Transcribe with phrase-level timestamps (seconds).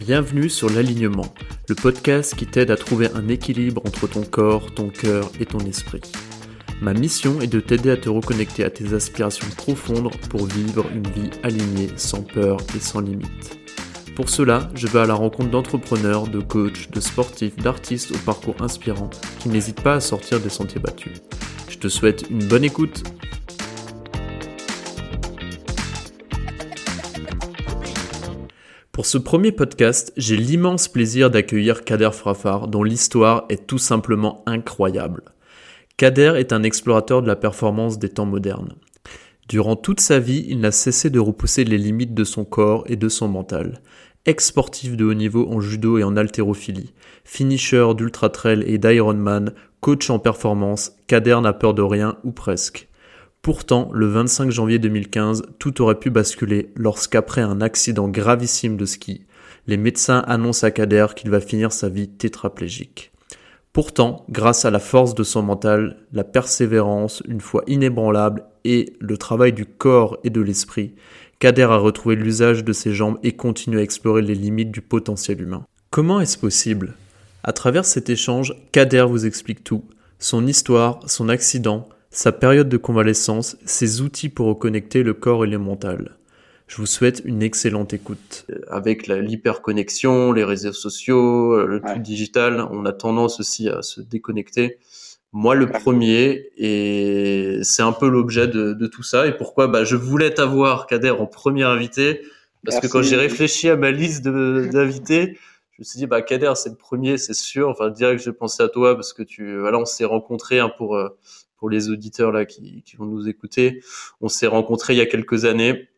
[0.00, 1.26] Bienvenue sur l'alignement,
[1.68, 5.58] le podcast qui t'aide à trouver un équilibre entre ton corps, ton cœur et ton
[5.58, 6.00] esprit.
[6.80, 11.06] Ma mission est de t'aider à te reconnecter à tes aspirations profondes pour vivre une
[11.06, 13.58] vie alignée, sans peur et sans limite.
[14.16, 18.56] Pour cela, je vais à la rencontre d'entrepreneurs, de coachs, de sportifs, d'artistes au parcours
[18.60, 21.20] inspirant qui n'hésitent pas à sortir des sentiers battus.
[21.68, 23.02] Je te souhaite une bonne écoute.
[29.00, 34.42] Pour ce premier podcast, j'ai l'immense plaisir d'accueillir Kader Frafar, dont l'histoire est tout simplement
[34.44, 35.22] incroyable.
[35.96, 38.74] Kader est un explorateur de la performance des temps modernes.
[39.48, 42.96] Durant toute sa vie, il n'a cessé de repousser les limites de son corps et
[42.96, 43.80] de son mental.
[44.26, 46.92] Ex-sportif de haut niveau en judo et en haltérophilie,
[47.24, 52.89] finisher d'ultra trail et d'Ironman, coach en performance, Kader n'a peur de rien ou presque.
[53.42, 59.24] Pourtant, le 25 janvier 2015, tout aurait pu basculer lorsqu'après un accident gravissime de ski,
[59.66, 63.12] les médecins annoncent à Kader qu'il va finir sa vie tétraplégique.
[63.72, 69.16] Pourtant, grâce à la force de son mental, la persévérance, une foi inébranlable et le
[69.16, 70.94] travail du corps et de l'esprit,
[71.38, 75.40] Kader a retrouvé l'usage de ses jambes et continue à explorer les limites du potentiel
[75.40, 75.64] humain.
[75.90, 76.94] Comment est-ce possible?
[77.42, 79.84] À travers cet échange, Kader vous explique tout,
[80.18, 85.48] son histoire, son accident, sa période de convalescence, ses outils pour reconnecter le corps et
[85.48, 86.16] le mental.
[86.66, 88.46] Je vous souhaite une excellente écoute.
[88.68, 94.00] Avec l'hyperconnexion, les réseaux sociaux, euh, le tout digital, on a tendance aussi à se
[94.00, 94.78] déconnecter.
[95.32, 99.26] Moi, le premier, et c'est un peu l'objet de, tout ça.
[99.26, 99.68] Et pourquoi?
[99.68, 102.22] Bah, Je voulais t'avoir, Kader, en premier invité,
[102.64, 105.38] parce que quand j'ai réfléchi à ma liste d'invités,
[105.72, 107.68] je me suis dit, bah, Kader, c'est le premier, c'est sûr.
[107.68, 110.96] Enfin, direct, j'ai pensé à toi, parce que tu, voilà, on s'est rencontrés hein, pour...
[110.96, 111.08] Euh,
[111.60, 113.82] pour les auditeurs là qui, vont nous écouter.
[114.20, 115.88] On s'est rencontrés il y a quelques années.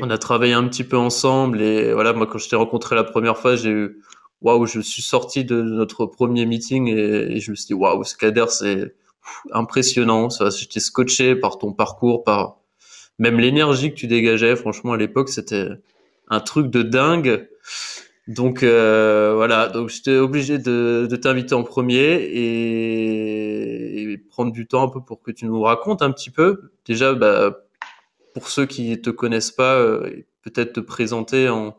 [0.00, 3.04] On a travaillé un petit peu ensemble et voilà, moi quand je t'ai rencontré la
[3.04, 4.02] première fois, j'ai eu
[4.40, 8.16] waouh, je suis sorti de notre premier meeting et, je me suis dit waouh, ce
[8.16, 8.94] Kader c'est
[9.52, 10.30] impressionnant.
[10.30, 12.56] Ça, j'étais scotché par ton parcours, par
[13.18, 14.56] même l'énergie que tu dégageais.
[14.56, 15.68] Franchement, à l'époque, c'était
[16.28, 17.48] un truc de dingue.
[18.28, 24.84] Donc euh, voilà, donc j'étais obligé de, de t'inviter en premier et, prendre du temps
[24.84, 26.72] un peu pour que tu nous racontes un petit peu.
[26.86, 27.66] Déjà, bah,
[28.34, 31.76] pour ceux qui te connaissent pas, euh, peut-être te présenter en,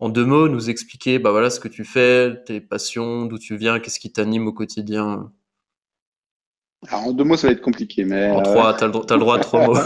[0.00, 3.56] en, deux mots, nous expliquer bah voilà ce que tu fais, tes passions, d'où tu
[3.56, 5.32] viens, qu'est-ce qui t'anime au quotidien.
[6.88, 9.14] Alors en deux mots, ça va être compliqué, mais en trois, euh, t'as le, as
[9.14, 9.78] le droit à trois mots.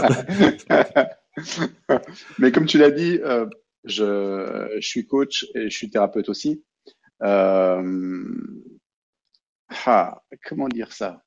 [2.39, 3.45] mais comme tu l'as dit, euh,
[3.85, 6.63] je, je, suis coach et je suis thérapeute aussi.
[7.23, 8.35] Euh,
[9.85, 11.23] ah, comment dire ça?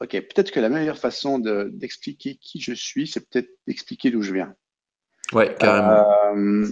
[0.00, 4.34] Ok, peut-être que la meilleure façon d'expliquer qui je suis, c'est peut-être d'expliquer d'où je
[4.34, 4.54] viens.
[5.32, 6.04] Ouais, carrément.
[6.36, 6.68] Euh,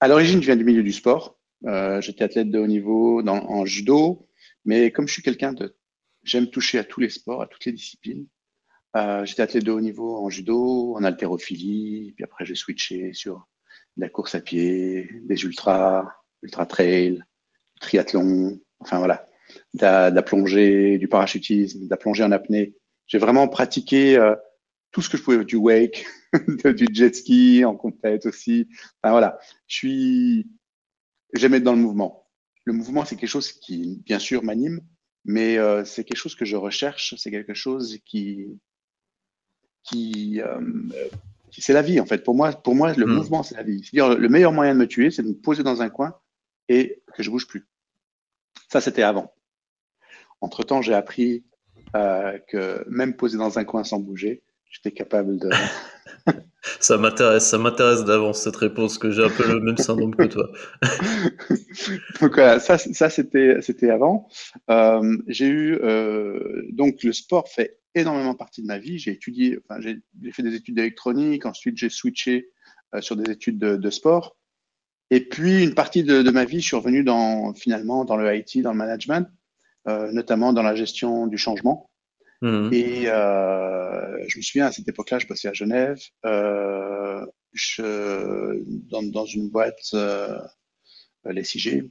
[0.00, 1.38] à l'origine, je viens du milieu du sport.
[1.66, 4.28] Euh, J'étais athlète de haut niveau dans, en judo,
[4.64, 5.76] mais comme je suis quelqu'un de,
[6.22, 8.26] j'aime toucher à tous les sports, à toutes les disciplines.
[8.94, 13.46] Euh, j'étais athlète de haut niveau en judo, en haltérophilie, puis après j'ai switché sur
[13.96, 16.06] la course à pied, des ultras,
[16.42, 17.22] ultra trail,
[17.80, 19.28] triathlon, enfin voilà,
[19.74, 22.74] de la, plongée, du parachutisme, de la plongée en apnée.
[23.06, 24.34] J'ai vraiment pratiqué euh,
[24.92, 26.06] tout ce que je pouvais, du wake,
[26.64, 28.68] du jet ski en compète aussi.
[29.02, 30.50] Enfin voilà, je suis,
[31.34, 32.28] j'aime être dans le mouvement.
[32.64, 34.80] Le mouvement, c'est quelque chose qui, bien sûr, m'anime,
[35.24, 38.46] mais euh, c'est quelque chose que je recherche, c'est quelque chose qui,
[39.88, 40.60] qui, euh,
[41.50, 42.24] c'est la vie en fait.
[42.24, 43.14] Pour moi, pour moi, le hmm.
[43.14, 43.82] mouvement c'est la vie.
[43.84, 46.14] C'est-à-dire le meilleur moyen de me tuer, c'est de me poser dans un coin
[46.68, 47.66] et que je bouge plus.
[48.70, 49.32] Ça, c'était avant.
[50.40, 51.44] Entre temps, j'ai appris
[51.94, 55.50] euh, que même poser dans un coin sans bouger, j'étais capable de.
[56.80, 60.24] ça m'intéresse, ça m'intéresse d'avance cette réponse que j'ai un peu le même syndrome que
[60.24, 60.50] toi.
[62.20, 64.28] donc voilà, ça, ça c'était, c'était avant.
[64.68, 68.98] Euh, j'ai eu euh, donc le sport fait énormément partie de ma vie.
[68.98, 70.00] J'ai étudié, enfin, j'ai
[70.32, 72.50] fait des études d'électronique, ensuite j'ai switché
[72.94, 74.36] euh, sur des études de, sport.
[75.10, 78.62] Et puis, une partie de, ma vie, je suis revenu dans, finalement dans le IT,
[78.62, 79.28] dans le management,
[79.88, 81.90] euh, notamment dans la gestion du changement.
[82.42, 82.68] Mmh.
[82.72, 85.98] Et euh, je me souviens, à cette époque-là, je bossais à Genève,
[87.52, 88.60] je,
[88.90, 89.94] dans, dans, une boîte,
[91.24, 91.90] les CG.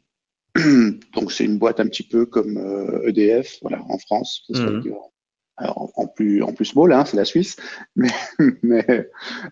[1.13, 2.57] Donc, c'est une boîte un petit peu comme
[3.05, 4.43] EDF, voilà, en France.
[4.49, 4.83] Mmh
[6.15, 7.57] plus, en plus small, hein, c'est la Suisse,
[7.95, 8.11] mais,
[8.63, 9.09] mais,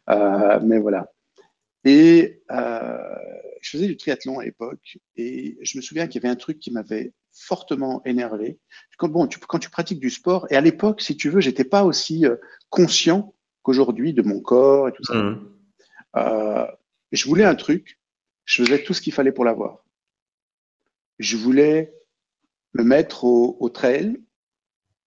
[0.09, 1.11] euh, mais voilà.
[1.85, 2.97] Et euh,
[3.61, 6.59] je faisais du triathlon à l'époque et je me souviens qu'il y avait un truc
[6.59, 8.59] qui m'avait fortement énervé.
[8.97, 11.65] Quand, bon, tu, quand tu pratiques du sport, et à l'époque, si tu veux, j'étais
[11.65, 12.37] pas aussi euh,
[12.69, 13.33] conscient
[13.63, 15.15] qu'aujourd'hui de mon corps et tout ça.
[15.15, 15.49] Mmh.
[16.15, 16.67] Euh,
[17.11, 17.99] je voulais un truc
[18.45, 19.83] je faisais tout ce qu'il fallait pour l'avoir.
[21.19, 21.93] Je voulais
[22.73, 24.19] me mettre au, trail.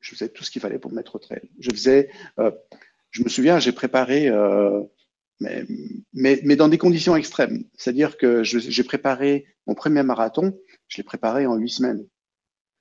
[0.00, 1.50] Je faisais tout ce qu'il fallait pour me mettre au trail.
[1.58, 2.50] Je faisais, euh,
[3.10, 4.82] je me souviens, j'ai préparé, euh,
[5.40, 5.64] mais,
[6.12, 7.64] mais, mais, dans des conditions extrêmes.
[7.75, 10.58] C'est-à-dire que j'ai préparé mon premier marathon,
[10.88, 12.06] je l'ai préparé en huit semaines.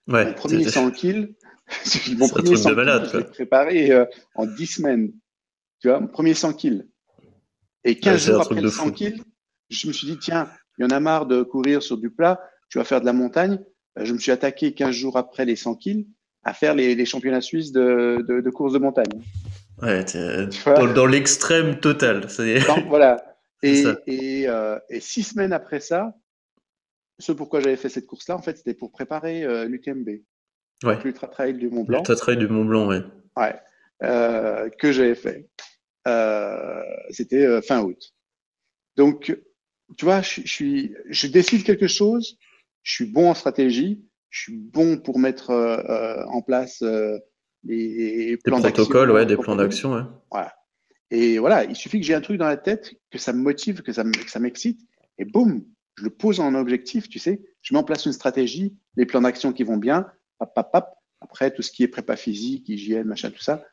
[0.07, 1.35] Ouais, mon premier 100 kills,
[2.17, 5.11] mon premier 100 kills, je l'ai préparé euh, en dix semaines.
[5.79, 6.87] Tu vois, mon premier 100 kills.
[7.83, 9.23] Et 15 jours après le 100 kills,
[9.69, 12.39] je me suis dit, tiens, il y en a marre de courir sur du plat,
[12.69, 13.59] tu vas faire de la montagne.
[13.95, 16.07] Je me suis attaqué 15 jours après les 100 kills
[16.45, 19.21] à faire les, les championnats suisses de, de, de, course de montagne.
[19.81, 20.05] Ouais,
[20.65, 22.21] dans, dans l'extrême total.
[22.67, 23.23] Donc, voilà.
[23.63, 26.13] Et, et, euh, et, six semaines après ça,
[27.17, 30.07] ce pourquoi j'avais fait cette course-là, en fait, c'était pour préparer euh, l'UTMB.
[30.83, 31.03] Ouais.
[31.03, 31.99] L'Ultra Trail du Mont Blanc.
[31.99, 33.01] L'Ultra Trail du Mont Blanc, ouais.
[33.35, 33.55] Ouais.
[34.03, 35.49] Euh, que j'avais fait.
[36.07, 38.13] Euh, c'était fin août.
[38.97, 39.35] Donc,
[39.97, 42.37] tu vois, je, je, suis, je décide quelque chose,
[42.83, 47.17] je suis bon en stratégie, je suis bon pour mettre euh, euh en place euh,
[47.63, 50.01] les plans des protocoles, ouais, des plans d'action, ouais.
[50.29, 50.53] Voilà.
[51.09, 53.81] Et voilà, il suffit que j'ai un truc dans la tête, que ça me motive,
[53.81, 54.03] que ça
[54.39, 54.81] m'excite,
[55.17, 55.63] et boum,
[55.97, 57.41] je le pose en objectif, tu sais.
[57.61, 60.05] Je mets en place une stratégie, les plans d'action qui vont bien,
[60.37, 60.95] pap, pap, pap.
[61.21, 63.63] Après, tout ce qui est prépa physique, hygiène, machin, tout ça,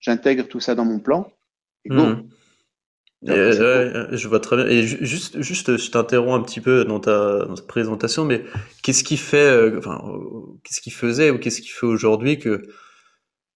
[0.00, 1.32] j'intègre tout ça dans mon plan,
[1.84, 2.04] et go.
[2.04, 2.28] Mmh.
[3.24, 4.66] Je vois très bien.
[4.66, 8.44] Et juste, juste, je t'interromps un petit peu dans ta, dans ta présentation, mais
[8.82, 10.02] qu'est-ce qui fait, euh, enfin,
[10.64, 12.62] qu'est-ce qui faisait ou qu'est-ce qui fait aujourd'hui que,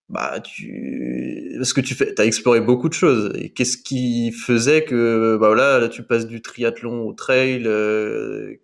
[0.08, 3.32] bah, tu, parce que tu fais, as exploré beaucoup de choses.
[3.36, 7.64] Et qu'est-ce qui faisait que, bah voilà, là, tu passes du triathlon au trail.
[7.66, 8.54] Euh,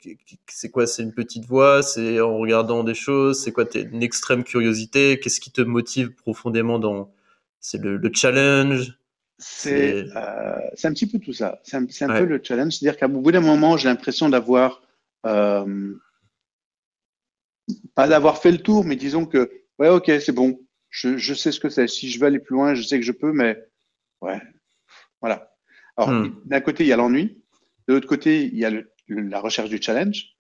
[0.49, 4.03] c'est quoi C'est une petite voix C'est en regardant des choses C'est quoi T'es une
[4.05, 5.19] extrême curiosité?
[5.21, 7.13] Qu'est-ce qui te motive profondément dans
[7.61, 8.93] C'est le, le challenge?
[9.43, 11.61] C'est euh, un petit peu tout ça.
[11.65, 12.75] C'est un, un peu le challenge.
[12.75, 14.83] C'est-à-dire qu'à bout d'un moment, j'ai l'impression d'avoir,
[15.27, 15.95] euh,
[17.95, 20.61] pas d'avoir fait le tour, mais disons que, ouais, ok, c'est bon.
[20.91, 21.89] Je, je, sais ce que c'est.
[21.89, 23.59] Si je veux aller plus loin, je sais que je peux, mais
[24.21, 24.41] ouais,
[25.21, 25.53] voilà.
[25.97, 26.41] Alors, hmm.
[26.45, 27.43] d'un côté, il y a l'ennui.
[27.89, 30.37] De l'autre côté, il y a le, la recherche du challenge.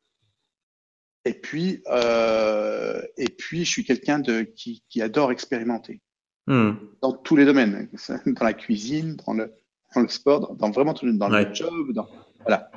[1.24, 6.00] Et puis, euh, et puis, je suis quelqu'un de qui, qui adore expérimenter.
[6.46, 6.72] Hmm.
[7.00, 7.88] Dans tous les domaines,
[8.26, 9.52] dans la cuisine, dans le,
[9.94, 12.08] dans le sport, dans vraiment tout, dans le job, dans,
[12.40, 12.70] voilà.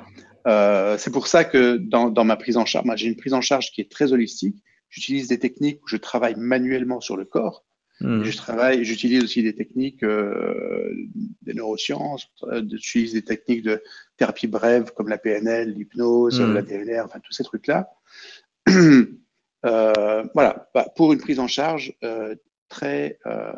[0.46, 3.40] Euh, c'est pour ça que dans, dans, ma prise en charge, j'ai une prise en
[3.40, 4.56] charge qui est très holistique.
[4.88, 7.64] J'utilise des techniques où je travaille manuellement sur le corps.
[8.00, 8.22] Hmm.
[8.22, 10.94] Je travaille, j'utilise aussi des techniques euh,
[11.42, 12.28] des neurosciences.
[12.44, 13.82] Euh, j'utilise des techniques de
[14.18, 16.54] thérapie brève comme la PNL, l'hypnose, hmm.
[16.54, 17.90] la DNR, enfin tous ces trucs-là.
[19.64, 21.92] Euh, voilà, bah, pour une prise en charge
[22.68, 23.52] très, euh,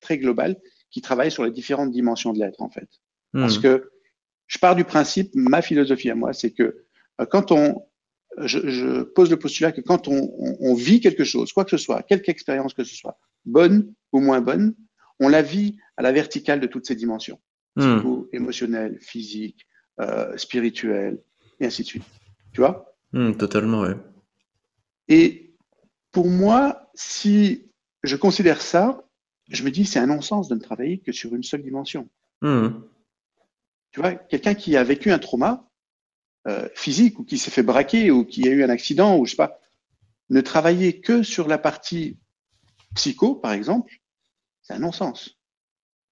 [0.00, 0.56] très global
[0.90, 2.88] qui travaille sur les différentes dimensions de l'être, en fait.
[3.32, 3.62] Parce hmm.
[3.62, 3.90] que
[4.46, 6.84] je pars du principe, ma philosophie à moi, c'est que
[7.20, 7.82] euh, quand on,
[8.38, 11.70] je, je, pose le postulat que quand on, on, on, vit quelque chose, quoi que
[11.70, 14.74] ce soit, quelque expérience que ce soit, bonne ou moins bonne,
[15.20, 17.40] on la vit à la verticale de toutes ces dimensions,
[17.76, 18.24] mmh.
[18.32, 19.66] émotionnelle, physique,
[20.00, 21.22] euh, spirituelle,
[21.60, 22.04] et ainsi de suite.
[22.52, 22.94] Tu vois?
[23.12, 23.94] Mmh, Totalement, oui.
[25.08, 25.54] Et
[26.10, 27.71] pour moi, si
[28.02, 29.04] je considère ça,
[29.48, 32.08] je me dis c'est un non-sens de ne travailler que sur une seule dimension.
[32.40, 32.68] Mmh.
[33.92, 35.68] Tu vois, quelqu'un qui a vécu un trauma
[36.48, 39.30] euh, physique ou qui s'est fait braquer ou qui a eu un accident ou je
[39.30, 39.60] sais pas,
[40.30, 42.18] ne travailler que sur la partie
[42.94, 44.00] psycho, par exemple,
[44.62, 45.38] c'est un non-sens.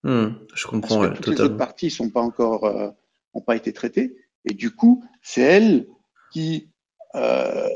[0.02, 1.00] Mmh, je comprends.
[1.00, 2.90] Parce que toutes les autres parties sont pas encore, euh,
[3.34, 5.88] ont pas été traitées, et du coup, c'est elle
[6.32, 6.70] qui
[7.14, 7.68] euh,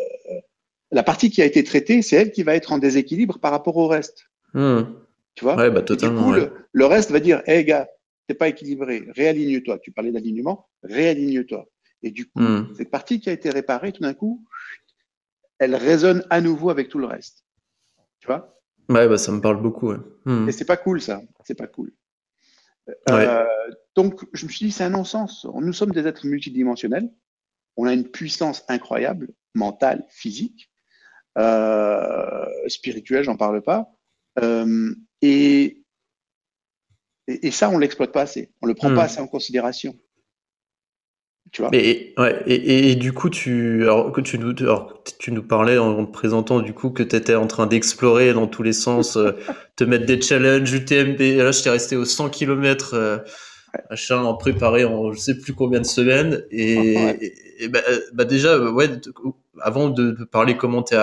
[0.95, 3.77] la partie qui a été traitée, c'est elle qui va être en déséquilibre par rapport
[3.77, 4.31] au reste.
[4.55, 4.83] Mmh.
[5.35, 5.57] Tu vois?
[5.57, 6.47] Ouais, bah, totalement, du coup, ouais.
[6.47, 7.89] le, le, reste va dire Hé hey, gars,
[8.29, 9.81] t'es pas équilibré, réaligne-toi.
[9.81, 11.67] Tu parlais d'alignement, réaligne-toi.
[12.05, 12.75] Et du coup, mmh.
[12.77, 14.47] cette partie qui a été réparée, tout d'un coup,
[15.59, 17.45] elle résonne à nouveau avec tout le reste.
[18.21, 18.57] Tu vois?
[18.89, 19.91] Ouais, bah, ça me parle beaucoup.
[19.91, 19.99] Ouais.
[20.27, 20.49] Mmh.
[20.49, 21.23] Et c'est pas cool, ça.
[21.45, 21.93] C'est pas cool.
[23.11, 23.45] Euh,
[23.97, 25.45] donc, je me suis dit, c'est un non-sens.
[25.55, 27.11] Nous sommes des êtres multidimensionnels.
[27.77, 30.71] On a une puissance incroyable, mentale, physique
[31.39, 33.89] euh, spirituel, j'en parle pas.
[34.43, 35.83] Euh, et,
[37.27, 38.53] et, et, ça, on l'exploite pas assez.
[38.63, 38.95] On le prend mmh.
[38.95, 39.97] pas assez en considération.
[41.53, 41.71] Tu vois?
[41.73, 45.79] Et, ouais, et, et, du coup, tu, alors, que tu, nous, alors, tu nous parlais
[45.79, 49.17] en te présentant du coup que tu étais en train d'explorer dans tous les sens,
[49.17, 49.33] euh,
[49.77, 51.21] te mettre des challenges, UTMB.
[51.39, 53.23] Là, je t'ai resté aux 100 km,
[53.91, 56.45] euh, en préparé en je sais plus combien de semaines.
[56.51, 57.33] Et, ouais.
[57.59, 57.81] et, bah,
[58.13, 58.89] bah, déjà, ouais,
[59.61, 60.95] avant de, de parler comment tu,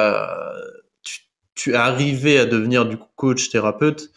[1.55, 4.11] tu es arrivé à devenir du coup coach thérapeute,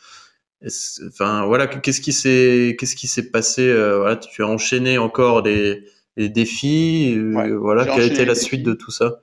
[1.07, 5.43] enfin voilà, qu'est-ce qui s'est qu'est-ce qui s'est passé euh, Voilà, tu as enchaîné encore
[5.43, 5.85] des
[6.17, 7.19] les défis,
[7.59, 9.21] voilà, quelle a été la suite de tout ça?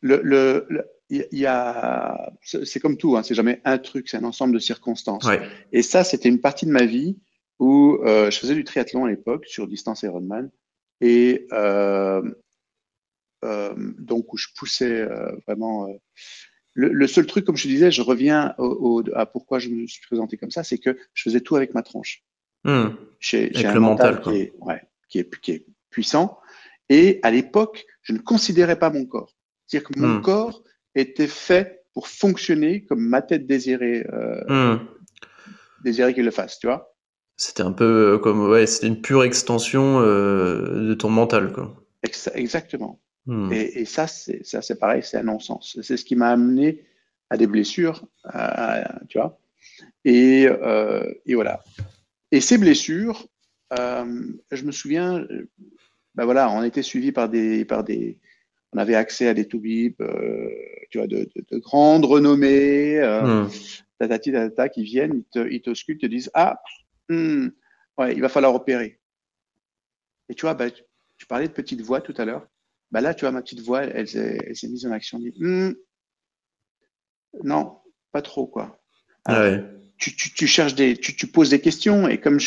[0.00, 0.66] Le, le,
[1.10, 4.58] il y a, c'est comme tout, hein, c'est jamais un truc, c'est un ensemble de
[4.58, 5.28] circonstances.
[5.72, 7.18] Et ça, c'était une partie de ma vie
[7.60, 10.50] où je faisais du triathlon à l'époque sur distance Ironman
[11.00, 12.22] et euh,
[13.44, 15.88] euh, donc où je poussais euh, vraiment.
[16.74, 20.36] Le, seul truc, comme je disais, je reviens au, à pourquoi je me suis présenté
[20.36, 22.22] comme ça, c'est que je faisais tout avec ma tronche.
[22.64, 22.88] Mmh.
[23.18, 26.38] J'ai un le mental, qui, est, ouais, qui, est, qui, est, puissant.
[26.88, 29.36] Et à l'époque, je ne considérais pas mon corps.
[29.66, 30.22] C'est-à-dire que mon mmh.
[30.22, 30.62] corps
[30.94, 34.88] était fait pour fonctionner comme ma tête désirait, euh, mmh.
[35.82, 36.89] désirait qu'il le fasse, tu vois.
[37.40, 41.74] C'était un peu comme, ouais, c'était une pure extension euh, de ton mental, quoi.
[42.34, 43.00] Exactement.
[43.24, 43.50] Hmm.
[43.50, 45.78] Et, ça, c'est ça, c'est pareil, c'est un non-sens.
[45.80, 46.84] C'est ce qui m'a amené
[47.30, 48.04] à des blessures,
[49.08, 49.40] tu vois.
[50.04, 51.64] Et, euh, et, voilà.
[52.30, 53.26] Et ces blessures,
[53.78, 55.26] euh, je me souviens,
[56.16, 58.18] ben voilà, on était suivi par des, par des,
[58.74, 60.02] on avait accès à des toubibs,
[60.90, 63.48] tu vois, de, de, de grande renommée, hmm.
[63.98, 66.60] tatati, tatata, qui viennent, ils te, ils te sculptent, te disent, ah,
[67.10, 67.48] Hmm.
[67.98, 69.00] ouais, il va falloir opérer.
[70.28, 72.46] Et tu vois, bah, tu parlais de petite voix tout à l'heure.
[72.92, 75.18] Bah là, tu vois, ma petite voix, elle, s'est mise en action.
[75.18, 75.74] Dit, hmm.
[77.42, 77.78] non,
[78.12, 78.80] pas trop, quoi.
[79.26, 79.58] Ah
[79.98, 82.38] tu, tu, cherches des, tu, tu, poses des questions et comme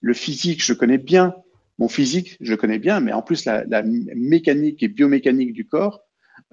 [0.00, 1.34] le physique, je connais bien,
[1.78, 6.02] mon physique, je connais bien, mais en plus la, mécanique et biomécanique du corps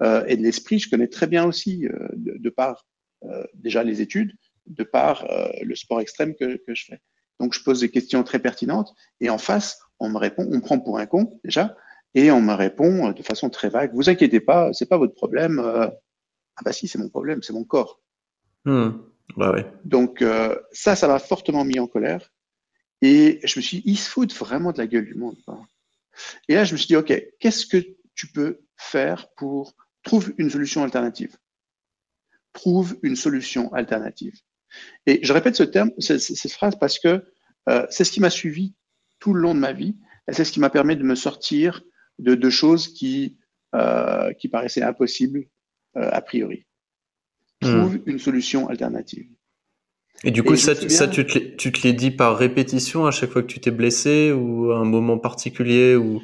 [0.02, 2.86] euh, et de l'esprit, je connais très bien aussi, euh, de, par
[3.24, 4.32] euh, déjà les études,
[4.66, 5.26] de par
[5.62, 7.00] le sport extrême que, que je fais.
[7.40, 10.60] Donc, je pose des questions très pertinentes et en face, on me répond, on me
[10.60, 11.76] prend pour un con déjà,
[12.14, 13.94] et on me répond de façon très vague.
[13.94, 15.58] Vous inquiétez pas, c'est pas votre problème.
[15.58, 15.86] Euh,
[16.56, 18.00] ah bah si, c'est mon problème, c'est mon corps.
[18.64, 18.90] Hmm.
[19.36, 22.32] Bah Donc euh, ça, ça m'a fortement mis en colère.
[23.02, 25.36] Et je me suis dit, ils se foutent vraiment de la gueule du monde.
[26.48, 30.48] Et là, je me suis dit, OK, qu'est-ce que tu peux faire pour trouver une
[30.48, 31.36] solution alternative
[32.54, 34.40] Trouve une solution alternative.
[35.06, 37.24] Et je répète ce terme, cette, phrase parce que
[37.68, 38.74] euh, c'est ce qui m'a suivi
[39.18, 39.96] tout le long de ma vie
[40.28, 41.82] et c'est ce qui m'a permis de me sortir
[42.18, 43.38] de, de choses qui,
[43.74, 45.46] euh, qui paraissaient impossibles
[45.96, 46.66] euh, a priori.
[47.60, 48.02] Trouve hmm.
[48.06, 49.26] une solution alternative.
[50.24, 53.48] Et du coup, ça, ça, tu te l'es dit par répétition à chaque fois que
[53.48, 56.22] tu t'es blessé ou à un moment particulier ou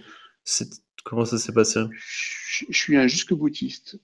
[1.04, 1.80] comment ça s'est passé?
[1.94, 4.00] Je, je, suis un jusque boutiste.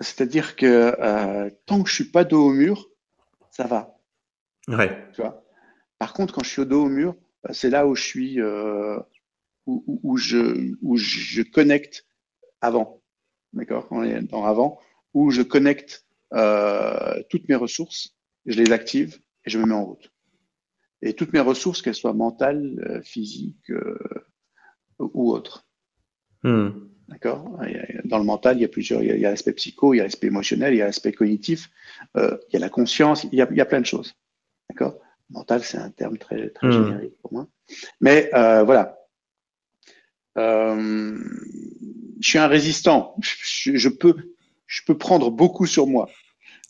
[0.00, 2.88] C'est-à-dire que tant que je suis pas dos au mur,
[3.54, 3.96] ça va.
[4.66, 5.08] Ouais.
[5.12, 5.44] Tu vois
[5.98, 8.40] Par contre, quand je suis au dos au mur, bah, c'est là où je suis,
[8.40, 8.98] euh,
[9.66, 12.04] où, où, je, où je connecte
[12.60, 13.00] avant.
[13.52, 14.80] D'accord On est dans avant,
[15.12, 19.84] où je connecte euh, toutes mes ressources, je les active et je me mets en
[19.84, 20.10] route.
[21.02, 24.26] Et toutes mes ressources, qu'elles soient mentales, euh, physiques euh,
[24.98, 25.68] ou autres.
[26.42, 26.70] Hmm.
[27.08, 27.58] D'accord?
[28.04, 29.02] Dans le mental, il y a plusieurs.
[29.02, 31.70] Il y a, l'aspect psycho, il y a l'aspect émotionnel, il y a l'aspect cognitif,
[32.16, 34.14] euh, il y a la conscience, il y a, il y a plein de choses.
[34.70, 34.98] D'accord?
[35.30, 36.72] Mental, c'est un terme très, très hmm.
[36.72, 37.46] générique pour moi.
[38.00, 38.98] Mais euh, voilà.
[40.36, 41.18] Euh,
[42.20, 43.16] je suis un résistant.
[43.22, 44.14] Je, je, peux,
[44.66, 46.08] je peux prendre beaucoup sur moi.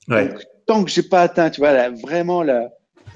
[0.09, 0.29] Ouais.
[0.29, 2.71] Donc, tant que j'ai pas atteint, tu vois, là, vraiment la,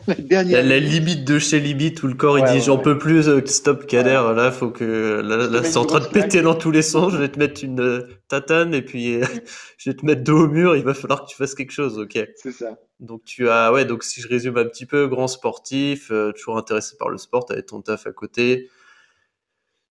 [0.08, 3.44] la La, limite de chez limite où le corps il dit j'en peux plus, euh,
[3.46, 7.12] stop Kader, là faut que là, c'est en train de péter dans tous les sens,
[7.12, 9.24] je vais te mettre une euh, tatane et puis euh,
[9.78, 11.98] je vais te mettre dos au mur, il va falloir que tu fasses quelque chose,
[11.98, 12.18] ok.
[12.36, 12.78] C'est ça.
[13.00, 16.96] Donc tu as ouais donc si je résume un petit peu, grand sportif, toujours intéressé
[16.98, 18.68] par le sport, t'avais ton taf à côté,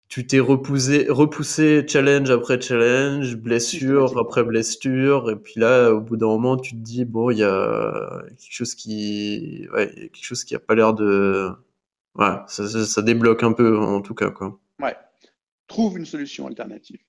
[0.07, 6.15] tu t'es repoussé, repoussé challenge après challenge, blessure après blessure, et puis là, au bout
[6.17, 10.43] d'un moment, tu te dis bon, il y a quelque chose qui, ouais, quelque chose
[10.45, 11.49] qui a pas l'air de,
[12.13, 14.59] voilà, ça, ça, débloque un peu en tout cas quoi.
[14.81, 14.95] Ouais,
[15.67, 16.99] trouve une solution alternative.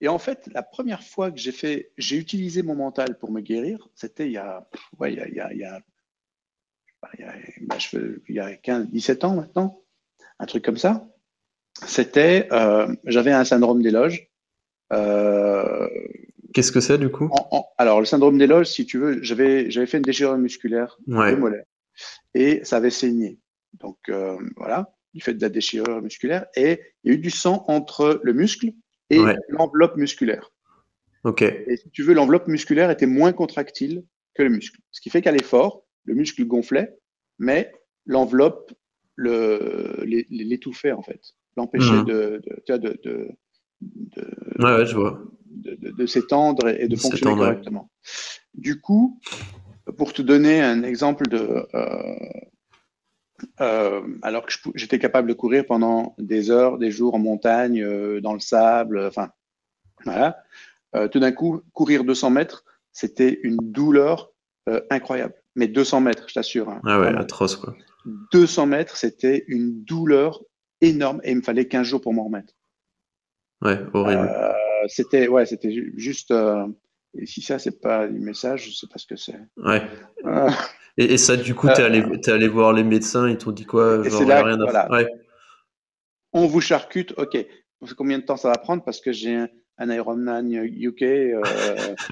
[0.00, 3.40] Et en fait, la première fois que j'ai fait, j'ai utilisé mon mental pour me
[3.40, 4.68] guérir, c'était il y a,
[5.00, 5.80] ouais, il y a, il y a, il y a,
[7.14, 7.78] il y a, bah,
[8.28, 9.82] il y a 15, 17 ans maintenant,
[10.38, 11.08] un truc comme ça
[11.86, 14.28] c'était, euh, j'avais un syndrome d'éloge.
[14.92, 15.88] Euh,
[16.54, 17.30] Qu'est-ce que c'est du coup?
[17.76, 21.36] Alors le syndrome d'éloge, si tu veux, j'avais j'avais fait une déchirure musculaire ouais.
[22.34, 23.38] et ça avait saigné.
[23.74, 27.30] Donc euh, voilà, du fait de la déchirure musculaire et il y a eu du
[27.30, 28.72] sang entre le muscle
[29.10, 30.52] et l'enveloppe musculaire.
[31.24, 31.42] Ok.
[31.42, 34.04] Et si tu veux, l'enveloppe musculaire était moins contractile
[34.34, 36.96] que le muscle, ce qui fait qu'à l'effort, le muscle gonflait,
[37.38, 37.72] mais
[38.06, 38.72] l'enveloppe
[39.18, 41.20] l'étouffait en fait
[41.58, 42.04] l'empêcher mmh.
[42.04, 43.28] de, de, de,
[45.96, 47.90] de, s'étendre et de fonctionner correctement.
[48.54, 49.20] Du coup,
[49.96, 52.16] pour te donner un exemple de, euh,
[53.60, 58.20] euh, alors que j'étais capable de courir pendant des heures, des jours en montagne, euh,
[58.20, 59.30] dans le sable, enfin,
[60.04, 60.42] voilà.
[61.12, 64.30] Tout d'un coup, courir 200 mètres, c'était une douleur
[64.88, 65.34] incroyable.
[65.54, 66.70] Mais 200 mètres, je t'assure.
[66.70, 67.76] Hein, ah ouais, atroce quoi.
[68.32, 70.42] 200 mètres, c'était une douleur
[70.80, 72.54] énorme et il me fallait 15 jours pour m'en remettre.
[73.62, 74.30] Ouais, horrible.
[74.86, 76.32] c'était ouais, c'était juste.
[77.18, 79.38] et si ça, c'est pas du message, je sais pas ce que c'est.
[79.56, 79.82] Ouais.
[80.96, 83.64] Et, ça, du coup, tu es, allé, es allé voir les médecins, ils t'ont dit
[83.64, 85.06] quoi Genre, là, rien à ouais.
[86.32, 87.38] On vous charcute, ok.
[87.96, 91.42] Combien de temps ça va prendre Parce que j'ai un, un Ironman UK euh,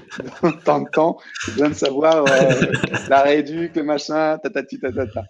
[0.65, 1.17] tant de temps.
[1.45, 2.71] J'ai besoin de savoir euh,
[3.09, 5.25] la réduc, le machin, tatati, tatata.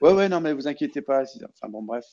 [0.00, 1.22] Ouais, ouais, non, mais vous inquiétez pas.
[1.22, 2.04] Enfin bon, bref,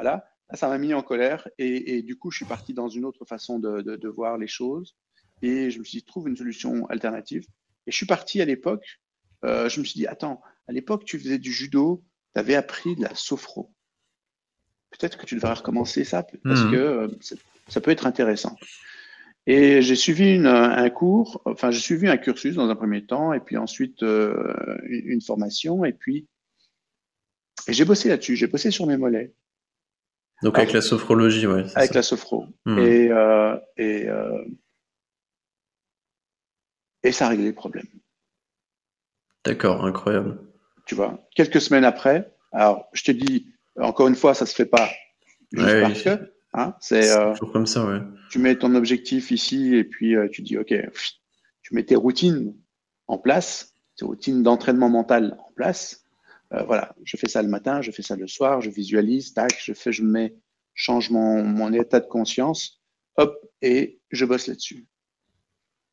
[0.00, 0.28] voilà.
[0.54, 3.24] ça m'a mis en colère et, et, du coup, je suis parti dans une autre
[3.24, 4.96] façon de, de, de, voir les choses
[5.42, 7.44] et je me suis dit, trouve une solution alternative.
[7.86, 9.00] Et je suis parti à l'époque
[9.44, 12.96] euh, je me suis dit, attends, à l'époque, tu faisais du judo, tu avais appris
[12.96, 13.72] de la sophro.
[14.90, 16.70] Peut-être que tu devrais recommencer ça, parce mhm.
[16.70, 17.08] que euh,
[17.68, 18.56] ça peut être intéressant.
[19.46, 23.40] Et j'ai suivi un cours, enfin, j'ai suivi un cursus dans un premier temps, et
[23.40, 26.26] puis ensuite euh, une formation, et puis
[27.66, 29.32] j'ai bossé là-dessus, j'ai bossé sur mes mollets.
[30.42, 31.62] Donc avec la sophrologie, oui.
[31.74, 32.46] Avec la sophro.
[32.64, 32.78] Mhm.
[32.78, 33.10] Et,
[33.76, 34.08] et,
[37.02, 37.86] et ça a réglé le problème.
[39.44, 40.38] D'accord, incroyable.
[40.86, 44.66] Tu vois, quelques semaines après, alors je te dis, encore une fois, ça se fait
[44.66, 44.88] pas
[45.52, 46.32] juste parce que.
[46.54, 48.00] Hein, c'est euh, toujours comme ça, ouais.
[48.30, 50.74] Tu mets ton objectif ici et puis euh, tu dis, OK,
[51.62, 52.54] tu mets tes routines
[53.06, 56.06] en place, tes routines d'entraînement mental en place.
[56.54, 59.54] Euh, voilà, je fais ça le matin, je fais ça le soir, je visualise, tac,
[59.60, 60.34] je fais, je mets,
[60.74, 62.80] change mon, mon état de conscience,
[63.16, 64.86] hop, et je bosse là-dessus.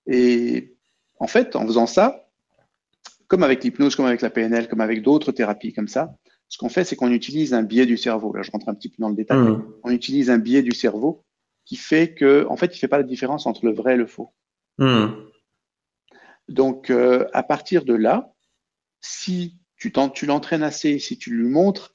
[0.08, 0.78] Et
[1.20, 2.30] en fait, en faisant ça,
[3.28, 6.16] comme avec l'hypnose, comme avec la PNL, comme avec d'autres thérapies comme ça,
[6.48, 8.34] ce qu'on fait, c'est qu'on utilise un biais du cerveau.
[8.34, 9.40] Là, je rentre un petit peu dans le détail.
[9.40, 9.74] Mmh.
[9.84, 11.26] On utilise un biais du cerveau
[11.66, 14.06] qui fait que, en fait, il fait pas la différence entre le vrai et le
[14.06, 14.34] faux.
[14.78, 15.08] Mmh.
[16.48, 18.32] Donc, euh, à partir de là,
[19.02, 19.58] si
[19.92, 21.94] tu, l'entraînes assez, si tu lui montres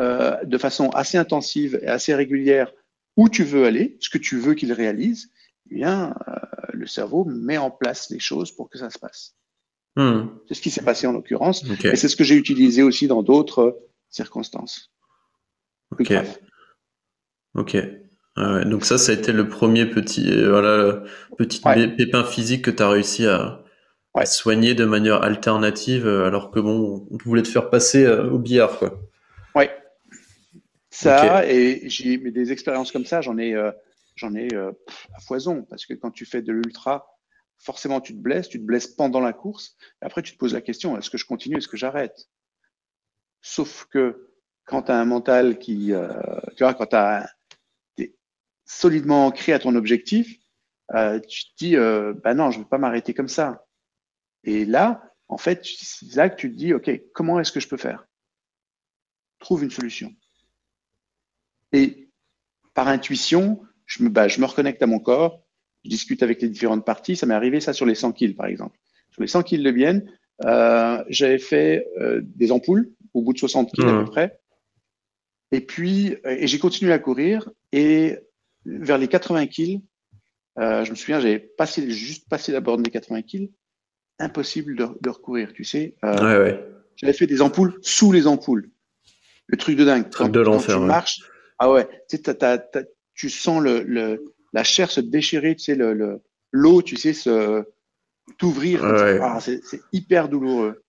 [0.00, 2.72] euh, de façon assez intensive et assez régulière
[3.16, 5.30] où tu veux aller, ce que tu veux qu'il réalise,
[5.70, 6.34] eh bien, euh,
[6.72, 9.34] le cerveau met en place les choses pour que ça se passe.
[9.96, 10.28] Hmm.
[10.48, 11.64] C'est ce qui s'est passé en l'occurrence.
[11.84, 14.90] Et c'est ce que j'ai utilisé aussi dans d'autres circonstances.
[15.90, 16.12] Ok.
[17.54, 17.76] Ok.
[18.36, 21.02] Ah Donc ça, ça a été le premier petit, euh, voilà,
[21.36, 23.59] petit pépin physique que tu as réussi à,
[24.24, 28.38] soigner de manière alternative, euh, alors que bon, on voulait te faire passer euh, au
[28.38, 29.00] billard, quoi.
[29.54, 29.70] Ouais.
[30.90, 33.54] Ça, et j'ai des expériences comme ça, j'en ai,
[34.16, 37.16] j'en ai à foison, parce que quand tu fais de l'ultra,
[37.58, 40.52] forcément tu te blesses, tu te blesses pendant la course, et après tu te poses
[40.52, 42.28] la question, est-ce que je continue, est-ce que j'arrête?
[43.40, 44.30] Sauf que
[44.64, 46.08] quand tu as un mental qui, euh,
[46.56, 47.28] tu vois, quand tu as
[48.64, 50.38] solidement ancré à ton objectif,
[50.94, 53.66] euh, tu te dis, euh, bah non, je ne veux pas m'arrêter comme ça.
[54.44, 57.68] Et là, en fait, c'est là que tu te dis, OK, comment est-ce que je
[57.68, 58.06] peux faire?
[59.38, 60.12] Trouve une solution.
[61.72, 62.08] Et
[62.74, 65.42] par intuition, je me, bah, je me reconnecte à mon corps,
[65.84, 67.16] je discute avec les différentes parties.
[67.16, 68.78] Ça m'est arrivé ça sur les 100 kills, par exemple.
[69.12, 70.10] Sur les 100 kills de Bienne,
[70.44, 74.10] euh, j'avais fait euh, des ampoules au bout de 60 kills à peu mmh.
[74.10, 74.40] près.
[75.52, 77.50] Et puis, et j'ai continué à courir.
[77.72, 78.18] Et
[78.64, 79.82] vers les 80 kills,
[80.58, 83.50] euh, je me souviens, j'avais passé, juste passé la borne des 80 kills.
[84.20, 85.96] Impossible de, de recourir, tu sais.
[86.04, 86.64] Euh, ouais, ouais.
[86.96, 88.70] J'avais fait des ampoules sous les ampoules.
[89.46, 90.08] Le truc de dingue.
[90.10, 90.76] Truc de l'enfer.
[90.78, 91.20] Tu marches,
[91.58, 92.38] ah ouais, tu sais,
[93.14, 97.64] tu sens le, le, la chair se déchirer, tu sais, le, l'eau, tu sais, se
[98.38, 98.84] t'ouvrir.
[98.84, 99.60] Ah, c'est,
[99.92, 100.82] hyper douloureux.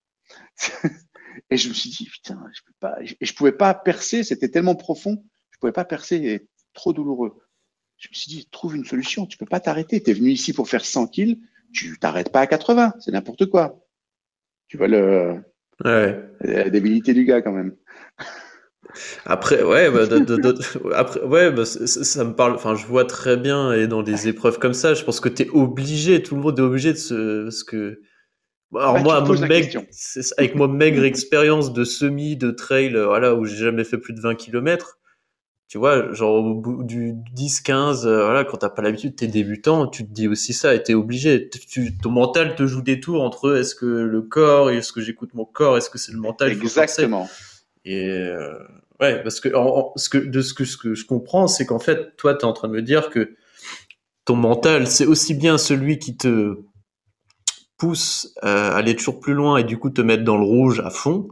[1.49, 4.49] et je me suis dit, putain, je peux pas, et je pouvais pas percer, c'était
[4.49, 7.37] tellement profond, je pouvais pas percer, et trop douloureux.
[7.97, 10.01] Je me suis dit, trouve une solution, tu peux pas t'arrêter.
[10.01, 11.39] Tu es venu ici pour faire 100 kills,
[11.73, 13.79] tu t'arrêtes pas à 80, c'est n'importe quoi.
[14.67, 15.41] Tu vois le,
[15.83, 17.75] la débilité du gars quand même.
[19.25, 20.03] Après, ouais, bah,
[20.95, 22.55] après, ouais, bah, ça, me parle.
[22.55, 25.43] Enfin, je vois très bien et dans des épreuves comme ça, je pense que tu
[25.43, 28.01] es obligé, tout le monde est obligé de se, parce que.
[28.73, 29.17] Alors moi,
[30.37, 34.21] avec moi maigre expérience de semi, de trail, voilà, où j'ai jamais fait plus de
[34.21, 35.00] 20 km.
[35.71, 39.27] Tu vois, genre au bout du 10, 15, euh, voilà, quand t'as pas l'habitude, t'es
[39.27, 41.49] débutant, tu te dis aussi ça et t'es obligé.
[41.49, 45.33] Tu, ton mental te joue des tours entre est-ce que le corps, est-ce que j'écoute
[45.33, 47.29] mon corps, est-ce que c'est le mental Exactement.
[47.85, 48.53] Et euh,
[48.99, 49.47] ouais, parce que,
[49.95, 52.45] ce que de ce que, ce que je comprends, c'est qu'en fait, toi, tu es
[52.45, 53.37] en train de me dire que
[54.25, 56.57] ton mental, c'est aussi bien celui qui te
[57.77, 60.89] pousse à aller toujours plus loin et du coup te mettre dans le rouge à
[60.89, 61.29] fond,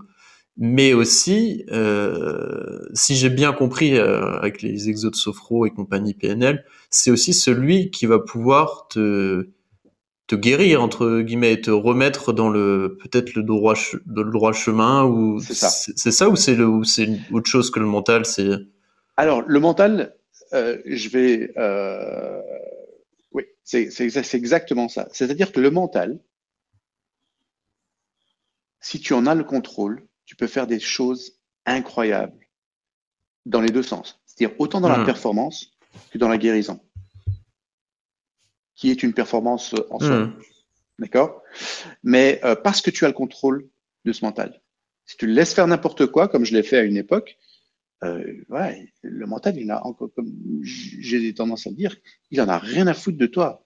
[0.58, 6.14] mais aussi, euh, si j'ai bien compris euh, avec les exos de Sophro et compagnie
[6.14, 9.50] PNL, c'est aussi celui qui va pouvoir te
[10.28, 13.76] te guérir entre guillemets et te remettre dans le peut-être le droit
[14.08, 15.84] le droit chemin ou C'est ça.
[15.96, 18.50] c'est ça ou c'est le ou c'est autre chose que le mental c'est
[19.18, 20.16] Alors, le mental,
[20.54, 21.52] euh, je vais.
[23.32, 25.08] oui, c'est c'est exa- c'est exactement ça.
[25.14, 26.20] C'est-à-dire que le mental,
[28.82, 32.48] si tu en as le contrôle, tu peux faire des choses incroyables
[33.48, 34.22] dans les deux sens.
[34.28, 35.06] C'est-à-dire autant dans la Mhm.
[35.06, 35.72] performance
[36.12, 36.80] que dans la guérison,
[38.76, 40.26] qui est une performance euh, en soi.
[40.26, 40.40] Hmm.
[41.00, 41.42] D'accord?
[42.04, 43.68] Mais euh, parce que tu as le contrôle
[44.06, 44.62] de ce mental.
[45.08, 47.40] Si tu le laisses faire n'importe quoi, comme je l'ai fait à une époque,
[48.04, 51.96] euh, ouais, le mental, il a encore, comme j'ai tendance à le dire,
[52.30, 53.66] il en a rien à foutre de toi.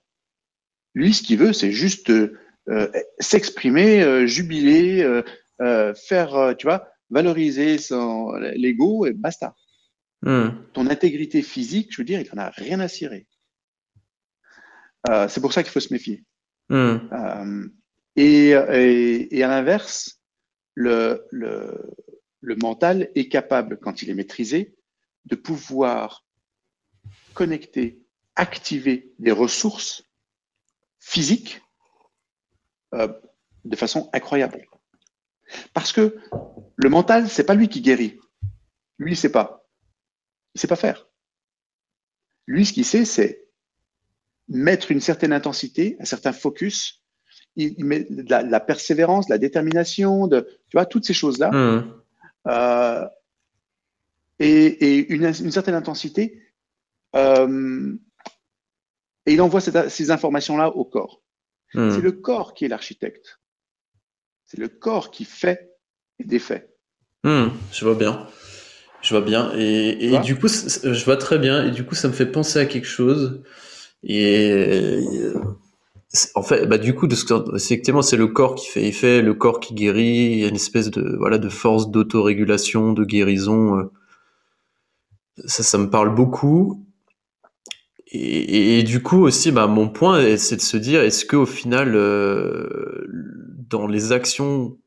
[0.93, 2.31] Lui, ce qu'il veut, c'est juste euh,
[3.19, 5.03] s'exprimer, jubiler,
[5.61, 9.55] euh, faire, euh, tu vois, valoriser son l'ego et basta.
[10.21, 10.49] Hmm.
[10.73, 13.27] Ton intégrité physique, je veux dire, il en a rien à cirer.
[15.09, 16.23] Euh, c'est pour ça qu'il faut se méfier.
[16.69, 16.97] Hmm.
[17.11, 17.67] Euh,
[18.15, 20.21] et, et, et à l'inverse,
[20.75, 21.91] le, le,
[22.39, 24.75] le mental est capable, quand il est maîtrisé,
[25.25, 26.25] de pouvoir
[27.33, 28.01] connecter,
[28.35, 30.03] activer des ressources
[30.99, 31.61] physiques
[32.93, 33.07] euh,
[33.65, 34.67] de façon incroyable.
[35.73, 36.17] Parce que
[36.75, 38.19] le mental, c'est pas lui qui guérit.
[38.97, 39.65] Lui, il sait pas.
[40.55, 41.07] Il sait pas faire.
[42.47, 43.47] Lui, ce qu'il sait, c'est
[44.49, 47.01] mettre une certaine intensité, un certain focus.
[47.55, 51.13] Il, met de la, de la persévérance, de la détermination, de, tu vois, toutes ces
[51.13, 51.51] choses-là.
[51.51, 51.93] Hmm.
[52.47, 53.07] Euh,
[54.39, 56.41] et, et une, une certaine intensité.
[57.15, 57.95] Euh,
[59.25, 61.21] et il envoie cette- ces informations-là au corps.
[61.73, 61.91] Hmm.
[61.91, 63.39] C'est le corps qui est l'architecte.
[64.53, 65.71] C'est le corps qui fait
[66.19, 66.69] et défait.
[67.23, 68.27] Hmm, je vois bien.
[69.01, 69.51] Je vois bien.
[69.57, 71.65] Et, Tu et vois du coup, je vois très bien.
[71.65, 73.41] Et du coup, ça me fait penser à quelque chose.
[74.03, 75.33] Et euh,
[76.35, 79.23] en fait, bah, du coup, de ce que, effectivement, c'est le corps qui fait effet,
[79.23, 80.33] le corps qui guérit.
[80.33, 83.79] Il y a une espèce de, voilà, de force d'autorégulation, de guérison.
[83.79, 83.91] euh.
[85.45, 86.85] Ça, ça me parle beaucoup.
[88.15, 91.93] Et, du coup aussi, bah, mon point, c'est de se dire, est-ce que au final,
[91.95, 93.07] euh,
[93.69, 94.77] dans les actions,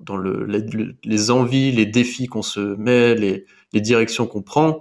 [0.00, 4.42] dans le, les, le- les envies, les défis qu'on se met, les, les directions qu'on
[4.42, 4.80] prend,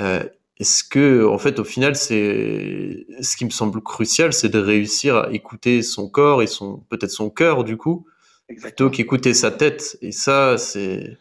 [0.00, 0.22] euh,
[0.58, 5.16] est-ce que, en fait, au final, c'est ce qui me semble crucial, c'est de réussir
[5.16, 8.06] à écouter son corps et son peut-être son cœur, du coup,
[8.60, 9.96] plutôt qu'écouter sa tête.
[10.02, 11.16] Et ça, c'est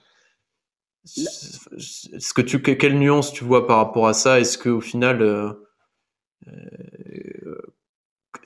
[1.05, 4.39] est-ce que tu que- quelle nuance tu vois par rapport à ça?
[4.39, 5.51] Est-ce que au final euh,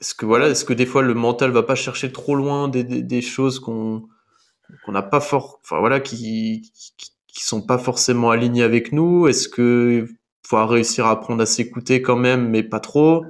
[0.00, 2.84] est-ce que voilà, est-ce que des fois le mental va pas chercher trop loin des,
[2.84, 4.08] des, des choses qu'on
[4.84, 9.26] qu'on n'a pas fort, enfin voilà, qui, qui qui sont pas forcément alignées avec nous?
[9.28, 10.06] Est-ce que
[10.46, 13.24] faut réussir à apprendre à s'écouter quand même, mais pas trop?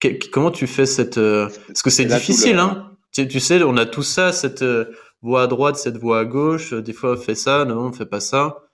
[0.00, 2.90] Que- Comment tu fais cette euh, Parce que c'est difficile, le- hein.
[3.12, 4.86] Tu, tu sais, on a tout ça, cette euh,
[5.22, 6.72] voix à droite, cette voix à gauche.
[6.72, 8.64] euh, Des fois, on fait ça, non, on fait pas ça.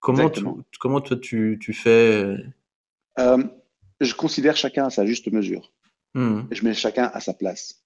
[0.00, 0.40] Comment tu,
[0.80, 2.36] comment toi tu, tu fais
[3.18, 3.44] Euh,
[4.04, 5.72] je considère chacun à sa juste mesure.
[6.14, 6.42] Hmm.
[6.50, 7.84] Je mets chacun à sa place.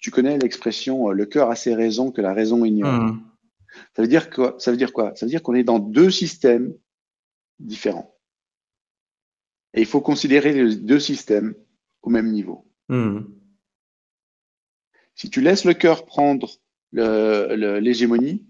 [0.00, 2.92] Tu, connais l'expression euh, le cœur a ses raisons que la raison ignore.
[2.92, 3.20] Hmm.
[3.94, 5.14] Ça veut dire quoi Ça veut dire quoi?
[5.16, 6.74] Ça veut dire qu'on est dans deux systèmes
[7.58, 8.16] différents.
[9.74, 11.54] Et il faut considérer les deux systèmes
[12.02, 12.66] au même niveau.
[12.88, 13.20] Hmm.
[15.14, 16.50] Si tu laisses le cœur prendre
[16.92, 18.46] l'hégémonie,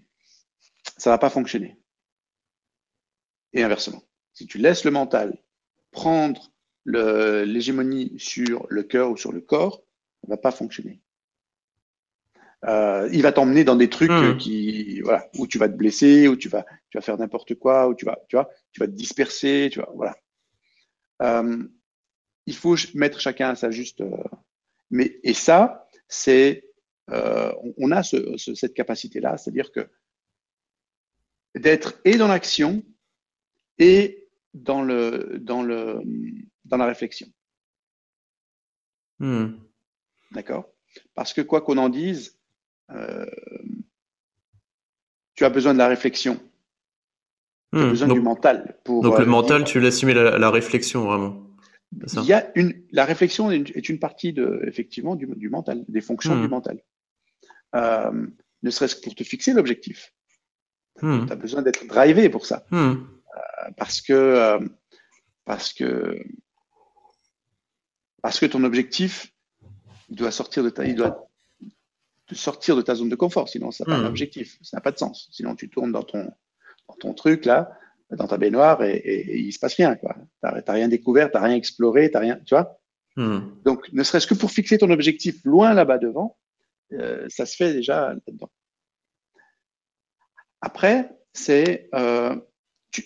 [0.97, 1.77] ça va pas fonctionner.
[3.53, 4.03] Et inversement.
[4.33, 5.37] Si tu laisses le mental
[5.91, 6.51] prendre
[6.87, 9.83] l'hégémonie sur le cœur ou sur le corps,
[10.23, 11.01] ça va pas fonctionner.
[12.65, 14.37] Euh, il va t'emmener dans des trucs Hmm.
[14.37, 17.87] qui, voilà, où tu vas te blesser, où tu vas, tu vas faire n'importe quoi,
[17.87, 20.15] où tu vas, tu vois, tu vas te disperser, tu vois, voilà.
[21.21, 21.63] Euh,
[22.45, 24.01] il faut mettre chacun à sa juste.
[24.01, 24.17] euh,
[24.91, 26.65] mais et ça, c'est,
[27.09, 29.89] on- on a ce, ce- cette capacité-là, c'est-à-dire que
[31.55, 32.83] d'être et dans l'action
[33.79, 36.01] et dans le, dans le,
[36.67, 37.27] dans la réflexion.
[39.19, 39.53] Hmm.
[40.31, 40.69] D'accord?
[41.15, 42.37] Parce que quoi qu'on en dise,
[42.91, 43.25] euh,
[45.35, 46.35] tu as besoin de la réflexion,
[47.73, 47.89] tu as Hmm.
[47.89, 49.03] besoin Donc, du mental pour.
[49.03, 49.69] donc euh, le mental, vivre.
[49.69, 51.43] tu laisses mais la, la réflexion vraiment.
[52.13, 56.01] Il y a une, la réflexion est une, partie de, effectivement, du, du mental, des
[56.01, 56.41] fonctions Hmm.
[56.41, 56.81] du mental.
[57.75, 58.27] Euh,
[58.63, 60.13] ne serait-ce que pour te fixer l'objectif.
[61.01, 61.25] Hmm.
[61.25, 62.65] Tu as besoin d'être drivé pour ça.
[62.71, 62.95] Hmm.
[63.77, 64.59] Parce que, euh,
[65.45, 66.17] parce que,
[68.27, 69.33] parce que ton objectif,
[70.09, 71.29] il doit sortir de ta, il doit,
[72.33, 74.03] sortir de ta zone de confort, sinon ça n'a pas Hmm.
[74.03, 75.29] d'objectif, ça n'a pas de sens.
[75.31, 76.29] Sinon tu tournes dans ton,
[76.89, 77.71] dans ton truc là,
[78.11, 80.17] dans ta baignoire et, et, et il se passe rien quoi.
[80.41, 82.77] T'as rien découvert, t'as rien exploré, t'as rien, tu vois.
[83.15, 83.39] Hmm.
[83.63, 86.37] Donc ne serait-ce que pour fixer ton objectif loin là-bas devant,
[86.91, 88.49] euh, ça se fait déjà là-dedans.
[90.59, 92.35] Après, c'est, euh,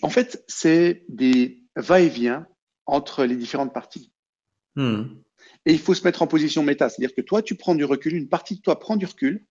[0.02, 2.48] en fait, c'est des va-et-vient
[2.86, 4.11] entre les différentes parties.
[4.76, 5.02] Hmm.
[5.66, 8.14] Et il faut se mettre en position méta, c'est-à-dire que toi, tu prends du recul,
[8.14, 9.44] une partie de toi prend du recul,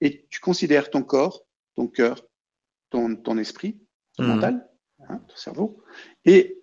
[0.00, 1.44] et tu considères ton corps,
[1.76, 2.26] ton cœur,
[2.90, 3.78] ton, ton esprit,
[4.16, 4.28] ton Mhm.
[4.28, 4.68] mental,
[5.08, 5.82] hein, ton cerveau,
[6.24, 6.60] et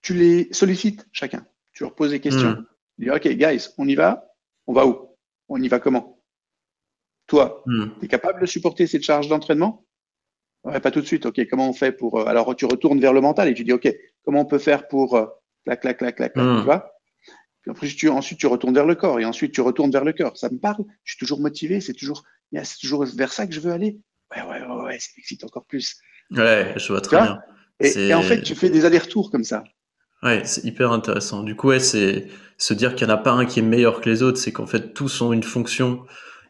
[0.00, 1.46] tu les sollicites chacun.
[1.72, 2.50] Tu leur poses des questions.
[2.50, 2.66] Mhm.
[2.98, 4.28] Tu dis, OK, guys, on y va
[4.68, 5.16] On va où?
[5.48, 6.22] On y va comment?
[7.26, 7.88] Toi, Hmm.
[7.98, 9.84] tu es capable de supporter cette charge d'entraînement?
[10.64, 11.26] Ouais, pas tout de suite.
[11.26, 12.20] OK, comment on fait pour.
[12.20, 13.88] euh, Alors, tu retournes vers le mental et tu dis, OK,
[14.22, 15.16] comment on peut faire pour.
[15.16, 15.26] euh,
[15.64, 16.58] clac, clac, clac, clac, clac, Mhm.
[16.58, 16.91] tu vois?
[17.62, 20.12] Puis après, tu, ensuite, tu retournes vers le corps et ensuite, tu retournes vers le
[20.12, 20.36] cœur.
[20.36, 20.84] Ça me parle.
[21.04, 21.80] Je suis toujours motivé.
[21.80, 23.98] C'est toujours, c'est toujours vers ça que je veux aller.
[24.34, 25.96] Ouais, ouais, ouais, ouais ça m'excite encore plus.
[26.30, 27.40] Ouais, je vois très bien.
[27.80, 29.64] Et, en fait, tu fais des allers-retours comme ça.
[30.22, 31.42] Ouais, c'est hyper intéressant.
[31.42, 34.00] Du coup, ouais, c'est se dire qu'il n'y en a pas un qui est meilleur
[34.00, 36.04] que les autres, c'est qu'en fait, tous ont une fonction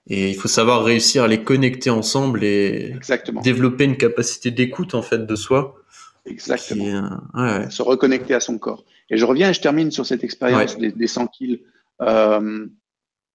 [0.08, 3.40] et il faut savoir réussir à les connecter ensemble et Exactement.
[3.40, 5.81] développer une capacité d'écoute, en fait, de soi.
[6.24, 6.84] Exactement.
[6.84, 8.84] Est, euh, ouais, se reconnecter à son corps.
[9.10, 10.80] Et je reviens et je termine sur cette expérience Ouais.
[10.80, 11.62] des, des 100 kills
[12.00, 12.66] euh,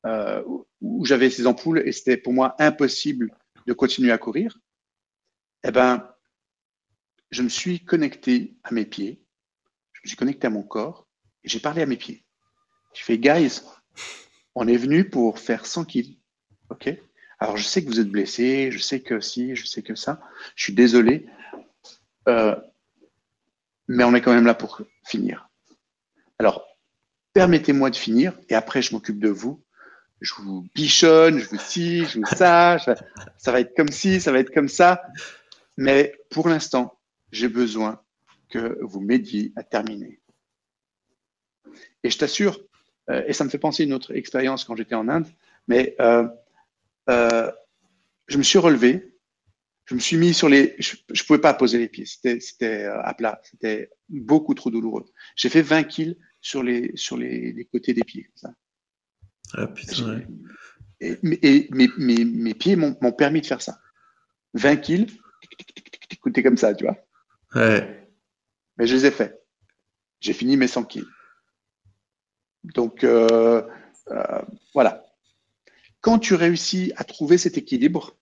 [0.06, 3.32] euh, où- où j'avais ces ampoules et c'était pour moi impossible
[3.66, 4.58] de continuer à courir.
[5.64, 6.08] Eh ben,
[7.32, 9.22] je me suis connecté à mes pieds,
[9.94, 11.08] je me suis connecté à mon corps
[11.44, 12.24] et j'ai parlé à mes pieds.
[12.94, 13.62] Je fais, guys,
[14.56, 16.20] on est venu pour faire 100 kills.
[16.70, 16.90] OK?
[17.40, 20.22] Alors, je sais que vous êtes blessés, je sais que si, je sais que ça.
[20.56, 21.28] Je suis désolé.
[22.28, 22.56] Euh,
[23.88, 25.50] mais on est quand même là pour finir.
[26.40, 26.66] Alors,
[27.34, 29.64] permettez-moi de finir et après, je m'occupe de vous.
[30.22, 34.32] Je vous bichonne, je vous ci, je vous ça, ça, va être comme ci, ça
[34.32, 35.04] va être comme ça.
[35.78, 37.00] Mais pour l'instant,
[37.32, 38.02] j'ai besoin
[38.50, 40.20] que vous m'aidiez à terminer.
[42.04, 42.60] Et je t'assure,
[43.10, 45.28] euh, et ça me fait penser à une autre expérience quand j'étais en Inde,
[45.68, 46.28] mais euh,
[47.10, 47.52] euh,
[48.28, 49.17] je me suis relevé,
[49.88, 50.76] je me suis mis sur les.
[50.80, 54.70] Je ne pouvais pas poser les pieds, c'était c'était, euh, à plat, c'était beaucoup trop
[54.70, 55.06] douloureux.
[55.36, 58.30] J'ai fait 20 kills sur les, sur les, les côtés des pieds.
[58.36, 58.54] ça.
[59.54, 60.28] Ah, putain, ouais.
[61.00, 63.80] Et, et mes, mes, mes pieds m'ont m'ont permis de faire ça.
[64.56, 65.08] 20 kills,
[66.12, 66.98] écoutez comme ça, tu vois.
[67.56, 68.10] Ouais.
[68.78, 69.42] Mais je les ai faits.
[70.20, 71.08] J'ai fini mes 100 kills.
[72.64, 73.62] Donc, euh,
[74.10, 74.42] euh,
[74.74, 75.06] voilà.
[76.02, 78.18] Quand tu réussis à trouver cet équilibre,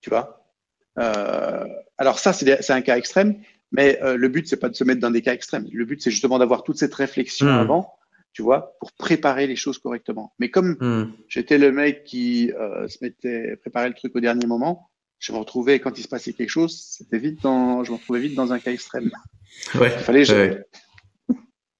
[0.00, 0.44] tu vois,
[0.98, 1.64] euh,
[1.96, 3.40] alors ça, c'est un cas extrême,
[3.72, 5.66] mais euh, le but, c'est pas de se mettre dans des cas extrêmes.
[5.72, 7.58] Le but, c'est justement d'avoir toute cette réflexion Hmm.
[7.60, 7.94] avant,
[8.32, 10.32] tu vois, pour préparer les choses correctement.
[10.38, 11.12] Mais comme Hmm.
[11.28, 15.38] j'étais le mec qui euh, se mettait préparer le truc au dernier moment, je me
[15.38, 18.52] retrouvais quand il se passait quelque chose, c'était vite dans, je me retrouvais vite dans
[18.52, 19.10] un cas extrême.
[19.74, 19.92] Ouais.
[19.92, 20.30] Il fallait.
[20.30, 20.64] Ouais.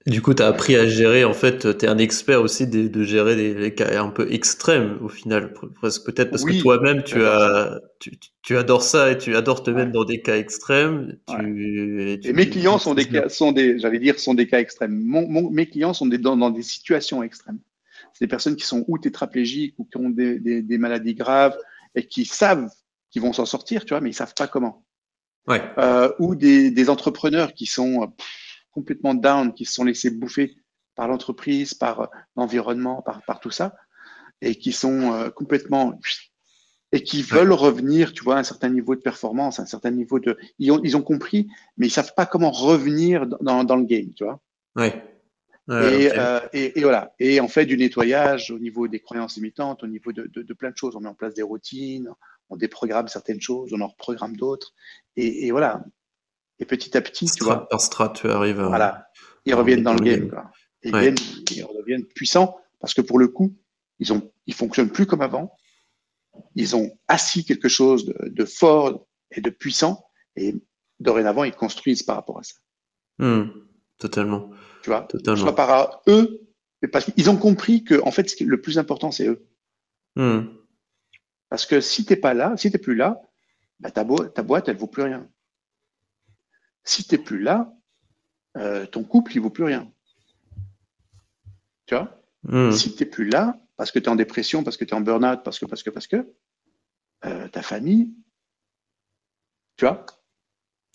[0.09, 2.89] Du coup, tu as appris à gérer, en fait, tu es un expert aussi de,
[2.89, 6.57] de gérer des, des cas un peu extrêmes au final, pre- presque peut-être parce Oui,
[6.57, 9.77] que toi-même, tu, as, tu, tu- adores ça et tu adores te Ouais.
[9.77, 11.19] mettre dans des cas extrêmes.
[11.27, 14.47] Tu, et tu- Et mes clients sont des cas, sont des, j'allais dire, sont des
[14.47, 14.99] cas extrêmes.
[14.99, 17.59] Mon, mon- mes clients sont des, dans, dans des situations extrêmes.
[18.15, 21.57] C'est des personnes qui sont ou tétraplégiques ou qui ont des, des, des maladies graves
[21.95, 22.71] et qui savent
[23.11, 24.85] qu'ils vont s'en sortir, tu vois, mais ils savent pas comment.
[25.47, 25.63] Ouais.
[25.79, 30.57] Euh, ou des, des entrepreneurs qui sont pff, complètement down, qui se sont laissés bouffer
[30.95, 33.75] par l'entreprise, par euh, l'environnement, par, par tout ça,
[34.41, 35.99] et qui sont euh, complètement
[36.91, 39.91] et qui veulent revenir, tu vois, à un certain niveau de performance, à un certain
[39.91, 43.77] niveau de, ils ont, ils ont compris, mais ils savent pas comment revenir dans, dans
[43.77, 44.41] le game, tu vois.
[44.75, 45.05] Ouais.
[45.71, 47.13] Et, euh, et, et voilà.
[47.19, 50.55] Et on fait du nettoyage au niveau des croyances limitantes, au niveau de, de, de
[50.55, 50.97] plein de choses.
[50.97, 52.09] On met en place des routines,
[52.49, 54.73] on déprogramme certaines choses, on en reprogramme d'autres.
[55.17, 55.85] Et, et voilà.
[56.61, 58.69] Et petit à petit, tu vois, par strat, tu arrives à.
[58.69, 59.09] voilà,
[59.45, 60.29] ils reviennent dans le game.
[60.29, 60.51] Quoi.
[60.83, 61.15] Et ils, Ouais.
[61.53, 63.57] ils redeviennent puissants parce que pour le coup,
[64.01, 65.57] ils ont, ils fonctionnent plus comme avant.
[66.55, 70.05] Ils ont assis quelque chose de, de fort et de puissant.
[70.37, 70.55] Et
[71.01, 72.55] dorénavant, ils construisent par rapport à ça.
[73.19, 73.49] Hmm.
[73.99, 74.51] Totalement.
[74.83, 75.41] Tu vois, Totalement.
[75.43, 76.41] soit par eux,
[76.83, 79.47] mais parce qu'ils ont compris que en fait, le plus important, c'est eux.
[80.17, 80.43] Hmm.
[81.49, 83.21] Parce que si t'es pas là, si t'es plus là,
[83.81, 85.29] bah, ta, bo- ta boîte, elle vaut plus rien.
[86.89, 87.71] Si t'es plus là,
[88.57, 89.93] euh, ton couple, il vaut plus rien.
[91.85, 92.19] Tu vois?
[92.45, 92.71] Hmm.
[92.71, 94.95] Si tu n'es plus là, parce que tu es en dépression, parce que tu es
[94.95, 96.27] en burn-out, parce que, parce que, parce que,
[97.27, 98.15] euh, ta famille,
[99.77, 100.07] tu vois?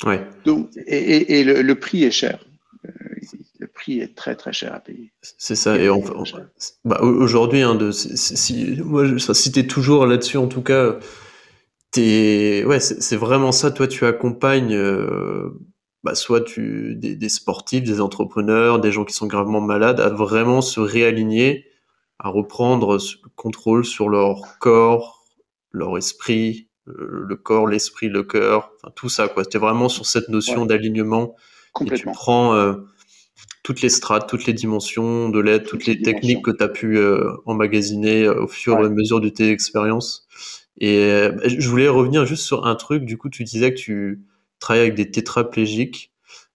[0.03, 0.27] Ouais.
[0.45, 2.43] Donc, et, et- et le, le prix est cher.
[2.85, 2.89] Euh,
[3.59, 5.13] le prix est très très cher à payer.
[5.21, 5.77] C'est ça.
[5.77, 5.87] Et,
[6.85, 10.97] bah, aujourd'hui, hein, de, si, moi, si t'es toujours là-dessus, en tout cas,
[11.91, 13.69] t'es, ouais, c'est vraiment ça.
[13.69, 15.51] Toi, tu accompagnes, euh,
[16.03, 20.09] bah, soit tu, des, des, sportifs, des entrepreneurs, des gens qui sont gravement malades, à
[20.09, 21.65] vraiment se réaligner,
[22.19, 25.25] à reprendre le contrôle sur leur corps,
[25.71, 29.29] leur esprit, le corps, l'esprit, le cœur, enfin, tout ça.
[29.37, 31.35] C'était vraiment sur cette notion d'alignement.
[31.81, 32.75] Et tu prends euh,
[33.63, 36.97] toutes les strates, toutes les dimensions de l'aide, toutes, les, techniques que tu as pu
[36.97, 40.27] euh, emmagasiner euh, au fur et à mesure de tes expériences.
[40.79, 43.05] Et je voulais revenir juste sur un truc.
[43.05, 44.23] Du coup, tu disais que tu
[44.63, 46.11] travailles avec des tétraplégiques.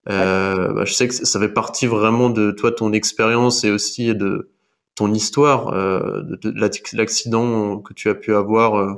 [0.07, 4.51] Bah, je sais que ça fait partie vraiment de toi, ton expérience et aussi de
[4.95, 8.97] ton histoire, de, de l'accident que tu as pu avoir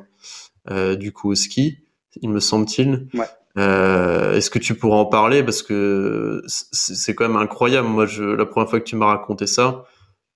[0.71, 1.79] euh, du coup au ski,
[2.21, 3.09] il me semble-t-il.
[3.59, 5.43] Euh, est-ce que tu pourras en parler?
[5.43, 7.89] Parce que c'est quand même incroyable.
[7.89, 9.85] Moi, je, la première fois que tu m'as raconté ça,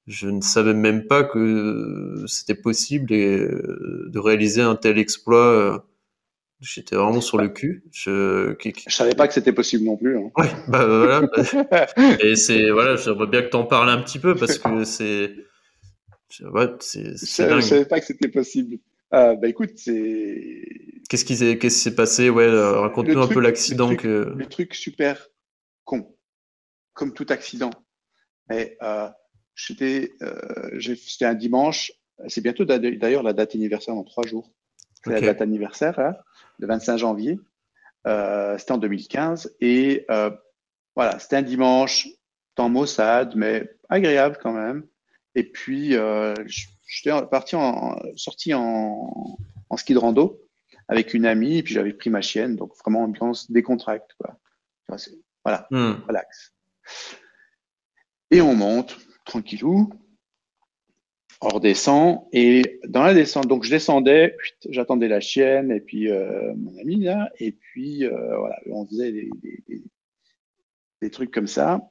[0.07, 5.85] je ne savais même pas que c'était possible de réaliser un tel exploit.
[6.61, 7.85] J'étais vraiment sur le cul.
[7.93, 10.17] Je, je savais pas que c'était possible non plus.
[10.19, 10.31] Hein.
[10.37, 11.29] Ouais, bah voilà.
[12.21, 15.35] Et c'est voilà, j'aimerais bien que tu en parles un petit peu parce que c'est.
[16.40, 17.17] Ouais, c'est.
[17.17, 18.79] Je, savais pas que c'était possible.
[19.12, 20.64] Euh, bah écoute, c'est.
[21.09, 22.31] Qu'est-ce qui s'est, qu'est-ce qui s'est passé?
[22.31, 24.33] Ouais, euh, raconte-nous un peu l'accident que.
[24.37, 25.29] Le truc super
[25.85, 26.17] con,
[26.95, 27.71] comme tout accident.
[28.49, 29.09] Mais euh,
[29.55, 31.93] j'étais, euh, c'était un dimanche.
[32.29, 34.53] C'est bientôt d'ailleurs la date anniversaire dans trois jours.
[35.05, 36.14] C'est la date anniversaire, hein,
[36.59, 37.38] le 25 janvier.
[38.07, 40.31] Euh, c'était en 2015 et euh,
[40.95, 42.07] voilà, c'était un dimanche,
[42.55, 44.87] temps maussade, mais agréable quand même.
[45.35, 46.35] Et puis, euh,
[46.87, 49.38] j'étais parti en, sorti en,
[49.71, 50.40] en, ski de rando
[50.87, 54.38] avec une amie, et puis j'avais pris ma chienne, donc vraiment ambiance décontracte, quoi.
[55.45, 55.95] Voilà, hmm.
[56.07, 56.53] relax.
[58.31, 59.90] Et on monte, tranquillou,
[61.40, 64.37] on redescend, et dans la descente, donc je descendais,
[64.68, 69.12] j'attendais la chienne, et puis euh, mon ami là, et puis euh, voilà, on faisait
[69.12, 69.83] des, des,
[71.01, 71.90] des, trucs comme ça.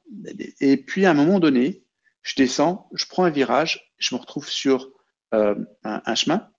[0.60, 1.84] Et puis à un moment donné,
[2.22, 4.90] je descends, je prends un virage, je me retrouve sur
[5.34, 6.50] euh, un, chemin.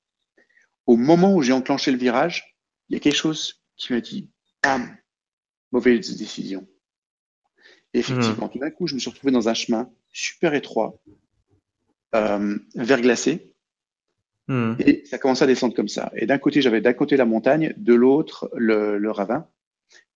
[0.86, 2.58] Au moment où j'ai enclenché le virage,
[2.90, 4.30] il y a quelque chose qui me dit
[4.64, 4.96] bam,
[5.72, 6.68] mauvaise décision.
[7.94, 8.52] Et effectivement, hmm.
[8.52, 11.02] tout d'un coup, je me suis retrouvé dans un chemin super étroit,
[12.76, 13.55] verglacé,
[14.48, 14.76] hmm.
[14.80, 16.12] et ça commençait à descendre comme ça.
[16.16, 19.48] Et d'un côté, j'avais d'un côté la montagne, de l'autre le, ravin,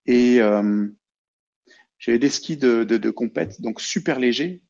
[0.05, 0.87] et euh,
[1.97, 4.61] j'avais des skis de, de, de compète, donc super légers,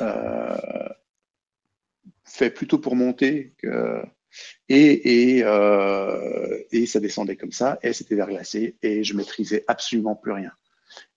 [0.00, 0.56] euh,
[2.24, 4.02] fait plutôt pour monter que,
[4.68, 10.16] et, et, euh, et ça descendait comme ça et c'était verglacé et je maîtrisais absolument
[10.16, 10.52] plus rien.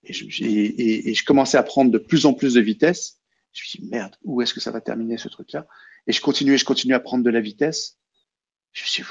[0.03, 3.16] Et je, et, et je, commençais à prendre de plus en plus de vitesse.
[3.57, 5.65] Je me suis dit, merde, où est-ce que ça va terminer ce truc-là?
[6.05, 7.97] Et je continuais, je continuais à prendre de la vitesse.
[8.71, 9.09] Je me suis dit,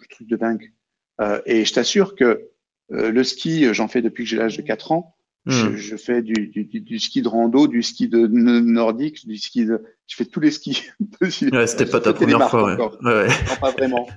[0.00, 0.72] le truc de dingue.
[1.20, 2.48] Euh, et je t'assure que
[2.92, 5.16] euh, le ski, j'en fais depuis que j'ai l'âge de 4 ans.
[5.46, 5.74] Hmm.
[5.74, 9.82] Je, fais du, du, du, ski de rando, du ski de nordique, du ski de.
[10.06, 10.84] Je fais tous les skis.
[11.20, 12.76] Ouais, c'était pas ta première fois.
[12.76, 12.90] Ouais.
[13.02, 14.08] Ouais, Non, pas vraiment.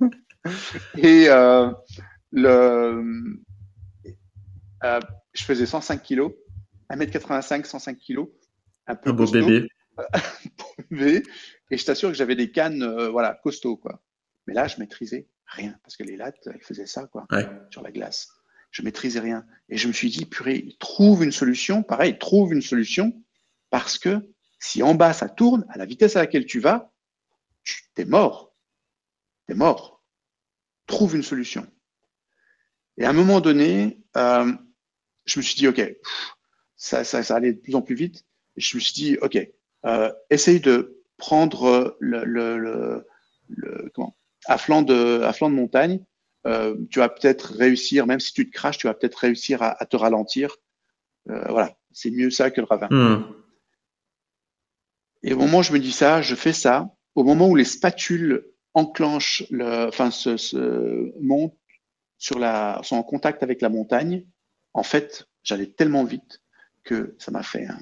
[0.96, 1.70] Et euh,
[2.32, 3.04] le,
[5.32, 6.32] je faisais 105 kilos,
[6.90, 8.28] 1m85, 105 kilos.
[8.90, 9.68] Un peu un beau bébé.
[11.70, 14.02] Et je t'assure que j'avais des cannes, euh, voilà, costauds, quoi.
[14.46, 17.26] Mais là, je maîtrisais rien parce que les lattes, elles faisaient ça, quoi,
[17.70, 18.28] sur la glace
[18.70, 19.46] je maîtrisais rien.
[19.68, 21.82] Et je me suis dit, purée, trouve une solution.
[21.82, 23.12] Pareil, trouve une solution
[23.70, 26.92] parce que si en bas ça tourne, à la vitesse à laquelle tu vas,
[27.64, 28.54] tu es mort.
[29.46, 30.04] Tu es mort.
[30.86, 31.66] Trouve une solution.
[32.96, 34.52] Et à un moment donné, euh,
[35.24, 35.80] je me suis dit, OK,
[36.76, 38.24] ça, ça, ça, allait de plus en plus vite.
[38.56, 39.38] Je me suis dit, OK,
[39.86, 43.06] euh, essaye de prendre le, le, le,
[43.48, 46.00] le comment, à flanc de, à flanc de montagne
[46.46, 49.84] euh, tu vas peut-être réussir, même si tu te craches, tu vas peut-être réussir à,
[49.86, 50.56] te ralentir.
[51.28, 52.88] Euh, voilà, c'est mieux ça que le ravin.
[52.90, 53.24] Hmm.
[55.22, 56.94] Et au moment où je me dis ça, je fais ça.
[57.14, 61.56] Au moment où les spatules enclenchent, le, enfin, se, se montent
[62.16, 64.26] sur la, sont en contact avec la montagne,
[64.72, 66.40] en fait, j'allais tellement vite
[66.84, 67.80] que ça m'a fait un.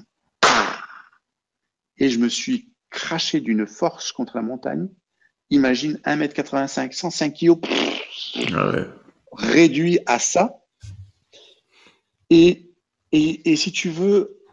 [1.99, 4.87] Et je me suis craché d'une force contre la montagne.
[5.51, 7.59] Imagine 1m85, 105 kg
[8.53, 8.73] ah
[9.31, 10.63] réduit à ça.
[12.29, 12.71] Et,
[13.11, 14.43] et, si tu veux,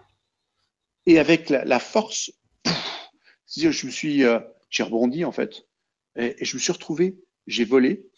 [1.04, 2.32] et avec la, force,
[3.54, 4.40] je me suis, euh,
[4.70, 5.66] j'ai rebondi en fait,
[6.16, 8.08] et, je me suis retrouvé, j'ai volé,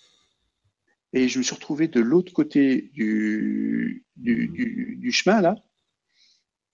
[1.12, 5.56] et je me suis retrouvé de l'autre côté du, du, chemin là,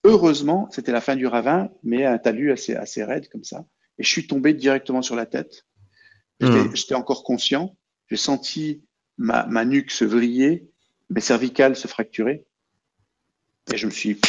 [0.05, 3.67] heureusement, c'était la fin du ravin, mais un talus assez, assez raide comme ça.
[3.99, 5.67] Et je suis tombé directement sur la tête.
[6.41, 6.99] J'étais hmm.
[6.99, 7.77] encore conscient.
[8.11, 8.85] J'ai senti
[9.17, 10.69] ma, ma, nuque se vriller,
[11.11, 12.45] mes cervicales se fracturer.
[13.73, 14.21] Et je me suis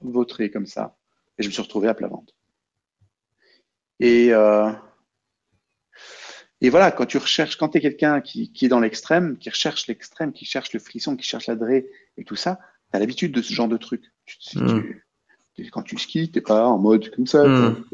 [0.00, 0.96] vautré comme ça.
[1.38, 2.34] Et je me suis retrouvé à plat ventre.
[4.00, 4.70] Et, euh,
[6.60, 9.48] et voilà, quand tu recherches, quand tu es quelqu'un qui, qui, est dans l'extrême, qui
[9.48, 11.86] recherche l'extrême, qui cherche le frisson, qui cherche l'adré
[12.18, 12.58] et tout ça,
[12.90, 14.12] tu as l'habitude de ce genre de truc.
[14.54, 14.82] Hmm.
[15.72, 17.46] Quand tu skis, tu pas en mode comme ça.
[17.46, 17.84] Hmm.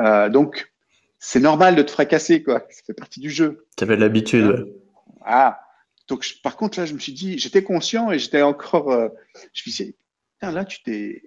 [0.00, 0.72] Euh, donc,
[1.18, 2.66] c'est normal de te fracasser, quoi.
[2.70, 3.66] Ça fait partie du jeu.
[3.76, 4.74] Tu avais l'habitude.
[5.22, 5.60] Ah.
[6.08, 8.90] Donc, par contre, là, je me suis dit, j'étais conscient et j'étais encore.
[8.90, 9.96] Euh, je me suis dit,
[10.42, 11.22] là, tu t'es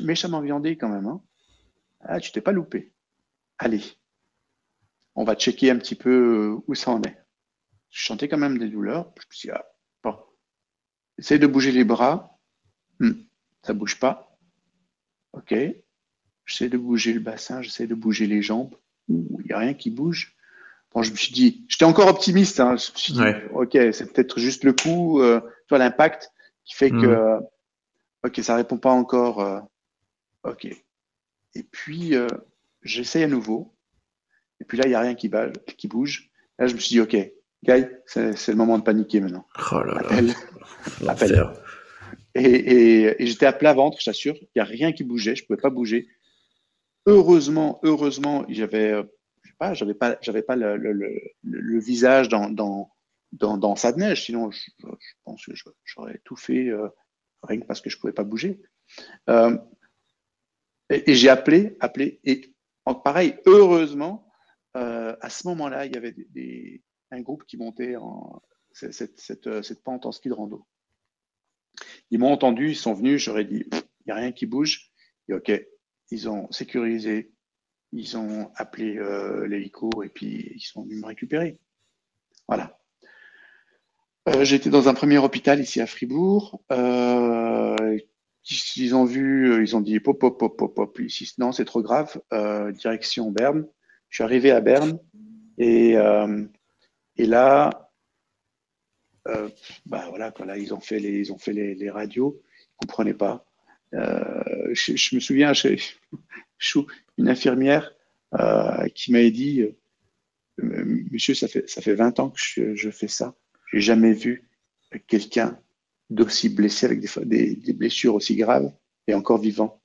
[0.00, 1.06] méchamment viandé quand même.
[1.06, 1.20] Hein.
[2.00, 2.92] Ah, tu t'es pas loupé.
[3.58, 3.82] Allez,
[5.14, 7.16] on va checker un petit peu où ça en est.
[7.90, 9.12] Je sentais quand même des douleurs.
[9.16, 9.64] Je me suis dit, ah,
[10.02, 10.16] bon,
[11.18, 12.38] essaye de bouger les bras.
[12.98, 13.12] Hmm,
[13.62, 14.29] ça bouge pas.
[15.32, 15.54] Ok.
[16.46, 18.74] J'essaie de bouger le bassin, j'essaie de bouger les jambes.
[19.08, 20.36] Il n'y a rien qui bouge.
[20.92, 22.58] Bon, je me suis dit, j'étais encore optimiste.
[22.58, 22.76] Hein.
[22.76, 23.22] Je me suis dit,
[23.52, 26.32] ok, c'est peut-être juste le coup, euh, l'impact
[26.64, 27.42] qui fait que, hmm.
[28.24, 29.40] ok, ça répond pas encore.
[29.40, 29.60] Euh,
[30.42, 30.66] ok.
[31.54, 32.26] Et puis, euh,
[32.82, 33.72] j'essaye à nouveau.
[34.60, 35.30] Et puis là, il n'y a rien qui,
[35.76, 36.30] qui, bouge.
[36.58, 37.16] Là, je me suis dit, OK,
[37.62, 39.46] Guy, c'est le moment de paniquer maintenant.
[39.72, 40.34] Oh là Appelle.
[41.06, 41.52] Appelle.
[42.34, 44.36] Et, j'étais à plat ventre, je t'assure.
[44.36, 45.36] Il n'y a rien qui bougeait.
[45.36, 46.08] Je ne pouvais pas bouger.
[47.06, 49.02] Heureusement, heureusement, j'avais, euh,
[49.58, 52.90] pas, j'avais pas, j'avais pas le, visage dans, dans,
[53.32, 54.26] dans, sa neige.
[54.26, 54.60] Sinon, je,
[55.24, 55.52] pense que
[55.84, 56.88] j'aurais tout fait euh,
[57.42, 58.60] rien que parce que je ne pouvais pas bouger.
[59.28, 59.56] Euh,
[60.88, 62.20] et, j'ai appelé, appelé.
[62.24, 62.54] Et
[63.04, 64.26] pareil, heureusement,
[64.74, 68.40] à ce moment-là, il y avait des, un groupe qui montait en,
[68.72, 70.66] cette, cette, cette, pente en ski de rando.
[72.10, 74.90] Ils m'ont entendu, ils sont venus, j'aurais dit, il n'y a rien qui bouge.
[75.28, 75.52] Et OK,
[76.10, 77.32] ils ont sécurisé,
[77.92, 81.58] ils ont appelé euh, l'hélico et puis ils sont venus me récupérer.
[82.48, 82.78] Voilà.
[84.28, 86.62] Euh, J'étais dans un premier hôpital ici à Fribourg.
[86.72, 87.98] Euh,
[88.76, 90.98] ils ont vu, ils ont dit pop, pop, pop, pop, pop.
[91.00, 92.20] Ici, non, c'est trop grave.
[92.32, 93.66] Euh, direction Berne.
[94.08, 94.98] Je suis arrivé à Berne
[95.58, 96.44] et, euh,
[97.16, 97.79] et là,
[99.30, 99.48] euh,
[99.86, 103.14] bah voilà, quand ils ont fait les, ils ont fait les, les radios, ils comprenaient
[103.14, 103.46] pas.
[103.94, 105.78] Euh, je, je, me souviens, chez
[107.18, 107.92] une infirmière
[108.38, 109.64] euh, qui m'avait dit,
[110.58, 113.34] Monsieur, ça fait, ça fait 20 ans que je, je fais ça.
[113.72, 114.48] J'ai jamais vu
[115.06, 115.58] quelqu'un
[116.10, 118.70] d'aussi blessé avec des, des, blessures aussi graves
[119.06, 119.80] et encore vivant.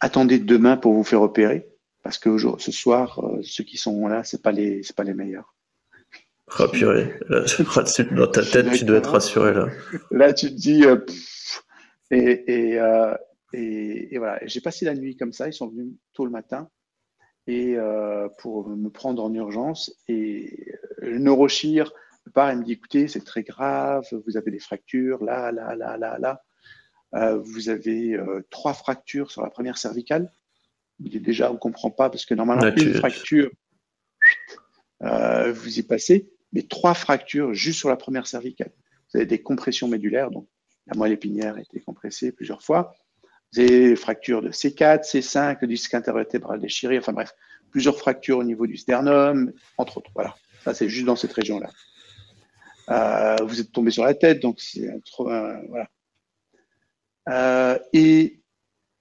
[0.00, 1.68] Attendez demain pour vous faire opérer
[2.02, 5.54] parce que ce soir, ceux qui sont là, c'est pas les, pas les meilleurs.
[6.58, 9.68] Oh purée, dans ta tête, tu dois être rassuré là.
[10.10, 10.98] Là, tu te dis, euh,
[12.10, 13.14] et, et, euh,
[13.52, 14.38] et, et, voilà.
[14.44, 15.48] J'ai passé la nuit comme ça.
[15.48, 16.68] Ils sont venus tôt le matin
[17.46, 19.94] et euh, pour me prendre en urgence.
[20.08, 20.66] Et
[20.98, 21.92] le neurochir
[22.34, 24.04] part et me dit, écoutez, c'est très grave.
[24.26, 26.42] Vous avez des fractures là, là, là, là, là.
[27.44, 28.18] Vous avez
[28.50, 30.30] trois fractures sur la première cervicale
[30.98, 33.50] déjà, on ne comprend pas, parce que normalement, une fracture,
[35.02, 38.72] euh, vous y passez, mais trois fractures juste sur la première cervicale.
[39.12, 40.48] Vous avez des compressions médulaires, donc
[40.86, 42.94] la moelle épinière a été compressée plusieurs fois.
[43.52, 47.34] Vous avez des fractures de C4, C5, le disque intervertébral déchiré, enfin bref,
[47.70, 50.10] plusieurs fractures au niveau du sternum, entre autres.
[50.14, 50.34] Voilà,
[50.64, 51.70] ça c'est juste dans cette région-là.
[52.88, 55.30] Euh, vous êtes tombé sur la tête, donc c'est trop.
[55.30, 55.88] Euh, voilà.
[57.92, 58.42] Et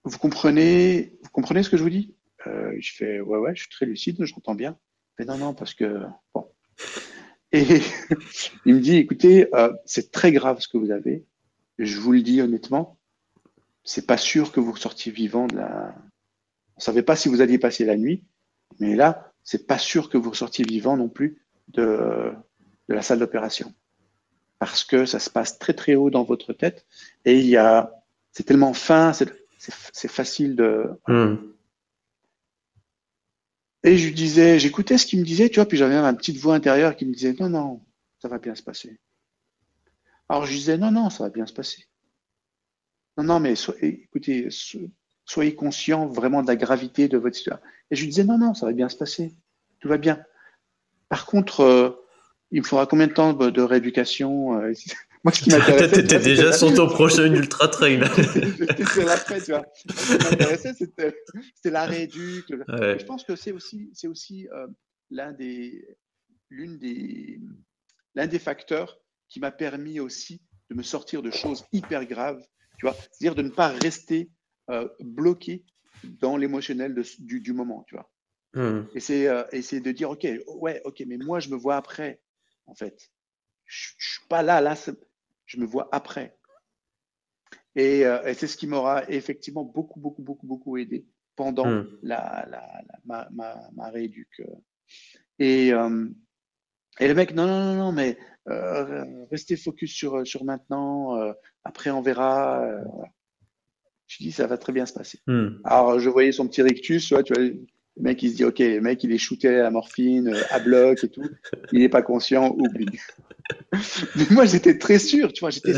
[0.04, 2.16] vous comprenez, vous comprenez ce que je vous dis?
[2.47, 4.78] Euh, Je fais ouais ouais, je suis très lucide, j'entends bien.
[5.18, 6.02] Mais non non parce que
[6.34, 6.47] bon.
[7.52, 7.66] Et
[8.66, 11.26] il me dit écoutez, euh, c'est très grave ce que vous avez.
[11.78, 12.97] Je vous le dis honnêtement,
[13.84, 15.95] c'est pas sûr que vous ressortiez vivant de la.
[16.78, 18.24] On savait pas si vous alliez passer la nuit,
[18.80, 22.32] mais là, c'est pas sûr que vous ressortiez vivant non plus de,
[22.89, 23.74] de la salle d'opération,
[24.60, 26.86] parce que ça se passe très très haut dans votre tête
[27.26, 27.91] et il y a,
[28.32, 29.32] c'est tellement fin, c'est
[29.93, 30.89] c'est facile de.
[31.08, 31.36] Hmm.
[33.84, 36.38] Et je lui disais, j'écoutais ce qu'il me disait, tu vois, puis j'avais une petite
[36.38, 37.82] voix intérieure qui me disait, non, non,
[38.19, 38.99] ça va bien se passer.
[40.29, 41.88] Alors je disais, non, non, ça va bien se passer.
[43.17, 44.49] Non, non, mais écoutez,
[45.25, 47.61] soyez conscient vraiment de la gravité de votre situation.
[47.89, 49.34] Et je lui disais, non, non, ça va bien se passer.
[49.79, 50.23] Tout va bien.
[51.09, 51.89] Par contre, euh,
[52.51, 54.73] il me faudra combien de temps de rééducation euh,
[55.24, 56.01] moi, ce qui m'intéressait.
[56.01, 57.99] T'étais déjà sur ton prochain ultra trail.
[58.93, 59.65] Sur l'après, tu vois.
[59.76, 61.13] Ce qui m'intéressait, c'était
[61.65, 62.49] la rééduque.
[62.49, 62.97] Ouais.
[62.99, 64.67] Je pense que c'est aussi, c'est aussi euh,
[65.11, 65.86] l'un des,
[66.49, 67.39] l'une des,
[68.15, 68.99] l'un des facteurs
[69.30, 72.43] qui m'a permis aussi de me sortir de choses hyper graves
[72.80, 74.32] Tu vois, c'est-à-dire de ne pas rester
[74.69, 75.65] euh, bloqué
[76.03, 78.11] dans l'émotionnel du, du, moment, tu vois.
[78.53, 78.86] Hmm.
[78.95, 82.22] Et c'est euh, de dire, ok, ouais, ok, mais moi je me vois après,
[82.65, 83.11] en fait.
[83.65, 84.76] Je, ne suis pas là, là,
[85.52, 86.38] je me vois après.
[87.76, 91.88] Et, euh, et c'est ce qui m'aura effectivement beaucoup, beaucoup, beaucoup, beaucoup aidé pendant hmm.
[92.04, 94.41] la, la, ma, ma, ma rééduque.
[95.39, 96.08] Et, euh,
[96.99, 101.34] et le mec, non, non, non, non, mais euh, restez focus sur, sur maintenant, euh,
[101.66, 102.66] après on verra.
[104.08, 105.20] Je dis, ça va très bien se passer.
[105.28, 105.58] Hmm.
[105.66, 107.43] Alors, je voyais son petit rictus, tu vois, tu vois,
[108.02, 110.58] le mec, il se dit, OK, le mec, il est shooté à la morphine, à
[110.58, 111.24] bloc et tout.
[111.72, 112.99] Il n'est pas conscient, oublie.
[114.16, 115.74] Mais moi, j'étais très sûr, tu vois, j'étais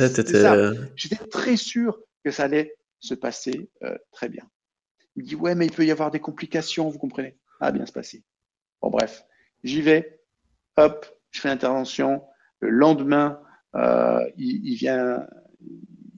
[1.30, 3.70] très sûr que ça allait se passer
[4.12, 4.44] très bien.
[5.16, 7.92] Il dit, ouais, mais il peut y avoir des complications, vous comprenez Ah, bien se
[7.92, 8.24] passer.
[8.82, 9.26] Bon, bref,
[9.64, 10.22] j'y vais,
[10.78, 12.24] hop, je fais l'intervention.
[12.60, 13.40] Le lendemain,
[13.76, 15.28] euh, il, vient,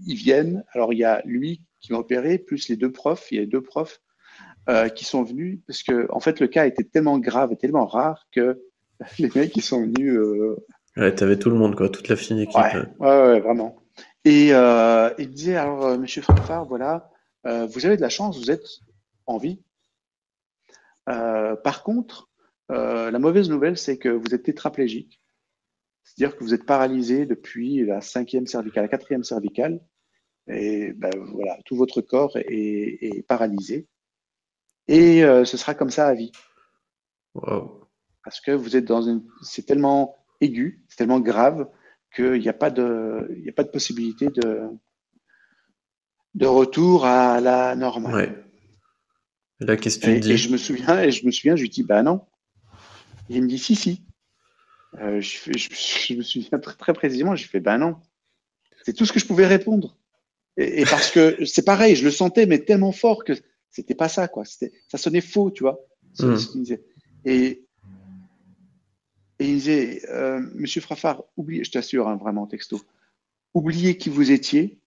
[0.05, 0.63] ils viennent.
[0.73, 3.31] Alors, il y a lui qui m'a opéré, plus les deux profs.
[3.31, 4.01] Il y a deux profs
[4.69, 7.85] euh, qui sont venus parce que, en fait, le cas était tellement grave et tellement
[7.85, 8.61] rare que
[9.19, 10.17] les mecs, ils sont venus.
[10.17, 10.55] Euh...
[10.97, 12.55] Ouais, t'avais tout le monde, quoi, toute la fine équipe.
[12.99, 13.77] Ouais, ouais, vraiment.
[14.23, 17.09] Et euh, il disait, alors, monsieur Frafard, voilà,
[17.43, 18.65] vous avez de la chance, vous êtes
[19.27, 19.59] en vie.
[21.09, 22.29] Euh, par contre,
[22.71, 25.21] euh, la mauvaise nouvelle, c'est que vous êtes tétraplégique,
[26.03, 29.81] c'est-à-dire que vous êtes paralysé depuis la cinquième cervicale, la quatrième cervicale,
[30.47, 33.87] et ben, voilà, tout votre corps est, paralysé.
[34.87, 36.31] Et euh, ce sera comme ça à vie.
[38.23, 41.67] Parce que vous êtes dans une, c'est tellement aigu, c'est tellement grave
[42.15, 44.69] qu'il n'y a pas de, a pas de possibilité de,
[46.33, 48.45] de retour à la normale.
[49.59, 52.03] La question et, et je me souviens, et je me souviens, je lui dis, bah
[52.03, 52.25] non.
[53.29, 54.05] il me dit, si, si.
[55.01, 57.97] Euh, je, me souviens très, très précisément, j'ai fait, bah non.
[58.83, 59.97] C'est tout ce que je pouvais répondre.
[60.57, 63.33] Et, parce que c'est pareil, je le sentais, mais tellement fort que
[63.75, 64.43] c'était pas ça, quoi.
[64.45, 65.79] Ça sonnait faux, tu vois.
[66.19, 66.35] Hmm.
[67.25, 67.65] Et,
[69.39, 72.79] et il disait, euh, Monsieur Frafard, oubliez, je t'assure, hein, vraiment, texto,
[73.53, 74.79] oubliez qui vous étiez,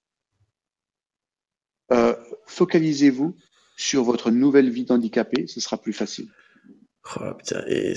[1.93, 2.15] euh,
[2.47, 3.37] focalisez-vous
[3.77, 6.29] sur votre nouvelle vie d'handicapé, ce sera plus facile.
[7.17, 7.95] Oh, putain, et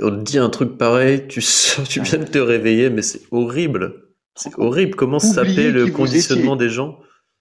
[0.00, 1.42] on te dit un truc pareil, tu,
[1.88, 4.08] tu viens de te réveiller, mais c'est horrible.
[4.34, 4.96] C'est horrible.
[4.96, 6.98] Comment s'appelle le conditionnement des gens?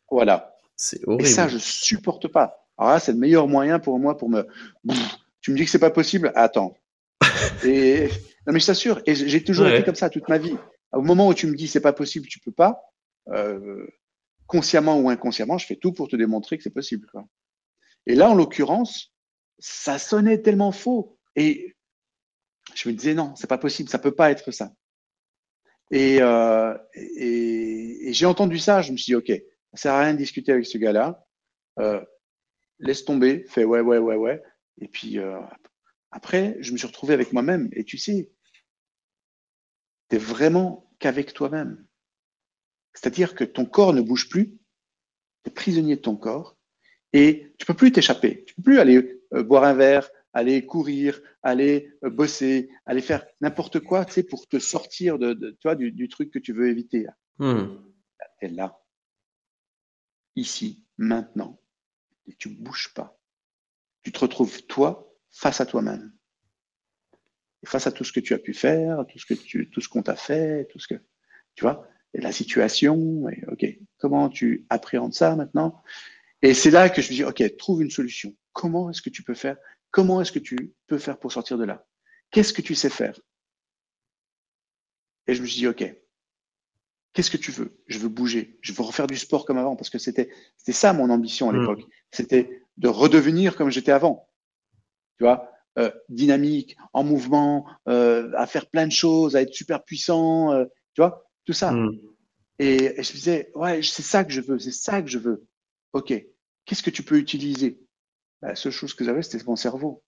[0.10, 0.58] Voilà.
[0.76, 1.24] C'est horrible.
[1.24, 2.61] Et ça, je supporte pas.
[2.82, 4.48] Alors là, c'est le meilleur moyen pour moi pour me.
[5.40, 6.76] Tu me dis que c'est pas possible Attends.
[7.64, 8.10] et
[8.48, 9.00] non, mais je t'assure.
[9.06, 10.58] Et j'ai toujours été comme ça toute ma vie.
[10.92, 12.82] Au moment où tu me dis c'est pas possible, tu peux pas.
[13.28, 13.86] Euh,
[14.48, 17.06] consciemment ou inconsciemment, je fais tout pour te démontrer que c'est possible.
[17.12, 17.24] Quoi.
[18.08, 19.14] Et là, en l'occurrence,
[19.60, 21.20] ça sonnait tellement faux.
[21.36, 21.76] Et
[22.74, 24.74] je me disais, non, c'est pas possible, ça peut pas être ça.
[25.92, 29.28] Et, euh, et, j'ai entendu ça, je me suis dit, OK,
[29.74, 31.24] ça sert à rien de discuter avec ce gars-là.
[31.80, 32.04] Euh,
[32.82, 34.44] laisse tomber, fais ouais, ouais, ouais, ouais.
[34.80, 35.40] Et puis euh,
[36.12, 37.70] après, je me suis retrouvé avec moi-même.
[37.74, 38.32] Et tu sais,
[40.10, 41.86] tu vraiment qu'avec toi-même.
[42.94, 44.58] C'est-à-dire que ton corps ne bouge plus,
[45.44, 46.58] tu es prisonnier de ton corps,
[47.14, 48.44] et tu peux plus t'échapper.
[48.46, 53.26] Tu peux plus aller euh, boire un verre, aller courir, aller euh, bosser, aller faire
[53.40, 56.40] n'importe quoi, tu sais, pour te sortir de, de tu vois, du, du, truc que
[56.40, 57.08] tu veux éviter.
[57.38, 57.78] Hmm.
[58.40, 58.82] Tu es là,
[60.36, 61.61] ici, maintenant,
[62.28, 63.20] et tu bouges pas.
[64.04, 66.14] Tu te retrouves toi face à toi-même,
[67.66, 69.90] face à tout ce que tu as pu faire, tout ce que tu, tout ce
[69.90, 71.02] qu'on t'a fait, tout ce que,
[71.56, 73.30] tu vois, et la situation.
[73.30, 73.66] Et ok,
[73.98, 75.82] comment tu appréhendes ça maintenant?
[76.42, 78.36] Et c'est là que je me dis, OK, trouve une solution.
[78.54, 79.58] Comment est-ce que tu peux faire?
[79.92, 81.86] Comment est-ce que tu peux faire pour sortir de là?
[82.32, 83.20] Qu'est-ce que tu sais faire?
[85.28, 85.84] Et je me suis dit, OK,
[87.14, 87.82] qu'est-ce que tu veux?
[87.88, 88.58] Je veux bouger.
[88.62, 91.54] Je veux refaire du sport comme avant parce que c'était c'était ça mon ambition à
[91.54, 91.60] mmh.
[91.60, 91.82] l'époque.
[92.12, 94.28] C'était de redevenir comme j'étais avant.
[95.18, 99.84] Tu vois, euh, dynamique, en mouvement, euh, à faire plein de choses, à être super
[99.84, 101.72] puissant, euh, tu vois, tout ça.
[101.72, 102.00] Mmh.
[102.60, 105.18] Et, et, je me disais, ouais, c'est ça que je veux, c'est ça que je
[105.18, 105.48] veux.
[105.94, 106.14] Ok,
[106.66, 107.80] qu'est-ce que tu peux utiliser?
[108.42, 110.04] Bah, La seule chose que j'avais, c'était mon cerveau.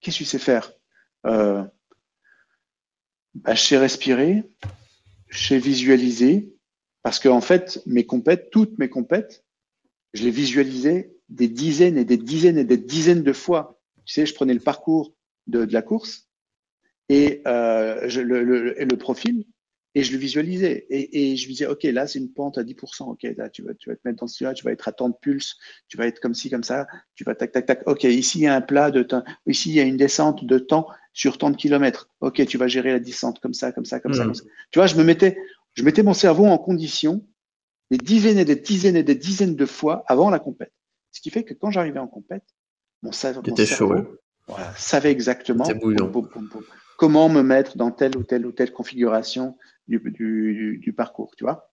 [0.00, 0.72] Qu'est-ce que tu sais faire?
[1.24, 1.70] Bah,
[3.48, 4.44] Je sais respirer,
[5.28, 6.54] je sais visualiser,
[7.02, 9.44] parce qu'en en fait, mes compètes, toutes mes compètes,
[10.14, 13.80] je les visualisais des dizaines et des dizaines et des dizaines de fois.
[14.04, 15.14] Tu sais, je prenais le parcours
[15.46, 16.28] de, la course
[17.08, 19.44] et euh, le, le, profil
[19.94, 20.86] et je le visualisais.
[20.90, 23.10] Et, je me disais, OK, là, c'est une pente à 10%.
[23.10, 24.92] OK, là, tu vas, tu vas te mettre dans ce là tu vas être à
[24.92, 25.56] temps de pulse,
[25.88, 27.82] tu vas être comme ci, comme ça, tu vas tac, tac, tac.
[27.86, 30.44] OK, ici, il y a un plat de temps, ici, il y a une descente
[30.44, 30.88] de temps
[31.18, 32.08] sur tant de kilomètres.
[32.20, 34.34] OK, tu vas gérer la descente comme ça, comme ça, comme ça, hmm.
[34.70, 35.36] Tu vois, je me mettais,
[35.74, 37.26] je mettais mon cerveau en condition
[37.90, 40.72] des dizaines et des dizaines et des dizaines de fois avant la compète.
[41.10, 42.44] Ce qui fait que quand j'arrivais en compète,
[43.02, 43.42] mon, cerveau,
[44.76, 45.64] savait exactement
[46.96, 49.56] comment me mettre dans telle ou telle ou telle configuration
[49.88, 49.98] du,
[50.80, 51.72] du, parcours, tu vois.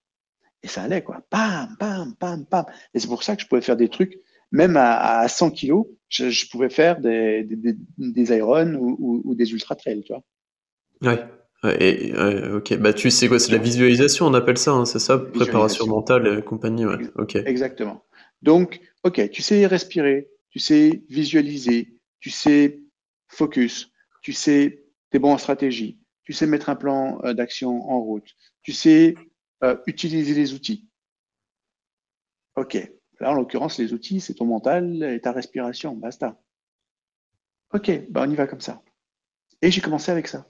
[0.64, 1.22] Et ça allait, quoi.
[1.32, 2.66] Bam, bam, bam, bam.
[2.96, 4.20] Et c'est pour ça que je pouvais faire des trucs,
[4.52, 5.86] même à, 100 kilos,
[6.16, 10.24] je, pouvais faire des, des, des, ou, ou, des ultra trails, tu vois.
[11.02, 11.26] Ouais.
[11.80, 12.14] Et,
[12.54, 15.88] ok, bah tu sais quoi, c'est la visualisation, on appelle ça, hein, c'est ça, préparation
[15.88, 16.98] mentale et compagnie, ouais.
[17.16, 17.36] Ok.
[17.38, 18.06] Exactement.
[18.42, 22.82] Donc, ok, tu sais respirer, tu sais visualiser, tu sais
[23.28, 23.92] focus,
[24.22, 28.36] tu sais t'es bon en stratégie, tu sais mettre un plan euh, d'action en route,
[28.62, 29.16] tu sais
[29.64, 30.88] euh, utiliser les outils.
[32.56, 32.78] Ok,
[33.20, 36.40] là en l'occurrence les outils c'est ton mental et ta respiration, basta.
[37.74, 38.82] Ok, bah on y va comme ça.
[39.62, 40.48] Et j'ai commencé avec ça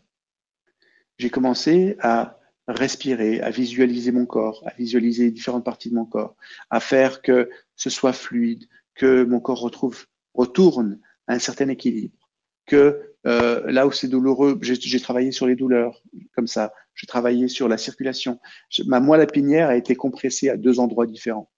[1.17, 6.35] j'ai commencé à respirer, à visualiser mon corps, à visualiser différentes parties de mon corps,
[6.69, 12.17] à faire que ce soit fluide, que mon corps retrouve, retourne à un certain équilibre,
[12.65, 16.01] que euh, là où c'est douloureux, j'ai travaillé sur les douleurs,
[16.35, 18.39] comme ça, j'ai travaillé sur la circulation.
[18.85, 21.49] ma moelle épinière a été compressée à deux endroits différents.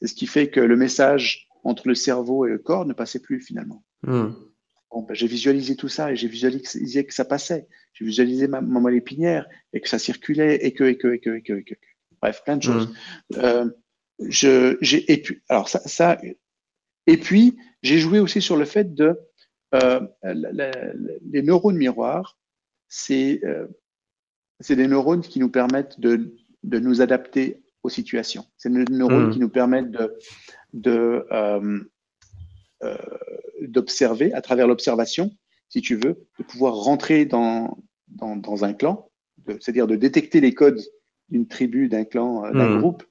[0.00, 3.20] C'est ce qui fait que le message entre le cerveau et le corps ne passait
[3.20, 3.84] plus finalement.
[4.02, 4.32] Hmm.
[5.08, 7.68] Ben, j'ai visualisé tout ça et j'ai visualisé que ça passait.
[7.92, 11.30] J'ai visualisé ma, moelle épinière et que ça circulait et que, et que, et que,
[11.30, 11.74] et que, et que.
[12.22, 12.88] Bref, plein de choses.
[12.88, 13.36] Mmh.
[13.36, 13.70] Euh,
[14.20, 16.18] je, j'ai, et puis, alors ça, ça,
[17.06, 19.18] et puis, j'ai joué aussi sur le fait de
[19.74, 22.38] euh, les neurones miroirs,
[22.88, 23.66] c'est, euh,
[24.60, 28.44] c'est des neurones qui nous permettent de, de nous adapter aux situations.
[28.56, 29.30] C'est des neurones mmh.
[29.30, 30.18] qui nous permettent de,
[30.72, 31.80] de euh,
[32.82, 32.96] euh,
[33.62, 35.30] d'observer, à travers l'observation,
[35.68, 37.78] si tu veux, de pouvoir rentrer dans,
[38.08, 39.08] dans, un clan,
[39.46, 40.80] c'est-à-dire de détecter les codes
[41.30, 42.80] d'une tribu, d'un clan, euh, d'un hmm.
[42.80, 43.04] groupe,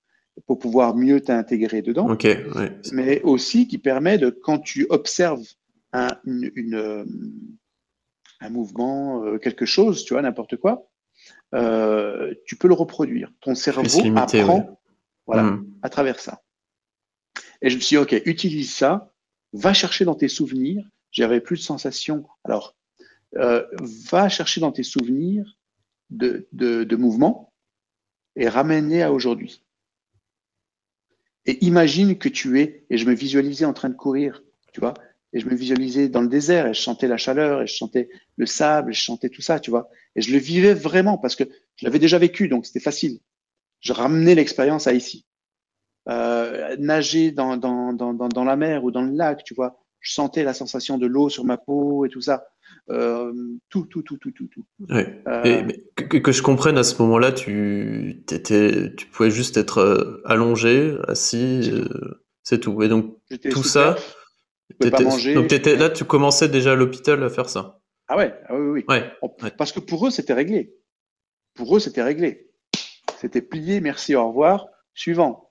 [0.45, 2.07] pour pouvoir mieux t'intégrer dedans.
[2.91, 5.47] Mais aussi qui permet de, quand tu observes
[5.93, 7.05] un, une,
[8.41, 10.89] un mouvement, euh, quelque chose, tu vois, n'importe quoi,
[11.51, 13.31] tu peux le reproduire.
[13.41, 14.79] Ton cerveau apprend
[15.27, 15.73] voilà, hmm.
[15.81, 16.43] à travers ça.
[17.61, 19.11] Et je me suis dit, OK, utilise ça
[19.53, 22.27] va chercher dans tes souvenirs, j'avais plus de sensations.
[22.43, 22.75] Alors,
[23.37, 23.65] euh,
[24.09, 25.57] va chercher dans tes souvenirs
[26.09, 27.53] de, de, mouvements
[28.35, 29.63] et ramener à aujourd'hui.
[31.45, 34.43] Et imagine que tu es, et je me visualisais en train de courir,
[34.73, 34.93] tu vois,
[35.35, 38.09] et je me visualisais dans le désert, et je sentais la chaleur, et je sentais
[38.37, 39.89] le sable, et je sentais tout ça, tu vois.
[40.15, 41.43] Et je le vivais vraiment parce que
[41.75, 43.19] je l'avais déjà vécu, donc c'était facile.
[43.81, 45.25] Je ramenais l'expérience à ici.
[46.07, 49.83] Euh, nager dans, dans, dans, dans, la mer ou dans le lac, tu vois.
[49.99, 52.45] Je sentais la sensation de l'eau sur ma peau et tout ça.
[52.89, 53.33] Euh,
[53.69, 54.63] tout, tout, tout, tout, tout, tout.
[54.89, 55.21] Ouais.
[55.27, 60.21] Euh, que, que, je comprenne à ce moment-là, tu, étais, tu pouvais juste être euh,
[60.23, 61.73] allongé, assis,
[62.43, 62.81] c'est tout.
[62.83, 63.17] Et donc
[63.51, 63.97] tout ça,
[64.91, 67.79] pas manger, donc étais, là, tu commençais déjà à l'hôpital à faire ça.
[68.07, 68.85] Ah ouais, ah oui, oui.
[68.87, 69.51] Ouais.
[69.57, 70.75] Parce que pour eux, c'était réglé.
[71.55, 72.51] Pour eux, c'était réglé.
[73.19, 75.45] C'était plié, merci, au revoir, suivant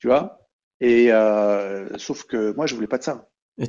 [0.00, 0.48] tu vois?
[0.80, 3.28] Et euh, sauf que moi, je voulais pas de ça.
[3.58, 3.68] Et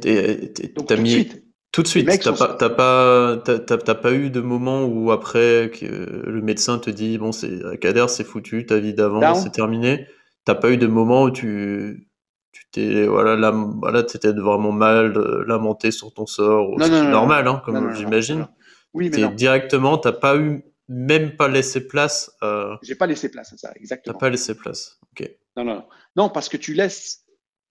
[0.88, 1.44] t'as mis de suite.
[1.72, 2.08] tout de suite.
[2.24, 6.90] T'as pas, t'as pas, t'as, pas eu de moment où après que le médecin te
[6.90, 10.08] dit bon, c'est Kader, c'est foutu, ta vie d'avant, c'est terminé.
[10.46, 12.10] T'as pas eu de moment où tu,
[12.52, 15.14] tu t'es voilà, là, voilà, t'étais vraiment mal
[15.48, 18.48] lamenté sur ton sort, non, non, normal, hein, comme j'imagine.
[18.94, 22.32] Oui, mais directement, t'as pas eu même pas laissé place.
[22.44, 22.76] Euh...
[22.82, 24.14] J'ai pas laissé place à ça, exactement.
[24.14, 25.00] T'as pas laissé place.
[25.12, 25.30] Ok.
[25.56, 26.30] Non, non, non.
[26.30, 27.26] parce que tu laisses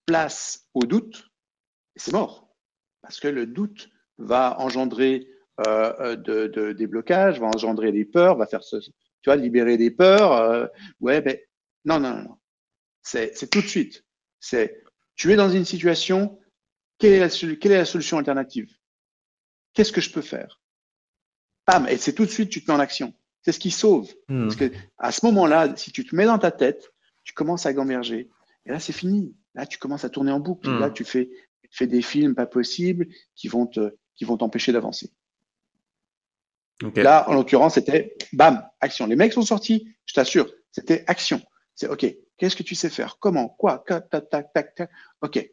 [0.07, 1.31] place au doute,
[1.97, 2.49] et c'est mort.
[3.03, 5.29] Parce que le doute va engendrer
[5.67, 8.93] euh, euh de, de, des blocages, va engendrer des peurs, va faire ce, tu
[9.27, 10.33] vois, libérer des peurs.
[10.33, 10.67] Euh,
[11.01, 11.37] ouais, ben,
[11.85, 12.37] non, non, non.
[13.03, 14.05] C'est tout de suite.
[14.41, 14.83] C'est,
[15.15, 16.39] tu es dans une situation,
[16.99, 18.75] quelle est la, quelle est la solution alternative?
[19.75, 20.61] Qu'est-ce que je peux faire?
[21.67, 23.15] Bam, et c'est tout de suite, tu te mets en action.
[23.43, 24.13] C'est ce qui sauve.
[24.29, 24.45] Hmm.
[24.45, 26.91] Parce que à ce moment-là, si tu te mets dans ta tête,
[27.23, 28.29] tu commences à gamberger.
[28.67, 29.35] Et là, c'est fini.
[29.55, 30.69] Là, tu commences à tourner en boucle.
[30.69, 30.81] Hmm.
[30.81, 31.31] Là, tu fais,
[31.63, 35.13] tu fais des films pas possibles qui vont te, qui vont t'empêcher d'avancer.
[36.97, 39.07] Là, en l'occurrence, c'était bam, action.
[39.07, 41.43] Les mecs sont sortis, je t'assure, c'était action.
[41.81, 42.05] C'est OK,
[42.37, 43.19] qu'est-ce que tu sais faire?
[43.19, 43.49] Comment?
[43.49, 43.83] Quoi?
[45.23, 45.51] OK.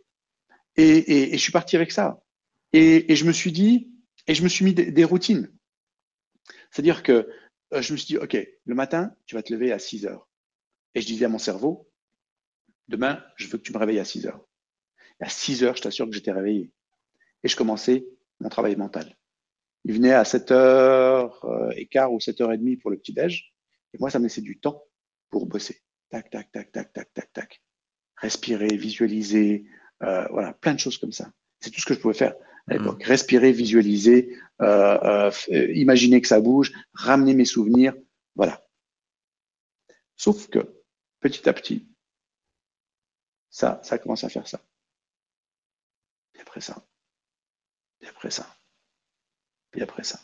[0.76, 2.22] Et, je suis parti avec ça.
[2.74, 3.94] Et, je me suis dit,
[4.28, 5.50] et je me suis mis des, routines.
[6.70, 7.30] C'est-à-dire que
[7.74, 10.28] euh, je me suis dit, OK, le matin, tu vas te lever à 6 heures.
[10.96, 11.90] Et je disais à mon cerveau,
[12.90, 14.46] demain, je veux que tu me réveilles à 6 heures.
[15.22, 16.74] Et à 6 heures, je t'assure que j'étais réveillé.
[17.42, 18.06] Et je commençais
[18.42, 19.18] mon travail mental.
[19.86, 23.14] Il venait à 7 h et quart ou 7 h et demie pour le petit
[23.14, 23.54] déj.
[23.94, 24.84] Et moi, ça me laissait du temps
[25.30, 25.87] pour bosser.
[26.10, 27.62] Tac, tac, tac, tac, tac, tac, tac.
[28.18, 29.66] Respirer, visualiser,
[30.04, 31.32] euh, voilà, plein de choses comme ça.
[31.60, 32.34] C'est tout ce que je pouvais faire
[32.68, 32.80] à Mhm.
[32.80, 33.04] l'époque.
[33.04, 37.94] Respirer, visualiser, euh, euh, imaginer que ça bouge, ramener mes souvenirs,
[38.36, 38.66] voilà.
[40.16, 40.84] Sauf que,
[41.20, 41.88] petit à petit,
[43.50, 44.62] ça, ça commence à faire ça.
[46.36, 46.86] Et après ça.
[48.02, 48.56] Et après ça.
[49.74, 50.20] Et après ça.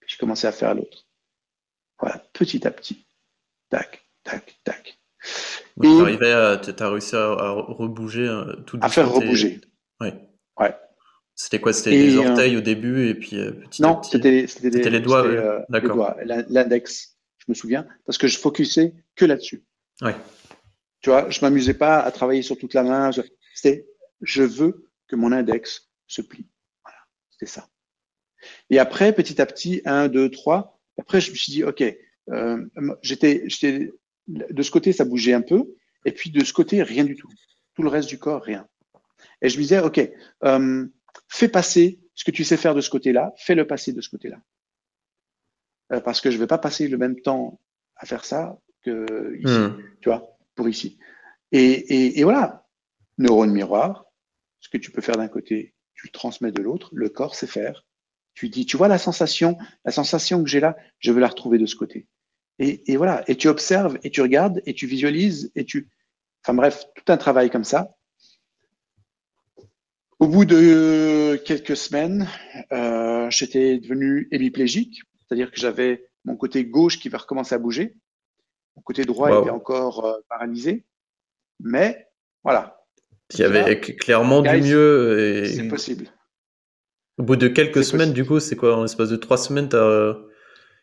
[0.00, 1.06] Puis je commençais à faire l'autre.
[1.98, 3.06] Voilà, petit à petit.
[3.70, 4.98] Tac, tac, tac.
[5.82, 9.60] À, t'as réussi à, à rebouger euh, tout À faire rebouger.
[10.00, 10.14] Ouais.
[11.36, 11.72] C'était quoi?
[11.72, 14.10] C'était les euh, orteils au début et puis euh, petit à Non, petit.
[14.12, 16.14] c'était c'était des- C'était les doigts, euh, D'accord.
[16.48, 19.64] l'index, je me souviens, parce que je focusais que là-dessus.
[20.00, 20.14] Ouais.
[21.00, 23.10] Tu vois, je m'amusais pas à travailler sur toute la main.
[23.10, 23.22] je-
[23.52, 23.88] C'était,
[24.20, 26.46] je veux que mon index se plie.
[26.84, 26.98] Voilà,
[27.30, 27.68] c'était ça.
[28.70, 30.80] Et après, petit à petit, un, deux, trois.
[30.98, 31.82] Après, je me suis dit, ok,
[32.30, 32.64] euh,
[33.02, 33.92] j'étais, j'étais
[34.28, 37.28] de ce côté, ça bougeait un peu, et puis de ce côté, rien du tout.
[37.74, 38.66] Tout le reste du corps, rien.
[39.42, 40.00] Et je me disais, ok,
[40.44, 40.86] euh,
[41.28, 44.38] fais passer ce que tu sais faire de ce côté-là, fais-le passer de ce côté-là.
[45.92, 47.60] Euh, parce que je ne vais pas passer le même temps
[47.96, 49.82] à faire ça que ici Hmm.
[50.00, 50.98] tu vois, pour ici.
[51.52, 52.66] Et, et, et voilà,
[53.18, 54.06] neurone miroir,
[54.60, 57.46] ce que tu peux faire d'un côté, tu le transmets de l'autre, le corps sait
[57.46, 57.84] faire.
[58.34, 61.58] Tu dis, tu vois la sensation, la sensation que j'ai là, je veux la retrouver
[61.58, 62.08] de ce côté.
[62.58, 65.88] Et, et voilà, et tu observes, et tu regardes, et tu visualises, et tu...
[66.44, 67.96] Enfin bref, tout un travail comme ça.
[70.20, 72.28] Au bout de quelques semaines,
[72.72, 77.96] euh, j'étais devenu hémiplégique, c'est-à-dire que j'avais mon côté gauche qui va recommencer à bouger.
[78.76, 79.40] Mon côté droit Wow.
[79.42, 80.84] était encore euh, paralysé.
[81.60, 82.08] Mais
[82.44, 82.84] voilà,
[83.32, 85.44] Il y avait cl- clairement du mieux.
[85.46, 86.08] c'est Et possible.
[87.18, 88.22] au bout de quelques C'est semaines, possible.
[88.22, 88.76] du coup, c'est quoi?
[88.76, 90.14] En l'espace de trois semaines, t'as euh,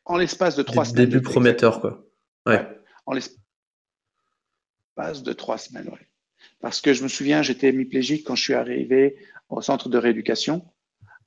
[0.06, 1.06] En l'espace de trois semaines.
[1.06, 2.04] débuts prometteurs, quoi.
[2.46, 2.54] Ouais.
[2.54, 2.68] Ouais.
[3.06, 3.38] En l'espace
[5.24, 6.08] de trois semaines, ouais.
[6.60, 9.18] Parce que je me souviens, j'étais hémiplégique quand je suis arrivé
[9.50, 10.66] au centre de rééducation.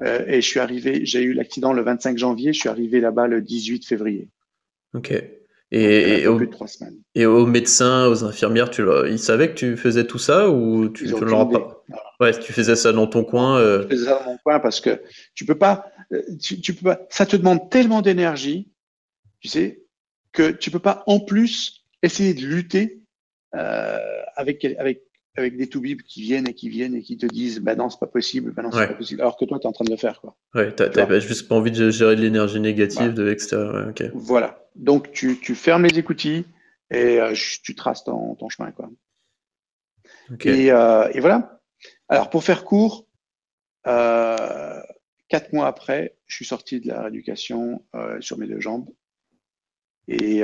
[0.02, 3.28] Euh, et je suis arrivé, j'ai eu l'accident le 25 janvier, je suis arrivé là-bas
[3.28, 4.28] le 18 février.
[4.92, 5.12] Ok.
[5.76, 6.98] Et, au- plus de trois semaines.
[7.14, 11.06] et aux médecins, aux infirmières, tu ils savaient que tu faisais tout ça ou tu,
[11.06, 11.84] ne leur as pas?
[12.20, 13.58] Ouais, tu faisais ça dans ton coin.
[13.58, 15.02] euh, Je faisais ça dans mon coin parce que
[15.34, 18.70] tu peux pas, euh, tu, tu peux pas, ça te demande tellement d'énergie,
[19.40, 19.82] tu sais,
[20.32, 23.00] que tu peux pas en plus essayer de lutter
[23.56, 23.98] euh,
[24.36, 25.02] avec avec
[25.36, 27.98] avec des toubibs qui viennent et qui viennent et qui te disent, bah non, c'est
[27.98, 28.86] pas possible, bah non, c'est Ouais.
[28.88, 30.36] pas possible, alors que toi, tu es en train de le faire, quoi.
[30.54, 33.12] Ouais, t'as, t'avais juste pas envie de gérer de l'énergie négative Voilà.
[33.14, 33.86] de l'extérieur.
[33.88, 34.10] Ouais.
[34.14, 34.64] Voilà.
[34.76, 36.44] Donc, tu, tu fermes les écoutilles
[36.90, 38.88] et euh, tu traces ton, ton chemin, quoi.
[40.44, 41.60] Et, euh, et voilà.
[42.08, 43.08] Alors, pour faire court,
[43.88, 44.80] euh,
[45.28, 47.84] quatre mois après, je suis sorti de la rééducation
[48.20, 48.88] sur mes deux jambes.
[50.06, 50.40] Et,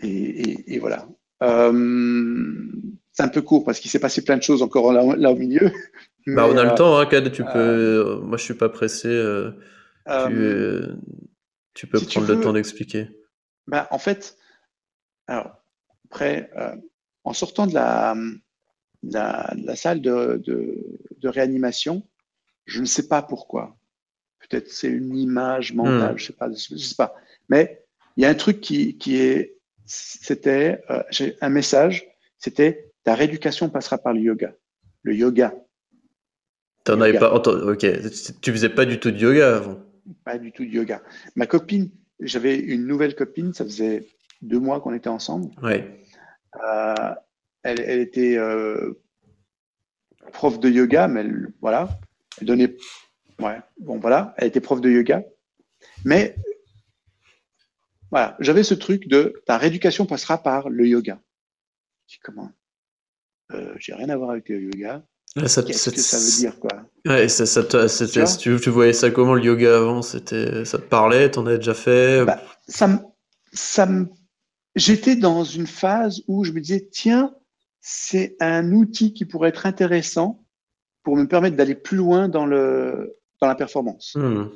[0.00, 1.08] et, et- et voilà.
[1.42, 2.66] Euh,
[3.12, 5.36] c'est un peu court parce qu'il s'est passé plein de choses encore là, là au
[5.36, 5.70] milieu.
[6.26, 7.58] Bah, on a le temps, hein, Kad, tu euh, peux.
[7.58, 9.08] euh, Moi, je suis pas pressé.
[10.06, 10.84] tu,
[11.74, 13.08] tu peux si tu prendre le temps d'expliquer.
[13.66, 14.36] Ben, en fait,
[15.26, 15.52] alors,
[16.10, 16.50] après,
[17.24, 18.14] en sortant de la,
[19.02, 20.42] de la, de la salle de,
[21.24, 22.02] réanimation,
[22.66, 23.76] je ne sais pas pourquoi.
[24.40, 26.18] Peut-être c'est une image mentale, Hmm.
[26.18, 27.14] je sais pas, je sais pas.
[27.48, 27.84] Mais
[28.16, 29.57] il y a un truc qui, qui est,
[29.88, 31.02] c'était, euh,
[31.40, 32.06] un message,
[32.38, 34.54] c'était ta rééducation passera par le yoga.
[35.02, 35.54] Le yoga,
[36.84, 37.62] T'en avais pas entendu.
[37.62, 37.86] Ok.
[38.40, 39.78] Tu faisais pas du tout de yoga avant?
[40.24, 41.02] pas du tout de yoga.
[41.36, 44.06] Ma copine, j'avais une nouvelle copine, ça faisait
[44.42, 45.50] deux mois qu'on était ensemble.
[45.62, 46.02] Ouais.
[46.64, 47.14] Euh,
[47.62, 48.94] elle, elle était euh,
[50.32, 51.88] prof de yoga, mais elle, voilà,
[52.40, 52.76] elle donnait,
[53.40, 55.22] ouais, bon voilà, elle était prof de yoga,
[56.04, 56.34] mais
[58.10, 61.20] voilà, j'avais ce truc de ta rééducation passera par le yoga.
[62.06, 62.50] Je dis comment?
[63.52, 65.04] Euh, J'ai rien à voir avec le yoga.
[65.36, 66.70] Là, ça, Qu'est-ce que ça veut dire quoi?
[67.06, 67.88] Ouais, ça, ça Tu vois?
[67.88, 70.02] si tu, tu voyais ça comment le yoga avant?
[70.02, 71.30] C'était, ça te parlait?
[71.30, 72.24] T'en avais déjà fait?
[72.24, 73.02] Bah, ça
[73.52, 73.88] ça
[74.74, 77.34] j'étais dans une phase où je me disais tiens,
[77.80, 80.44] c'est un outil qui pourrait être intéressant
[81.02, 84.14] pour me permettre d'aller plus loin dans le dans la performance.
[84.16, 84.46] Hmm.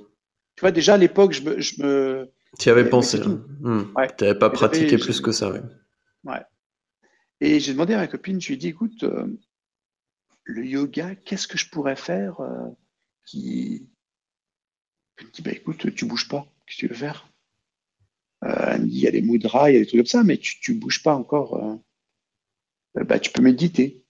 [0.56, 3.18] Tu vois, déjà à l'époque, je me, je me, Tu y avais mais pensé.
[3.20, 3.44] hein.
[3.60, 3.82] Hmm.
[3.96, 4.08] Ouais.
[4.08, 5.60] T'avais pas pratiqué plus que ça, ouais.
[7.40, 9.26] et j'ai demandé à ma copine, je lui ai dit, écoute, euh,
[10.44, 12.68] le yoga, qu'est-ce que je pourrais faire euh,
[13.26, 13.88] qui.
[15.16, 17.28] Elle me dit, bah, écoute, tu bouges pas, qu'est-ce que tu veux faire?
[18.44, 20.60] Euh, il y a des mudras, il y a des trucs comme ça, mais tu,
[20.60, 21.56] tu bouges pas encore.
[21.56, 21.76] euh.
[22.98, 24.04] Euh, bah, tu peux méditer,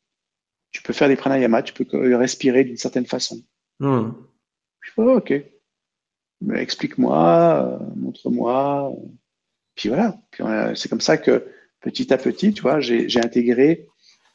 [0.71, 3.43] tu peux faire des pranayamas, tu peux euh, respirer d'une certaine façon.
[3.79, 4.11] Hmm.
[4.81, 5.33] Je dis, oh, ok.
[6.45, 8.93] Mais explique-moi, euh, montre-moi.
[9.75, 9.89] Puis
[10.31, 11.47] puis voilà, c'est comme ça que
[11.81, 13.87] petit à petit, tu vois, j'ai intégré,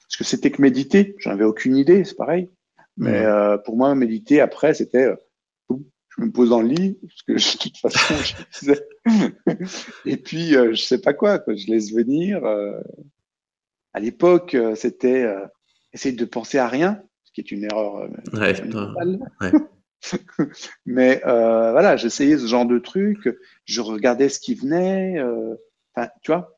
[0.07, 2.49] parce que c'était que méditer, j'en avais aucune idée, c'est pareil.
[2.97, 5.15] Mais euh, pour moi, méditer, après, c'était, euh,
[5.69, 8.15] je me pose dans le lit, parce que de toute façon,
[8.51, 8.73] je
[10.05, 12.43] Et puis, euh, je sais pas quoi, quoi, je laisse venir.
[13.93, 15.27] à l'époque, c'était
[15.93, 18.09] essayer de penser à rien, ce qui est une erreur.
[18.33, 18.55] Ouais,
[20.85, 23.29] Mais voilà, j'essayais ce genre de truc,
[23.65, 25.21] je regardais ce qui venait,
[25.93, 26.57] enfin, tu vois.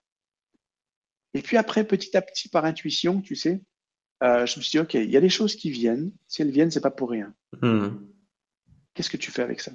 [1.33, 3.61] Et puis après, petit à petit, par intuition, tu sais,
[4.23, 6.11] euh, je me suis dit, OK, il y a des choses qui viennent.
[6.27, 7.33] Si elles viennent, c'est pas pour rien.
[7.61, 7.89] Hmm.
[8.93, 9.71] Qu'est-ce que tu fais avec ça?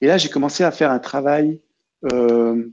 [0.00, 1.60] Et là, j'ai commencé à faire un travail
[2.12, 2.70] euh,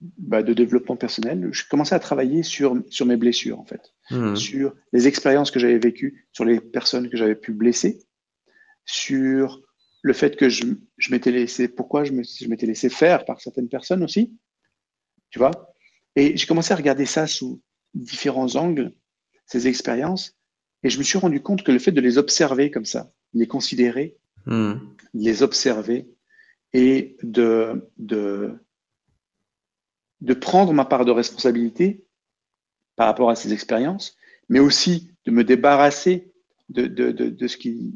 [0.00, 1.48] bah, de développement personnel.
[1.52, 4.36] Je commençais à travailler sur, sur mes blessures, en fait, hmm.
[4.36, 7.98] sur les expériences que j'avais vécues, sur les personnes que j'avais pu blesser,
[8.88, 9.60] sur
[10.02, 10.64] le fait que je,
[10.96, 14.36] je m'étais laissé, pourquoi je m'étais laissé faire par certaines personnes aussi,
[15.30, 15.74] tu vois.
[16.16, 17.60] Et j'ai commencé à regarder ça sous
[17.94, 18.92] différents angles
[19.46, 20.36] ces expériences.
[20.82, 23.46] Et je me suis rendu compte que le fait de les observer comme ça, les
[23.46, 24.16] considérer,
[24.46, 24.74] hmm.
[25.14, 26.08] les observer
[26.72, 28.54] et de, de,
[30.20, 32.06] de prendre ma part de responsabilité
[32.96, 34.16] par rapport à ces expériences,
[34.48, 36.32] mais aussi de me débarrasser
[36.68, 37.94] de, de, de, de ce qui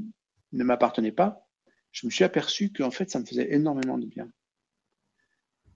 [0.52, 1.48] ne m'appartenait pas,
[1.90, 4.28] je me suis aperçu qu'en fait, ça me faisait énormément de bien.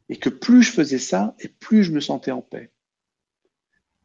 [0.09, 2.71] Et que plus je faisais ça, et plus je me sentais en paix.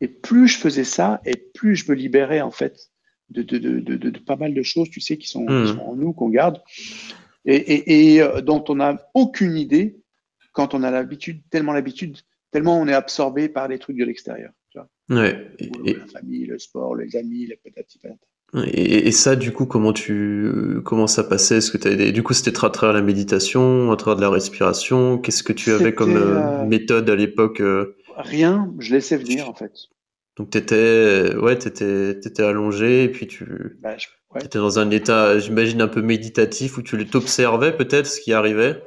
[0.01, 2.89] Et plus je faisais ça, et plus je me libérais en fait
[3.29, 5.79] de, de, de, de pas mal de choses, tu sais, qui sont, hmm.
[5.79, 6.61] en nous, qu'on garde,
[7.45, 10.01] et, et, et, euh, dont on n'a aucune idée
[10.51, 12.17] quand on a l'habitude, tellement l'habitude,
[12.51, 14.51] tellement on est absorbé par les trucs de l'extérieur.
[15.09, 15.51] Ouais.
[15.59, 17.99] Et, la famille, le sport, les amis, les petits
[18.53, 21.57] et, et, ça, du coup, comment tu, comment ça passait?
[21.57, 24.29] Est-ce que tu des, du coup, c'était à travers la méditation, à travers de la
[24.29, 25.17] respiration.
[25.17, 27.61] Qu'est-ce que tu avais comme euh, euh, méthode à l'époque
[28.17, 29.71] Rien, je laissais venir en fait.
[30.37, 33.95] Donc t'étais, ouais, t'étais, étais allongé et puis tu, bah,
[34.39, 38.81] étais dans un état, j'imagine un peu méditatif où tu t'observais peut-être ce qui arrivait?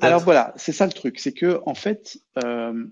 [0.00, 2.84] Alors voilà, c'est ça le truc, c'est que en fait, euh,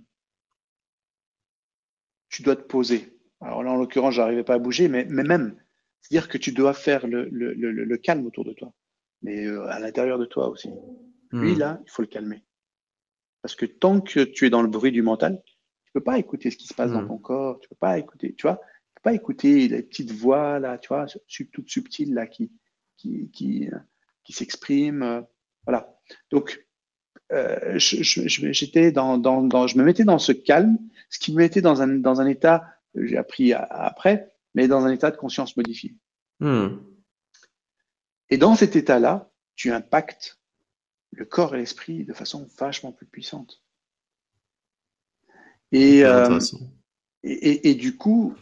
[2.28, 3.18] tu dois te poser.
[3.40, 5.56] Alors là, en l'occurrence, j'arrivais pas à bouger, mais, mais même,
[6.08, 8.72] c'est-à-dire que tu dois faire le, le, le, calme autour de toi,
[9.22, 10.70] mais euh, à l'intérieur de toi aussi.
[11.32, 11.58] Lui, hmm.
[11.58, 12.44] là, il faut le calmer.
[13.42, 15.42] Parce que tant que tu es dans le bruit du mental,
[15.96, 17.08] peux pas écouter ce qui se passe dans mmh.
[17.08, 20.58] ton corps, tu peux pas écouter, tu vois, tu peux pas écouter les petites voix
[20.58, 21.06] là, tu vois,
[21.54, 22.52] toutes subtiles là qui
[22.98, 23.70] qui qui,
[24.22, 25.22] qui s'expriment, euh,
[25.64, 25.96] voilà.
[26.30, 26.66] Donc
[27.32, 30.76] euh, j'étais dans, dans, dans, je me mettais dans ce calme,
[31.08, 32.62] ce qui me mettait dans un dans un état,
[32.94, 35.94] j'ai appris après, mais dans un état de conscience modifié.
[36.40, 36.78] Mmh.
[38.30, 40.40] Et dans cet état-là, tu impactes
[41.12, 43.62] le corps et l'esprit de façon vachement plus puissante.
[45.74, 46.40] Euh,
[47.22, 48.34] et, et, et, du coup,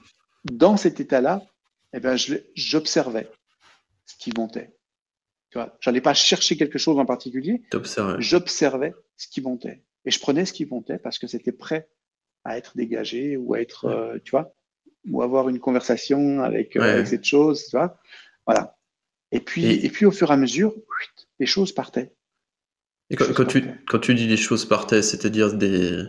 [0.45, 1.45] dans cet état-là,
[1.93, 2.17] eh ben,
[2.55, 3.31] j'observais
[4.07, 4.77] ce qui montait.
[5.51, 7.65] Tu vois, j'allais pas chercher quelque chose en particulier.
[8.21, 9.83] J'observais ce qui montait.
[10.05, 11.89] Et je prenais ce qui montait parce que c'était prêt
[12.45, 14.55] à être dégagé ou à être, euh, tu vois,
[15.09, 17.99] ou avoir une conversation avec, euh, cette chose, tu vois.
[18.47, 18.77] Voilà.
[19.33, 19.89] Et puis, et...
[19.91, 20.75] puis au fur et à mesure,
[21.39, 22.13] les choses partaient.
[23.11, 26.05] Et quand, tu, quand tu dis les choses partaient, c'est-à-dire des,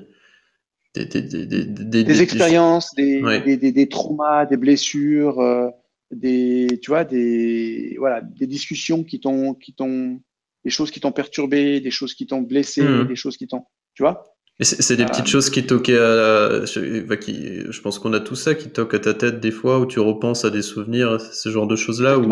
[0.96, 5.70] des, expériences, des, traumas, des blessures, euh,
[6.12, 10.22] des, tu vois, des, voilà, des discussions qui t'ont, qui t'ont,
[10.64, 13.08] des choses qui t'ont perturbé, des choses qui t'ont blessé, mmh.
[13.08, 14.35] des choses qui t'ont, tu vois.
[14.62, 18.56] C'est des petites euh, choses qui toquaient à, qui, je pense qu'on a tout ça
[18.56, 21.68] qui toque à ta tête des fois où tu repenses à des souvenirs, ce genre
[21.68, 22.30] de choses là où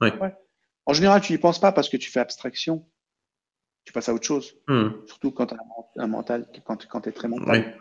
[0.00, 0.12] ouais.
[0.86, 2.84] En général, tu n'y penses pas parce que tu fais abstraction
[3.84, 4.56] tu passes à autre chose.
[4.68, 4.90] Hmm.
[5.06, 7.80] Surtout quand tu as un, mental, quand, quand tu es très mental.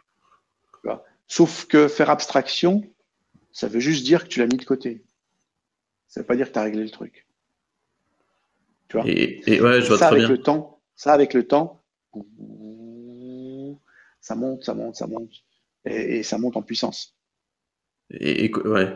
[1.28, 2.84] Sauf que faire abstraction,
[3.54, 5.06] ça veut juste dire que tu l'as mis de côté.
[6.08, 7.26] Ça veut pas dire que tu as réglé le truc.
[8.90, 11.82] Tu vois et, ouais, je vois ça, très avec le temps, ça, avec le temps,
[14.22, 15.32] ça monte, ça monte, ça monte.
[15.86, 17.18] Et, ça monte en puissance.
[18.12, 18.94] Et, ouais.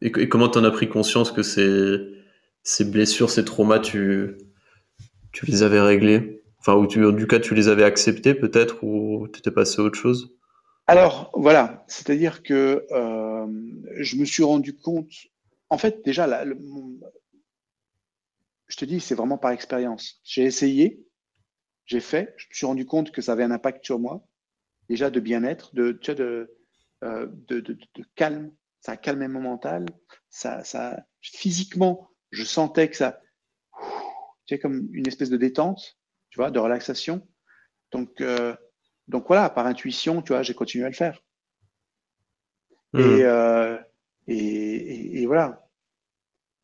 [0.00, 1.98] et, comment tu en as pris conscience que ces,
[2.62, 4.38] ces blessures, ces traumas, tu,
[5.32, 6.42] tu les avais réglés?
[6.58, 9.84] Enfin, ou tu, du cas, tu les avais acceptés peut-être, ou tu étais passé à
[9.84, 10.36] autre chose?
[10.86, 11.84] Alors, voilà.
[11.86, 13.46] C'est-à-dire que euh,
[13.98, 15.12] je me suis rendu compte.
[15.68, 16.44] En fait, déjà, là,
[18.68, 20.20] je te dis, c'est vraiment par expérience.
[20.24, 21.04] J'ai essayé,
[21.84, 24.26] j'ai fait, je me suis rendu compte que ça avait un impact sur moi,
[24.88, 26.56] déjà de bien-être, de, tu de,
[27.04, 27.78] euh, de,
[28.14, 28.52] calme.
[28.80, 29.86] Ça a calmé mon mental.
[30.28, 33.20] Ça, ça, physiquement, je sentais que ça,
[34.44, 35.98] tu sais, comme une espèce de détente,
[36.30, 37.26] tu vois, de relaxation.
[37.90, 38.54] Donc, euh,
[39.08, 41.20] donc voilà, par intuition, tu vois, j'ai continué à le faire.
[42.92, 43.00] Hmm.
[43.00, 43.78] Et, euh,
[44.28, 45.68] et, et- et voilà.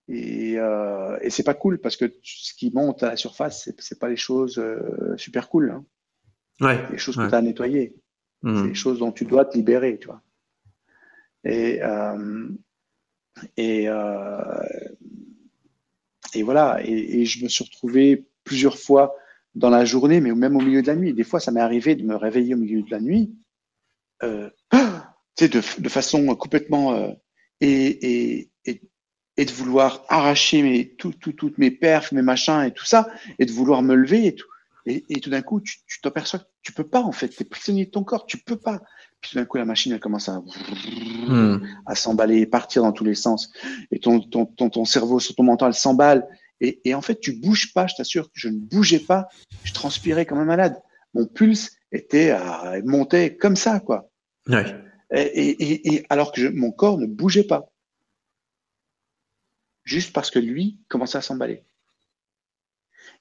[0.09, 4.09] Et, et c'est pas cool parce que ce qui monte à la surface, c'est pas
[4.09, 4.63] les choses
[5.17, 5.71] super cool.
[5.71, 5.87] Hein.
[6.61, 6.91] Ouais.
[6.91, 7.95] Les choses que tu as à nettoyer.
[8.55, 8.69] C'est Hmm.
[8.69, 10.23] les choses dont tu dois te libérer, tu vois.
[11.45, 12.49] Et, euh,
[13.57, 14.63] et, euh,
[16.35, 16.81] et voilà.
[16.85, 19.15] Et, et je me suis retrouvé plusieurs fois
[19.55, 21.13] dans la journée, mais même au milieu de la nuit.
[21.13, 23.35] Des fois, ça m'est arrivé de me réveiller au milieu de la nuit,
[24.23, 24.51] euh,
[25.41, 27.17] de, de façon complètement
[27.61, 28.83] et, et, et,
[29.37, 33.09] et de vouloir arracher mes, tout, tout, toutes mes perfs, mes machins et tout ça,
[33.39, 34.49] et de vouloir me lever et tout.
[34.87, 37.47] Et, et tout d'un coup, tu t'aperçois que tu peux pas en fait, tu es
[37.47, 38.81] prisonnier de ton corps, tu peux pas.
[39.21, 40.43] Puis tout d'un coup, la machine, elle commence à,
[41.29, 41.59] Hmm.
[41.87, 43.53] à s'emballer, partir dans tous les sens.
[43.93, 46.27] Et ton, ton, ton, ton cerveau, sur ton mental s'emballe.
[46.61, 49.29] Et, et en fait, tu bouges pas, je t'assure que je ne bougeais pas.
[49.65, 50.81] Je transpirais comme un malade.
[51.15, 54.11] Mon pulse était à, montait comme ça, quoi.
[54.49, 54.65] Ouais.
[55.15, 57.71] Et, et, et- et alors que je- mon corps ne bougeait pas.
[59.85, 61.65] Juste parce que lui commençait à s'emballer.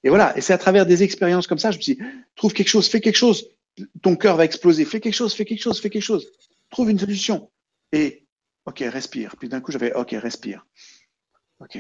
[0.04, 0.36] Et voilà.
[0.38, 2.02] Et c'est à travers des expériences comme ça, je me suis dit,
[2.36, 3.50] trouve quelque chose, fais quelque chose.
[4.02, 4.86] Ton cœur va exploser.
[4.86, 6.28] Fais quelque chose, fais quelque chose, fais quelque chose.
[6.70, 7.50] Trouve une solution.
[7.92, 8.26] Et,
[8.66, 9.36] ok, respire.
[9.38, 10.66] Puis d'un coup, j'avais, ok, respire.
[11.60, 11.78] Ok.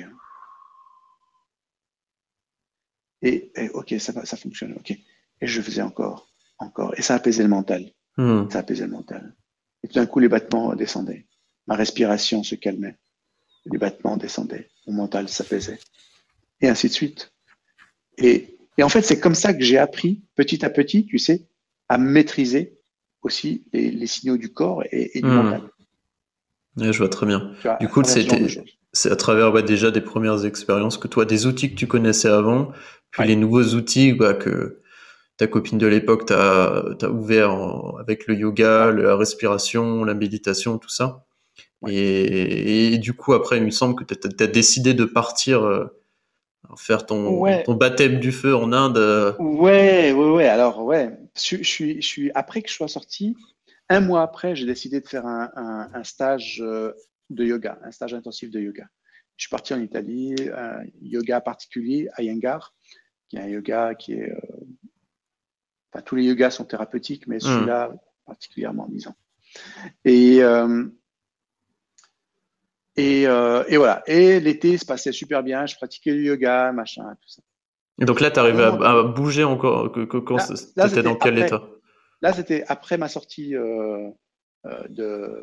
[3.21, 4.73] Et, et, ok, ça, va- ça fonctionne.
[4.73, 4.91] Ok.
[4.91, 6.93] Et je faisais encore, encore.
[6.97, 7.91] Et ça apaisait le mental.
[8.17, 8.49] Hmm.
[8.49, 9.35] Ça apaisait le mental.
[9.83, 11.27] Et tout d'un coup, les battements descendaient.
[11.67, 12.97] Ma respiration se calmait.
[13.65, 14.69] Les battements descendaient.
[14.87, 15.79] Mon mental s'apaisait.
[16.61, 17.30] Et ainsi de suite.
[18.17, 21.47] Et, et en fait, c'est comme ça que j'ai appris, petit à petit, tu sais,
[21.89, 22.77] à maîtriser
[23.23, 25.35] aussi les, les signaux du corps et, et du Hmm.
[25.35, 25.61] mental.
[26.77, 27.51] Ouais, je vois très bien.
[27.63, 28.01] Vois, Du coup.
[28.93, 32.27] C'est à travers ouais, déjà des premières expériences que toi, des outils que tu connaissais
[32.27, 32.71] avant,
[33.11, 33.27] puis Ouais.
[33.27, 34.79] les nouveaux outils bah, que
[35.37, 40.89] ta copine de l'époque t'a ouvert en- avec le yoga, la respiration, la méditation, tout
[40.89, 41.25] ça.
[41.87, 45.85] Et, et du coup, après, il me semble que tu as, décidé de partir euh,
[46.77, 47.63] faire ton, Ouais.
[47.63, 48.97] ton baptême du feu en Inde.
[48.97, 49.33] euh.
[49.39, 50.47] Ouais, ouais, ouais.
[50.47, 53.35] Alors, ouais, je, je suis, je suis, après que je sois sorti,
[53.89, 56.93] un mois après, j'ai décidé de faire un, un, un stage euh,
[57.29, 58.87] de yoga, un stage intensif de yoga.
[59.37, 62.73] Je suis parti en Italie, un yoga particulier à Yangar,
[63.27, 64.29] qui est un yoga qui est.
[64.31, 64.39] euh,
[65.93, 67.91] Enfin, tous les yogas sont thérapeutiques, mais celui-là
[68.25, 69.13] particulièrement, disons.
[70.05, 70.85] Et, euh,
[72.95, 74.03] et, euh, et voilà.
[74.07, 75.65] Et l'été se passait super bien.
[75.65, 77.41] Je pratiquais du yoga, machin, tout ça.
[77.99, 79.91] Et donc là, tu arrivais à, bouger encore.
[79.91, 81.47] Que, que- quand dans quel après.
[81.47, 81.63] état?
[82.21, 84.09] Là, c'était après ma sortie euh,
[84.65, 85.41] euh, de,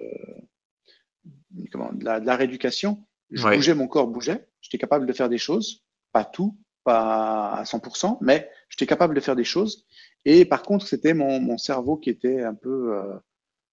[1.73, 3.05] comment, de, la, de la rééducation.
[3.31, 3.57] Je Ouais.
[3.57, 4.49] bougeais, mon corps bougeait.
[4.61, 5.85] J'étais capable de faire des choses.
[6.13, 9.87] Pas tout, pas à 100%, mais j'étais capable de faire des choses.
[10.25, 12.95] Et par contre, c'était mon, mon cerveau qui était un peu.
[12.97, 13.15] euh,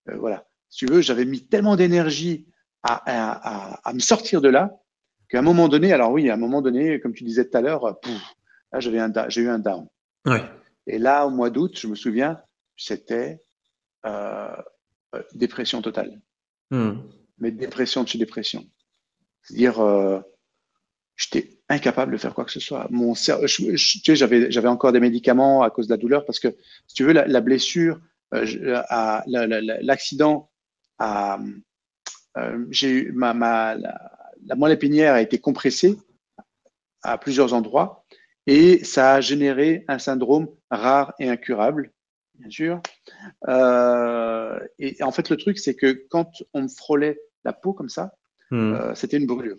[0.10, 0.48] euh, voilà.
[0.70, 2.48] Si tu veux, j'avais mis tellement d'énergie
[2.86, 4.72] à, à, à, à me sortir de là
[5.30, 7.62] qu'à un moment donné, alors oui, à un moment donné, comme tu disais tout à
[7.62, 7.94] l'heure, euh,
[8.72, 9.88] là, j'avais un, j'ai eu un down.
[10.26, 10.44] Ouais.
[10.88, 12.40] Et là, au mois d'août, je me souviens,
[12.78, 13.42] c'était
[14.06, 14.56] euh,
[15.16, 16.22] euh, dépression totale.
[16.70, 17.00] Hmm.
[17.40, 18.64] Mais dépression de chez dépression.
[19.42, 20.20] C'est-à-dire, euh,
[21.16, 22.88] j'étais incapable de faire quoi que ce soit.
[22.92, 25.98] Mon cer- je- je- tu sais, j'avais, j'avais encore des médicaments à cause de la
[25.98, 26.50] douleur parce que,
[26.88, 28.00] si tu veux, la, la blessure,
[28.34, 28.60] euh, je-
[28.90, 30.52] à- la- la- la- l'accident,
[31.00, 31.40] à,
[32.38, 34.12] euh, j'ai eu ma, ma, la,
[34.46, 35.98] la moelle épinière a été compressée
[37.04, 38.04] à plusieurs endroits
[38.48, 41.92] et ça a généré un syndrome rare et incurable,
[42.36, 42.82] bien sûr.
[43.48, 47.90] Euh, et en fait, le truc, c'est que quand on me frôlait la peau comme
[47.90, 48.14] ça,
[48.52, 48.76] Hmm.
[48.76, 49.58] euh, c'était une brûlure.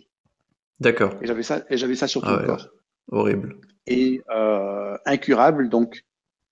[0.78, 1.16] D'accord.
[1.20, 2.46] Et j'avais ça, et j'avais ça sur tout Ah le ouais.
[2.46, 2.68] corps.
[3.10, 3.56] Horrible.
[3.88, 6.04] Et euh, incurable, donc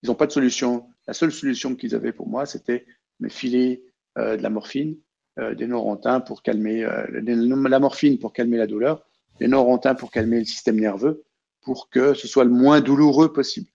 [0.02, 0.88] ils n'ont pas de solution.
[1.06, 2.86] La seule solution qu'ils avaient pour moi, c'était
[3.20, 3.84] me filer
[4.16, 4.96] de la morphine,
[5.36, 9.04] des norentins pour calmer euh, la morphine pour calmer la douleur,
[9.40, 11.24] des norentins pour calmer le système nerveux,
[11.62, 13.68] pour que ce soit le moins douloureux possible.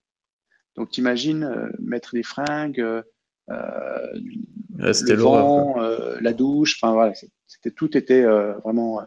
[0.76, 3.02] Donc t'imagines euh, mettre des fringues, euh,
[3.50, 7.14] euh, C'était le vent, euh, la douche, enfin voilà,
[7.48, 9.02] c'était tout était euh, vraiment.
[9.02, 9.04] euh,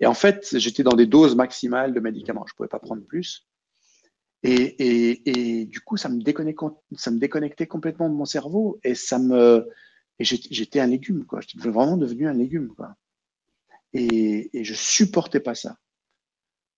[0.00, 3.46] Et en fait, j'étais dans des doses maximales de médicaments, je pouvais pas prendre plus.
[4.42, 6.20] Et, et, et du coup, ça me
[6.96, 9.68] ça me déconnectait complètement de mon cerveau et ça me,
[10.18, 11.40] et j'étais un légume quoi.
[11.40, 12.94] J'étais vraiment devenu un légume quoi.
[13.92, 15.76] Et, et je supportais pas ça.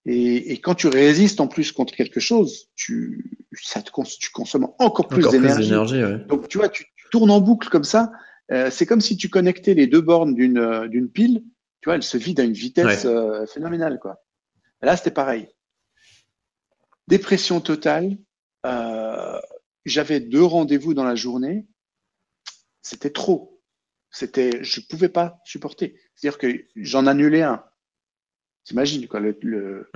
[0.05, 4.31] Et, et quand tu résistes en plus contre quelque chose, tu, ça te, cons- tu
[4.31, 5.73] consommes encore plus d'énergie.
[5.75, 6.19] ouais.
[6.29, 8.13] Donc, tu vois, tu, tu tournes en boucle comme ça.
[8.53, 11.43] Euh, c'est comme si tu connectais les deux bornes d'une euh, d'une pile.
[11.81, 13.11] Tu vois, elle se vide à une vitesse Ouais.
[13.11, 13.99] euh, phénoménale.
[13.99, 14.23] Quoi.
[14.81, 15.49] Là, c'était pareil.
[17.09, 18.17] Dépression totale.
[18.65, 19.41] Euh,
[19.85, 21.67] J'avais deux rendez-vous dans la journée
[22.87, 23.61] c'était trop.
[24.11, 25.99] C'était, je pouvais pas supporter.
[26.15, 27.65] C'est-à-dire que j'en annulais un.
[28.65, 29.37] T'imagines quoi le.
[29.43, 29.89] le...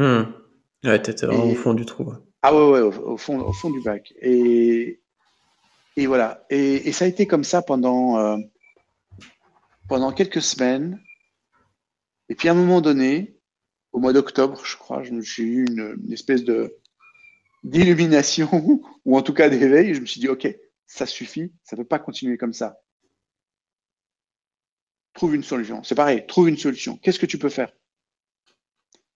[0.82, 2.12] Ouais, t'étais vraiment au fond du trou.
[2.43, 4.12] Ah ouais, ouais, au, fond, au fond du bac.
[4.20, 5.01] Et,
[5.97, 6.45] et voilà.
[6.51, 8.38] Et, ça a été comme ça pendant, euh,
[9.88, 11.01] pendant quelques semaines.
[12.28, 13.38] Et puis à un moment donné,
[13.93, 16.76] au mois d'octobre, je crois, j'ai eu une, une, espèce de
[17.62, 18.49] d'illumination,
[19.05, 19.95] ou en tout cas d'éveil.
[19.95, 20.49] Je me suis dit, OK,
[20.91, 22.82] ça suffit, ça ne peut pas continuer comme ça.
[25.14, 25.84] Trouve une solution.
[25.84, 26.97] C'est pareil, trouve une solution.
[26.97, 27.72] Qu'est-ce que tu peux faire?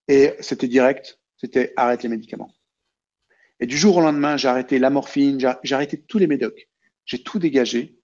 [0.06, 2.54] Et c'était direct, c'était arrête les médicaments.
[3.58, 6.68] Et du jour au lendemain, j'ai arrêté la morphine, j'ai arrêté tous les médocs.
[7.06, 7.98] J'ai tout dégagé,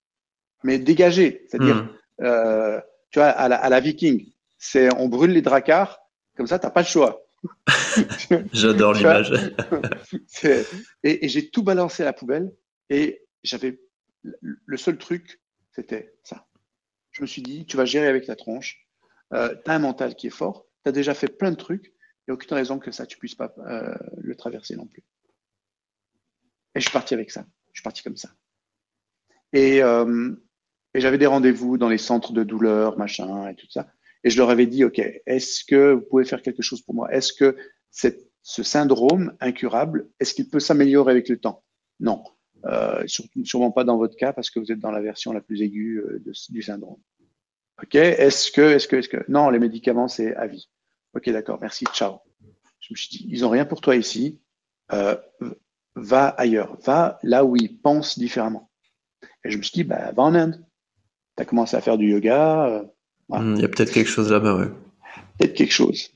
[0.64, 1.96] mais dégagé, c'est-à-dire, hmm.
[2.22, 2.80] euh,
[3.12, 6.00] tu vois, à la, viking, c'est on brûle les dracars,
[6.36, 7.24] comme ça, tu n'as pas le choix.
[8.52, 9.54] J'adore l'image.
[10.42, 12.52] et, et j'ai tout balancé à la poubelle
[12.88, 13.80] et j'avais
[14.22, 15.40] le seul truc,
[15.72, 16.46] c'était ça.
[17.12, 18.86] Je me suis dit, tu vas gérer avec ta tronche,
[19.32, 21.86] euh, tu as un mental qui est fort, tu as déjà fait plein de trucs,
[21.86, 25.04] il n'y a aucune raison que ça, tu puisses pas euh, le traverser non plus.
[26.74, 27.46] Et je suis parti avec ça.
[27.72, 28.30] Je suis parti comme ça.
[29.52, 30.32] Et, euh,
[30.94, 33.92] et j'avais des rendez-vous dans les centres de douleur, machin, et tout ça.
[34.22, 37.12] Et je leur avais dit, OK, est-ce que vous pouvez faire quelque chose pour moi?
[37.12, 37.56] Est-ce que
[37.90, 41.64] ce syndrome incurable, est-ce qu'il peut s'améliorer avec le temps?
[41.98, 42.22] Non.
[42.66, 43.04] Euh,
[43.44, 45.98] sûrement pas dans votre cas parce que vous êtes dans la version la plus aiguë
[45.98, 46.98] euh, du syndrome.
[47.82, 50.68] OK, est-ce que, est-ce que, est-ce que, non, les médicaments, c'est à vie.
[51.14, 52.18] OK, d'accord, merci, ciao.
[52.80, 54.40] Je me suis dit, ils ont rien pour toi ici.
[54.92, 55.16] Euh,
[55.94, 58.70] va ailleurs, va là où ils pensent différemment.
[59.44, 60.64] Et je me suis dit, bah, va en Inde.
[61.36, 62.66] Tu as commencé à faire du yoga.
[62.66, 62.82] Euh,
[63.28, 64.68] hmm, il y a peut-être quelque chose là-bas, ouais.
[65.38, 66.10] Peut-être quelque chose.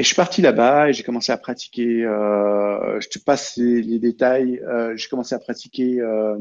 [0.00, 2.06] Et je suis parti là-bas et j'ai commencé à pratiquer.
[2.06, 4.58] Euh, je te passe les, détails.
[4.60, 6.00] Euh, j'ai commencé à pratiquer.
[6.00, 6.38] Euh,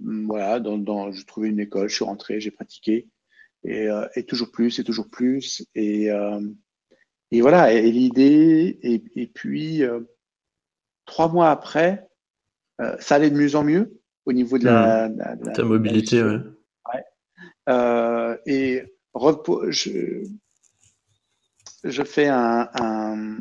[0.00, 3.08] voilà, dans, dans, je trouvais une école, je suis rentré, j'ai pratiqué
[3.62, 6.08] et, et, toujours plus et toujours plus et,
[7.30, 7.74] et voilà.
[7.74, 9.82] Et, l'idée et, puis
[11.04, 12.08] trois mois après,
[13.00, 15.52] ça allait de mieux en mieux au niveau de la, mmh.
[15.58, 16.38] la, mobilité, ouais.
[17.66, 18.38] ouais.
[18.46, 18.84] et
[19.68, 20.24] je,
[21.88, 23.38] je fais un,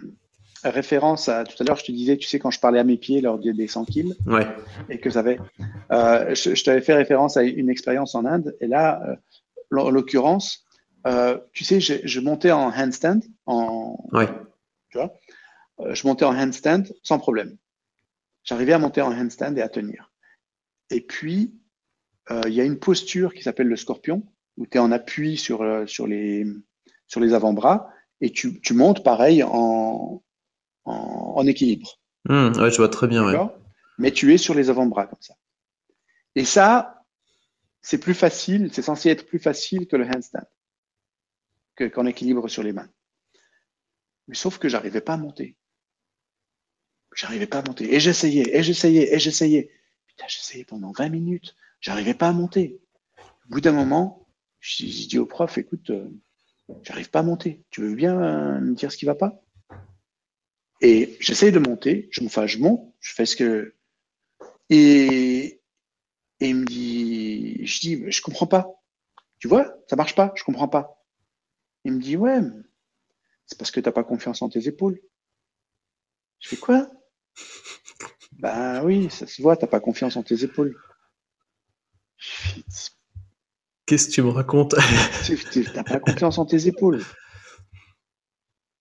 [0.64, 2.98] référence à tout à l'heure, je te disais, tu sais, quand je parlais à mes
[2.98, 4.48] pieds lors des 100 kills, ouais.
[4.89, 5.39] et que ça avait,
[5.91, 10.66] euh, je, t'avais fait référence à une expérience en Inde, et là, euh, en l'occurrence,
[11.06, 14.28] euh, tu sais, je, montais en handstand, en, ouais.
[14.89, 15.14] tu vois,
[15.93, 17.58] je montais en handstand sans problème.
[18.43, 20.12] J'arrivais à monter en handstand et à tenir.
[20.89, 21.54] Et puis,
[22.48, 24.24] il y a une posture qui s'appelle le scorpion,
[24.58, 26.48] où tu es en appui sur, sur les,
[27.08, 27.91] sur les avant-bras,
[28.22, 30.24] et tu, tu montes pareil en,
[30.86, 31.99] en, équilibre.
[32.26, 33.26] Mmh, ouais, je vois très bien.
[33.26, 33.51] Ouais.
[33.97, 35.36] Mais tu es sur les avant-bras comme ça.
[36.36, 37.05] Et ça,
[37.82, 40.47] c'est plus facile, c'est censé être plus facile que le handstand,
[41.93, 42.89] qu'en équilibre sur les mains.
[44.28, 45.55] Mais sauf que j'arrivais pas à monter.
[47.16, 47.93] J'arrivais pas à monter.
[47.93, 49.72] Et j'essayais, et j'essayais, et j'essayais.
[50.07, 51.55] Putain, j'essayais pendant 20 minutes.
[51.80, 52.82] J'arrivais pas à monter.
[53.20, 54.28] Au bout d'un moment,
[54.59, 56.09] j'ai dit au prof, écoute, euh,
[56.84, 57.63] J'arrive pas à monter.
[57.70, 59.41] Tu veux bien euh, me dire ce qui va pas?
[60.82, 62.07] Et j'essaye de monter.
[62.11, 62.93] Je, je monte.
[62.99, 63.76] Je fais ce que.
[64.70, 65.61] Et,
[66.39, 68.82] et il me dit, je dis, je comprends pas.
[69.39, 70.34] Tu vois, ça marche pas.
[70.35, 71.03] Je comprends pas.
[71.84, 72.40] Il me dit, ouais,
[73.45, 74.99] c'est parce que tu n'as pas confiance en tes épaules.
[76.40, 76.90] Je fais quoi?
[78.34, 80.76] Ben oui, ça se voit, tu n'as pas confiance en tes épaules.
[83.86, 84.76] Qu'est-ce que tu me racontes?
[85.52, 87.03] Tu n'as pas confiance en tes épaules.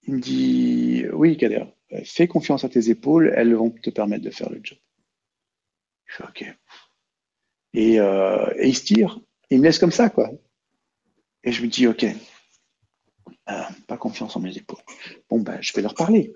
[0.05, 1.65] Il me dit Oui, Kader,
[2.05, 4.79] fais confiance à tes épaules, elles vont te permettre de faire le job.
[6.07, 6.45] Je fais OK.
[7.75, 9.21] Et, euh, et il se tire.
[9.51, 10.31] il me laisse comme ça, quoi.
[11.43, 12.07] Et je me dis OK,
[13.51, 14.81] euh, pas confiance en mes épaules.
[15.29, 16.33] Bon, ben, je vais leur parler.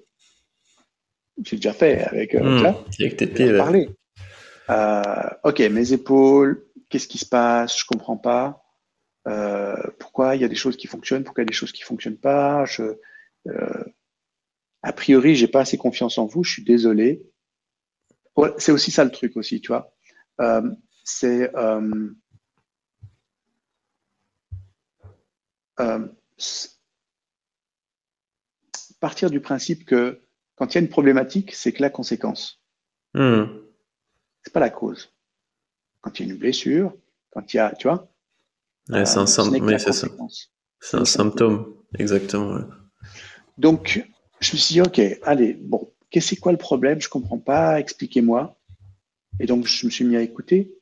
[1.42, 3.56] J'ai déjà fait avec, euh, mmh, avec tes pieds.
[3.56, 3.88] Parler.
[4.70, 8.64] Euh, ok, mes épaules, qu'est-ce qui se passe, je comprends pas.
[9.26, 11.72] Euh, pourquoi il y a des choses qui fonctionnent, pourquoi il y a des choses
[11.72, 12.64] qui fonctionnent pas?
[12.64, 12.98] Je,
[13.48, 13.84] euh,
[14.82, 17.26] a priori, j'ai pas assez confiance en vous, je suis désolé.
[18.58, 19.92] c'est aussi ça le truc aussi, tu vois.
[20.40, 20.70] Euh,
[21.04, 21.50] c'est
[29.00, 30.20] partir du principe que
[30.56, 32.60] quand il y a une problématique, c'est que la conséquence.
[33.14, 33.44] Hmm.
[34.42, 35.12] C'est pas la cause
[36.00, 36.92] quand il y a une blessure,
[37.30, 38.08] quand il y a, tu vois.
[39.04, 42.58] c'est un, un, symptôme, exactement.
[43.58, 44.06] Donc,
[44.40, 47.00] je me suis dit, OK, allez, bon, qu'est-ce c'est quoi le problème?
[47.00, 48.56] Je comprends pas, expliquez-moi.
[49.40, 50.74] Et donc, je me suis mis à écouter.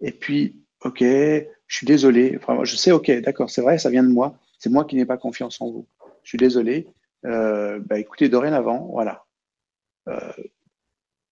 [0.00, 1.46] Et puis, ok, je
[1.76, 2.38] suis désolé.
[2.40, 4.38] Enfin, je sais, ok, d'accord, c'est vrai, ça vient de moi.
[4.58, 5.86] C'est moi qui n'ai pas confiance en vous.
[6.22, 6.86] Je suis désolé.
[7.24, 9.24] Euh, bah, écoutez, dorénavant, voilà.
[10.08, 10.32] Euh,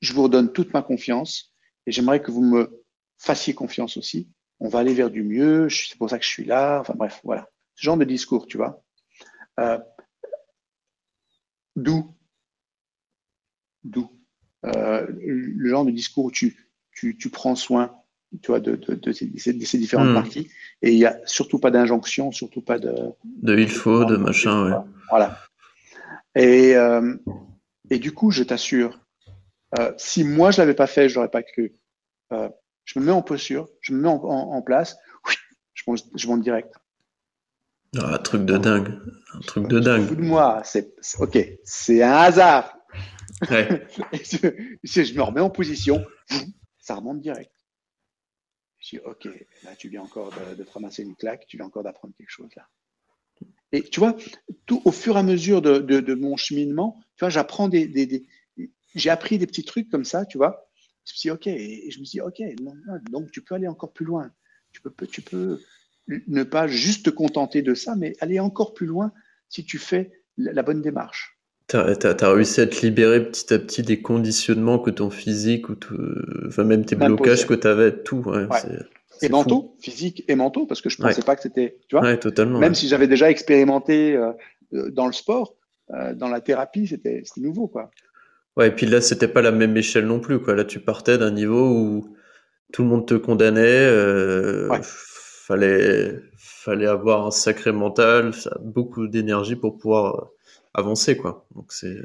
[0.00, 1.52] je vous redonne toute ma confiance
[1.86, 2.77] et j'aimerais que vous me
[3.18, 4.28] fassiez confiance aussi.
[4.60, 5.68] On va aller vers du mieux.
[5.68, 6.80] C'est pour ça que je suis là.
[6.80, 7.48] Enfin bref, voilà.
[7.74, 8.82] Ce genre de discours, tu vois.
[9.60, 9.78] Euh,
[11.76, 12.14] d'où,
[13.84, 14.10] d'où
[14.62, 17.98] le genre de discours où tu, tu, tu prends soin
[18.42, 20.14] tu vois, de, de, de, ces, différentes hmm.
[20.14, 20.50] parties.
[20.82, 22.94] Et il n'y a surtout pas d'injonction, surtout pas de.
[23.24, 24.76] De il faut, de machin, ouais.
[25.10, 25.38] Voilà.
[26.34, 27.16] Et, euh,
[27.90, 29.00] et du coup, je t'assure,
[29.78, 31.74] euh, si moi je l'avais pas fait, je n'aurais pas cru.
[32.88, 34.96] Je me mets en posture, je me mets en, en, place,
[35.74, 36.74] je, monte, je monte direct.
[37.98, 38.98] Ah, un truc de dingue.
[39.34, 40.16] Un truc de dingue.
[40.16, 42.78] de moi, c'est ok, c'est un hasard.
[43.50, 43.86] Ouais.
[44.14, 46.02] je, je me remets en position,
[46.78, 47.52] ça remonte direct.
[48.78, 49.28] Je dis, OK,
[49.64, 52.30] là, tu viens encore de, de, te ramasser une claque, tu viens encore d'apprendre quelque
[52.30, 52.66] chose là.
[53.70, 54.16] Et tu vois,
[54.64, 57.86] tout au fur et à mesure de, de, de mon cheminement, tu vois, j'apprends des,
[57.86, 58.26] des, des
[58.94, 60.67] j'ai appris des petits trucs comme ça, tu vois.
[61.08, 62.42] Je me suis dit, OK, et je me suis dit, OK,
[63.10, 64.30] donc tu peux aller encore plus loin.
[64.72, 65.60] Tu peux, tu peux
[66.26, 69.12] ne pas juste te contenter de ça, mais aller encore plus loin
[69.48, 71.38] si tu fais la bonne démarche.
[71.68, 75.76] Tu as, réussi à te libérer petit à petit des conditionnements que ton physique ou
[76.46, 78.22] enfin même tes blocages que tu avais, tout.
[78.26, 78.46] Ouais,
[79.22, 82.16] et mentaux, physique et mentaux, parce que je pensais pas que c'était, tu vois.
[82.16, 82.58] totalement.
[82.58, 84.32] Même si j'avais déjà expérimenté euh,
[84.74, 85.56] euh, dans le sport,
[85.90, 87.90] euh, dans la thérapie, c'était nouveau, quoi.
[88.58, 90.54] Ouais, et puis là, c'était pas la même échelle non plus, quoi.
[90.54, 92.16] Là, tu partais d'un niveau où
[92.72, 93.88] tout le monde te condamnait,
[94.82, 100.30] fallait, fallait avoir un sacré mental, beaucoup d'énergie pour pouvoir
[100.74, 101.46] avancer, quoi.
[101.54, 101.96] Donc c'est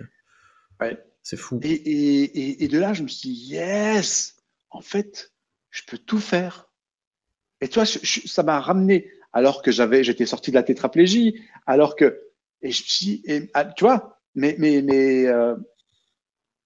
[1.23, 1.59] c'est fou.
[1.63, 4.35] Et, et, et, de là, je me suis dit, yes,
[4.69, 5.31] en fait,
[5.71, 6.69] je peux tout faire.
[7.61, 12.21] Et toi, ça m'a ramené, alors que j'avais, j'étais sorti de la tétraplégie, alors que,
[12.61, 15.55] et je me suis, et, ah, tu vois, mais, mais, mais, euh,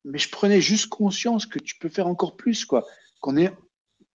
[0.07, 2.85] mais je prenais juste conscience que tu peux faire encore plus, quoi.
[3.19, 3.53] Qu'on est,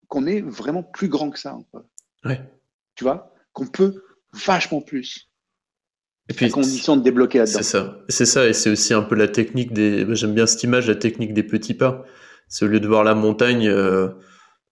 [0.09, 1.85] qu'on est vraiment plus grand que ça, quoi.
[2.25, 2.41] Ouais.
[2.95, 4.03] Tu vois, qu'on peut
[4.33, 5.31] vachement plus.
[6.29, 7.59] Et puis, condition de débloquer là-dedans.
[7.59, 7.99] C'est ça.
[8.09, 10.07] C'est ça, et c'est aussi un peu la technique des.
[10.15, 12.05] J'aime bien cette image, la technique des petits pas.
[12.47, 14.09] C'est au lieu de voir la montagne, euh,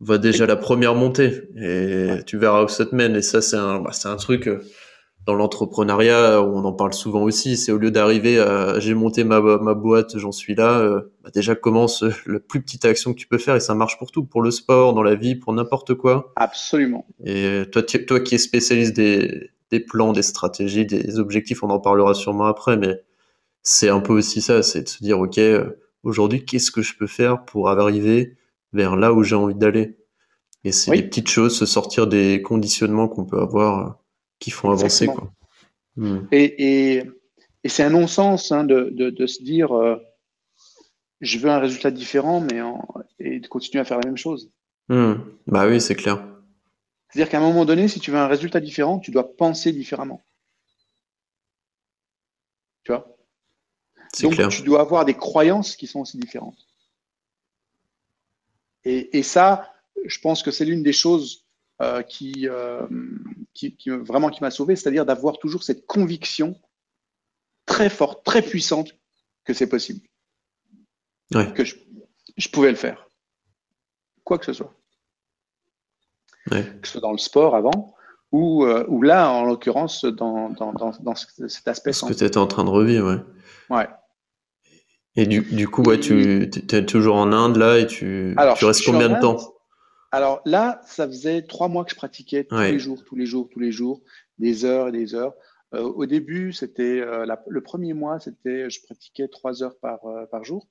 [0.01, 3.17] va déjà la première montée, et tu verras où ça te mène.
[3.17, 4.61] Et ça, c'est un, bah, c'est un truc euh,
[5.29, 7.59] dans l'entrepreneuriat on en parle souvent aussi.
[7.59, 10.81] C'est au lieu d'arriver à j'ai monté ma, ma boîte, j'en suis là.
[10.81, 13.99] Euh, bah déjà commence la plus petite action que tu peux faire, et ça marche
[13.99, 16.33] pour tout, pour le sport, dans la vie, pour n'importe quoi.
[16.37, 17.07] Absolument.
[17.23, 21.79] Et toi, toi qui es spécialiste des des plans, des stratégies, des objectifs, on en
[21.79, 23.03] parlera sûrement après, mais
[23.63, 26.97] c'est un peu aussi ça, c'est de se dire, OK, euh, aujourd'hui, qu'est-ce que je
[26.97, 28.39] peux faire pour arriver
[28.73, 29.99] vers là où j'ai envie d'aller?
[30.65, 33.91] Et c'est des petites choses, se sortir des conditionnements qu'on peut avoir euh,
[34.39, 35.07] qui font avancer.
[35.07, 35.33] Quoi.
[35.97, 36.27] Hmm.
[36.31, 37.05] Et, et,
[37.65, 39.97] et c'est un non-sens hein, de, de, de, se dire, euh,
[41.21, 42.87] je veux un résultat différent, mais en,
[43.19, 44.51] et de continuer à faire la même chose.
[44.89, 45.15] Hmm.
[45.47, 46.25] Bah oui, c'est clair.
[47.11, 50.23] C'est-à-dire qu'à un moment donné, si tu veux un résultat différent, tu dois penser différemment.
[52.85, 53.17] Tu vois?
[54.23, 56.67] Donc, tu dois avoir des croyances qui sont aussi différentes.
[58.85, 59.71] Et, ça,
[60.07, 61.45] je pense que c'est l'une des choses
[61.81, 62.87] euh, qui, euh,
[63.55, 66.61] qui, vraiment qui m'a sauvé, c'est-à-dire d'avoir toujours cette conviction
[67.67, 68.95] très forte, très puissante
[69.45, 70.01] que c'est possible.
[71.33, 73.11] Que je pouvais le faire.
[74.25, 74.75] Quoi que ce soit
[76.49, 77.95] que ce soit dans le sport avant,
[78.33, 81.93] ou, euh, ou là, en l'occurrence, dans, dans, dans, cet aspect.
[81.93, 83.77] Ce que tu étais en train de revivre, ouais.
[83.77, 83.89] Ouais.
[85.17, 88.85] Et du, du coup, ouais, tu es toujours en Inde là et tu, tu restes
[88.85, 89.55] combien de temps?
[90.11, 93.49] Alors là, ça faisait trois mois que je pratiquais tous les jours, tous les jours,
[93.51, 94.03] tous les jours,
[94.39, 95.35] des heures et des heures.
[95.75, 100.45] Euh, au début, c'était euh, le premier mois, c'était je pratiquais trois heures par, par
[100.45, 100.67] jour.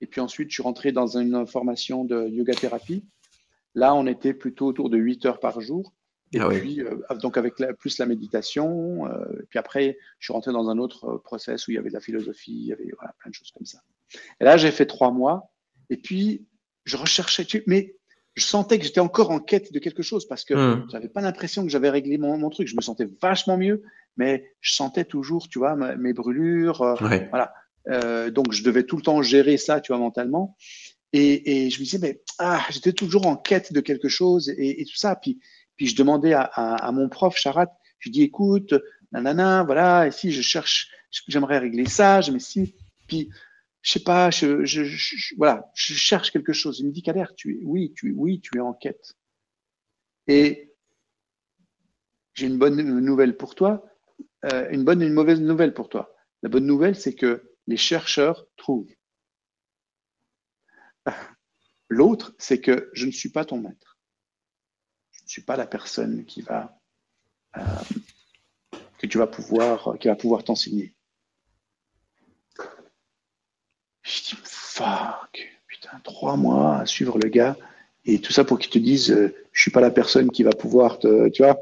[0.00, 3.04] Et puis ensuite, je suis rentré dans une formation de yoga thérapie
[3.76, 5.92] Là, on était plutôt autour de 8 heures par jour.
[6.32, 9.06] Et ah puis, euh, donc avec plus la méditation.
[9.06, 11.78] Euh, et puis après, je suis rentré dans un autre euh, process où il y
[11.78, 13.78] avait de la philosophie, il y avait plein de choses comme ça.
[14.40, 15.52] Et là, j'ai fait trois mois.
[15.90, 16.46] Et puis,
[16.84, 17.94] je recherchais, mais
[18.36, 21.22] je sentais que j'étais encore en quête de quelque chose parce que je n'avais pas
[21.22, 22.68] l'impression que j'avais réglé mon, truc.
[22.68, 23.82] Je me sentais vachement mieux,
[24.16, 26.96] mais je sentais toujours, tu vois, mes brûlures.
[27.30, 27.54] Voilà.
[28.30, 30.54] donc, je devais tout le temps gérer ça, tu vois, mentalement.
[31.12, 34.96] Et, je me disais, mais ah, j'étais toujours en quête de quelque chose et, tout
[34.96, 35.16] ça.
[35.16, 35.38] Puis,
[35.76, 37.68] puis je demandais à, mon prof, Charat,
[37.98, 38.74] je lui dis, écoute,
[39.12, 40.90] nanana, voilà, et si je cherche,
[41.26, 42.74] j'aimerais régler ça, je me si.
[43.06, 43.30] Puis,
[43.86, 46.80] je sais pas, je, voilà, je cherche quelque chose.
[46.80, 49.14] Il me dit, Kader, tu es, oui, tu, oui, tu es en quête.
[50.26, 50.74] Et
[52.34, 53.86] j'ai une bonne nouvelle pour toi,
[54.44, 56.12] euh, une bonne et une mauvaise nouvelle pour toi.
[56.42, 58.92] La bonne nouvelle, c'est que les chercheurs trouvent.
[61.88, 64.00] L'autre, c'est que je ne suis pas ton maître.
[65.12, 66.76] Je ne suis pas la personne qui va
[67.56, 67.60] euh,
[68.98, 70.95] que tu vas pouvoir qui va pouvoir t'enseigner.
[74.06, 77.56] Je dis fuck, putain, trois mois à suivre le gars
[78.04, 80.52] et tout ça pour qu'il te dise euh, je suis pas la personne qui va
[80.52, 81.58] pouvoir te, tu vois,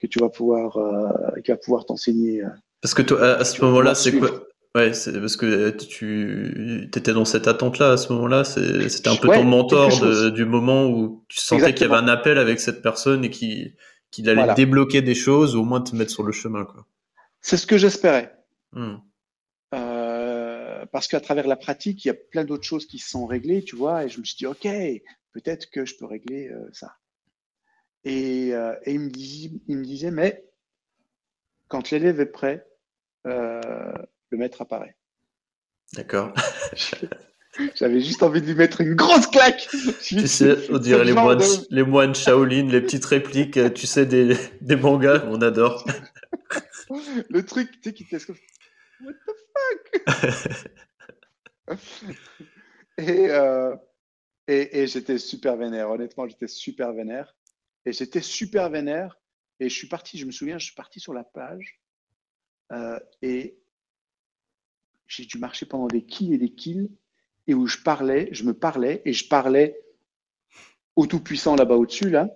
[0.00, 2.42] que tu vas pouvoir euh, qui va pouvoir t'enseigner.
[2.80, 4.30] Parce que toi, à ce moment-là, c'est quoi
[4.74, 8.44] Ouais, c'est parce que tu étais dans cette attente-là à ce moment-là.
[8.44, 12.38] C'était un peu ton mentor du moment où tu sentais qu'il y avait un appel
[12.38, 16.22] avec cette personne et qu'il allait débloquer des choses ou au moins te mettre sur
[16.22, 16.66] le chemin.
[17.40, 18.34] C'est ce que j'espérais.
[18.76, 18.96] Euh,
[20.92, 23.62] parce qu'à travers la pratique, il y a plein d'autres choses qui se sont réglées,
[23.62, 24.62] tu vois, et je me suis dit, OK,
[25.32, 26.96] peut-être que je peux régler euh, ça.
[28.04, 30.44] Et, euh, et il, me disait, il me disait, mais
[31.68, 32.64] quand l'élève est prêt,
[33.24, 34.96] le maître apparaît.
[35.94, 36.32] D'accord.
[37.74, 39.68] J'avais juste envie de lui mettre une grosse claque.
[40.02, 44.06] Tu sais, on dirait les moines, les moines Shaolin, les petites répliques, euh, tu sais,
[44.06, 45.84] des, des mangas, on adore.
[47.30, 49.37] Le truc, tu sais, qui te What the
[53.00, 53.76] euh,
[54.46, 55.90] et j'étais super vénère.
[55.90, 57.34] Honnêtement, j'étais super vénère.
[57.84, 59.18] Et j'étais super vénère.
[59.60, 61.80] Et je suis parti, je me souviens, je suis parti sur la plage.
[62.72, 63.58] Euh, et
[65.06, 66.90] j'ai dû marcher pendant des kills et des kills,
[67.46, 69.80] et où je parlais, je me parlais, et je parlais
[70.96, 72.28] au Tout-Puissant là-bas au-dessus, là.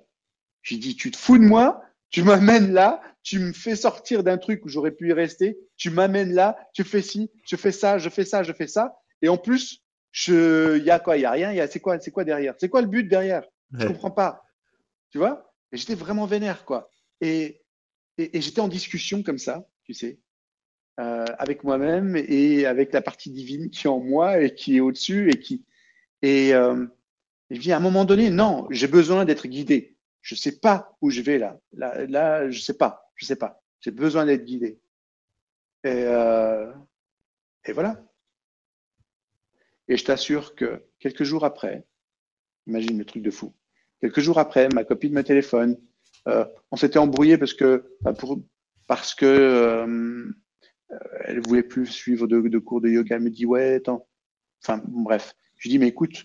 [0.62, 4.38] J'ai dit, tu te fous de moi, tu m'amènes là, tu me fais sortir d'un
[4.38, 7.98] truc où j'aurais pu y rester, tu m'amènes là, tu fais ci, je fais ça,
[7.98, 9.82] je fais ça, je fais ça, et en plus,
[10.12, 12.10] je, il y a quoi, il y a rien, il y a, c'est quoi, c'est
[12.10, 13.42] quoi derrière, c'est quoi le but derrière?
[13.72, 14.44] Je comprends pas,
[15.10, 15.52] tu vois?
[15.72, 16.90] Et j'étais vraiment vénère, quoi.
[17.22, 17.62] Et,
[18.18, 20.20] et, et j'étais en discussion comme ça, tu sais,
[21.00, 24.80] euh, avec moi-même et avec la partie divine qui est en moi et qui est
[24.80, 25.64] au-dessus et qui
[26.20, 26.84] et euh,
[27.50, 29.91] je dis à un moment donné non j'ai besoin d'être guidé
[30.22, 31.60] je sais pas où je vais là.
[31.72, 33.10] Là je sais pas.
[33.16, 33.62] Je sais pas.
[33.80, 34.80] J'ai besoin d'être guidé.
[35.84, 36.72] Et euh,
[37.66, 38.02] et voilà.
[39.88, 41.84] Et je t'assure que quelques jours après
[42.66, 43.54] imagine le truc de fou.
[44.00, 45.78] Quelques jours après ma copine me téléphone.
[46.28, 48.40] Euh, on s'était embrouillé parce que pour
[48.86, 50.32] parce que euh,
[51.24, 53.16] elle voulait plus suivre de, cours de yoga.
[53.16, 54.08] Elle me dit ouais, attends.
[54.62, 56.24] Enfin bref, je lui dis mais écoute,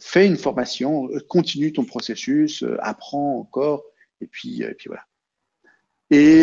[0.00, 3.84] fais une formation, euh, continue ton processus, apprends encore,
[4.20, 5.04] et puis et puis voilà.
[6.10, 6.42] Et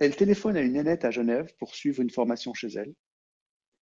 [0.00, 2.94] elle téléphone à une nénette à Genève pour suivre une formation chez elle.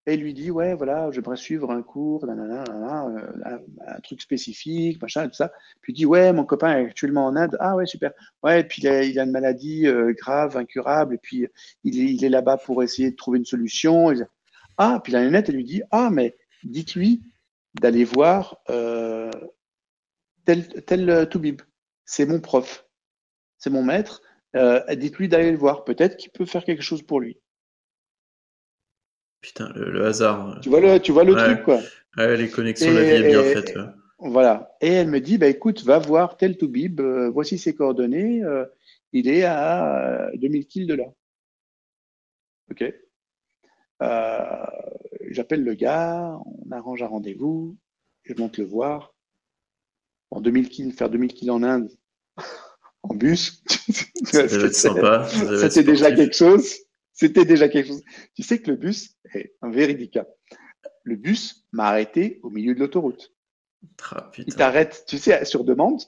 [0.09, 5.51] Il lui dit, ouais, voilà, j'aimerais suivre un cours, un, truc spécifique, machin, tout ça.
[5.81, 7.57] Puis il dit, ouais, mon copain est actuellement en Inde.
[7.59, 8.13] Ah ouais, super.
[8.45, 11.49] Ouais, et puis il a, une maladie euh, grave, incurable, et puis
[11.83, 14.13] il est, il est là-bas pour essayer de trouver une solution.
[14.79, 16.37] ah, puis la nénette, elle lui dit, ah, mais
[16.71, 17.23] dites-lui
[17.81, 19.31] d'aller voir euh,
[20.45, 21.63] tel, tel euh, Toubib.
[22.05, 22.87] C'est mon prof,
[23.59, 24.23] c'est mon maître.
[24.55, 25.85] Euh, dites-lui d'aller le voir.
[25.85, 27.39] Peut-être qu'il peut faire quelque chose pour lui.
[29.41, 30.61] Putain, le, hasard.
[30.63, 31.81] Tu vois le, tu vois le truc, quoi.
[32.17, 33.77] Ouais, les connexions, la vie est bien faite.
[34.19, 34.77] Voilà.
[34.81, 38.65] Et elle me dit, bah, écoute, va voir tel Toubib, euh, voici ses coordonnées, euh,
[39.13, 41.05] il est à 2000 euh, kills de là.
[42.71, 42.85] OK.
[45.31, 47.77] J'appelle le gars, on arrange un rendez-vous,
[48.25, 49.15] je monte le voir.
[50.31, 51.91] En 2000 kills, faire 2000 kills en Inde,
[53.03, 53.63] en bus,
[54.25, 56.75] c'était déjà quelque chose.
[57.13, 58.03] C'était déjà quelque chose.
[58.35, 60.19] Tu sais que le bus est un véridique.
[61.03, 63.33] Le bus m'a arrêté au milieu de l'autoroute.
[64.11, 66.03] Ah, il t'arrête, tu sais, sur demande,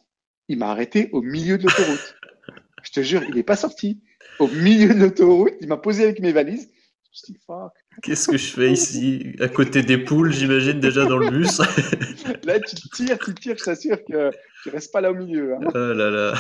[0.49, 2.17] il m'a arrêté au milieu de l'autoroute.
[2.83, 4.03] Je te jure, il n'est pas sorti.
[4.39, 6.71] Au milieu de l'autoroute, il m'a posé avec mes valises.
[7.13, 7.73] Je me fuck.
[8.03, 9.35] Qu'est-ce que je fais ici?
[9.41, 11.59] À côté des poules, j'imagine, déjà dans le bus.
[12.45, 14.31] là, tu tires, tu tires, je t'assure que
[14.63, 15.55] tu restes pas là au milieu.
[15.55, 15.61] Hein.
[15.75, 16.35] Oh là là.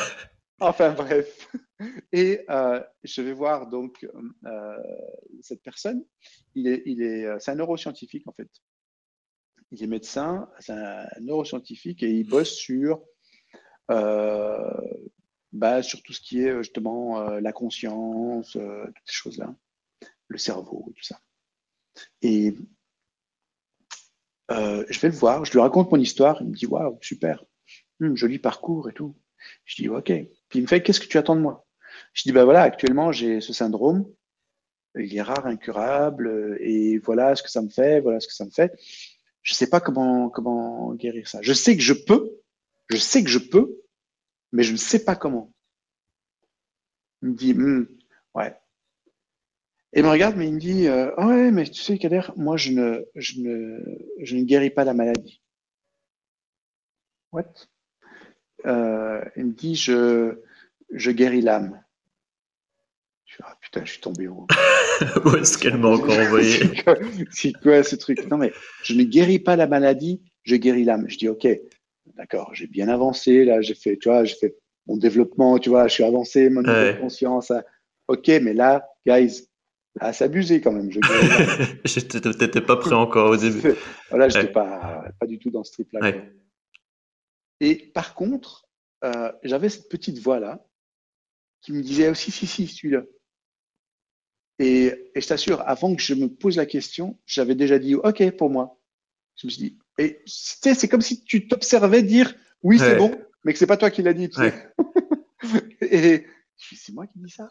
[0.60, 1.48] Enfin bref.
[2.12, 4.05] Et euh, je vais voir donc
[4.44, 4.76] euh,
[5.40, 6.05] cette personne.
[6.55, 8.51] Il est, il est, euh, c'est un neuroscientifique en fait.
[9.70, 13.02] Il est médecin, c'est un neuroscientifique et il bosse sur,
[13.89, 19.55] bah, sur tout ce qui est justement la conscience, toutes ces choses-là,
[20.28, 21.20] le cerveau, tout ça.
[22.23, 22.55] Et
[24.49, 26.41] je vais le voir, je lui raconte mon histoire.
[26.41, 27.45] Il me dit waouh super,
[28.01, 29.16] hum, joli parcours et tout.
[29.65, 30.07] Je dis ok.
[30.07, 31.66] Puis il me fait qu'est-ce que tu attends de moi?
[32.12, 34.07] Je dis ben voilà, actuellement j'ai ce syndrome,
[34.97, 38.45] il est rare, incurable, et voilà ce que ça me fait, voilà ce que ça
[38.45, 38.73] me fait.
[39.43, 41.41] Je sais pas comment comment guérir ça.
[41.43, 42.31] Je sais que je peux,
[42.91, 43.81] je sais que je peux,
[44.53, 45.53] mais je ne sais pas comment.
[47.23, 47.87] Il me dit, ouais.
[49.94, 52.56] Et il me regarde, mais il me dit, euh, ouais, mais tu sais, Kader, moi,
[52.56, 53.78] je ne, je ne,
[54.20, 55.40] je ne guéris pas la maladie.
[57.32, 57.44] What?
[58.66, 60.40] Euh, Il me dit, je,
[60.93, 61.82] je guéris l'âme.
[63.24, 64.47] Je suis, ah putain, je suis tombé haut.
[65.24, 66.60] Où est-ce qu'elle m'a encore envoyé?
[67.31, 68.27] C'est quoi ce truc?
[68.31, 68.52] Non, mais
[68.82, 71.09] je ne guéris pas la maladie, je guéris l'âme.
[71.09, 71.47] Je dis, ok,
[72.15, 74.56] d'accord, j'ai bien avancé, là, j'ai fait, tu vois, j'ai fait
[74.86, 77.51] mon développement, tu vois, je suis avancé, mon niveau de conscience.
[77.51, 77.62] Hein.
[78.09, 79.48] Ok, mais là, guys,
[80.01, 80.91] à s'abuser quand même.
[80.91, 80.99] Je
[82.29, 83.75] n'étais pas prêt encore au début.
[84.11, 86.12] voilà, je n'étais pas, pas du tout dans ce trip-là.
[87.61, 88.69] Et par contre,
[89.05, 90.65] euh, j'avais cette petite voix-là
[91.61, 93.03] qui me disait aussi, si, si, celui-là.
[94.61, 98.31] Et, et, je t'assure, avant que je me pose la question, j'avais déjà dit OK
[98.37, 98.81] pour moi.
[99.37, 103.53] Je me suis dit, et c'est comme si tu t'observais dire oui, c'est bon, mais
[103.53, 104.31] que c'est pas toi qui l'as dit.
[104.31, 104.73] Tu sais.
[105.81, 106.27] et
[106.57, 107.49] c'est moi qui dis ça.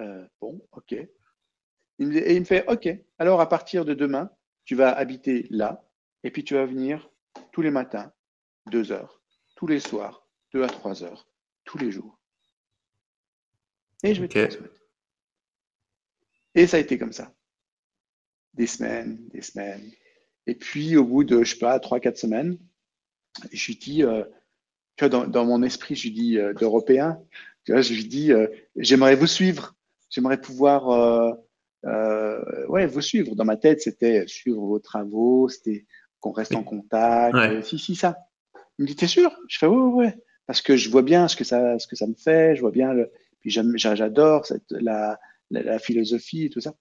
[0.00, 0.96] Euh, bon, ok.
[1.98, 2.88] Il me, et il me fait ok.
[3.18, 4.30] Alors à partir de demain,
[4.64, 5.84] tu vas habiter là,
[6.22, 7.10] et puis tu vas venir
[7.52, 8.12] tous les matins,
[8.70, 9.22] deux heures,
[9.56, 11.28] tous les soirs, deux à trois heures,
[11.64, 12.18] tous les jours.
[14.02, 14.80] Et je vais te transmettre.
[16.54, 17.34] Et ça a été comme ça.
[18.54, 19.90] Des semaines, des semaines,
[20.46, 22.58] et puis, au bout de, je sais pas, trois, quatre semaines,
[23.52, 24.24] je lui dis, euh,
[24.96, 27.18] tu vois, dans, mon esprit, je lui dis euh, d'européen,
[27.64, 28.46] tu vois, je lui dis, euh,
[28.76, 29.74] j'aimerais vous suivre,
[30.10, 31.36] j'aimerais pouvoir,
[31.84, 33.34] ouais, vous suivre.
[33.34, 35.86] Dans ma tête, c'était suivre vos travaux, c'était
[36.20, 38.16] qu'on reste en contact, si, si, ça.
[38.78, 39.30] Il me dit, t'es sûr?
[39.48, 40.14] Je fais, ouais, ouais, ouais,
[40.46, 42.70] parce que je vois bien ce que ça, ce que ça me fait, je vois
[42.70, 45.18] bien le, puis j'adore cette, la,
[45.50, 46.74] la, la, philosophie et tout ça.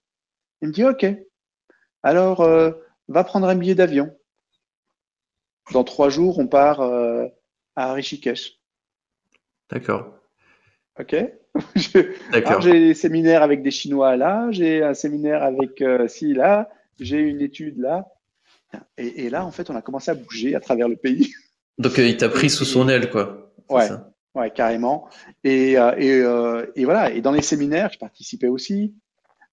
[0.62, 1.06] Il me dit, ok.
[2.04, 2.42] Alors,
[3.08, 4.16] va prendre un billet d'avion.
[5.72, 7.28] Dans trois jours, on part euh,
[7.76, 8.60] à Rishikesh.
[9.70, 10.20] D'accord.
[11.00, 11.16] Ok.
[11.76, 16.70] J'ai des séminaires avec des Chinois là, j'ai un séminaire avec euh, ci là,
[17.00, 18.08] j'ai une étude là.
[18.98, 21.32] Et, là, en fait, on a commencé à bouger à travers le pays.
[21.78, 23.54] Donc, euh, il t'a pris sous son aile, quoi.
[23.70, 23.88] Ouais,
[24.34, 25.08] ouais, carrément.
[25.44, 27.12] Et, et, voilà.
[27.12, 28.96] Et dans les séminaires, je participais aussi.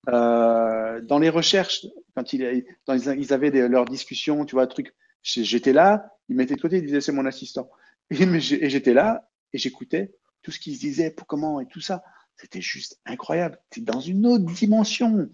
[0.08, 1.86] Euh, dans les recherches,
[2.16, 6.60] quand il, dans ils avaient leurs discussions, tu vois, truc, j'étais là, ils mettaient de
[6.60, 7.70] côté, ils disaient c'est mon assistant.
[8.10, 10.12] Et, j'étais là et j'écoutais
[10.42, 12.02] tout ce qu'ils disaient, pour comment et tout ça.
[12.36, 13.58] C'était juste incroyable.
[13.70, 15.28] C'est dans une autre dimension.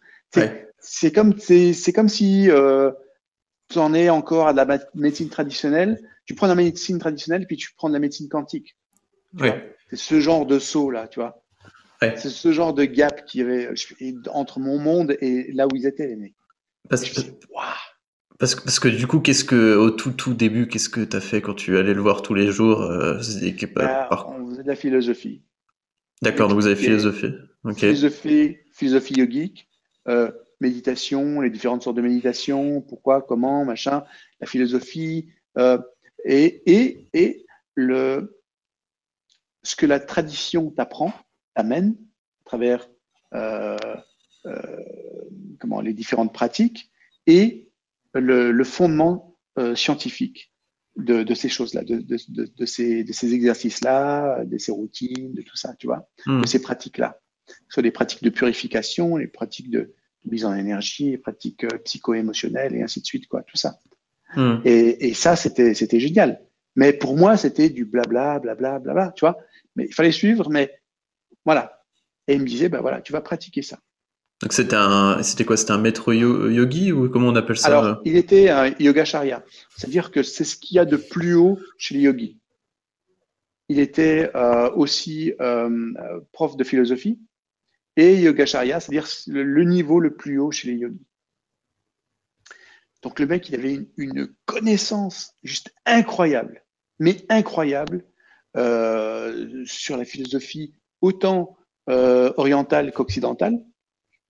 [0.79, 2.91] C'est comme, c'est comme si euh,
[3.69, 6.01] tu en es encore à de la médecine traditionnelle.
[6.25, 8.77] Tu prends la médecine traditionnelle puis tu prends de la médecine quantique.
[9.91, 11.43] C'est ce genre de saut là, tu vois?
[12.01, 13.71] C'est ce genre de gap qui avait
[14.33, 16.35] entre mon monde et là où ils étaient les mecs.
[16.89, 17.21] Parce que,
[18.39, 21.17] parce que, parce que du coup, qu'est-ce que au tout tout début, qu'est-ce que tu
[21.17, 23.21] as fait quand tu allais le voir tous les jours euh,
[23.75, 25.43] bah, On faisait de la philosophie.
[26.23, 27.35] D'accord, donc vous avez philosophie.
[27.77, 29.69] Philosophie, philosophie yogique,
[30.09, 30.31] euh,
[30.61, 34.05] méditation, les différentes sortes de méditation, pourquoi, comment, machin,
[34.41, 35.79] la philosophie euh,
[36.25, 38.41] et, et, et le,
[39.63, 41.13] ce que la tradition t'apprend
[41.55, 41.97] amène
[42.41, 42.89] à travers
[43.35, 43.77] euh,
[44.47, 44.85] euh,
[45.61, 46.91] comment, les différentes pratiques
[47.27, 47.66] et
[48.21, 50.53] le, fondement euh, scientifique
[50.97, 56.09] de, ces choses-là, de, ces, ces exercices-là, de ces routines, de tout ça, tu vois,
[56.27, 56.43] hmm.
[56.43, 57.21] de ces pratiques-là.
[57.69, 59.95] Soit les pratiques de purification, les pratiques de,
[60.25, 63.79] mise en énergie, les pratiques psycho-émotionnelles et ainsi de suite, quoi, tout ça.
[64.35, 64.57] Hmm.
[64.65, 66.41] Et, et, ça, c'était, c'était génial.
[66.75, 69.39] Mais pour moi, c'était du blabla, blabla, blabla, tu vois.
[69.77, 70.79] Mais il fallait suivre, mais
[71.45, 71.83] voilà.
[72.29, 73.79] Et il me disait, ben voilà, tu vas pratiquer ça.
[74.43, 75.57] Donc c'était un, c'était quoi?
[75.57, 78.01] C'était un maître yogi ou comment on appelle ça?
[78.05, 79.43] Il était un yogacharya.
[79.77, 82.39] C'est-à-dire que c'est ce qu'il y a de plus haut chez les yogis.
[83.69, 85.93] Il était euh, aussi euh,
[86.33, 87.19] prof de philosophie
[87.97, 91.07] et yogacharya, c'est-à-dire le, niveau le plus haut chez les yogis.
[93.03, 96.63] Donc le mec, il avait une, connaissance juste incroyable,
[96.99, 98.05] mais incroyable
[98.57, 101.57] euh, sur la philosophie autant
[101.89, 103.65] orientale qu'occidentale,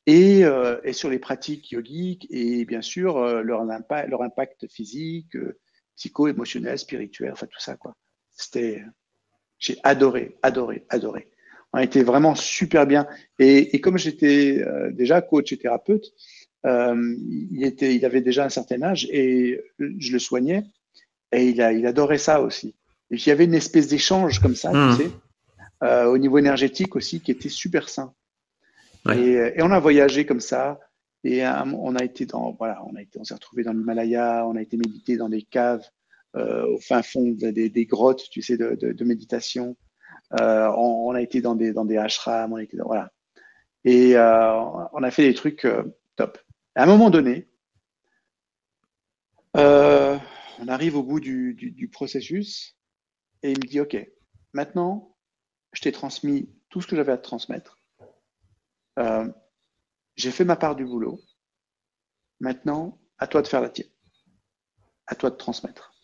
[0.06, 4.66] et, euh, et, sur les pratiques yogiques et bien sûr euh, leur, impact, leur impact
[4.68, 5.36] physique,
[5.96, 7.96] psycho-émotionnel, spirituel, enfin tout ça quoi.
[8.30, 8.84] C'était,
[9.58, 11.30] j'ai adoré, adoré, adoré.
[11.72, 13.06] On a été vraiment super bien.
[13.38, 16.12] Et, et comme j'étais déjà coach et thérapeute,
[16.64, 20.64] il était, il avait déjà un certain âge et je le soignais
[21.32, 22.74] et il a, il adorait ça aussi.
[23.10, 24.96] Et il y avait une espèce d'échange comme ça, tu mmh.
[24.96, 25.10] sais.
[25.82, 28.14] Euh, au niveau énergétique aussi, qui était super sain.
[29.14, 30.80] Et, on a voyagé comme ça.
[31.24, 34.46] Et euh, on a été dans, voilà, on a été, on s'est retrouvé dans l'Himalaya,
[34.46, 35.84] on a été méditer dans des caves,
[36.36, 39.76] euh, au fin fond des, grottes, tu sais, de, méditation.
[40.40, 43.12] Euh, on, a été dans des, dans des ashrams, on a été voilà.
[43.84, 44.52] Et euh,
[44.92, 45.84] on a fait des trucs euh,
[46.16, 46.38] top.
[46.74, 47.48] À un moment donné,
[49.54, 52.76] on arrive au bout du, du, processus
[53.42, 53.96] et il me dit, OK,
[54.52, 55.16] maintenant,
[55.72, 57.78] je t'ai transmis tout ce que j'avais à te transmettre.
[60.16, 61.20] J'ai fait ma part du boulot.
[62.40, 63.89] Maintenant, à toi de faire la tienne.
[65.06, 65.97] À toi de transmettre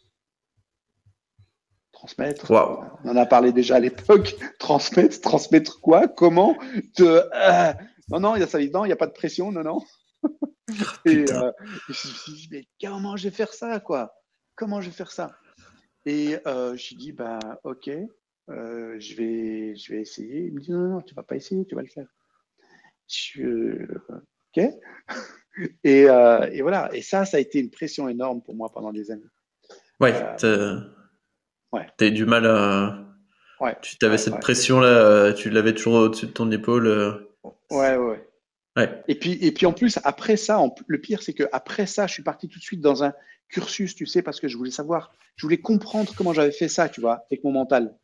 [2.03, 2.51] transmettre.
[2.51, 4.35] On en a parlé déjà à l'époque.
[4.59, 6.09] transmettre, transmettre quoi?
[6.09, 6.57] Comment?
[6.97, 7.03] Te...
[7.03, 7.73] Euh,
[8.09, 9.81] non, non, il y a ça dedans, il n'y a pas de pression, non, non.
[11.05, 11.53] et euh,
[11.89, 14.13] je me suis dit, mais comment je vais faire ça, quoi?
[14.57, 15.31] Comment je vais faire ça?
[16.05, 17.89] Et euh, je lui dis, bah, ok,
[18.49, 20.47] je, vais, je vais essayer.
[20.47, 22.09] Il me dit, non, non, tu vas pas essayer, tu vas le faire.
[23.13, 23.87] Je,
[24.57, 24.65] ok.
[25.85, 26.91] et, et, voilà.
[26.93, 29.23] Et ça, ça a été une pression énorme pour moi pendant des années.
[30.01, 30.15] Ouais,
[31.73, 31.87] Ouais.
[31.97, 33.07] Tu as eu du mal à.
[33.61, 33.77] Ouais.
[33.81, 36.87] Tu avais cette pression-là, euh, tu l'avais toujours au-dessus de ton épaule.
[36.87, 37.39] Euh.
[37.71, 38.29] Ouais, ouais.
[38.77, 39.03] Ouais.
[39.09, 42.15] Et puis, et puis en plus, après ça, le pire, c'est que après ça, je
[42.15, 43.13] suis parti tout de suite dans un
[43.49, 46.89] cursus, tu sais, parce que je voulais savoir, je voulais comprendre comment j'avais fait ça,
[46.89, 47.95] tu vois, avec mon mental.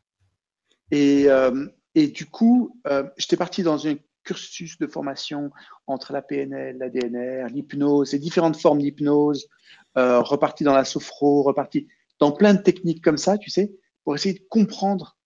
[0.91, 2.79] Et, euh, et du coup,
[3.17, 5.51] j'étais parti dans un cursus de formation
[5.87, 9.49] entre la PNL, la DNR, l'hypnose, et différentes formes d'hypnose,
[9.95, 11.87] reparti dans la sophro, reparti
[12.19, 13.73] dans plein de techniques comme ça, tu sais,
[14.03, 15.17] pour essayer de comprendre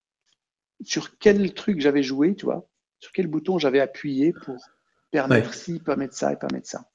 [0.84, 2.68] sur quel truc j'avais joué, tu vois,
[2.99, 4.57] sur quel bouton j'avais appuyé pour
[5.11, 6.86] permettre ci, permettre ça et permettre ça.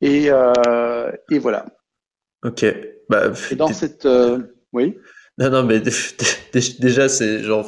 [0.00, 1.66] Et, euh, et voilà.
[2.42, 2.64] Ok.
[3.08, 4.06] Bah, et dans cette.
[4.06, 4.98] Euh, oui.
[5.38, 5.80] Non, non, mais
[6.78, 7.66] déjà, c'est genre.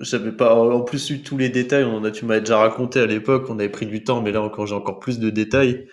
[0.00, 1.84] J'avais pas en plus eu tous les détails.
[1.84, 4.42] On a, tu m'avais déjà raconté à l'époque, on avait pris du temps, mais là
[4.42, 5.86] encore, j'ai encore plus de détails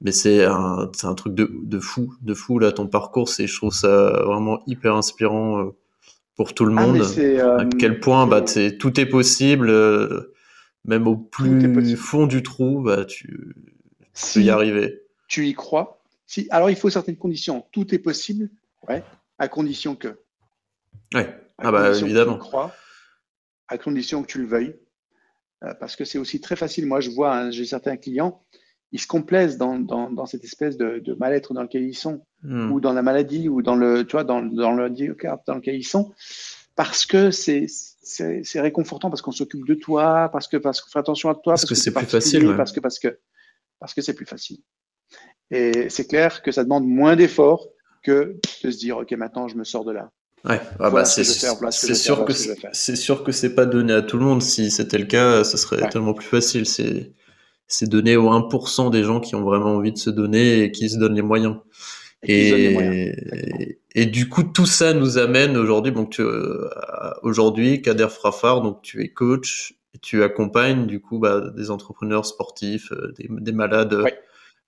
[0.00, 3.28] mais c'est un, un truc de, de, fou, de fou là ton parcours.
[3.28, 5.70] C'est, je trouve ça vraiment hyper inspirant euh,
[6.36, 7.00] pour tout le ah, monde.
[7.00, 10.34] à euh, quel point bah, tout est possible, euh,
[10.84, 13.54] même au plus fond du trou, bah, tu,
[14.34, 15.02] peux y arriver.
[15.26, 17.64] Tu y crois si, Alors il faut certaines conditions.
[17.72, 18.50] Tout est possible,
[18.88, 19.02] ouais,
[19.38, 20.20] à condition que.
[21.14, 21.34] Ouais.
[21.58, 22.38] ah bah évidemment.
[22.38, 22.74] Que tu crois,
[23.68, 24.76] à condition que tu le veuilles.
[25.80, 26.86] parce que c'est aussi très facile.
[26.86, 28.42] Moi, je vois, hein, j'ai certains clients
[28.92, 32.24] ils se complaisent dans, dans, dans cette espèce de, de mal-être dans lequel ils sont,
[32.42, 32.72] hmm.
[32.72, 35.76] ou dans la maladie, ou dans le, tu vois, dans, dans le handicap dans lequel
[35.76, 36.12] ils sont,
[36.74, 40.98] parce que c'est c'est réconfortant, parce qu'on s'occupe de toi, parce que parce qu'on fait
[40.98, 43.18] attention à toi, parce, que, c'est plus facile, parce que parce que
[43.78, 44.60] parce que c'est plus facile.
[45.50, 47.66] Et c'est clair que ça demande moins d'efforts
[48.02, 50.10] que de se dire ok maintenant je me sors de là.
[50.44, 51.58] Ouais, ah bah c'est sûr
[52.24, 52.32] que
[52.72, 54.42] c'est sûr que c'est pas donné à tout le monde.
[54.42, 56.66] Si c'était le cas, ça serait tellement plus facile.
[56.66, 57.12] C'est
[57.68, 60.88] c'est donné aux 1% des gens qui ont vraiment envie de se donner et qui
[60.88, 61.56] se donnent les moyens.
[62.24, 63.14] Et,
[63.94, 66.68] et, du coup, tout ça nous amène aujourd'hui, donc euh,
[67.22, 72.26] aujourd'hui, Kader Frafar, donc tu es coach, et tu accompagnes du coup bah, des entrepreneurs
[72.26, 74.02] sportifs, euh, des, des, malades,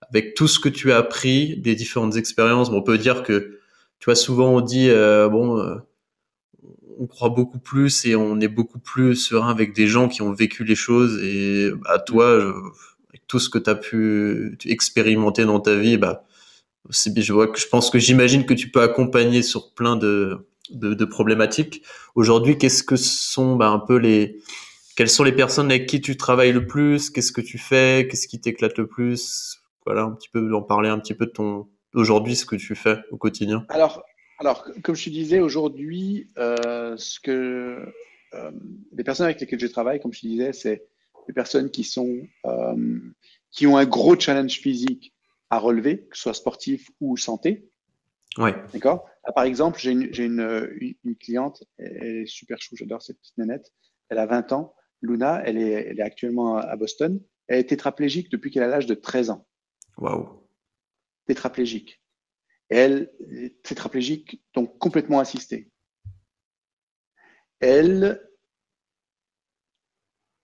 [0.09, 2.69] avec tout ce que tu as appris, des différentes expériences.
[2.69, 3.59] Bon, on peut dire que,
[4.01, 5.79] tu vois, souvent on dit, bon,
[6.99, 10.33] on croit beaucoup plus et on est beaucoup plus serein avec des gens qui ont
[10.33, 11.21] vécu les choses.
[11.23, 12.51] Et bah, toi, je,
[13.27, 16.25] tout ce que tu as pu expérimenter dans ta vie, bah,
[16.89, 21.05] je vois que je pense que j'imagine que tu peux accompagner sur plein de, de,
[21.05, 21.83] problématiques.
[22.15, 24.39] Aujourd'hui, qu'est-ce que sont bah, un peu les,
[24.95, 27.09] quelles sont les personnes avec qui tu travailles le plus?
[27.09, 28.07] Qu'est-ce que tu fais?
[28.09, 29.61] Qu'est-ce qui t'éclate le plus?
[29.85, 32.75] Voilà, un petit peu en parler un petit peu de ton aujourd'hui, ce que tu
[32.75, 33.65] fais au quotidien?
[33.69, 34.03] Alors,
[34.39, 37.93] alors comme je te disais aujourd'hui, euh, ce que
[38.33, 38.51] euh,
[38.93, 40.87] les personnes avec lesquelles je travaille, comme je te disais, c'est
[41.27, 42.99] des personnes qui sont euh,
[43.51, 45.13] qui ont un gros challenge physique
[45.49, 47.69] à relever, que ce soit sportif ou santé.
[48.37, 48.55] Ouais.
[48.73, 49.05] D'accord?
[49.35, 53.71] Par exemple, j'ai une, une, une, cliente, elle est super chou, j'adore cette petite nénette.
[54.09, 54.73] Elle a 20 ans.
[55.01, 57.21] Luna, elle est, elle est actuellement à Boston.
[57.47, 59.45] Elle est tétraplégique depuis qu'elle a l'âge de 13 ans.
[59.97, 60.40] Waouh.
[61.25, 62.01] Tétraplégique.
[62.69, 65.71] elle est tétraplégique, donc complètement assistée.
[67.59, 68.27] Elle,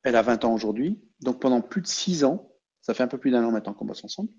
[0.04, 1.02] elle a 20 ans aujourd'hui.
[1.22, 2.52] Donc pendant plus de 6 ans,
[2.82, 4.30] ça fait un peu plus d'un an maintenant qu'on bosse ensemble.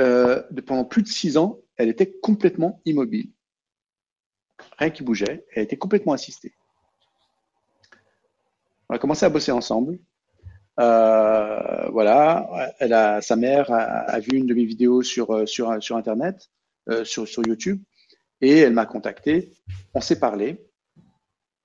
[0.00, 3.32] Euh, pendant plus de six ans, elle était complètement immobile.
[4.78, 5.46] Rien qui bougeait.
[5.52, 6.54] Elle était complètement assistée.
[8.88, 10.00] On a commencé à bosser ensemble.
[10.80, 15.82] Euh, voilà, elle a, sa mère a, vu une de mes vidéos sur, euh, sur,
[15.82, 16.50] sur Internet,
[17.04, 17.82] sur, sur YouTube,
[18.40, 19.52] et elle m'a contacté.
[19.94, 20.68] On s'est parlé.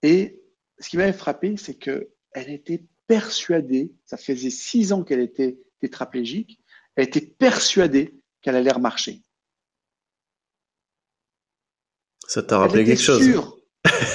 [0.02, 0.42] Et
[0.80, 6.62] ce qui m'avait frappé, c'est qu'elle était persuadée, ça faisait six ans qu'elle était tétraplégique,
[6.96, 9.22] elle était persuadée qu'elle allait remarcher.
[12.28, 13.58] Ça t'a rappelé quelque chose sûre,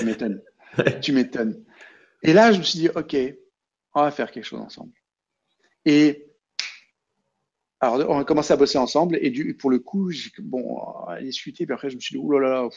[1.03, 1.65] tu m'étonnes.
[2.23, 3.17] Et là, je me suis dit, OK,
[3.95, 4.93] on va faire quelque chose ensemble.
[5.85, 6.27] Et
[7.81, 9.19] alors, on a commencé à bosser ensemble.
[9.21, 11.67] Et pour le coup, bon, à discuter.
[11.67, 12.69] Puis après, je me suis dit, oulala,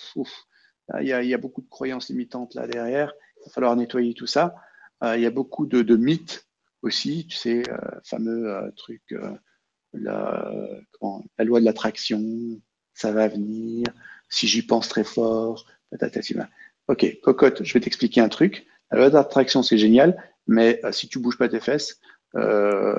[0.99, 3.13] il y, a, il y a beaucoup de croyances limitantes là derrière.
[3.37, 4.55] Il va falloir nettoyer tout ça.
[5.03, 6.47] Euh, il y a beaucoup de, mythes
[6.81, 9.01] aussi, tu sais, euh, fameux euh, truc,
[9.93, 10.51] la,
[11.39, 12.21] loi de l'attraction,
[12.93, 13.85] ça va venir,
[14.29, 15.65] si j'y pense très fort,
[16.89, 18.65] Ok, cocotte, je vais t'expliquer un truc.
[18.91, 21.99] La loi d'attraction, c'est génial, mais si tu bouges pas tes fesses,
[22.35, 22.97] euh,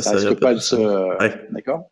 [0.00, 0.76] ça, risque pas, de se.
[1.52, 1.90] D'accord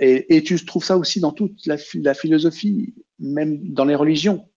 [0.00, 4.48] et, et, tu trouves ça aussi dans toute la, la philosophie, même dans les religions.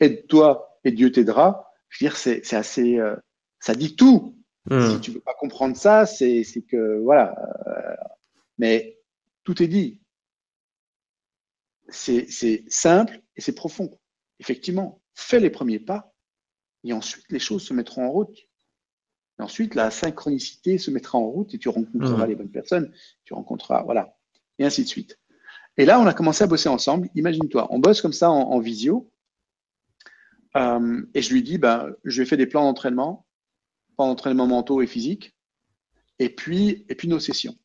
[0.00, 3.16] Aide-toi et Dieu t'aidera je veux dire, c'est assez, euh,
[3.60, 4.36] ça dit tout.
[4.68, 4.94] Hmm.
[4.94, 7.34] Si tu veux pas comprendre ça, c'est que voilà.
[7.66, 7.96] Euh,
[8.58, 8.98] mais
[9.44, 10.02] tout est dit.
[11.88, 13.98] C'est simple et c'est profond.
[14.40, 16.12] Effectivement, fais les premiers pas
[16.84, 18.36] et ensuite les choses se mettront en route.
[19.38, 22.28] Et ensuite, la synchronicité se mettra en route et tu rencontreras hmm.
[22.28, 22.92] les bonnes personnes,
[23.24, 24.16] tu rencontreras, voilà,
[24.58, 25.18] et ainsi de suite.
[25.76, 27.10] Et là, on a commencé à bosser ensemble.
[27.14, 29.10] Imagine-toi, on bosse comme ça en visio
[30.56, 33.26] euh, et je lui dis, ben, je lui ai fait des plans d'entraînement,
[33.96, 35.36] plans d'entraînement mentaux et physiques,
[36.18, 37.56] et puis, et puis nos sessions.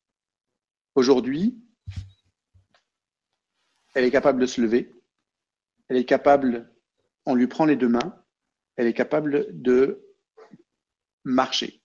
[0.96, 1.58] Aujourd'hui,
[3.96, 4.94] elle est capable de se lever,
[5.88, 6.70] elle est capable,
[7.26, 8.21] on lui prend les deux mains,
[8.76, 10.04] elle est capable de
[11.24, 11.82] marcher.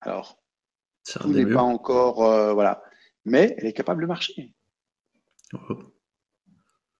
[0.00, 0.42] Alors,
[1.04, 2.82] tout n'est pas encore, euh, voilà,
[3.24, 4.54] mais elle est capable de marcher.
[5.52, 5.78] Oh.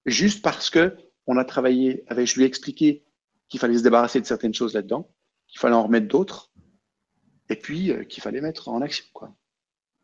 [0.06, 0.96] Juste parce que
[1.26, 3.04] on a travaillé avec, je lui ai expliqué
[3.48, 5.10] qu'il fallait se débarrasser de certaines choses là-dedans,
[5.48, 6.52] qu'il fallait en remettre d'autres,
[7.48, 9.04] et puis euh, qu'il fallait mettre en action.
[9.12, 9.34] Quoi.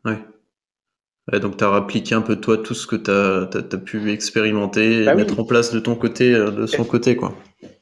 [0.05, 0.19] Ouais.
[1.39, 5.05] donc tu as appliqué un peu toi tout ce que tu as, pu expérimenter et
[5.05, 7.15] bah mettre en place de ton côté, euh, de son côté.
[7.15, 7.35] quoi.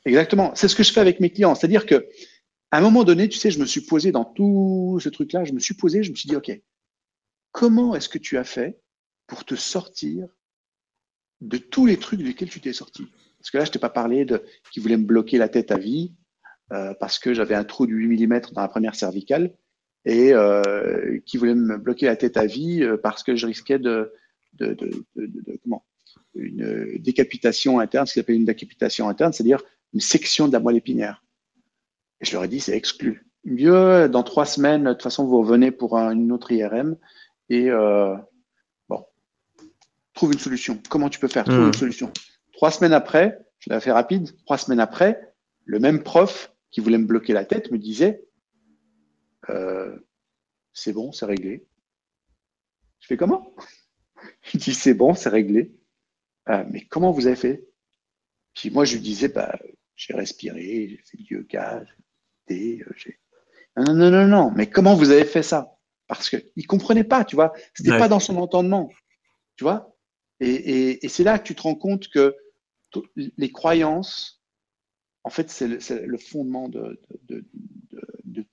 [0.05, 0.51] Exactement.
[0.55, 1.55] C'est ce que je fais avec mes clients.
[1.55, 2.07] C'est-à-dire que
[2.71, 5.53] à un moment donné, tu sais, je me suis posé dans tout ce truc-là, je
[5.53, 6.51] me suis posé, je me suis dit, OK,
[7.51, 8.79] comment est-ce que tu as fait
[9.27, 10.27] pour te sortir
[11.41, 13.07] de tous les trucs desquels tu t'es sorti?
[13.39, 15.77] Parce que là, je t'ai pas parlé de qui voulait me bloquer la tête à
[15.77, 16.13] vie
[16.71, 19.55] euh, parce que j'avais un trou de 8 mm dans la première cervicale
[20.05, 23.79] et euh, qui voulait me bloquer la tête à vie euh, parce que je risquais
[23.79, 24.13] de,
[24.53, 25.83] de, de, de comment
[26.35, 29.61] une décapitation interne, ce qu'on appelle une décapitation interne, c'est-à-dire
[29.93, 31.23] une section de la moelle épinière.
[32.21, 33.25] Et je leur ai dit, c'est exclu.
[33.45, 36.97] Mieux, dans trois semaines, de toute façon, vous revenez pour une autre IRM
[37.49, 38.15] et euh,
[38.89, 39.05] bon,
[40.13, 40.79] trouve une solution.
[40.89, 41.45] Comment tu peux faire?
[41.45, 41.67] Trouve mmh.
[41.67, 42.11] une solution.
[42.53, 45.33] Trois semaines après, je l'ai fait rapide, trois semaines après,
[45.65, 48.25] le même prof qui voulait me bloquer la tête me disait
[49.49, 49.97] euh,
[50.73, 51.65] C'est bon, c'est réglé.
[52.99, 53.55] Je fais comment?
[54.53, 55.73] Il dit C'est bon, c'est réglé.
[56.49, 57.67] Euh, mais comment vous avez fait?
[58.55, 59.57] Puis moi, je lui disais bah,
[59.95, 61.83] J'ai respiré, j'ai fait du yoga,
[62.49, 63.19] j'ai.
[63.77, 65.77] Non, non, non, non, non, mais comment vous avez fait ça?
[66.07, 67.53] Parce qu'il ne comprenait pas, tu vois.
[67.75, 68.89] Ce n'était pas dans son entendement,
[69.55, 69.95] tu vois.
[70.39, 72.35] Et, et c'est là que tu te rends compte que
[73.15, 74.41] les croyances,
[75.23, 76.99] en fait, c'est le, fondement de,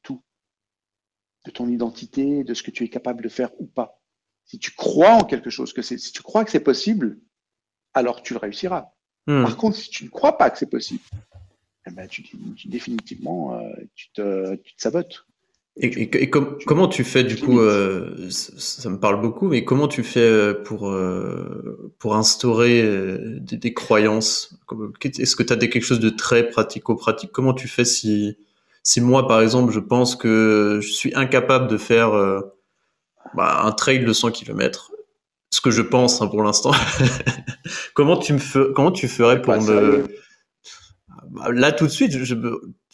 [0.02, 0.22] tout,
[1.44, 4.02] de ton identité, de ce que tu es capable de faire ou pas.
[4.44, 7.18] Si tu crois en quelque chose, que si tu crois que c'est possible,
[7.96, 8.90] alors tu le réussiras.
[9.26, 9.42] Hmm.
[9.42, 11.02] Par contre, si tu ne crois pas que c'est possible,
[11.86, 12.22] eh ben, tu,
[12.66, 15.26] définitivement, euh, tu, te, tu te sabotes.
[15.78, 20.20] Et, comment tu fais du coup euh, ça, me parle beaucoup, mais comment tu fais
[20.20, 22.82] euh, pour euh, pour instaurer
[23.40, 24.58] des, croyances?
[25.04, 27.30] Est-ce que tu as des, quelque chose de très pratico-pratique?
[27.30, 28.38] Comment tu fais si
[28.82, 32.12] si moi par exemple je pense que je suis incapable de faire
[33.34, 34.92] bah, un trail de 100 km,
[35.50, 36.72] ce que je pense hein, pour l'instant.
[37.94, 40.06] comment tu me comment tu ferais pour me
[41.30, 42.36] bah, là tout de suite, je,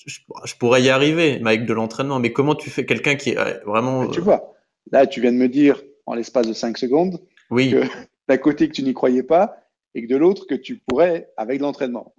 [0.06, 2.18] je, pourrais y arriver, mais avec de l'entraînement.
[2.18, 4.06] Mais comment tu fais quelqu'un qui est vraiment.
[4.08, 4.54] tu vois,
[4.90, 7.20] là, tu viens de me dire en l'espace de 5 secondes
[7.50, 7.70] oui.
[7.70, 7.82] que
[8.28, 9.56] d'un côté que tu n'y croyais pas
[9.94, 12.14] et que de l'autre que tu pourrais avec de l'entraînement.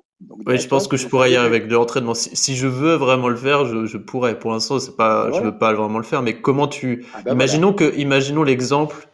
[0.45, 2.13] Oui, je pense que je pourrais y arriver avec de l'entraînement.
[2.13, 4.39] Si, je veux vraiment le faire, je, pourrais.
[4.39, 6.21] Pour l'instant, c'est pas, je veux pas vraiment le faire.
[6.21, 9.09] Mais comment tu, ah ben imaginons que, imaginons l'exemple,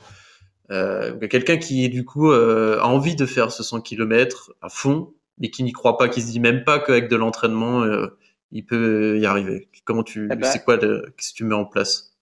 [0.71, 5.13] euh, quelqu'un qui du coup euh, a envie de faire ce 100 km à fond,
[5.39, 8.17] mais qui n'y croit pas, qui se dit même pas qu'avec de l'entraînement, euh,
[8.51, 9.69] il peut y arriver.
[9.85, 12.15] Comment tu, eh ben, c'est quoi, qu'est-ce que tu mets en place?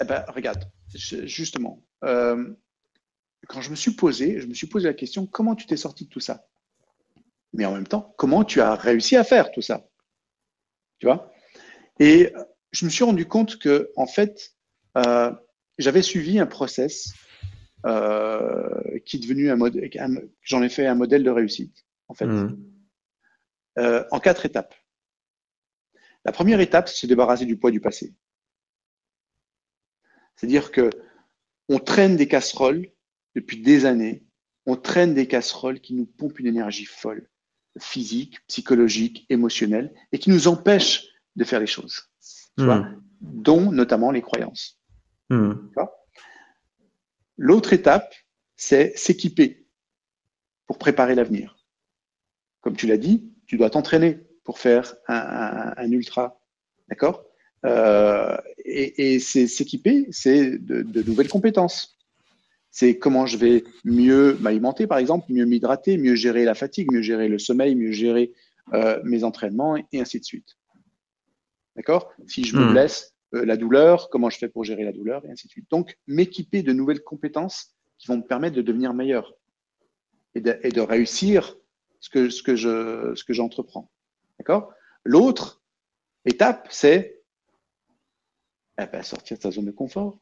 [0.00, 0.64] Eh ben, regarde,
[0.94, 5.76] justement, quand je me suis posé, je me suis posé la question, comment tu t'es
[5.76, 6.46] sorti de tout ça?
[7.52, 9.86] Mais en même temps, comment tu as réussi à faire tout ça?
[10.98, 11.30] Tu vois?
[12.00, 12.32] Et
[12.72, 14.56] je me suis rendu compte que, en fait,
[15.78, 17.14] j'avais suivi un process
[17.84, 19.90] qui est devenu un modèle,
[20.42, 22.56] j'en ai fait un modèle de réussite en fait, mmh.
[23.78, 24.74] euh, en quatre étapes.
[26.24, 28.14] La première étape, c'est se débarrasser du poids du passé.
[30.36, 30.90] C'est-à-dire que
[31.68, 32.88] on traîne des casseroles
[33.34, 34.24] depuis des années,
[34.66, 37.28] on traîne des casseroles qui nous pompent une énergie folle,
[37.78, 41.06] physique, psychologique, émotionnelle, et qui nous empêchent
[41.36, 42.10] de faire les choses,
[42.58, 43.00] hmm.
[43.20, 44.80] dont notamment les croyances.
[45.30, 45.54] Hmm.
[47.36, 48.14] L'autre étape,
[48.56, 49.66] c'est s'équiper
[50.66, 51.56] pour préparer l'avenir.
[52.60, 56.40] Comme tu l'as dit, tu dois t'entraîner pour faire un, ultra.
[56.88, 57.24] D'accord?
[57.64, 61.98] Euh, Et, c'est s'équiper, c'est de, nouvelles compétences.
[62.70, 67.02] C'est comment je vais mieux m'alimenter, par exemple, mieux m'hydrater, mieux gérer la fatigue, mieux
[67.02, 68.32] gérer le sommeil, mieux gérer
[68.72, 70.56] euh, mes entraînements et, ainsi de suite.
[71.76, 72.12] D'accord?
[72.26, 72.72] Si je me hmm.
[72.72, 75.70] blesse, euh, la douleur, comment je fais pour gérer la douleur et ainsi de suite.
[75.70, 79.34] Donc, m'équiper de nouvelles compétences qui vont me permettre de devenir meilleur
[80.34, 81.56] et de, réussir
[82.00, 83.90] ce que j'entreprends.
[84.38, 84.72] D'accord?
[85.04, 85.62] L'autre
[86.24, 87.22] étape, c'est
[88.80, 90.18] eh ben, sortir de ta zone de confort.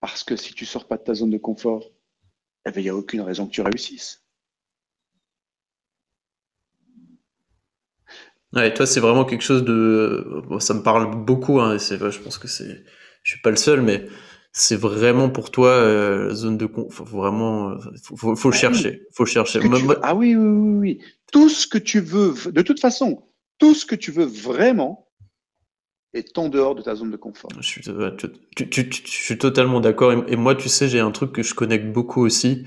[0.00, 1.90] Parce que si tu ne sors pas de ta zone de confort,
[2.66, 4.23] eh ben, il n'y a aucune raison que tu réussisses.
[8.54, 10.26] Ouais, toi, c'est vraiment quelque chose de.
[10.60, 12.84] ça me parle beaucoup, hein, et c'est, je pense que c'est.
[13.22, 14.06] Je suis pas le seul, mais
[14.52, 17.08] c'est vraiment pour toi euh, la zone de confort.
[17.08, 17.76] Faut vraiment, euh,
[18.16, 19.60] faut, faut, ah chercher, faut chercher.
[20.02, 21.00] Ah oui, oui, oui, oui.
[21.32, 23.24] Tout ce que tu veux, de toute façon,
[23.58, 25.08] tout ce que tu veux vraiment
[26.12, 27.50] est en dehors de ta zone de confort.
[27.58, 27.82] Je suis,
[28.56, 30.12] tu, tu, je suis totalement d'accord.
[30.28, 32.64] Et, moi, tu sais, j'ai un truc que je connecte beaucoup aussi.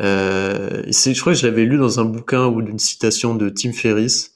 [0.00, 3.48] Euh, c'est, je crois que je l'avais lu dans un bouquin ou d'une citation de
[3.48, 4.34] Tim Ferriss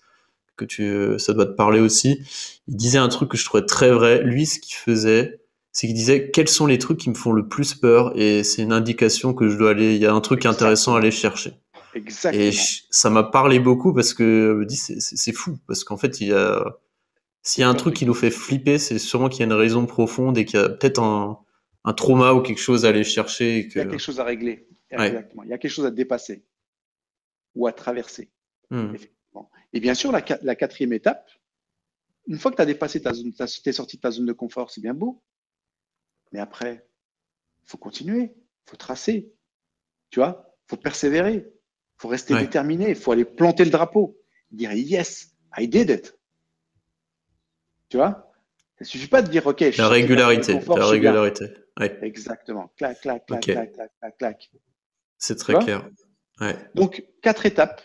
[0.56, 2.22] que tu, ça doit te parler aussi.
[2.68, 4.22] Il disait un truc que je trouvais très vrai.
[4.22, 5.40] Lui, ce qu'il faisait,
[5.72, 8.12] c'est qu'il disait quels sont les trucs qui me font le plus peur?
[8.16, 10.98] Et c'est une indication que je dois aller, il y a un truc intéressant à
[10.98, 11.54] aller chercher.
[11.94, 12.42] Exactement.
[12.42, 12.52] Et
[12.90, 16.28] ça m'a parlé beaucoup parce que je me dis c'est fou parce qu'en fait il
[16.28, 16.78] y a
[17.42, 19.52] s'il y a un truc qui nous fait flipper, c'est sûrement qu'il y a une
[19.52, 21.38] raison profonde et qu'il y a peut-être un,
[21.84, 23.68] un, trauma ou quelque chose à aller chercher.
[23.68, 23.74] que...
[23.74, 24.66] Il y a quelque chose à régler.
[24.90, 25.42] Exactement.
[25.42, 26.46] Il y a quelque chose à dépasser
[27.54, 28.30] ou à traverser.
[29.72, 31.30] Et bien sûr, la, la, quatrième étape,
[32.26, 34.32] une fois que tu as dépassé ta zone, tu es sorti de ta zone de
[34.32, 35.22] confort, c'est bien beau.
[36.32, 36.86] Mais après,
[37.64, 39.32] il faut continuer, il faut tracer,
[40.10, 44.18] tu vois, il faut persévérer, il faut rester déterminé, il faut aller planter le drapeau,
[44.50, 46.18] dire yes, I did it.
[47.88, 48.32] Tu vois
[48.78, 49.60] Ça ne suffit pas de dire OK.
[49.76, 51.46] La régularité, la régularité.
[52.02, 52.72] Exactement.
[52.76, 54.50] Clac, clac, clac, clac, clac, clac,
[55.18, 55.88] C'est très clair.
[56.74, 57.82] Donc, quatre étapes.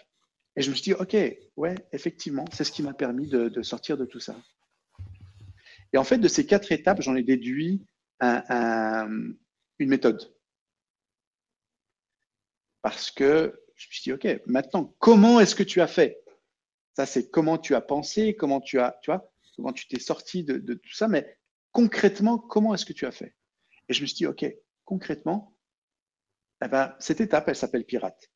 [0.55, 1.15] Et je me suis dit, OK,
[1.55, 4.35] ouais, effectivement, c'est ce qui m'a permis de, sortir de tout ça.
[5.93, 7.85] Et en fait, de ces quatre étapes, j'en ai déduit
[8.21, 9.38] une
[9.80, 10.34] méthode.
[12.81, 16.21] Parce que je me suis dit, OK, maintenant, comment est-ce que tu as fait?
[16.95, 20.43] Ça, c'est comment tu as pensé, comment tu as, tu vois, comment tu t'es sorti
[20.43, 21.38] de, tout ça, mais
[21.71, 23.35] concrètement, comment est-ce que tu as fait?
[23.88, 24.45] Et je me suis dit, OK,
[24.84, 25.55] concrètement,
[26.63, 28.30] eh ben, cette étape, elle s'appelle pirate.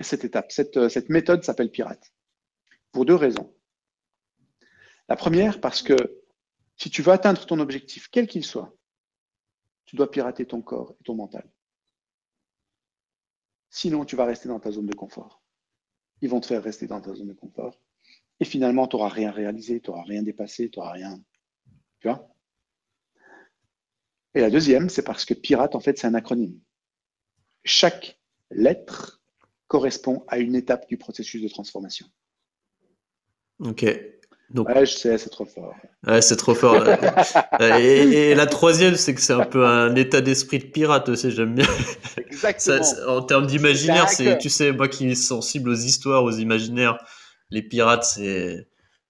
[0.00, 2.12] Cette étape, cette, cette méthode s'appelle pirate.
[2.92, 3.54] Pour deux raisons.
[5.08, 5.96] La première, parce que
[6.76, 8.76] si tu veux atteindre ton objectif, quel qu'il soit,
[9.84, 11.48] tu dois pirater ton corps et ton mental.
[13.70, 15.42] Sinon, tu vas rester dans ta zone de confort.
[16.20, 17.80] Ils vont te faire rester dans ta zone de confort.
[18.40, 21.18] Et finalement, tu n'auras rien réalisé, tu n'auras rien dépassé, tu n'auras rien.
[22.00, 22.28] Tu vois?
[24.34, 26.60] Et la deuxième, c'est parce que pirate, en fait, c'est un acronyme.
[27.64, 28.20] Chaque
[28.50, 29.15] lettre
[29.68, 32.06] correspond à une étape du processus de transformation.
[33.60, 33.84] Ok.
[34.50, 35.74] Donc, ouais, je sais, c'est trop fort.
[36.06, 36.76] Ouais, c'est trop fort.
[37.60, 41.56] et, la troisième, c'est que c'est un peu un état d'esprit de pirate aussi, j'aime
[41.56, 41.66] bien.
[42.16, 42.84] Exactement.
[43.08, 46.98] en termes d'imaginaire, c'est, tu sais, moi qui suis sensible aux histoires, aux imaginaires,
[47.50, 48.68] les pirates, c'est.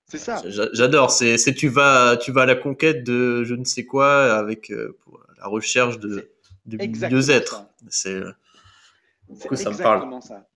[0.08, 0.40] C'est ça.
[0.46, 1.10] J'adore.
[1.10, 4.96] C'est, tu vas, tu vas à la conquête de je ne sais quoi avec euh,
[5.38, 6.30] la recherche de,
[6.64, 7.64] de mieux être.
[7.90, 8.22] C'est.
[9.34, 10.22] Ça me parle.
[10.22, 10.46] Ça.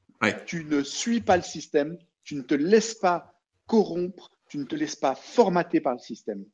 [0.47, 1.99] Tu ne suis pas le système.
[2.25, 3.35] Tu ne te laisses pas
[3.67, 6.45] corrompre tu ne te laisses pas formater par le système.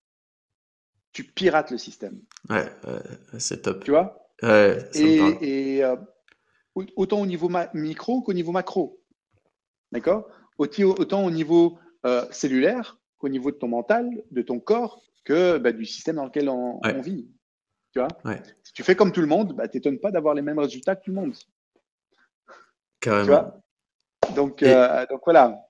[1.13, 2.21] Tu pirates le système.
[2.51, 2.71] Ouais,
[3.39, 3.83] c'est top.
[3.83, 4.29] Tu vois?
[4.43, 5.97] Ouais, Et, euh,
[6.95, 9.03] autant au niveau micro qu'au niveau macro.
[9.93, 10.29] D'accord?
[10.59, 15.73] Autant au niveau euh, cellulaire qu'au niveau de ton mental, de ton corps, que bah,
[15.73, 17.31] du système dans lequel on, vit.
[17.93, 18.09] Tu vois?
[18.63, 21.05] Si tu fais comme tout le monde, bah, t'étonnes pas d'avoir les mêmes résultats que
[21.05, 21.35] tout le monde.
[23.01, 23.25] Carrément.
[23.25, 23.53] Tu vois
[24.35, 25.67] donc, euh, donc voilà,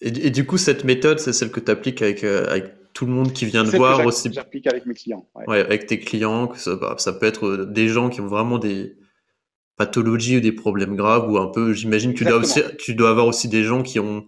[0.00, 3.12] et, du coup, cette méthode, c'est celle que tu appliques avec, euh, avec tout le
[3.12, 4.32] monde qui vient te voir aussi.
[4.32, 5.28] J'applique avec mes clients.
[5.34, 5.60] Ouais.
[5.60, 6.46] avec tes clients.
[6.48, 8.96] Que ça, bah, ça peut être euh, des gens qui ont vraiment des
[9.76, 11.74] pathologies ou des problèmes graves ou un peu.
[11.74, 14.26] J'imagine que tu dois aussi, tu dois avoir aussi des gens qui ont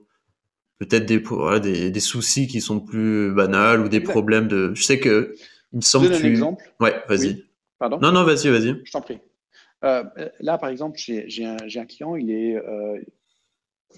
[0.79, 4.73] peut-être des, voilà, des, des, soucis qui sont plus banals ou des problèmes de.
[4.75, 5.35] Je sais que
[5.73, 6.27] il me semble que tu.
[6.27, 6.65] un exemple.
[6.81, 7.45] Ouais, vas-y.
[7.79, 7.99] Pardon.
[8.01, 8.79] Non, non, vas-y, vas-y.
[8.85, 9.19] Je t'en prie.
[9.85, 10.05] Euh,
[10.41, 13.01] là, par exemple, j'ai un, client, il est, euh,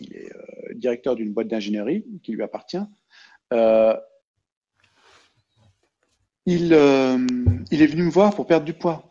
[0.02, 2.78] euh, directeur d'une boîte d'ingénierie qui lui appartient.
[6.46, 9.10] Il, est venu me voir pour perdre du poids.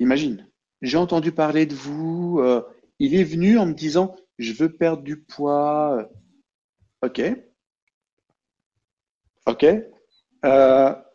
[0.00, 0.48] Imagine,
[0.82, 2.42] j'ai entendu parler de vous.
[2.98, 6.08] il est venu en me disant, je veux perdre du poids.
[7.02, 7.22] Ok.
[9.46, 9.66] Ok.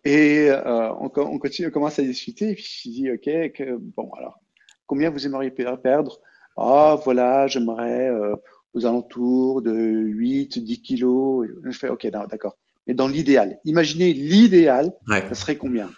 [0.05, 2.51] Et euh, on, on, continue, on commence à discuter.
[2.51, 4.39] Et puis je dis, ok, que, bon, alors,
[4.87, 6.19] combien vous aimeriez perdre?
[6.57, 8.35] Ah, voilà, j'aimerais euh,
[8.73, 11.47] aux alentours de 8, 10 kilos.
[11.63, 12.57] Je fais, ok, d'accord.
[12.87, 15.89] Mais dans l'idéal, imaginez l'idéal, ça serait combien?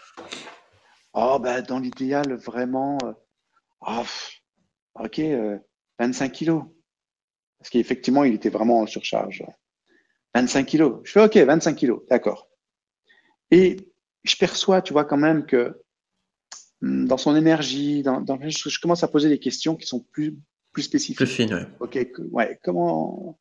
[1.14, 2.98] Oh, ben, dans l'idéal, vraiment,
[3.82, 4.04] oh,
[4.96, 5.22] ok,
[6.00, 6.64] 25 kilos.
[7.60, 9.44] Parce qu'effectivement, il était vraiment en surcharge.
[10.34, 11.02] 25 kilos.
[11.04, 12.50] Je fais, ok, 25 kilos, d'accord.
[13.52, 13.91] Et
[14.24, 15.82] je perçois, tu vois, quand même que
[16.82, 20.38] hmm, dans son énergie, dans, dans, je commence à poser des questions qui sont plus,
[20.72, 21.18] plus spécifiques.
[21.18, 21.68] Plus fines, ouais.
[21.80, 22.00] Ok,
[22.32, 22.60] ouais.
[22.64, 23.40] Comment,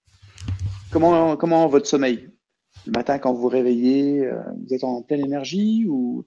[0.90, 2.31] comment, comment votre sommeil?
[2.86, 6.27] Le matin, quand vous vous réveillez, euh, vous êtes en pleine énergie ou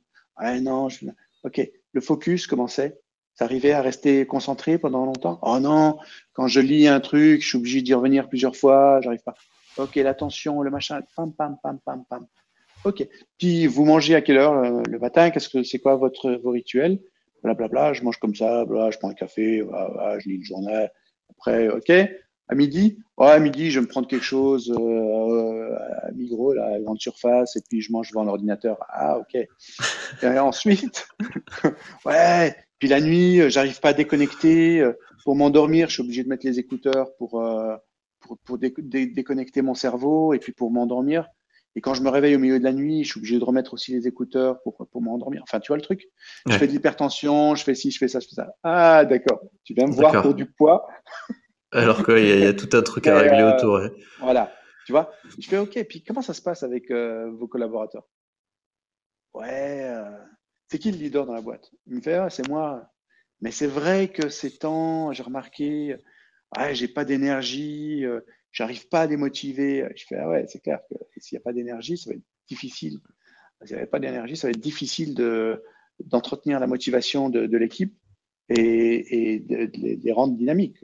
[0.61, 1.05] non, je...
[1.43, 1.69] ok.
[1.93, 2.99] Le focus, comment c'est?
[3.35, 5.39] Ça arrivait à rester concentré pendant longtemps?
[5.41, 5.97] Oh non,
[6.33, 9.35] quand je lis un truc, je suis obligé d'y revenir plusieurs fois, j'arrive pas.
[9.77, 12.27] Ok, l'attention, le machin, pam, pam, pam, pam, pam.
[12.85, 13.07] Ok.
[13.37, 15.29] Puis vous mangez à quelle heure euh, le matin?
[15.29, 16.99] Qu'est-ce que c'est quoi votre vos rituels?
[17.43, 17.67] Blablabla.
[17.67, 18.65] Bla, bla, je mange comme ça.
[18.65, 19.61] Bla, je prends un café.
[19.63, 20.91] Bla, je lis le journal.
[21.29, 21.91] Après, ok.
[22.49, 26.73] À midi, ouais, à midi, je vais me prendre quelque chose euh, à Migros, là,
[26.75, 28.77] à grande surface, et puis je mange devant l'ordinateur.
[28.89, 29.35] Ah, ok.
[29.35, 29.47] Et
[30.39, 31.07] ensuite,
[32.05, 32.53] ouais.
[32.79, 34.85] Puis la nuit, j'arrive pas à déconnecter.
[35.23, 37.77] Pour m'endormir, je suis obligé de mettre les écouteurs pour euh,
[38.19, 41.27] pour, pour déconnecter mon cerveau, et puis pour m'endormir.
[41.75, 43.73] Et quand je me réveille au milieu de la nuit, je suis obligé de remettre
[43.73, 45.41] aussi les écouteurs pour, pour m'endormir.
[45.43, 46.07] Enfin, tu vois le truc?
[46.47, 48.55] Je fais de l'hypertension, je fais ci, je fais ça, je fais ça.
[48.63, 49.41] Ah, d'accord.
[49.63, 50.87] Tu viens me voir pour du poids.
[51.71, 53.81] Alors qu'il y, y, a tout un truc à régler euh, autour.
[54.19, 54.53] Voilà.
[54.85, 55.11] Tu vois?
[55.39, 55.83] Je fais OK.
[55.89, 58.07] Puis comment ça se passe avec euh, vos collaborateurs?
[59.33, 59.85] Ouais.
[59.85, 60.11] Euh,
[60.67, 61.71] c'est qui le leader dans la boîte?
[61.87, 62.87] Il me fait ah, c'est moi.
[63.41, 65.97] Mais c'est vrai que ces temps, j'ai remarqué,
[66.55, 68.05] ouais, j'ai pas d'énergie
[68.53, 69.85] j'arrive pas à les motiver.
[69.97, 72.23] Je fais, ah ouais, c'est clair que s'il n'y a pas d'énergie, ça va être
[72.47, 72.99] difficile.
[73.65, 75.61] S'il n'y avait pas d'énergie, ça va être difficile de,
[75.99, 77.97] d'entretenir la motivation de, l'équipe
[78.49, 80.77] et, et de, les rendre dynamiques.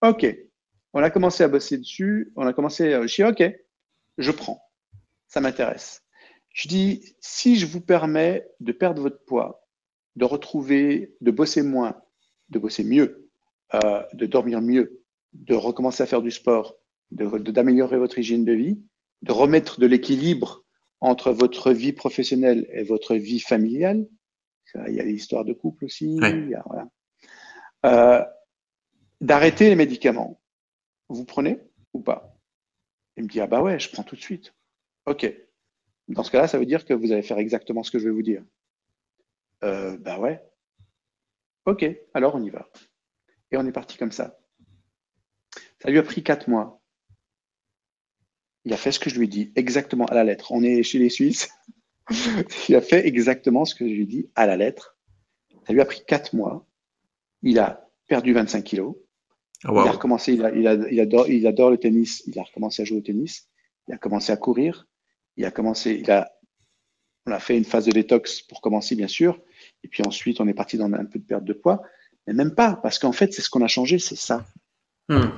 [0.00, 0.26] OK.
[0.92, 2.32] On a commencé à bosser dessus.
[2.36, 3.42] On a commencé, je dis, OK,
[4.18, 4.62] je prends.
[5.28, 6.02] Ça m'intéresse.
[6.52, 9.68] Je dis, si je vous permets de perdre votre poids,
[10.16, 12.00] de retrouver, de bosser moins,
[12.48, 13.30] de bosser mieux,
[13.74, 14.99] euh, de dormir mieux,
[15.32, 16.76] de recommencer à faire du sport,
[17.10, 18.82] d'améliorer de, votre hygiène de vie,
[19.22, 20.64] de remettre de l'équilibre
[21.00, 24.06] entre votre vie professionnelle et votre vie familiale.
[24.86, 26.18] Il y a l'histoire de couple aussi.
[26.18, 26.88] Voilà.
[27.86, 28.24] Euh,
[29.20, 30.40] D'arrêter les médicaments.
[31.08, 31.58] Vous prenez
[31.92, 32.36] ou pas?
[33.16, 34.54] Il me dit, ah bah ouais, je prends tout de suite.
[35.06, 35.30] OK.
[36.08, 38.14] Dans ce cas-là, ça veut dire que vous allez faire exactement ce que je vais
[38.14, 38.42] vous dire.
[39.62, 40.42] Euh, bah ouais.
[41.66, 41.84] OK,
[42.14, 42.68] alors on y va.
[43.50, 44.39] Et on est parti comme ça.
[45.82, 46.80] Ça lui a pris quatre mois.
[48.64, 50.52] Il a fait ce que je lui ai dit, exactement à la lettre.
[50.52, 51.50] On est chez les Suisses.
[52.68, 54.98] il a fait exactement ce que je lui ai dit à la lettre.
[55.66, 56.66] Ça lui a pris quatre mois.
[57.42, 58.96] Il a perdu 25 kilos.
[59.66, 60.66] Oh, Il a recommencé, il,
[61.00, 62.22] adore, il adore le tennis.
[62.26, 63.48] Il a recommencé à jouer au tennis.
[63.88, 64.86] Il a commencé à courir.
[65.36, 66.30] Il a commencé, il a,
[67.26, 69.40] on a fait une phase de détox pour commencer, bien sûr.
[69.82, 71.82] Et puis ensuite, on est parti dans un peu de perte de poids.
[72.26, 74.44] Mais même pas, parce qu'en fait, c'est ce qu'on a changé, c'est ça.
[75.08, 75.30] Hmm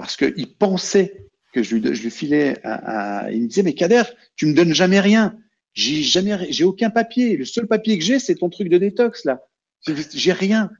[0.00, 4.02] parce qu'il pensait que je lui, je lui filais un, Il me disait, mais Kader,
[4.36, 5.36] tu me donnes jamais rien.
[5.72, 7.36] J'ai jamais, j'ai aucun papier.
[7.36, 9.40] Le seul papier que j'ai, c'est ton truc de détox, là.
[9.86, 10.70] J'ai rien.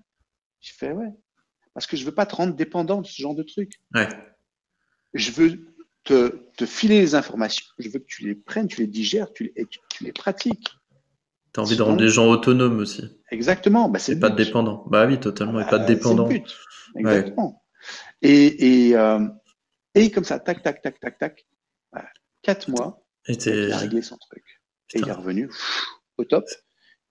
[0.61, 1.13] Je fais, ouais.
[1.75, 3.75] Parce que je veux pas te rendre dépendant de ce genre de truc.
[3.95, 4.09] Ouais.
[5.15, 5.75] Je veux
[6.05, 7.67] te, te, filer les informations.
[7.79, 10.69] Je veux que tu les prennes, tu les digères, tu les, tu, les pratiques.
[11.53, 13.05] Tu as envie de rendre les gens autonomes aussi.
[13.31, 13.89] Exactement.
[13.89, 14.85] Bah, c'est pas de dépendant.
[14.89, 15.61] Bah oui, totalement.
[15.61, 16.29] et pas de dépendant.
[16.97, 17.60] Exactement.
[18.23, 19.27] Et, et, euh,
[19.95, 21.47] et comme ça, tac, tac, tac, tac, tac,
[22.43, 24.45] quatre mois, il a réglé son truc.
[24.95, 25.51] Et il est revenu
[26.17, 26.45] au top.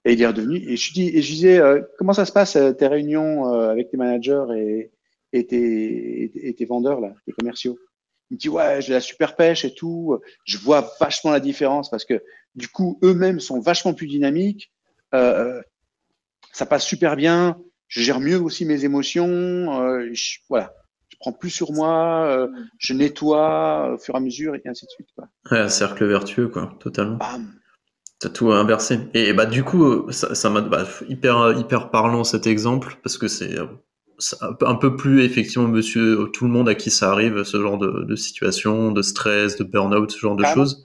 [0.05, 0.57] Et il est redevenu.
[0.57, 3.69] Et je, dis, et je disais, euh, comment ça se passe euh, tes réunions euh,
[3.69, 4.91] avec tes managers et,
[5.33, 7.77] et, tes, et, tes vendeurs, là, tes commerciaux?
[8.29, 10.19] Il me dit, ouais, j'ai la super pêche et tout.
[10.45, 12.23] Je vois vachement la différence parce que
[12.55, 14.71] du coup, eux-mêmes sont vachement plus dynamiques.
[15.13, 15.61] Euh,
[16.51, 17.57] ça passe super bien
[17.89, 19.81] je gère mieux aussi mes émotions.
[19.81, 20.73] Euh, je, voilà,
[21.19, 22.47] prends plus sur moi, euh,
[22.77, 25.09] je nettoie au fur et à mesure et ainsi de suite.
[25.15, 25.27] Quoi.
[25.51, 27.19] Ouais, un cercle vertueux, quoi, totalement.
[28.19, 28.99] T'as tout inversé.
[29.13, 33.55] Et bah du coup, ça m'a bah, hyper hyper parlant cet exemple parce que c'est
[34.61, 38.15] un peu plus effectivement monsieur tout le monde à qui ça arrive ce genre de,
[38.15, 40.83] situation, de stress, de burn-out, ce genre de choses.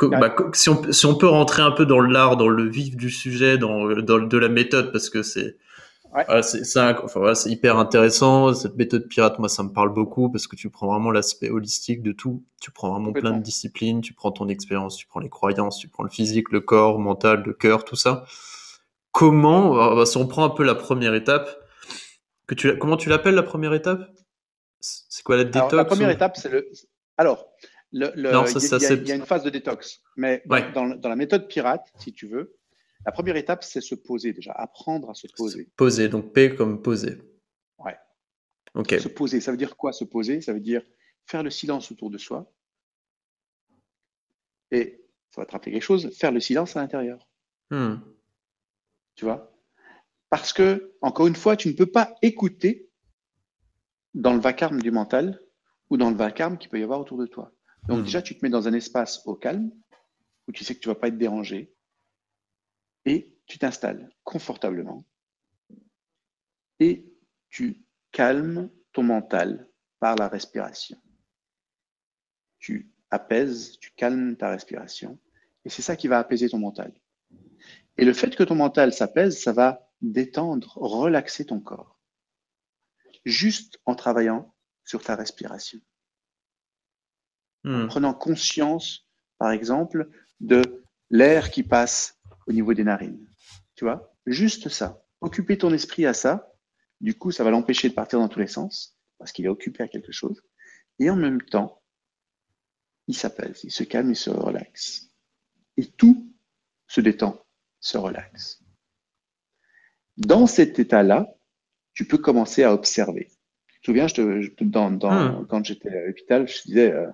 [0.00, 3.10] Bah, si, on, si on peut rentrer un peu dans l'art, dans le vif du
[3.10, 5.56] sujet, dans, dans de la méthode, parce que c'est
[6.14, 6.42] Ouais.
[6.42, 8.54] c'est enfin, hyper intéressant.
[8.54, 12.02] Cette méthode pirate, moi, ça me parle beaucoup parce que tu prends vraiment l'aspect holistique
[12.02, 12.44] de tout.
[12.60, 14.00] Tu prends vraiment plein de disciplines.
[14.00, 17.42] Tu prends ton expérience, tu prends les croyances, tu prends le physique, le corps, mental,
[17.44, 18.24] le cœur, tout ça.
[19.10, 21.48] Comment, si on prend un peu la première étape,
[22.46, 24.10] que tu, comment tu l'appelles la première étape?
[24.80, 26.70] C'est quoi la détox La première étape, c'est le.
[27.16, 27.48] Alors,
[27.92, 30.42] il, y a, il, y a, une phase de détox, mais
[30.74, 32.56] dans, dans la méthode pirate, si tu veux,
[33.06, 35.70] la première étape, c'est se poser déjà, apprendre à se poser.
[35.76, 37.18] Poser, donc P comme poser.
[37.78, 37.96] Ouais.
[38.74, 38.94] Ok.
[38.98, 40.40] Se poser, ça veut dire quoi se poser?
[40.40, 40.82] Ça veut dire
[41.26, 42.50] faire le silence autour de soi.
[44.70, 47.28] Et ça va te rappeler quelque chose, faire le silence à l'intérieur.
[47.70, 47.96] Hmm.
[49.16, 49.52] Tu vois?
[50.30, 52.90] Parce que, encore une fois, tu ne peux pas écouter
[54.14, 55.40] dans le vacarme du mental
[55.90, 57.52] ou dans le vacarme qu'il peut y avoir autour de toi.
[57.86, 58.04] Donc hmm.
[58.04, 59.70] déjà, tu te mets dans un espace au calme
[60.48, 61.74] où tu sais que tu ne vas pas être dérangé,
[63.04, 65.04] et tu t'installes confortablement
[66.80, 67.04] et
[67.50, 69.68] tu calmes ton mental
[70.00, 71.00] par la respiration.
[72.58, 75.18] Tu apaises, tu calmes ta respiration
[75.64, 76.92] et c'est ça qui va apaiser ton mental.
[77.96, 82.00] Et le fait que ton mental s'apaise, ça va détendre, relaxer ton corps.
[83.24, 84.54] Juste en travaillant
[84.84, 85.80] sur ta respiration.
[87.64, 87.86] En hmm.
[87.86, 89.08] prenant conscience,
[89.38, 90.10] par exemple,
[90.40, 92.13] de l'air qui passe
[92.46, 93.26] au niveau des narines.
[93.74, 94.14] Tu vois?
[94.26, 95.04] Juste ça.
[95.20, 96.52] Occuper ton esprit à ça,
[97.00, 99.82] du coup, ça va l'empêcher de partir dans tous les sens, parce qu'il est occupé
[99.82, 100.42] à quelque chose.
[100.98, 101.82] Et en même temps,
[103.06, 105.10] il s'apaise, il se calme, il se relaxe.
[105.76, 106.32] Et tout
[106.86, 107.44] se détend,
[107.80, 108.62] se relaxe.
[110.16, 111.34] Dans cet état-là,
[111.92, 113.30] tu peux commencer à observer.
[113.68, 115.46] Tu te souviens, je te, dans, hmm.
[115.48, 117.10] quand j'étais à l'hôpital, je disais, euh,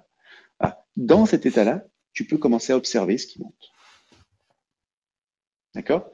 [0.59, 3.73] ah, dans cet état-là, tu peux commencer à observer ce qui monte.
[5.75, 6.11] D'accord?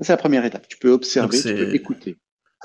[0.00, 0.68] C'est la première étape.
[0.68, 2.16] Tu peux observer, tu peux écouter.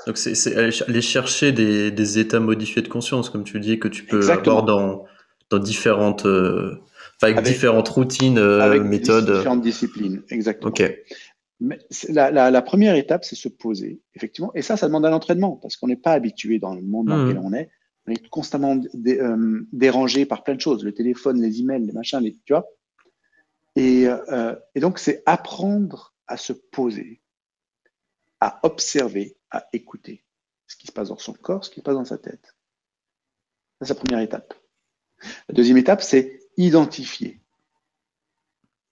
[0.06, 4.28] Donc c'est aller chercher des, états modifiés de conscience, comme tu dis, que tu peux
[4.30, 5.04] avoir dans,
[5.50, 6.76] dans différentes, euh,
[7.22, 9.32] avec, différentes routines, euh, avec méthodes.
[9.38, 10.68] Différentes disciplines, exactement.
[10.68, 10.82] Ok.
[11.58, 11.78] Mais
[12.10, 14.52] la, première étape, c'est se poser, effectivement.
[14.54, 17.16] Et ça, ça demande un entraînement, parce qu'on n'est pas habitué dans le monde dans
[17.16, 17.28] mmh.
[17.28, 17.70] lequel on est.
[18.06, 22.20] On est constamment euh, dérangé par plein de choses, le téléphone, les emails, les machins,
[22.20, 22.66] les, tu vois?
[23.74, 24.06] Et,
[24.74, 27.20] et donc, c'est apprendre à se poser,
[28.40, 30.24] à observer, à écouter
[30.66, 32.56] ce qui se passe dans son corps, ce qui se passe dans sa tête.
[33.80, 34.54] C'est sa première étape.
[35.48, 37.40] La deuxième étape, c'est identifier.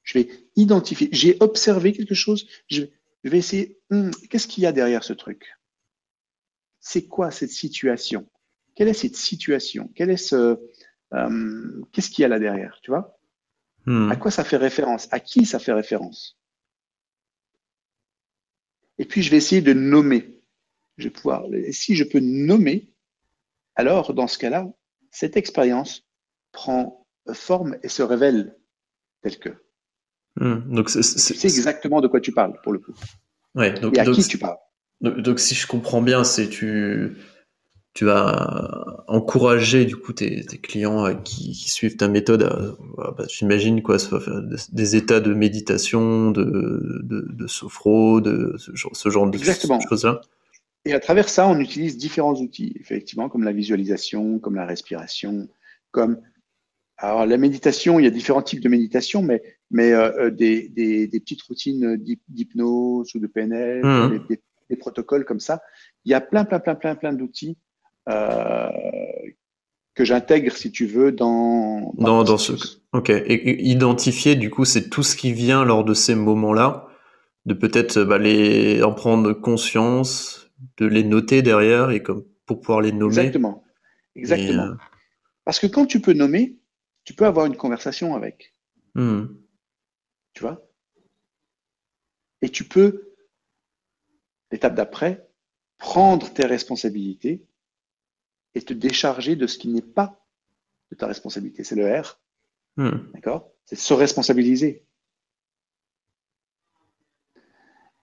[0.03, 1.09] Je vais identifier.
[1.13, 2.47] J'ai observé quelque chose.
[2.69, 2.85] Je
[3.25, 3.81] vais essayer.
[3.91, 5.59] Hmm, qu'est-ce qu'il y a derrière ce truc?
[6.81, 8.29] C'est quoi cette situation?
[8.75, 9.91] Quelle est cette situation?
[9.95, 10.61] Quel est ce
[11.15, 13.19] euh, Qu'est-ce qu'il y a là derrière Tu vois?
[13.87, 14.11] Hmm.
[14.11, 15.09] À quoi ça fait référence?
[15.11, 16.39] À qui ça fait référence?
[18.99, 20.41] Et puis, je vais essayer de nommer.
[20.97, 22.93] Je vais pouvoir, si je peux nommer,
[23.75, 24.73] alors dans ce cas-là,
[25.11, 26.07] cette expérience
[26.53, 28.57] prend forme et se révèle
[29.23, 29.51] telle que.
[30.37, 32.95] Hmm, donc c'est exactement de quoi tu parles pour le coup.
[33.55, 34.59] Ouais, donc, et à qui tu parles.
[35.01, 37.17] Donc, si je comprends bien, c'est tu
[37.95, 43.99] tu vas encourager du coup tes, clients qui, suivent ta méthode à, bah, j'imagine quoi,
[44.73, 46.43] des, états de méditation, de,
[47.05, 50.21] de, de sophro, de ce, genre de choses-là.
[50.85, 55.49] Et à travers ça, on utilise différents outils, effectivement, comme la visualisation, comme la respiration,
[55.93, 56.21] comme
[56.97, 60.69] alors la méditation, il y a différents types de méditation, mais mais euh, euh, des,
[60.69, 61.97] des, petites routines
[62.29, 64.27] d'hypnose ou de PNL, mmh.
[64.29, 64.41] des,
[64.71, 65.63] des, protocoles comme ça.
[66.05, 67.64] Il y a plein plein plein plein plein d'outils euh,
[68.07, 72.53] que j'intègre, si tu veux, dans, dans, dans ce.
[72.93, 73.11] Ok.
[73.11, 76.89] Et identifier, du coup, c'est tout ce qui vient lors de ces moments-là,
[77.47, 82.81] de peut-être bah, les en prendre conscience, de les noter derrière et comme pour pouvoir
[82.81, 83.17] les nommer.
[83.17, 83.65] Exactement.
[84.17, 84.65] Exactement.
[84.65, 84.75] Euh,
[85.45, 86.59] Parce que quand tu peux nommer,
[87.05, 88.55] tu peux avoir une conversation avec.
[88.95, 89.27] Hmm.
[90.33, 90.67] Tu vois?
[92.43, 93.15] Et tu peux,
[94.51, 95.27] l'étape d'après,
[95.79, 97.47] prendre tes responsabilités
[98.55, 100.25] et te décharger de ce qui n'est pas
[100.91, 101.65] de ta responsabilité.
[101.65, 102.21] C'est le R.
[102.77, 103.11] Hmm.
[103.13, 103.51] D'accord?
[103.65, 104.85] C'est se responsabiliser.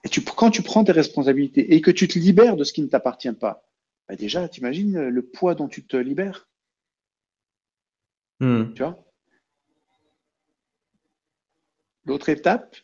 [0.03, 2.81] Et tu, quand tu prends tes responsabilités et que tu te libères de ce qui
[2.81, 3.63] ne t'appartient pas,
[4.07, 6.49] bah déjà, t'imagines le poids dont tu te libères?
[8.39, 8.73] Hmm.
[8.73, 9.05] Tu vois?
[12.05, 12.75] L'autre étape,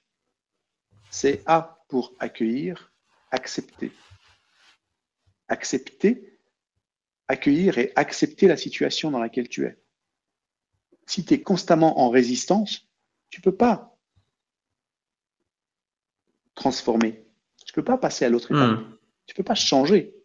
[1.09, 2.93] c'est A pour accueillir,
[3.31, 3.91] accepter.
[5.47, 6.36] Accepter,
[7.27, 9.77] accueillir et accepter la situation dans laquelle tu es.
[11.05, 12.87] Si tu es constamment en résistance,
[13.29, 13.97] tu ne peux pas
[16.55, 17.25] transformer.
[17.65, 18.79] Tu ne peux pas passer à l'autre étape.
[18.79, 18.97] Hmm.
[19.25, 20.15] Tu ne peux pas changer.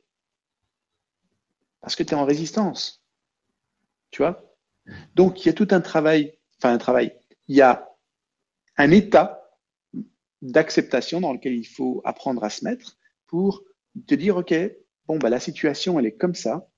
[1.81, 3.05] Parce que tu es en résistance.
[4.11, 4.55] Tu vois?
[5.15, 7.19] Donc, il y a tout un travail, enfin un travail,
[7.49, 7.89] il y a
[8.77, 9.51] un état
[10.41, 13.63] d'acceptation dans lequel il faut apprendre à se mettre pour
[14.07, 14.55] te dire, OK,
[15.07, 16.69] bon, bah, la situation, elle est comme ça.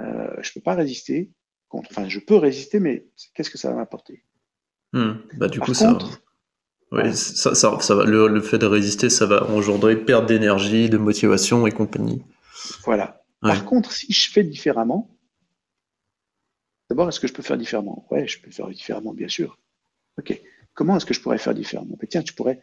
[0.00, 1.30] Euh, je ne peux pas résister.
[1.68, 4.24] Contre, enfin, je peux résister, mais qu'est-ce que ça va m'apporter?
[4.92, 5.14] Hmm.
[5.34, 5.98] Bah, du Par coup, ça,
[6.92, 10.88] oui, ça, ça, ça va, le, le fait de résister, ça va engendrer perte d'énergie,
[10.88, 12.22] de motivation et compagnie.
[12.84, 13.22] voilà.
[13.42, 13.50] Ouais.
[13.50, 15.16] Par contre, si je fais différemment,
[16.88, 18.06] d'abord, est-ce que je peux faire différemment?
[18.10, 19.58] Ouais, je peux faire différemment, bien sûr.
[20.18, 20.40] OK.
[20.74, 21.96] Comment est-ce que je pourrais faire différemment?
[22.00, 22.62] Ben, Tiens, tu pourrais,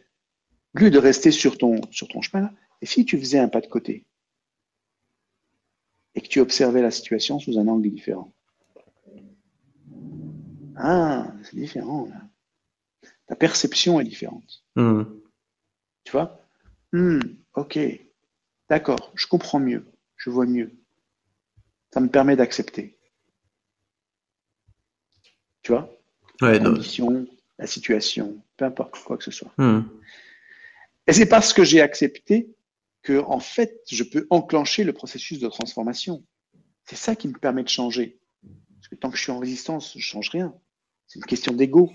[0.76, 3.48] au lieu de rester sur ton, sur ton chemin, là, et si tu faisais un
[3.48, 4.06] pas de côté
[6.16, 8.34] et que tu observais la situation sous un angle différent
[10.78, 12.08] Ah, c'est différent.
[12.08, 12.22] Là.
[13.28, 14.64] Ta perception est différente.
[14.76, 15.04] Hmm.
[16.04, 16.40] Tu vois?
[16.94, 17.20] Hmm,
[17.56, 17.80] Ok,
[18.70, 19.86] d'accord, je comprends mieux,
[20.18, 20.72] je vois mieux.
[21.94, 22.98] Ça me permet d'accepter.
[25.64, 25.90] Tu vois?
[26.42, 27.26] Ouais, La condition,
[27.58, 29.52] la situation, peu importe, quoi que ce soit.
[29.58, 29.84] Hmm.
[31.08, 32.54] Et c'est parce que j'ai accepté
[33.06, 36.26] que, en fait, je peux enclencher le processus de transformation.
[36.86, 38.20] C'est ça qui me permet de changer.
[38.76, 40.54] Parce que tant que je suis en résistance, je change rien.
[41.08, 41.92] C'est une question d'ego.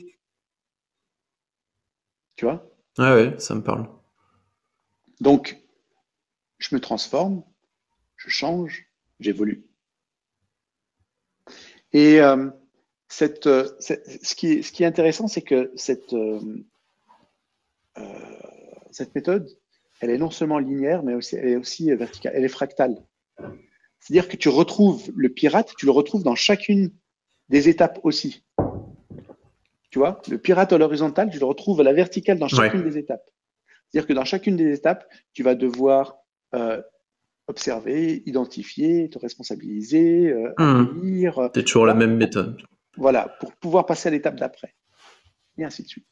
[2.37, 2.65] Tu vois?
[2.97, 3.89] Ouais, ouais, ça me parle.
[5.21, 5.61] Donc,
[6.59, 7.43] je me transforme,
[8.17, 8.87] je change,
[9.19, 9.67] j'évolue.
[11.93, 12.51] Et euh,
[13.09, 16.41] cette, euh, cette- ce, qui est, ce qui est intéressant, c'est que cette, euh,
[17.99, 18.41] euh,
[18.93, 19.49] cette méthode,
[20.01, 22.97] elle est non seulement linéaire, mais aussi, elle est aussi verticale, elle est fractale.
[24.01, 26.91] C'est-à-dire que tu retrouves le pirate, tu le retrouves dans chacune
[27.49, 28.45] des étapes aussi.
[29.91, 32.91] Tu vois, le pirate à l'horizontale, tu le retrouves à la verticale dans chacune Ouais.
[32.91, 33.29] des étapes.
[33.89, 36.17] C'est-à-dire que dans chacune des étapes, tu vas devoir
[36.55, 36.81] euh,
[37.49, 42.63] observer, identifier, te responsabiliser, euh, accueillir, euh, C'est toujours la même méthode.
[42.97, 44.75] voilà, pour pouvoir passer à l'étape d'après.
[45.59, 46.07] Et ainsi de suite,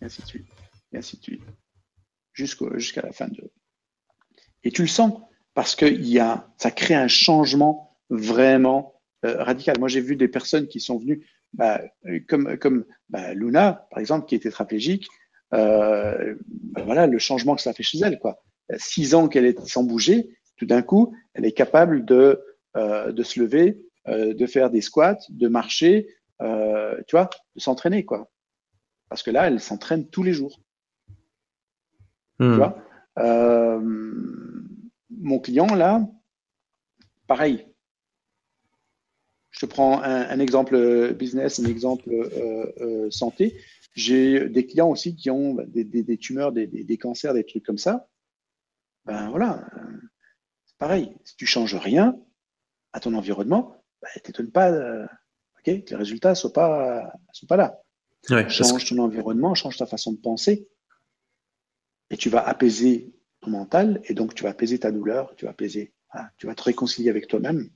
[0.00, 0.46] et ainsi de suite,
[0.92, 1.42] et ainsi de suite,
[2.34, 3.50] jusqu'à la fin de.
[4.64, 5.20] Et tu le sens
[5.54, 9.78] parce que y a, ça crée un changement vraiment euh, radical.
[9.78, 11.80] Moi, j'ai vu des personnes qui sont venues, bah,
[12.28, 15.06] comme, comme bah, Luna, par exemple, qui est tétraplégique.
[15.52, 18.18] Euh, bah, voilà le changement que ça fait chez elle.
[18.18, 18.42] Quoi.
[18.76, 22.42] Six ans qu'elle est sans bouger, tout d'un coup, elle est capable de,
[22.76, 26.08] euh, de se lever, de faire des squats, de marcher,
[26.38, 28.04] tu vois, de s'entraîner.
[29.08, 30.60] Parce que là, elle s'entraîne tous les jours.
[32.38, 32.52] Hmm.
[32.52, 32.78] Tu vois
[33.18, 33.80] Euh,
[35.10, 36.06] mon client, là,
[37.26, 37.66] pareil.
[39.50, 43.56] Je te prends un, un exemple business, un exemple euh, euh, santé.
[43.94, 47.64] J'ai des clients aussi qui ont bah, des, des- des tumeurs, des, cancers, des trucs
[47.64, 48.08] comme ça.
[49.04, 50.00] Ben voilà, euh,
[50.64, 51.14] c'est pareil.
[51.24, 52.18] Si tu changes rien
[52.92, 55.04] à ton environnement, ben, t'étonnes pas euh,
[55.58, 57.80] ok, que les résultats ne soient pas, soient pas là.
[58.30, 60.66] Ouais, Change ton environnement, change ta façon de penser.
[62.10, 65.52] Et tu vas apaiser ton mental, et donc tu vas apaiser ta douleur, tu vas
[65.52, 67.68] apaiser, voilà, tu vas te réconcilier avec toi-même.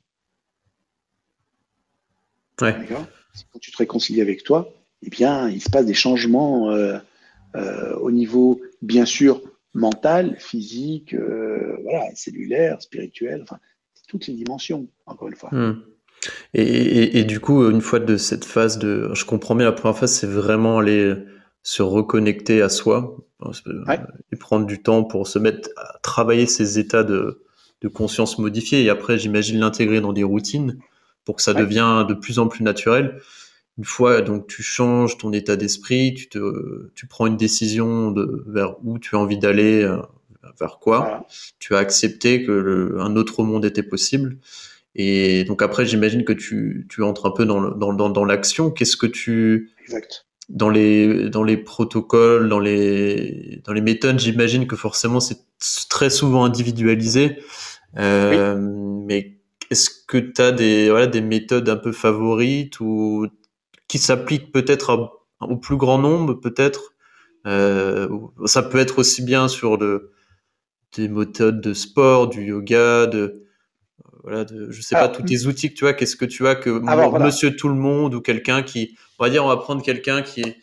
[2.61, 2.75] ouais.
[3.53, 4.73] Quand tu te réconcilies avec toi,
[5.03, 6.99] eh bien, il se passe des changements euh,
[7.55, 9.41] euh, au niveau, bien sûr,
[9.75, 13.59] mental, physique, euh, voilà, cellulaire, spirituel, enfin,
[14.09, 15.51] toutes les dimensions, encore une fois.
[15.53, 15.83] Hmm.
[16.53, 19.73] Et, et, et du coup, une fois de cette phase de, je comprends bien, la
[19.73, 21.15] première phase, c'est vraiment aller
[21.63, 24.01] se reconnecter à soi que- Ouais.
[24.33, 27.43] et prendre du temps pour se mettre à travailler ces états de,
[27.83, 28.83] de conscience modifiés.
[28.83, 30.79] Et après, j'imagine l'intégrer dans des routines
[31.25, 31.61] pour que ça Ouais.
[31.61, 33.21] devienne de plus en plus naturel.
[33.77, 38.43] Une fois donc tu changes ton état d'esprit, tu te, tu prends une décision de
[38.49, 39.99] vers où tu as envie d'aller, euh,
[40.59, 41.27] vers quoi Voilà.
[41.61, 44.39] tu as accepté que le- un autre monde était possible.
[44.97, 48.25] Et donc après, j'imagine que tu, tu entres un peu dans, le- dans, dans, dans
[48.25, 48.73] l'action.
[48.73, 50.27] Qu'est-ce que tu, Exact.
[50.49, 55.39] Dans les, dans les protocoles, dans les, dans les méthodes, j'imagine que forcément c'est
[55.91, 57.39] très souvent individualisé.
[57.99, 58.57] Euh,
[59.07, 59.39] Mais
[59.71, 63.27] est-ce que tu as des, voilà, des méthodes un peu favorites ou
[63.89, 66.95] qui s'appliquent peut-être au plus grand nombre, peut-être?
[67.47, 68.09] Euh,
[68.47, 70.13] Ça peut être aussi bien sur le,
[70.97, 73.45] des méthodes de sport, du yoga, de
[74.29, 76.55] voilà, de, je sais pas, tous tes outils que tu as, qu'est-ce que tu as
[76.55, 76.69] que
[77.19, 80.43] monsieur tout le monde ou quelqu'un qui, on va dire, on va prendre quelqu'un qui
[80.43, 80.59] est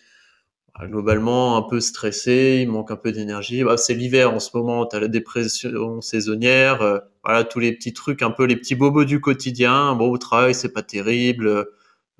[0.78, 3.64] bah, globalement un peu stressé, il manque un peu d'énergie.
[3.64, 7.74] Bah, c'est l'hiver en ce moment, tu as la dépression saisonnière, euh, voilà, tous les
[7.74, 9.96] petits trucs, un peu les petits bobos du quotidien.
[9.96, 11.64] Bon, au travail, c'est pas terrible, euh,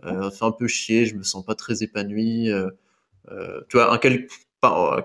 [0.02, 2.50] ça fait un peu chier, je me sens pas très épanoui.
[2.50, 2.72] Euh,
[3.32, 4.28] euh tu vois, un, quel,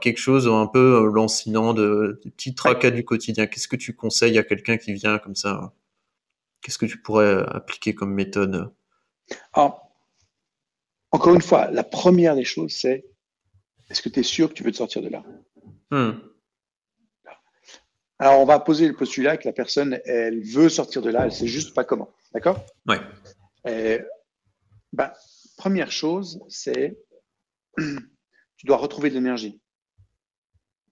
[0.00, 3.46] quelque chose un peu lancinant de, de petits tracas du quotidien.
[3.46, 5.74] Qu'est-ce que tu conseilles à quelqu'un qui vient comme ça
[6.60, 8.72] Qu'est-ce que tu pourrais appliquer comme méthode
[9.52, 9.90] Alors,
[11.10, 13.06] encore une fois, la première des choses, c'est
[13.88, 15.24] est-ce que tu es sûr que tu veux te sortir de là?
[15.90, 16.20] Hmm.
[18.18, 21.30] Alors, on va poser le postulat que la personne, elle veut sortir de là, elle
[21.30, 22.12] ne sait juste pas comment.
[22.34, 22.64] D'accord?
[22.86, 22.96] Oui.
[24.92, 25.12] Ben,
[25.56, 26.98] première chose, c'est
[27.78, 29.60] tu dois retrouver de l'énergie.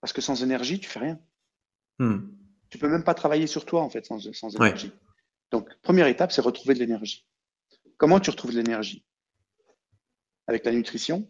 [0.01, 1.21] Parce que sans énergie, tu fais rien.
[1.99, 2.21] Hmm.
[2.71, 4.19] Tu peux même pas travailler sur toi, en fait, sans,
[4.57, 4.93] énergie.
[5.51, 7.27] Donc, première étape, c'est retrouver de l'énergie.
[7.97, 9.05] Comment tu retrouves de l'énergie?
[10.47, 11.29] Avec la nutrition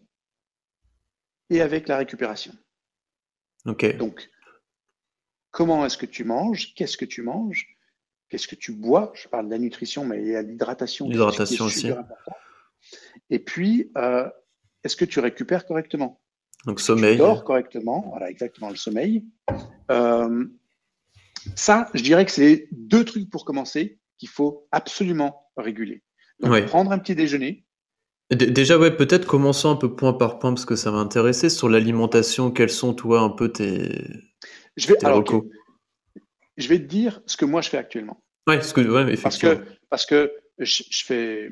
[1.49, 2.53] et avec la récupération.
[3.65, 3.97] Ok.
[3.97, 4.29] Donc,
[5.51, 6.73] comment est-ce que tu manges?
[6.75, 7.77] Qu'est-ce que tu manges?
[8.29, 9.11] Qu'est-ce que tu bois?
[9.15, 11.07] Je parle de la nutrition, mais il y a l'hydratation.
[11.09, 11.91] L'hydratation aussi.
[13.29, 14.29] Et puis, euh,
[14.83, 16.21] est-ce que tu récupères correctement?
[16.65, 17.13] Donc, sommeil.
[17.13, 18.05] Tu dors correctement.
[18.09, 19.25] Voilà, exactement, le sommeil.
[19.91, 20.45] Euh,
[21.55, 26.03] ça, je dirais que c'est deux trucs pour commencer qu'il faut absolument réguler.
[26.39, 27.65] Donc, prendre un petit déjeuner.
[28.29, 31.67] Déjà, ouais, peut-être commençons un peu point par point parce que ça va intéresser sur
[31.67, 32.51] l'alimentation.
[32.51, 33.89] Quels sont, toi, un peu tes,
[34.77, 35.23] je vais, alors,
[36.57, 38.23] Je vais te dire ce que moi je fais actuellement.
[38.47, 39.21] Ouais, que.
[39.21, 41.49] Parce que, parce que je, fais,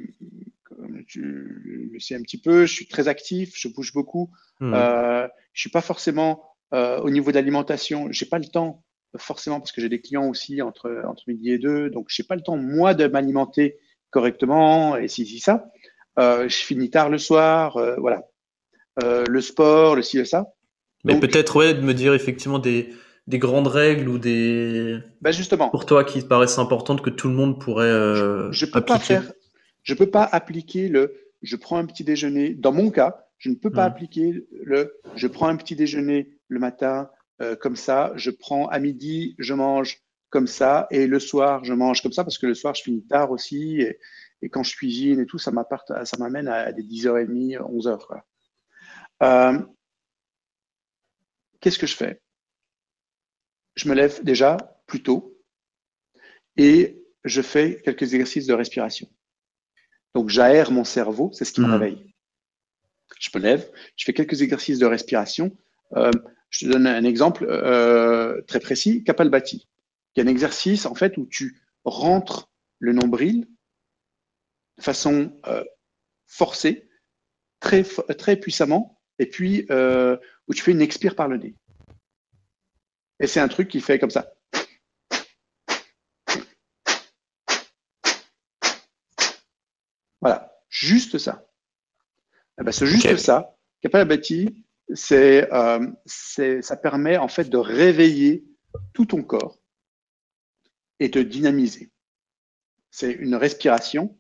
[0.64, 4.32] comme tu le sais un petit peu, je suis très actif, je bouge beaucoup.
[4.60, 4.74] Hmm.
[4.74, 8.84] Euh, je suis pas forcément euh, au niveau de l'alimentation, j'ai pas le temps
[9.16, 12.36] forcément parce que j'ai des clients aussi entre, entre midi et deux, donc j'ai pas
[12.36, 13.78] le temps moi de m'alimenter
[14.10, 15.70] correctement et si, si ça.
[16.20, 18.24] Euh, je finis tard le soir, euh, voilà.
[19.04, 20.48] Euh, le sport, le ci, le ça.
[21.04, 22.90] Mais peut-être ouais, de me dire effectivement des,
[23.28, 24.98] des grandes règles ou des.
[25.22, 25.70] Ben justement.
[25.70, 28.16] Pour toi qui paraissent importantes que tout le monde pourrait.
[28.16, 29.32] je, je peux pas faire.
[29.84, 31.16] Je peux pas appliquer le.
[31.44, 32.56] Je prends un petit déjeuner.
[32.56, 33.92] Dans mon cas, je ne peux pas mmh.
[33.92, 35.00] appliquer le.
[35.16, 37.10] Je prends un petit déjeuner le matin
[37.42, 38.14] euh, comme ça.
[38.16, 42.24] Je prends à midi, je mange comme ça, et le soir, je mange comme ça
[42.24, 45.52] parce que le soir, je finis tard aussi, et, quand je cuisine et tout, ça
[45.52, 48.06] m'amène à des 10h30, 11h.
[48.06, 48.26] Quoi.
[49.24, 49.60] Euh,
[51.60, 52.22] Qu'est-ce que je fais?
[53.76, 55.38] Je me lève déjà plus tôt
[56.56, 59.08] et je fais quelques exercices de respiration.
[60.16, 61.72] Donc j'aère mon cerveau, c'est ce qui me mmh.
[61.72, 62.16] réveille.
[63.20, 65.56] Je me lève, je fais quelques exercices de respiration.
[65.96, 66.12] Euh,
[66.50, 69.68] je te donne un exemple euh, très précis, Kapalbhati,
[70.14, 72.50] qui est un exercice en fait où tu rentres
[72.80, 73.48] le nombril
[74.78, 75.64] de façon euh,
[76.26, 76.90] forcée,
[77.60, 80.18] très, très puissamment, et puis euh,
[80.48, 81.56] où tu fais une expire par le nez.
[83.20, 84.32] Et c'est un truc qui fait comme ça.
[90.22, 91.48] Voilà, juste ça.
[92.60, 93.56] Eh ben, c'est juste ça.
[94.90, 98.46] Euh, c'est, ça permet en fait de réveiller
[98.94, 99.60] tout ton corps
[101.00, 101.92] et de dynamiser.
[102.92, 104.18] C'est une respiration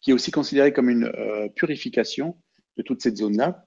[0.00, 2.40] qui est aussi considérée comme une euh, purification
[2.76, 3.66] de toute cette zone-là.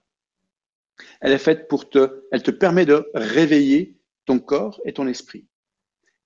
[1.19, 5.45] Elle est faite pour te, elle te permet de réveiller ton corps et ton esprit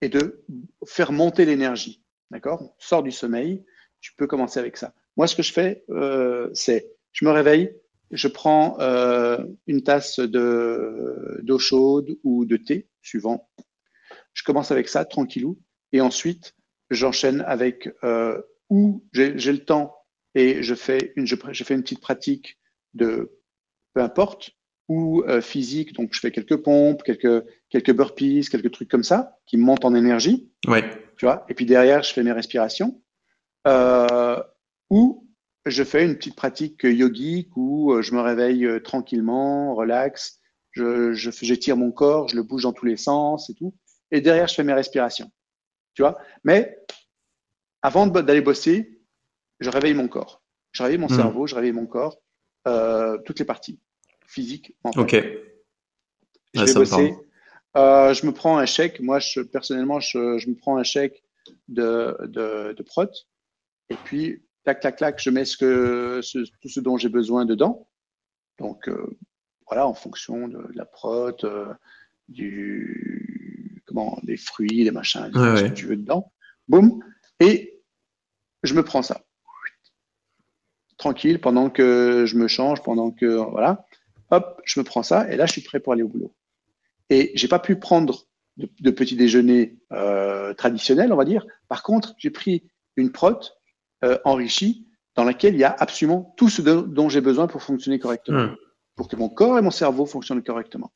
[0.01, 0.45] et de
[0.85, 2.03] faire monter l'énergie.
[2.29, 2.75] D'accord?
[2.77, 3.65] Sors du sommeil,
[3.99, 4.93] tu peux commencer avec ça.
[5.17, 7.75] Moi, ce que je fais, euh, c'est je me réveille,
[8.11, 9.37] je prends euh,
[9.67, 13.49] une tasse d'eau chaude ou de thé, suivant.
[14.33, 15.59] Je commence avec ça, tranquillou.
[15.91, 16.55] Et ensuite,
[16.89, 19.95] j'enchaîne avec euh, où j'ai le temps
[20.35, 22.57] et je fais, une, je, fais une petite pratique
[22.93, 23.39] de
[23.93, 24.51] peu importe,
[24.87, 29.37] ou euh, physique, donc je fais quelques pompes, quelques, quelques burpees, quelques trucs comme ça,
[29.45, 30.51] qui montent en énergie.
[30.67, 30.83] Ouais.
[31.17, 33.01] Tu vois, et puis derrière, je fais mes respirations.
[33.67, 34.41] Euh,
[34.89, 35.28] ou
[35.65, 40.39] je fais une petite pratique yogique où euh, je me réveille euh, tranquillement, relax,
[40.71, 43.75] je, j'étire mon corps, je le bouge dans tous les sens et tout.
[44.11, 45.31] Et derrière, je fais mes respirations.
[45.93, 46.17] Tu vois?
[46.43, 46.77] Mais
[47.81, 49.01] avant d'aller bosser,
[49.59, 50.41] je réveille mon corps.
[50.71, 51.15] Je réveille mon hmm.
[51.15, 52.21] cerveau, je réveille mon corps,
[52.67, 53.79] euh, toutes les parties
[54.27, 54.75] physiques.
[54.95, 55.15] Ok.
[56.53, 57.15] Je vais bosser.
[57.75, 58.99] je me prends un chèque.
[59.01, 61.23] Moi, je, personnellement, je, me prends un chèque
[61.67, 63.11] de, de, de prot.
[63.89, 66.21] Et puis, clac, clac, clac, je mets ce que,
[66.61, 67.87] tout ce dont j'ai besoin dedans.
[68.57, 69.17] Donc, euh,
[69.67, 71.73] voilà, en fonction de, la prot, euh,
[72.27, 76.31] du, comment, des fruits, des machins, ce que tu veux dedans.
[76.67, 77.03] boum,
[77.39, 77.81] et
[78.63, 79.21] je me prends ça.
[80.97, 83.85] Tranquille, pendant que je me change, pendant que, voilà,
[84.31, 86.33] hop, je me prends ça, et là, je suis prêt pour aller au boulot.
[87.09, 88.27] Et j'ai pas pu prendre
[88.57, 91.45] de, petit déjeuner euh, traditionnel, on va dire.
[91.69, 93.39] Par contre, j'ai pris une prot
[94.03, 97.99] euh, enrichie dans laquelle il y a absolument tout ce dont j'ai besoin pour fonctionner
[97.99, 98.55] correctement, hmm.
[98.95, 100.91] pour que mon corps et mon cerveau fonctionnent correctement.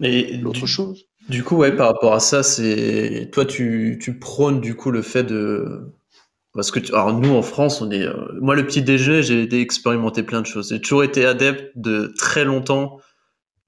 [0.00, 1.06] Et l'autre chose.
[1.28, 5.02] Du coup, ouais, par rapport à ça, c'est toi, tu, tu prônes du coup le
[5.02, 5.94] fait de
[6.56, 10.22] parce que alors nous en France, on est euh, moi le petit déjeuner, j'ai expérimenté
[10.22, 10.70] plein de choses.
[10.70, 12.98] J'ai toujours été adepte de très longtemps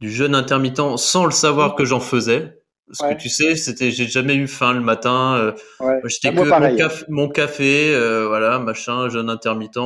[0.00, 2.57] du jeûne intermittent sans le savoir que j'en faisais.
[2.88, 5.36] Parce que tu sais, c'était, j'ai jamais eu faim le matin.
[5.36, 9.78] Euh, J'étais bah, que mon café, euh, voilà, machin, jeûne intermittent.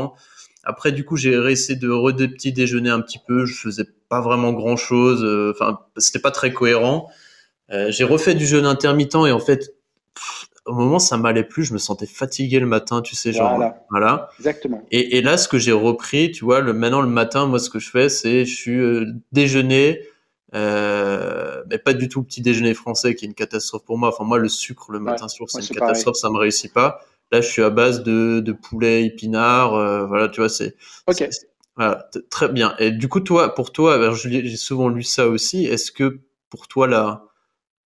[0.64, 3.44] Après, du coup, j'ai essayé de re des petits déjeuner un petit peu.
[3.44, 5.24] Je faisais pas vraiment grand chose.
[5.24, 7.08] Euh, enfin, c'était pas très cohérent.
[7.72, 9.74] Euh, j'ai refait du jeûne intermittent et en fait,
[10.66, 11.64] au moment ça m'allait plus.
[11.64, 13.84] Je me sentais fatigué le matin, tu sais, genre voilà.
[13.90, 14.28] voilà.
[14.38, 14.82] Exactement.
[14.92, 17.70] Et, et, là, ce que j'ai repris, tu vois, le, maintenant le matin, moi, ce
[17.70, 20.00] que je fais, c'est je suis euh, déjeuner
[20.54, 24.08] euh, mais pas du tout le petit déjeuner français qui est une catastrophe pour moi.
[24.08, 27.00] Enfin moi le sucre le matin sur c'est une catastrophe, ça me réussit pas.
[27.30, 30.76] Là je suis à base de, de poulet épinard, euh, voilà tu vois c'est.
[31.06, 31.28] Ok.
[31.74, 32.74] Voilà, très bien.
[32.78, 35.64] Et du coup toi pour toi, j'ai souvent lu ça aussi.
[35.64, 36.20] Est-ce que
[36.50, 37.24] pour toi là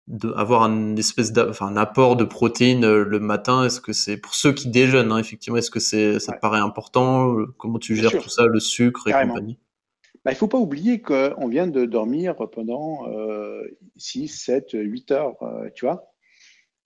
[0.09, 4.17] de avoir un espèce enfin un apport de protéines euh, le matin est-ce que c'est
[4.17, 7.97] pour ceux qui déjeunent hein, effectivement est-ce que c'est ça te paraît important comment tu
[7.97, 9.59] gères tout ça le sucre et compagnie?
[10.27, 13.07] Bah, il ne faut pas oublier qu'on vient de dormir pendant
[13.97, 16.13] 6, 7, 8 heures, euh, tu vois.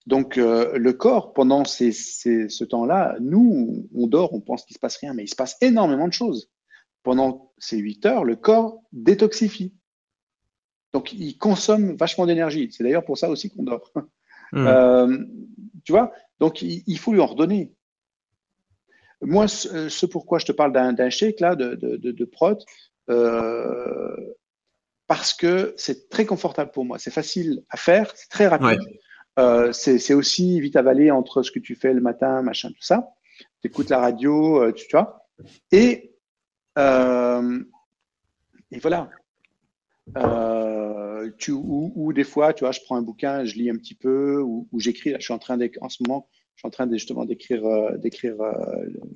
[0.04, 4.80] Donc, euh, le corps, pendant ce temps-là, nous, on dort, on pense qu'il ne se
[4.80, 6.50] passe rien, mais il se passe énormément de choses.
[7.02, 9.74] Pendant ces 8 heures, le corps détoxifie.
[10.92, 12.68] Donc, il consomme vachement d'énergie.
[12.70, 13.90] C'est d'ailleurs pour ça aussi qu'on dort.
[14.52, 14.66] Mmh.
[14.66, 15.18] Euh,
[15.84, 17.72] tu vois Donc, il, faut lui en redonner.
[19.22, 22.58] Moi, ce, pourquoi je te parle d'un shake, là, de, de, de, de prot,
[23.08, 24.16] euh,
[25.06, 26.98] parce que c'est très confortable pour moi.
[26.98, 28.80] C'est facile à faire, c'est très rapide.
[29.38, 33.10] Euh, c'est aussi vite avalé entre ce que tu fais le matin, machin, tout ça.
[33.62, 35.26] Tu écoutes la radio, euh, tu, vois.
[35.72, 36.14] Et,
[36.76, 39.10] et voilà.
[41.38, 44.40] tu, ou, des fois, tu vois, je prends un bouquin, je lis un petit peu,
[44.40, 45.14] ou, j'écris.
[45.18, 47.62] Je suis en train en ce moment, je suis en train de, justement d'écrire
[47.98, 48.36] d'écrire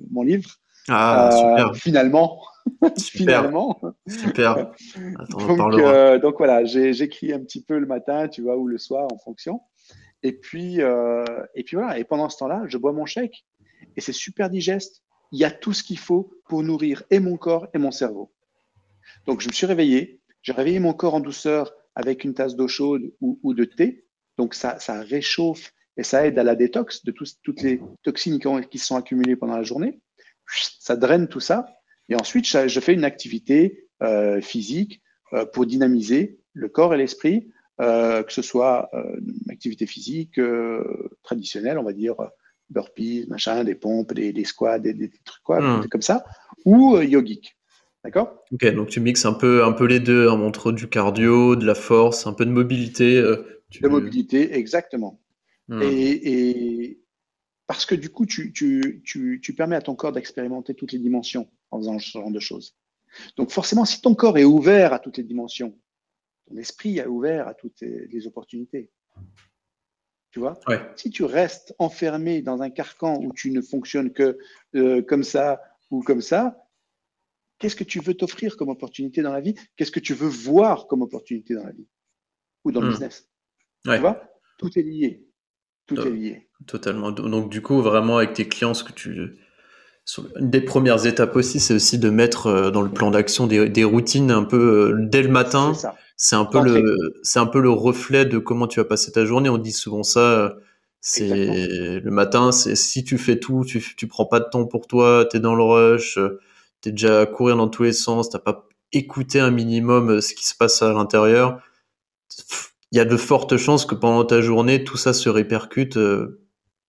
[0.09, 0.59] mon livre.
[0.89, 1.75] Ah, super.
[1.75, 2.41] Finalement,
[2.99, 3.81] finalement.
[4.07, 4.71] Super.
[5.29, 9.07] donc, euh, donc, voilà, j'écris un petit peu le matin, tu vois, ou le soir
[9.11, 9.61] en fonction.
[10.23, 11.99] Et puis, euh, et puis voilà.
[11.99, 13.45] Et pendant ce temps-là, je bois mon chèque
[13.95, 15.03] et c'est super digeste.
[15.31, 18.31] Il y a tout ce qu'il faut pour nourrir et mon corps et mon cerveau.
[19.27, 20.21] Donc je me suis réveillé.
[20.41, 24.05] J'ai réveillé mon corps en douceur avec une tasse d'eau chaude ou, de thé.
[24.37, 28.67] Donc ça, ça réchauffe et ça aide à la détox de toutes les toxines qui,
[28.69, 30.01] qui se sont accumulées pendant la journée.
[30.79, 31.75] Ça draine tout ça
[32.09, 35.01] et ensuite, je fais une activité euh, physique
[35.33, 37.51] euh, pour dynamiser le corps et l'esprit,
[37.81, 40.39] euh, que ce soit une activité physique
[41.23, 42.15] traditionnelle, on va dire
[42.69, 45.87] burpees, machin, des pompes, des, squats, des, trucs quoi, hmm.
[45.87, 46.25] comme ça,
[46.65, 47.57] ou yogique.
[48.03, 48.43] D'accord?
[48.51, 51.65] Ok, donc tu mixes un peu, un peu les deux, hein, entre du cardio, de
[51.65, 53.19] la force, un peu de mobilité.
[53.19, 55.19] De mobilité, exactement.
[55.67, 55.81] Hmm.
[55.81, 56.99] Et,
[57.67, 60.99] parce que du coup, tu, tu, tu, tu permets à ton corps d'expérimenter toutes les
[60.99, 62.75] dimensions en faisant ce genre de choses.
[63.37, 65.77] Donc forcément, si ton corps est ouvert à toutes les dimensions,
[66.47, 68.91] ton esprit est ouvert à toutes les opportunités.
[70.31, 70.59] Tu vois?
[70.97, 74.37] Si tu restes enfermé dans un carcan où tu ne fonctionnes que
[74.75, 76.67] euh, comme ça ou comme ça,
[77.57, 79.55] qu'est-ce que tu veux t'offrir comme opportunité dans la vie?
[79.77, 81.87] Qu'est-ce que tu veux voir comme opportunité dans la vie?
[82.65, 82.91] Ou dans le hmm.
[82.91, 83.29] business?
[83.85, 84.29] Tu vois?
[84.57, 85.25] Tout est lié.
[85.85, 86.49] Tout est lié.
[86.67, 87.11] Totalement.
[87.11, 89.37] Donc, du coup, vraiment, avec tes clients, ce que tu.
[90.39, 93.83] Une des premières étapes aussi, c'est aussi de mettre euh, dans le plan d'action des,
[93.83, 94.57] routines un peu
[94.93, 95.73] euh, dès le matin.
[96.15, 99.25] C'est un peu le, c'est un peu le reflet de comment tu vas passer ta
[99.25, 99.49] journée.
[99.49, 100.19] On dit souvent ça.
[100.19, 100.49] Euh,
[101.01, 104.87] c'est le matin, c'est si tu fais tout, tu, tu prends pas de temps pour
[104.87, 106.17] toi, tu es dans le rush,
[106.81, 110.33] tu es déjà à courir dans tous les sens, t'as pas écouté un minimum ce
[110.33, 111.61] qui se passe à l'intérieur.
[112.91, 115.99] Il y a de fortes chances que pendant ta journée, tout ça se répercute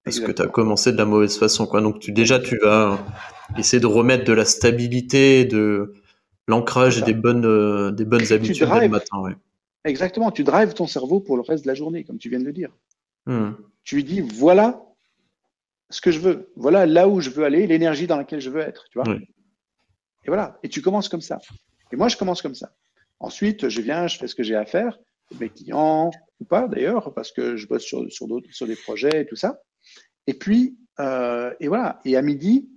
[0.06, 1.66] parce que tu as commencé de la mauvaise façon.
[1.66, 1.80] Quoi.
[1.80, 3.04] Donc tu, déjà, tu vas
[3.58, 5.94] essayer de remettre de la stabilité, de
[6.46, 9.18] l'ancrage et des bonnes, euh, des bonnes habitudes dès le matin.
[9.18, 9.32] Ouais.
[9.84, 12.44] Exactement, tu drives ton cerveau pour le reste de la journée, comme tu viens de
[12.44, 12.70] le dire.
[13.26, 13.50] Hmm.
[13.82, 14.80] Tu lui dis, voilà
[15.90, 18.60] ce que je veux, voilà là où je veux aller, l'énergie dans laquelle je veux
[18.60, 18.84] être.
[18.92, 21.40] Tu vois Et voilà, et tu commences comme ça.
[21.92, 22.76] Et moi, je commence comme ça.
[23.18, 25.00] Ensuite, je viens, je fais ce que j'ai à faire,
[25.40, 29.26] mes clients, ou pas d'ailleurs, parce que je bosse sur, sur, sur des projets et
[29.26, 29.58] tout ça.
[30.26, 32.00] Et puis, euh, et voilà.
[32.04, 32.70] Et à midi,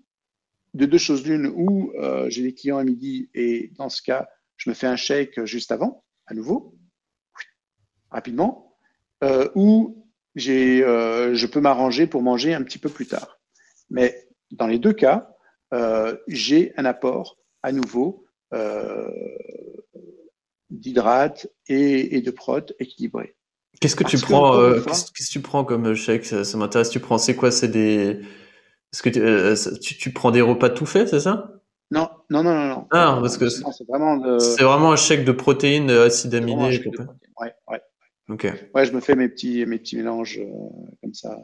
[0.73, 4.29] de deux choses l'une, ou euh, j'ai des clients à midi et dans ce cas,
[4.57, 6.75] je me fais un shake juste avant, à nouveau,
[8.11, 8.77] rapidement,
[9.23, 10.05] euh, ou
[10.35, 13.39] j'ai, euh, je peux m'arranger pour manger un petit peu plus tard.
[13.89, 15.35] Mais dans les deux cas,
[15.73, 19.09] euh, j'ai un apport à nouveau euh,
[20.69, 23.35] d'hydrates et, et, de prot équilibré.
[23.79, 26.89] Qu'est-ce que tu prends euh, Qu'est-ce que tu prends comme shake Ça, ça m'intéresse.
[26.89, 27.51] Tu prends c'est quoi?
[27.51, 28.19] C'est des
[28.91, 31.53] Est-ce que tu, euh, tu, tu, prends des repas tout faits, c'est ça?
[31.91, 32.87] Non, non, non, non, non.
[32.91, 34.63] Ah, parce que c'est vraiment, de...
[34.63, 36.79] vraiment un shake de protéines, acides aminés.
[37.39, 37.81] Ouais, ouais.
[38.29, 38.47] Ok.
[38.75, 40.45] Ouais, je me fais mes petits, mes petits mélanges euh,
[41.01, 41.35] comme ça.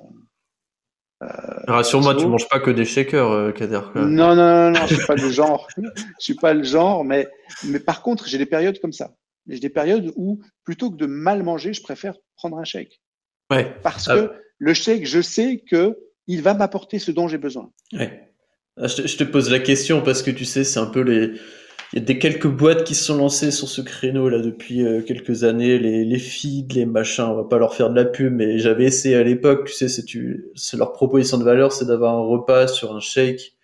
[1.23, 1.27] Euh,
[1.67, 3.81] Rassure-moi, tu manges pas que des shakers, euh, Kader.
[3.95, 5.67] Non, non, non, non, je suis pas le genre.
[5.77, 7.27] je suis pas le genre, mais,
[7.63, 9.15] mais par contre, j'ai des périodes comme ça.
[9.47, 13.01] J'ai des périodes où, plutôt que de mal manger, je préfère prendre un shake.
[13.51, 13.75] Ouais.
[13.83, 14.15] Parce ah.
[14.15, 15.97] que le shake, je sais que
[16.27, 17.71] il va m'apporter ce dont j'ai besoin.
[17.93, 18.31] Ouais.
[18.77, 21.39] Ah, je te, pose la question parce que tu sais, c'est un peu les,
[21.93, 24.83] il y a des quelques boîtes qui se sont lancées sur ce créneau là depuis
[24.83, 28.03] euh, quelques années, les, les feeds, les machins, on va pas leur faire de la
[28.03, 31.71] pub, mais j'avais essayé à l'époque, tu sais, c'est tu, c'est leur proposition de valeur,
[31.71, 33.54] c'est d'avoir un repas sur un shake.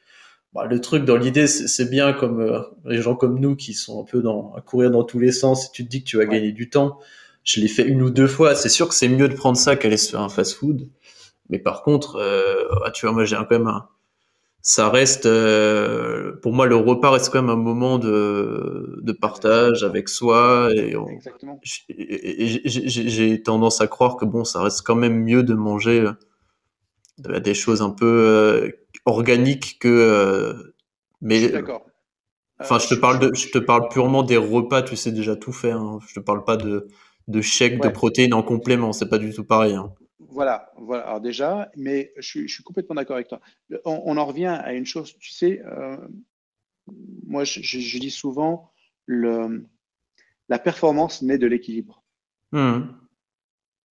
[0.53, 4.01] Bah, le truc dans l'idée, c'est bien comme euh, les gens comme nous qui sont
[4.01, 6.17] un peu dans, à courir dans tous les sens, et tu te dis que tu
[6.17, 6.29] vas ouais.
[6.29, 6.99] gagner du temps.
[7.43, 8.53] Je l'ai fait une ou deux fois.
[8.55, 10.89] C'est sûr que c'est mieux de prendre ça qu'aller se faire un fast-food.
[11.49, 13.87] Mais par contre, euh, ah, tu vois, moi j'ai quand même un,
[14.63, 19.83] ça reste, euh, pour moi, le repas reste quand même un moment de, de partage
[19.83, 20.69] avec soi.
[20.75, 20.95] Et,
[22.65, 26.11] j'ai tendance à croire que bon, ça reste quand même mieux de manger
[27.25, 28.71] euh, des choses un peu
[29.07, 29.87] euh, organiques que.
[29.87, 30.75] Euh,
[31.21, 31.49] mais.
[31.49, 31.85] D'accord.
[32.59, 34.83] Enfin, je te parle de, je te parle purement des repas.
[34.83, 35.77] Tu sais déjà tout faire.
[35.77, 35.99] Hein.
[36.07, 36.87] Je te parle pas de
[37.27, 37.89] de chèques ouais.
[37.89, 38.93] de protéines en complément.
[38.93, 39.73] C'est pas du tout pareil.
[39.73, 39.93] Hein.
[40.31, 41.03] Voilà, voilà.
[41.07, 43.41] Alors déjà, mais je suis, je suis complètement d'accord avec toi.
[43.85, 45.97] On, on, en revient à une chose, tu sais, euh,
[47.25, 48.71] moi je, je, dis souvent,
[49.05, 49.67] le,
[50.47, 52.03] la performance naît de l'équilibre.
[52.53, 52.81] Mmh.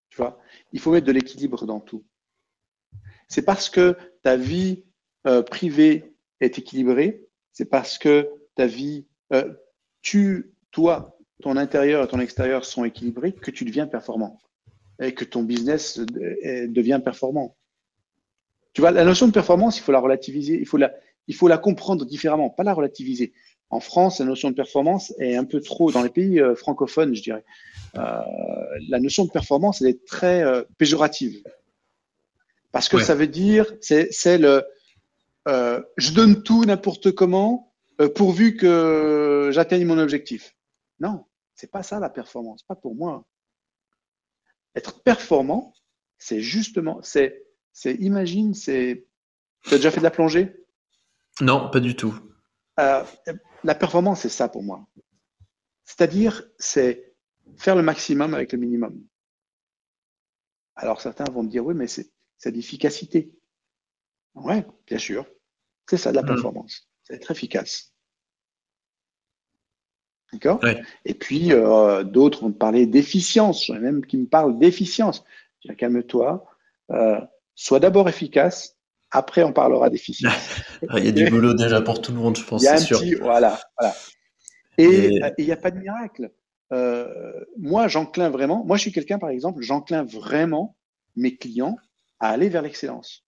[0.09, 0.39] Tu vois,
[0.73, 2.05] il faut mettre de l'équilibre dans tout.
[3.29, 4.85] C'est parce que ta vie
[5.27, 9.53] euh, privée est équilibrée, c'est parce que ta vie, euh,
[10.03, 14.39] tu, toi, ton intérieur et ton extérieur sont équilibrés que tu deviens performant
[15.01, 17.57] et que ton business devient performant.
[18.73, 20.93] Tu vois, la notion de performance, il faut la relativiser, il faut la,
[21.27, 23.33] il faut la comprendre différemment, pas la relativiser.
[23.71, 27.15] En France, la notion de performance est un peu trop, dans les pays euh, francophones,
[27.15, 27.45] je dirais,
[27.97, 28.21] euh,
[28.89, 31.43] la notion de performance, elle est très euh, péjorative.
[32.73, 33.05] Parce que ouais.
[33.05, 34.65] ça veut dire, c'est le,
[35.49, 40.57] euh, je donne tout n'importe comment, euh, pourvu que j'atteigne mon objectif.
[40.99, 43.27] Non, c'est pas ça la performance, pas pour moi.
[44.75, 45.75] Être performant,
[46.19, 49.07] c'est justement, c'est, c'est, imagine, c'est,
[49.65, 50.65] tu as déjà fait de la plongée?
[51.41, 52.15] Non, pas du tout.
[52.79, 53.05] Euh,
[53.65, 54.87] la performance, c'est ça pour moi.
[55.85, 57.15] C'est-à-dire, c'est
[57.57, 59.03] faire le maximum avec le minimum.
[60.77, 63.35] Alors certains vont me dire, oui, mais c'est, c'est d'efficacité.
[64.35, 65.27] Ouais, bien sûr.
[65.89, 66.27] C'est ça de la mmh.
[66.27, 66.89] performance.
[67.03, 67.93] C'est être efficace.
[70.33, 70.61] D'accord?
[70.63, 70.81] Ouais.
[71.05, 73.67] Et puis, euh, d'autres vont parler d'efficience.
[73.67, 75.25] J'en ai même qui me parlent d'efficience.
[75.77, 76.47] Calme-toi.
[76.93, 77.21] Euh,
[77.55, 78.77] sois d'abord efficace.
[79.11, 80.61] Après, on parlera d'efficience.
[80.97, 82.63] il y a du boulot déjà pour tout le monde, je pense.
[82.63, 83.01] Il y a un sûr.
[83.01, 83.95] petit, voilà, voilà.
[84.79, 86.31] Et il n'y a pas de miracle.
[86.73, 88.65] Euh, moi, j'enclin vraiment.
[88.65, 90.77] Moi, je suis quelqu'un, par exemple, j'enclin vraiment
[91.17, 91.77] mes clients
[92.21, 93.25] à aller vers l'excellence.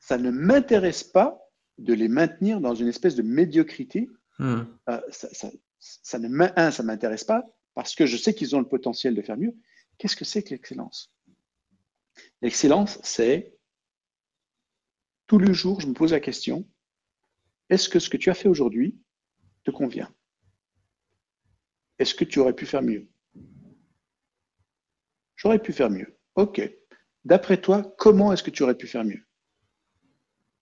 [0.00, 1.40] Ça ne m'intéresse pas
[1.78, 4.10] de les maintenir dans une espèce de médiocrité
[4.40, 4.64] Mmh.
[4.88, 7.44] Euh, ça, ça, ça, ne un, ça m'intéresse pas
[7.74, 9.54] parce que je sais qu'ils ont le potentiel de faire mieux.
[9.98, 11.12] Qu'est-ce que c'est que l'excellence?
[12.40, 13.54] L'excellence, c'est
[15.26, 16.66] tous les jours, je me pose la question
[17.68, 18.98] est-ce que ce que tu as fait aujourd'hui
[19.62, 20.12] te convient?
[21.98, 23.08] Est-ce que tu aurais pu faire mieux?
[25.36, 26.18] J'aurais pu faire mieux.
[26.34, 26.60] Ok.
[27.24, 29.22] D'après toi, comment est-ce que tu aurais pu faire mieux?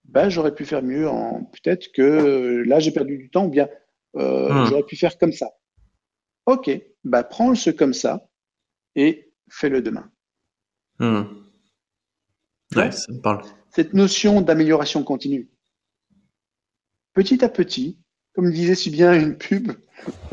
[0.08, 3.68] Ben, j'aurais pu faire mieux en peut-être que là j'ai perdu du temps ou bien
[4.16, 4.66] euh, mmh.
[4.66, 5.50] j'aurais pu faire comme ça.
[6.46, 6.70] Ok,
[7.04, 8.28] ben, prends ce comme ça
[8.96, 10.10] et fais-le demain.
[10.98, 11.22] Mmh.
[12.76, 13.42] Ouais, ça me parle.
[13.70, 15.50] Cette notion d'amélioration continue.
[17.12, 17.98] Petit à petit,
[18.32, 19.72] comme disait si bien une pub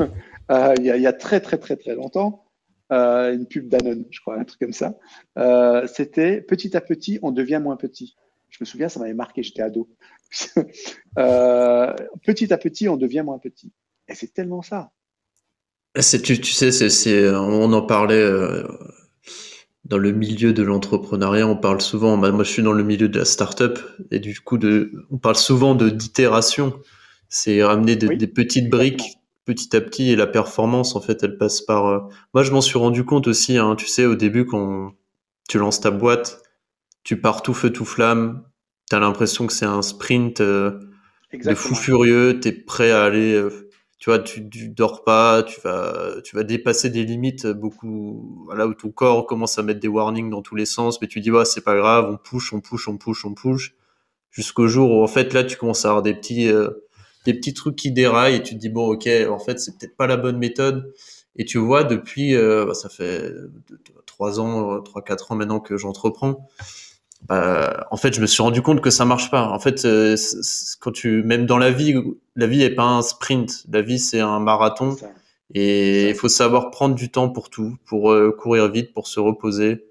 [0.50, 2.46] euh, il, y a, il, y a, très très très très longtemps,
[2.92, 4.96] euh, une pub Danone, je crois, un truc comme ça.
[5.38, 8.16] Euh, C'était petit à petit, on devient moins petit.
[8.50, 9.88] Je me souviens, ça m'avait marqué, j'étais ado.
[11.18, 11.92] euh,
[12.24, 13.72] petit à petit, on devient moins petit.
[14.08, 14.92] Et c'est tellement ça.
[15.94, 18.66] Tu, tu sais, on en parlait euh,
[19.84, 23.08] dans le milieu de l'entrepreneuriat, on parle souvent, bah, moi je suis dans le milieu
[23.08, 23.78] de la startup,
[24.10, 26.78] et du coup, de, on parle souvent de d'itération.
[27.28, 31.62] C'est ramener des petites briques petit à petit, et la performance, en fait, elle passe
[31.62, 31.86] par.
[31.86, 32.00] Euh,
[32.34, 34.92] moi, je m'en suis rendu compte aussi, hein, tu sais, au début, quand
[35.48, 36.42] tu lances ta boîte,
[37.06, 38.42] tu pars tout feu, tout flamme,
[38.90, 40.80] tu as l'impression que c'est un sprint euh,
[41.32, 43.32] de fou furieux, tu es prêt à aller.
[43.32, 48.42] Euh, tu vois, tu, tu, dors pas, tu vas, tu vas dépasser des limites beaucoup,
[48.46, 51.20] voilà, où ton corps commence à mettre des warnings dans tous les sens, mais tu
[51.20, 53.76] dis, ouais, c'est pas grave, on push, on push, on push, on push,
[54.32, 56.70] jusqu'au jour où, en fait, là, tu commences à avoir des petits, euh,
[57.24, 59.96] des petits trucs qui déraillent et tu te dis, bon, ok, en fait, c'est peut-être
[59.96, 60.92] pas la bonne méthode.
[61.36, 63.32] Et tu vois, depuis, euh, bah, ça fait
[64.06, 66.48] trois ans, trois, quatre ans maintenant que j'entreprends,
[67.28, 69.48] bah, en fait, je me suis rendu compte que ça marche pas.
[69.48, 70.16] En fait, euh,
[70.80, 71.94] quand tu, même dans la vie,
[72.36, 73.64] la vie est pas un sprint.
[73.70, 74.96] La vie, c'est un marathon.
[75.54, 79.20] Et il faut savoir prendre du temps pour tout, pour euh, courir vite, pour se
[79.20, 79.84] reposer.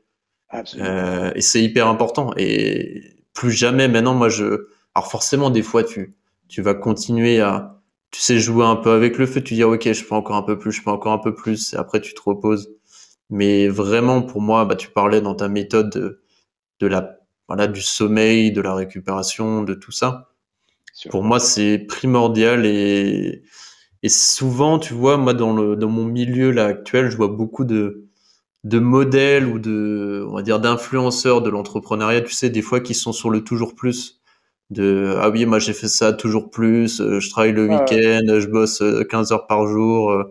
[0.78, 2.32] Euh, et c'est hyper important.
[2.38, 3.04] Et
[3.34, 6.16] plus jamais maintenant, moi, je, alors forcément, des fois, tu,
[6.48, 7.82] tu vas continuer à,
[8.12, 9.42] tu sais, jouer un peu avec le feu.
[9.42, 11.74] Tu dis, ok, je peux encore un peu plus, je peux encore un peu plus.
[11.74, 12.70] Et après, tu te reposes.
[13.30, 16.22] Mais vraiment, pour moi, bah, tu parlais dans ta méthode de,
[16.80, 20.32] de la voilà du sommeil, de la récupération, de tout ça.
[21.10, 23.44] Pour moi, c'est primordial et
[24.04, 27.66] et souvent, tu vois, moi dans le dans mon milieu là actuel, je vois beaucoup
[27.66, 28.06] de
[28.64, 32.94] de modèles ou de on va dire d'influenceurs de l'entrepreneuriat, tu sais, des fois qui
[32.96, 34.22] sont sur le toujours plus
[34.72, 38.48] de ah oui moi j'ai fait ça toujours plus euh, je travaille le week-end je
[38.48, 40.24] bosse 15 euh, heures par jour euh.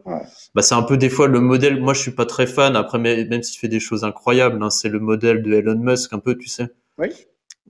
[0.56, 2.74] bah c'est un peu des fois le modèle moi je suis pas très fan.
[2.74, 6.18] Après même s'il fait des choses incroyables hein, c'est le modèle de Elon Musk un
[6.18, 6.66] peu tu sais
[6.98, 7.10] oui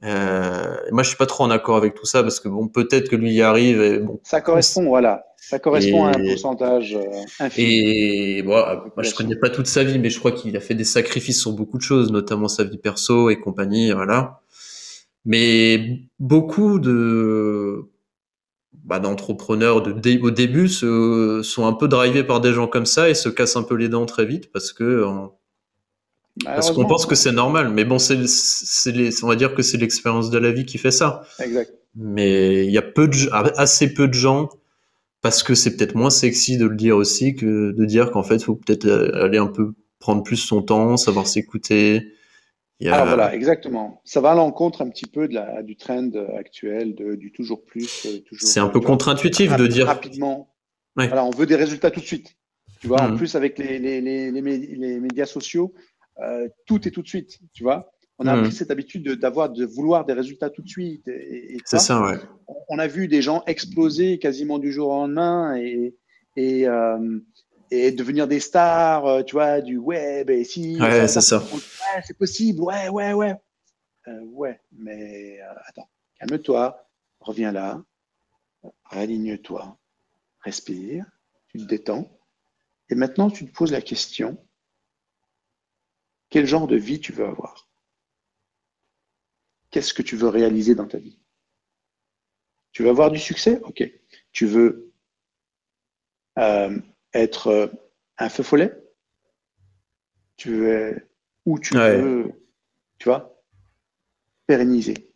[0.03, 3.09] euh, moi je suis pas trop en accord avec tout ça parce que bon peut-être
[3.09, 6.97] que lui y arrive et bon ça correspond voilà ça correspond à un pourcentage
[7.39, 7.65] infime.
[7.65, 10.75] Et bon, moi, je connais pas toute sa vie, mais je crois qu'il a fait
[10.75, 14.41] des sacrifices sur beaucoup de choses, notamment sa vie perso et compagnie, voilà.
[15.27, 17.91] Mais beaucoup de
[18.85, 23.09] bah, d'entrepreneurs de au début se, sont un peu drivés par des gens comme ça
[23.09, 25.05] et se cassent un peu les dents très vite parce que
[26.43, 27.71] parce qu'on pense que c'est normal.
[27.71, 28.19] Mais bon, c'est
[29.23, 31.23] on va dire que c'est l'expérience de la vie qui fait ça.
[31.41, 31.73] Exact.
[31.95, 33.17] Mais il y a peu de
[33.59, 34.49] assez peu de gens
[35.23, 38.37] parce que c'est peut-être moins sexy de le dire aussi que de dire qu'en fait,
[38.37, 42.03] il faut peut-être aller un peu prendre plus son temps, savoir s'écouter,
[42.87, 44.01] ah, voilà, exactement.
[44.05, 47.65] Ça va à l'encontre un petit peu de la, du trend actuel, de, du toujours
[47.65, 48.07] plus.
[48.07, 49.87] Euh, c'est un peu contre-intuitif de dire.
[49.87, 50.55] Rapidement.
[50.97, 52.37] Voilà, on veut des résultats tout de suite.
[52.81, 53.17] Tu vois, en mmh.
[53.17, 55.73] plus, avec les, les, les, les médias sociaux,
[56.21, 57.39] euh, tout est tout de suite.
[57.53, 58.43] Tu vois, on a mmh.
[58.43, 61.09] pris cette habitude d'avoir, de, vouloir des résultats tout de suite.
[61.09, 62.19] Et, c'est ça, ouais.
[62.69, 65.97] On, a vu des gens exploser quasiment du jour au lendemain et,
[66.37, 67.19] et, euh,
[67.71, 70.81] et devenir des stars, euh, tu vois, du web et si.
[70.81, 71.39] Ouais, c'est ça.
[71.39, 73.35] Ouais, c'est possible, ouais, ouais, ouais.
[74.07, 75.89] Euh, ouais, mais euh, attends,
[76.21, 76.87] calme-toi,
[77.21, 77.83] reviens là,
[78.91, 79.79] réaligne-toi,
[80.41, 81.07] respire,
[81.49, 82.09] tu te détends.
[82.91, 84.39] Et maintenant, tu te poses la question
[86.35, 87.71] quel genre de vie tu veux avoir?
[89.71, 91.21] Qu'est-ce que tu veux réaliser dans ta vie?
[92.73, 93.61] Tu veux avoir du succès?
[93.63, 93.89] Ok.
[94.33, 94.93] Tu veux
[96.37, 97.69] être euh,
[98.19, 98.77] un feu follet?
[100.37, 101.09] Tu veux,
[101.45, 102.33] ou tu veux,
[102.99, 103.41] tu vois,
[104.49, 105.15] pérenniser?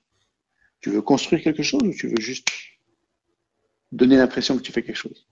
[0.79, 2.49] Tu veux construire quelque chose ou tu veux juste
[3.91, 5.29] donner l'impression que tu fais quelque chose?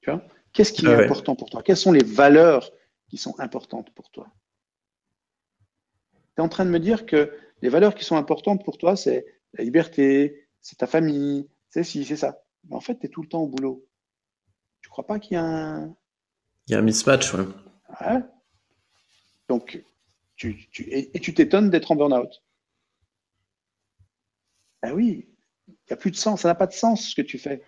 [0.00, 0.26] Tu vois?
[0.52, 1.62] Qu'est-ce qui est important pour toi?
[1.62, 2.72] Quelles sont les valeurs
[3.08, 4.30] qui sont importantes pour toi
[6.34, 8.96] Tu es en train de me dire que les valeurs qui sont importantes pour toi,
[8.96, 12.42] c'est la liberté, c'est ta famille, c'est ci, c'est ça.
[12.68, 13.86] Mais en fait, tu es tout le temps au boulot.
[14.80, 15.96] Tu crois pas qu'il y a un.
[16.66, 17.44] Il y a un mismatch, ouais.
[19.48, 19.82] Donc,
[20.36, 22.42] tu, tu, et, tu t'étonnes d'être en burn-out.
[24.82, 25.26] Ah oui,
[25.66, 27.62] il n'y a plus de sens, ça n'a pas de sens ce que tu fais.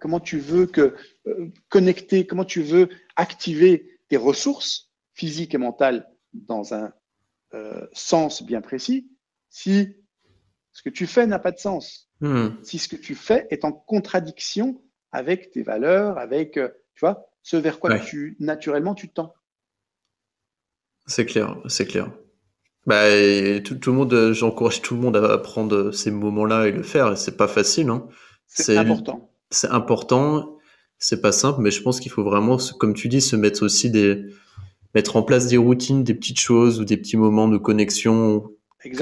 [0.00, 0.96] Comment tu veux que
[1.26, 6.92] euh, connecter, comment tu veux activer tes ressources physiques et mentales dans un
[7.54, 9.10] euh, sens bien précis
[9.50, 9.94] si
[10.72, 12.08] ce que tu fais n'a pas de sens.
[12.20, 12.50] Hmm.
[12.62, 14.82] Si ce que tu fais est en contradiction
[15.12, 19.34] avec tes valeurs, avec, euh, tu vois, ce vers quoi tu, naturellement, tu tends.
[21.06, 22.10] C'est clair, c'est clair.
[22.86, 23.04] Bah,
[23.64, 27.16] tout, le monde, j'encourage tout le monde à prendre ces moments-là et le faire.
[27.18, 27.90] C'est pas facile.
[27.90, 28.08] Hein.
[28.46, 29.30] C'est important.
[29.50, 30.58] C'est important.
[31.02, 33.90] C'est pas simple, mais je pense qu'il faut vraiment, comme tu dis, se mettre aussi
[33.90, 34.24] des,
[34.94, 38.52] mettre en place des routines, des petites choses ou des petits moments de connexion.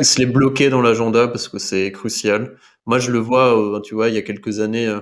[0.01, 2.57] Se les bloquer dans l'agenda parce que c'est crucial.
[2.87, 5.01] Moi, je le vois, euh, tu vois, il y a quelques années, euh,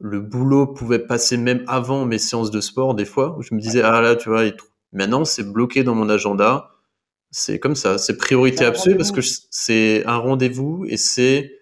[0.00, 3.60] le boulot pouvait passer même avant mes séances de sport des fois où je me
[3.60, 4.42] disais ah là tu vois
[4.92, 6.70] maintenant c'est bloqué dans mon agenda
[7.30, 11.61] c'est comme ça c'est priorité absolue parce que c'est un rendez-vous et c'est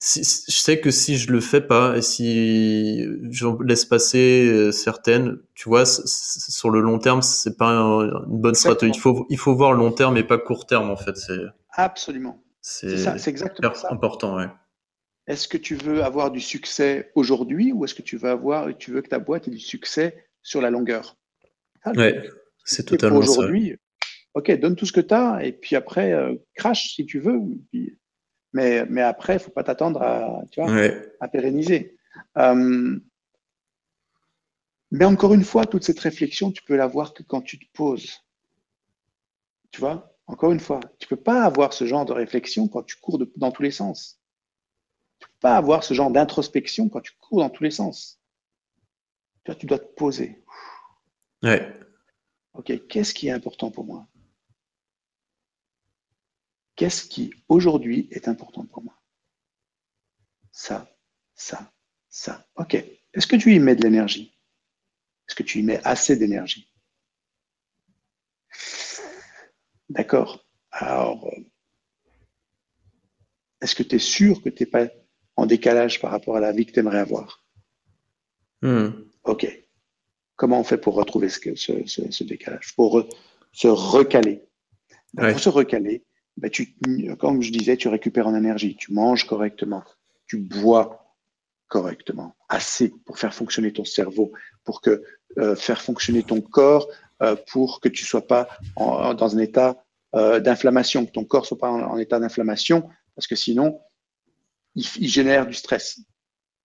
[0.00, 5.38] je sais que si je le fais pas et si je laisse passer euh, certaines,
[5.54, 8.92] tu vois, sur le long terme, c'est pas une bonne stratégie.
[8.94, 11.16] Il faut, il faut voir long terme et pas court terme en fait.
[11.16, 11.40] C'est
[11.72, 12.42] absolument.
[12.60, 13.88] C'est exactement ça.
[13.90, 14.48] important, ouais.
[15.26, 18.92] Est-ce que tu veux avoir du succès aujourd'hui ou est-ce que tu veux avoir, tu
[18.92, 21.16] veux que ta boîte ait du succès sur la longueur?
[21.82, 22.22] Ah, Ouais,
[22.64, 23.32] c'est totalement ça.
[23.32, 23.76] Aujourd'hui,
[24.34, 27.40] ok, donne tout ce que tu as et puis après, euh, crash si tu veux.
[28.52, 30.72] Mais, mais après, il ne faut pas t'attendre à, tu vois,
[31.20, 31.96] à pérenniser.
[32.36, 32.98] Euh,
[34.90, 38.24] mais encore une fois, toute cette réflexion, tu peux l'avoir que quand tu te poses.
[39.70, 42.82] Tu vois, encore une fois, tu ne peux pas avoir ce genre de réflexion quand
[42.82, 44.18] tu cours dans tous les sens
[45.40, 48.20] pas avoir ce genre d'introspection quand tu cours dans tous les sens.
[49.58, 50.42] Tu dois te poser.
[51.42, 51.74] Ouais.
[52.52, 54.06] Ok, qu'est-ce qui est important pour moi?
[56.78, 58.94] Qu'est-ce qui aujourd'hui est important pour moi?
[60.52, 60.88] Ça,
[61.34, 61.72] ça,
[62.08, 62.46] ça.
[62.54, 62.74] Ok.
[62.74, 64.38] Est-ce que tu y mets de l'énergie?
[65.28, 66.72] Est-ce que tu y mets assez d'énergie?
[69.88, 70.46] D'accord.
[70.70, 71.40] Alors, euh,
[73.60, 74.86] est-ce que tu es sûr que tu n'es pas
[75.34, 77.44] en décalage par rapport à la vie que tu aimerais avoir?
[78.62, 78.90] Hmm.
[79.24, 79.48] OK.
[80.36, 82.76] Comment on fait pour retrouver ce, décalage?
[82.76, 83.04] Pour
[83.50, 84.44] se recaler.
[85.16, 86.04] Pour se recaler,
[86.38, 89.82] ben, comme je disais, tu récupères en énergie, tu manges correctement,
[90.26, 91.16] tu bois
[91.66, 94.32] correctement, assez pour faire fonctionner ton cerveau,
[94.64, 95.02] pour que
[95.38, 96.88] euh, faire fonctionner ton corps,
[97.22, 99.84] euh, pour que tu sois pas dans un état
[100.14, 103.80] euh, d'inflammation, que ton corps soit pas en état d'inflammation, parce que sinon,
[104.74, 106.00] il, génère du stress.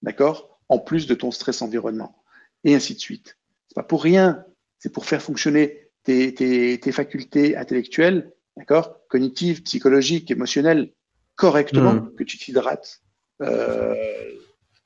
[0.02, 2.24] D'accord En plus de ton stress environnement.
[2.64, 3.38] Et ainsi de suite.
[3.68, 4.46] C'est pas pour rien.
[4.78, 9.00] C'est pour faire fonctionner tes, facultés intellectuelles, d'accord?
[9.08, 10.94] Cognitives, psychologiques, émotionnelles,
[11.36, 12.16] correctement, hmm.
[12.16, 13.02] que tu t'hydrates
[13.42, 13.96] euh,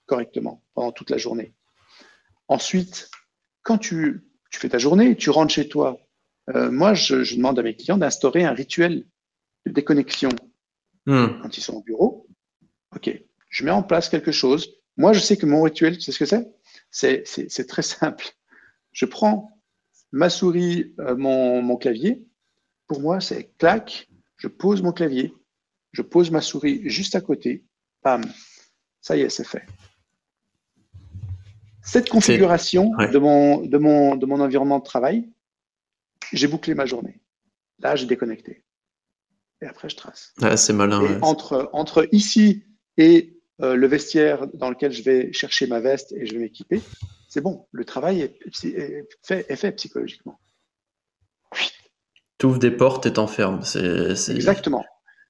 [0.06, 1.54] correctement pendant toute la journée.
[2.48, 3.10] Ensuite,
[3.64, 6.00] quand tu, fais ta journée, tu rentres chez toi.
[6.56, 9.06] Euh, moi, je, demande à mes clients d'instaurer un rituel
[9.66, 10.30] de déconnexion
[11.06, 11.42] hmm.
[11.42, 12.28] quand ils sont au bureau.
[12.96, 13.12] OK,
[13.50, 14.78] je mets en place quelque chose.
[14.96, 17.26] Moi, je sais que mon rituel, tu sais ce que c'est?
[17.26, 18.26] C'est très simple.
[18.92, 19.52] Je prends
[20.12, 22.26] ma souris, euh, mon, clavier.
[22.88, 25.33] Pour moi, c'est clac, je pose mon clavier,
[25.91, 27.66] je pose ma souris juste à côté.
[28.03, 28.24] Bam,
[29.01, 29.66] ça y est, c'est fait.
[31.82, 35.30] Cette configuration de, mon, de, mon, de mon environnement de travail,
[36.33, 37.22] j'ai bouclé ma journée.
[37.80, 38.64] Là, j'ai déconnecté.
[39.61, 40.33] Et après, je trace.
[40.56, 41.19] c'est malin.
[41.22, 42.66] Entre, entre ici
[42.98, 46.82] et euh, le vestiaire dans lequel je vais chercher ma veste et je vais m'équiper,
[47.27, 50.40] c'est bon, le travail est, fait, psychologiquement.
[52.38, 53.61] Tu ouvres des portes et t'enfermes.
[53.75, 54.85] Exactement.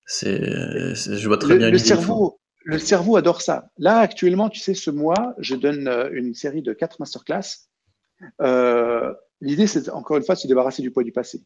[0.07, 3.69] je vois très bien le cerveau, le cerveau adore ça.
[3.77, 7.69] Là, actuellement, tu sais, ce mois, je donne euh, une série de quatre masterclass.
[8.41, 11.41] Euh, l'idée, c'est encore une fois de se débarrasser du poids du passé.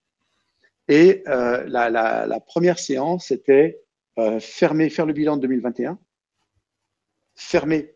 [0.87, 3.81] Et la, la, première séance, c'était
[4.39, 5.97] fermer, faire le bilan de 2021
[7.41, 7.95] fermer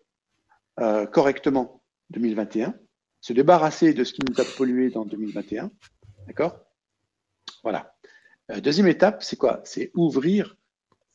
[0.79, 2.75] euh, correctement 2021,
[3.21, 5.71] se débarrasser de ce qui nous a pollué dans 2021.
[6.27, 6.64] D'accord?
[7.65, 7.97] Voilà.
[8.51, 9.61] Euh, deuxième étape, c'est quoi?
[9.65, 10.55] C'est ouvrir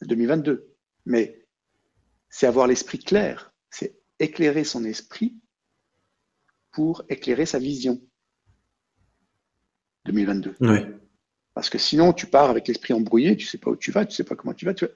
[0.02, 0.74] 2022.
[1.06, 1.46] Mais
[2.28, 5.36] c'est avoir l'esprit clair, c'est éclairer son esprit
[6.72, 8.02] pour éclairer sa vision
[10.06, 10.56] 2022.
[10.60, 10.78] Oui.
[11.54, 14.04] Parce que sinon, tu pars avec l'esprit embrouillé, tu ne sais pas où tu vas,
[14.04, 14.74] tu ne sais pas comment tu vas.
[14.74, 14.92] Tu vas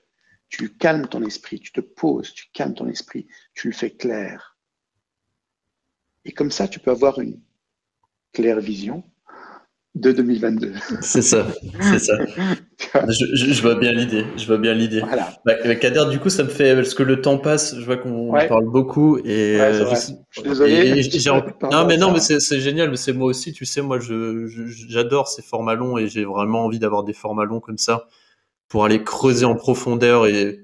[0.48, 4.58] tu calmes ton esprit, tu te poses, tu calmes ton esprit, tu le fais clair.
[6.24, 7.40] Et comme ça, tu peux avoir une
[8.32, 9.04] claire vision
[9.94, 10.72] de 2022.
[11.00, 11.46] C'est ça,
[11.80, 12.14] c'est ça.
[13.08, 15.00] je, vois bien l'idée, je vois bien l'idée.
[15.00, 15.28] Voilà.
[15.44, 18.32] Bah, Kader, du coup, ça me fait parce que le temps passe, je vois qu'on
[18.32, 21.02] parle beaucoup et euh, je, suis désolé.
[21.70, 23.98] non, mais non, mais c'est génial, mais c'est moi aussi, tu sais, moi,
[24.88, 28.06] j'adore ces formats longs et j'ai vraiment envie d'avoir des formats longs comme ça
[28.68, 30.60] pour aller creuser en profondeur et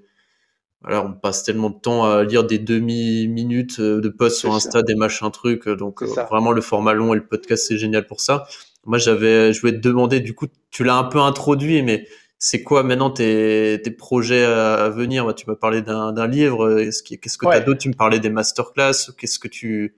[0.82, 4.82] voilà, on passe tellement de temps à lire des demi-minutes euh, de posts sur Insta,
[4.82, 5.68] des machins trucs.
[5.68, 8.46] Donc, euh, vraiment, le format long et le podcast, c'est génial pour ça.
[8.84, 12.06] Moi, j'avais, je voulais te demander, du coup, tu l'as un peu introduit, mais
[12.38, 15.34] c'est quoi maintenant tes, tes projets à venir?
[15.34, 16.82] Tu m'as parlé d'un livre.
[16.84, 17.80] Qu'est-ce que tu as d'autre?
[17.80, 19.12] Tu me parlais des masterclass.
[19.18, 19.94] Qu'est-ce que tu,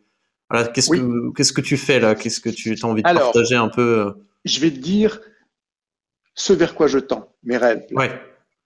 [0.51, 2.15] voilà, qu'est-ce que, qu'est-ce que tu fais là?
[2.15, 4.13] Qu'est-ce que tu as envie de partager un peu
[4.45, 5.21] Je vais te dire,
[6.35, 7.87] ce vers quoi je tends, mes rêves.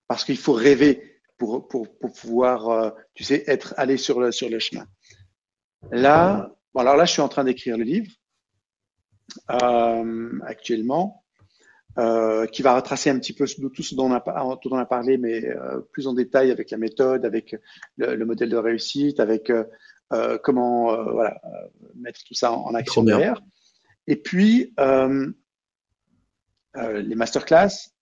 [0.09, 4.33] Parce qu'il faut rêver pour, pour, pour pouvoir, euh, tu sais, être allé sur le,
[4.33, 4.87] sur le chemin.
[5.91, 8.26] Là, alors là, je suis en train d'écrire le livre euh,
[9.49, 11.25] actuellement,
[11.99, 14.21] euh, qui va retracer un petit peu tout ce dont on a,
[14.63, 17.57] dont on a parlé, mais euh, plus en détail avec la méthode, avec
[17.97, 19.65] le, modèle de réussite, avec euh,
[20.43, 21.41] comment voilà,
[21.95, 23.41] mettre tout ça en, action derrière.
[24.07, 24.75] Et puis,
[26.77, 27.95] les masterclass.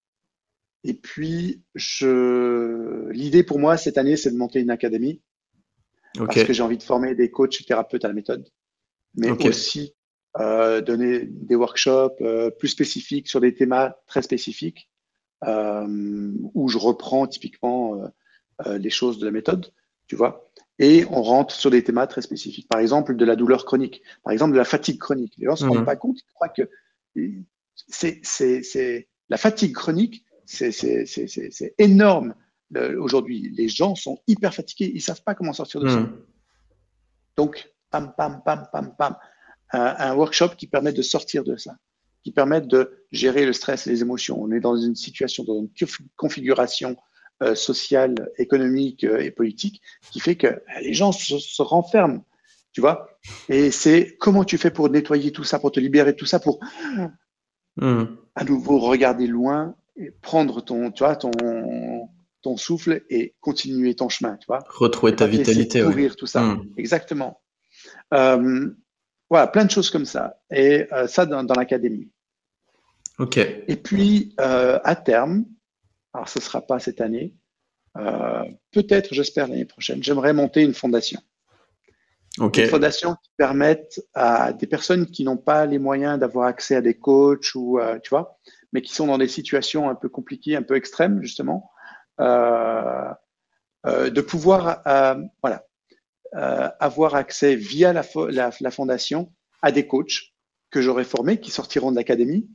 [0.82, 3.08] Et puis, je...
[3.10, 5.22] l'idée pour moi cette année, c'est de monter une académie.
[6.14, 8.44] Parce que j'ai envie de former des coachs et thérapeutes à la méthode.
[9.14, 9.94] Mais aussi
[10.40, 14.90] euh, donner des workshops euh, plus spécifiques sur des thèmes très spécifiques,
[15.44, 18.02] euh, où je reprends typiquement
[18.66, 19.72] les choses de la méthode,
[20.08, 20.50] tu vois.
[20.80, 22.68] Et on rentre sur des thèmes très spécifiques.
[22.68, 25.34] Par exemple, de la douleur chronique, par exemple, de la fatigue chronique.
[25.38, 25.84] Les gens ne se rendent mhm.
[25.84, 26.68] pas compte, ils croient que
[27.88, 32.34] c'est, la fatigue chronique, c'est, énorme
[32.98, 33.52] aujourd'hui.
[33.56, 36.00] Les gens sont hyper fatigués, ils ne savent pas comment sortir de ça.
[36.00, 36.20] Mhm.
[37.36, 39.16] Donc, pam, pam, pam, pam, pam
[39.72, 41.76] un, workshop qui permet de sortir de ça,
[42.22, 44.40] qui permet de gérer le stress et les émotions.
[44.40, 45.68] On est dans une situation, dans une
[46.16, 46.96] configuration
[47.42, 52.24] euh, sociale, économique euh, et politique qui fait que euh, les gens se, renferment,
[52.72, 53.08] tu vois.
[53.48, 56.38] Et c'est comment tu fais pour nettoyer tout ça, pour te libérer de tout ça,
[56.38, 56.60] pour
[57.76, 58.04] mmh.
[58.36, 61.32] à nouveau regarder loin et prendre ton, tu vois, ton,
[62.42, 64.60] ton souffle et continuer ton chemin, tu vois.
[64.68, 65.82] Retrouver ta vitalité.
[65.82, 66.42] Ouvrir tout ça.
[66.42, 66.74] Mmh.
[66.76, 67.40] Exactement.
[68.12, 68.70] Euh,
[69.30, 70.40] voilà, plein de choses comme ça.
[70.50, 72.10] Et euh, ça dans, l'académie.
[73.18, 73.38] OK.
[73.38, 75.44] Et puis, euh, à terme,
[76.12, 77.34] alors ce ne sera pas cette année,
[77.96, 81.20] euh, peut-être, j'espère, l'année prochaine, j'aimerais monter une fondation.
[82.38, 82.58] OK.
[82.58, 86.80] Une fondation qui permette à des personnes qui n'ont pas les moyens d'avoir accès à
[86.80, 88.40] des coachs ou, tu vois,
[88.72, 91.70] mais qui sont dans des situations un peu compliquées, un peu extrêmes, justement,
[92.18, 93.14] de
[94.20, 94.82] pouvoir,
[95.42, 95.64] voilà,
[96.34, 98.02] euh, avoir accès via la,
[98.60, 99.32] la, fondation
[99.62, 100.32] à des coachs
[100.70, 102.48] que j'aurai formés qui sortiront de l'académie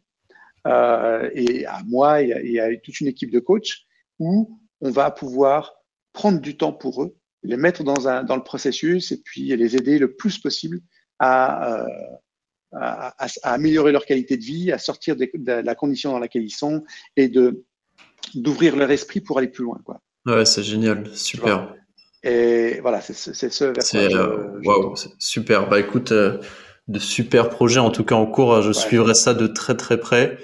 [0.67, 3.85] euh, et à moi et à, toute une équipe de coachs
[4.19, 5.75] où on va pouvoir
[6.11, 9.75] prendre du temps pour eux, les mettre dans, un, dans le processus et puis les
[9.77, 10.82] aider le plus possible
[11.19, 11.88] à, euh,
[12.74, 16.49] à, à, améliorer leur qualité de vie, à sortir de, la condition dans laquelle ils
[16.49, 16.83] sont
[17.16, 17.64] et de
[18.35, 19.80] d'ouvrir leur esprit pour aller plus loin.
[19.85, 20.01] Quoi.
[20.25, 21.74] Ouais, c'est génial, super.
[22.23, 24.59] Et voilà, c'est ce vers C'est euh,
[25.19, 25.69] super.
[25.69, 26.38] Bah écoute, euh,
[26.88, 28.61] de super projets en tout cas en cours.
[28.61, 30.38] Je suivrai ça de très très près.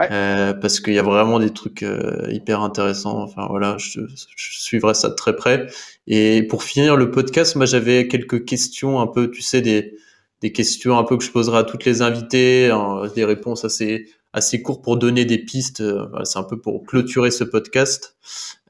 [0.00, 3.22] Euh, parce qu'il y a vraiment des trucs euh, hyper intéressants.
[3.22, 4.00] Enfin voilà, je,
[4.36, 5.66] je, suivrai ça de très près.
[6.06, 9.94] Et pour finir le podcast, moi j'avais quelques questions un peu, tu sais, des,
[10.40, 14.06] des questions un peu que je poserai à toutes les invités, hein, des réponses assez
[14.32, 15.80] assez court pour donner des pistes.
[15.80, 18.16] Euh, c'est un peu pour clôturer ce podcast.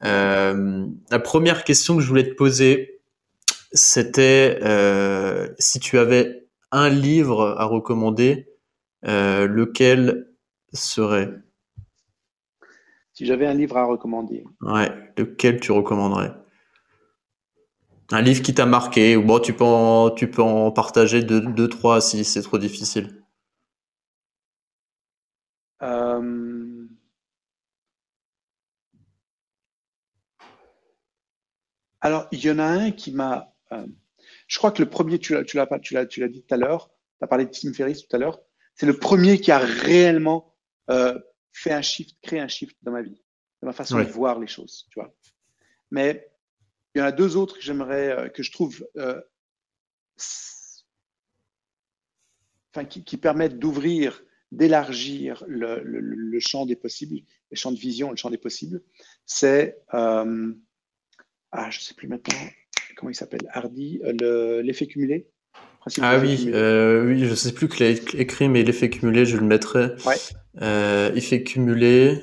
[0.05, 3.01] Euh, la première question que je voulais te poser,
[3.73, 8.49] c'était euh, si tu avais un livre à recommander,
[9.05, 10.29] lequel
[10.73, 11.31] serait?
[13.13, 14.45] Si j'avais un livre à recommander.
[14.63, 16.33] Ouais, lequel tu recommanderais?
[18.11, 21.41] Un livre qui t'a marqué, ou bon, tu peux en, tu peux en partager deux,
[21.41, 23.22] deux trois si c'est trop difficile.
[25.83, 26.87] Euh,
[32.01, 33.55] alors, il y en a un qui m'a.
[33.73, 33.87] Euh,
[34.47, 36.55] je crois que le premier, tu l'as, tu l'as, tu l'as, tu l'as dit tout
[36.55, 36.91] à l'heure.
[37.19, 38.41] Tu as parlé de Tim Ferriss tout à l'heure.
[38.75, 40.55] C'est le premier qui a réellement
[40.91, 41.19] euh,
[41.53, 43.23] fait un shift, créé un shift dans ma vie,
[43.61, 45.15] dans ma façon de voir les choses, tu vois.
[45.91, 46.31] Mais
[46.95, 48.87] il y en a deux autres que j'aimerais, que je trouve,
[52.75, 54.23] enfin, qui, qui, permettent d'ouvrir
[54.53, 58.83] d'élargir le, champ des possibles, le champ de vision, le champ des possibles,
[59.25, 60.53] c'est, euh,
[61.51, 62.39] ah, je ne sais plus maintenant,
[62.97, 65.29] comment il s'appelle, Hardy, euh, l'effet cumulé.
[66.01, 69.37] Ah oui, euh, oui, je ne sais plus que l'a écrit, mais l'effet cumulé, je
[69.37, 69.97] le mettrai.
[70.07, 71.17] Ouais.
[71.17, 72.21] effet cumulé.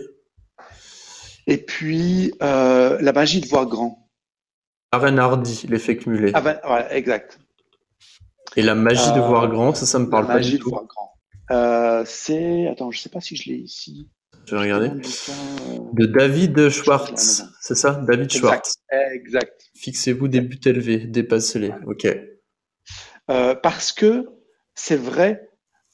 [1.47, 4.07] Et puis, la magie de voir grand.
[4.91, 6.31] Aaron Hardy, l'effet cumulé.
[6.33, 7.39] Ah ben, voilà, exact.
[8.55, 10.49] Et la magie de voir grand, ça, ça me parle pas du tout.
[10.49, 11.08] Magie de voir grand.
[11.51, 12.67] Euh, c'est.
[12.67, 14.09] Attends, je sais pas si je l'ai ici.
[14.45, 14.87] Je vais regarder.
[14.87, 17.43] Euh, de David Schwartz.
[17.61, 18.75] C'est ça David Schwartz.
[19.11, 19.69] Exact.
[19.75, 21.71] Fixez-vous des buts élevés, dépassez-les.
[21.85, 22.07] OK.
[23.29, 24.27] Euh, parce que
[24.75, 25.45] c'est vrai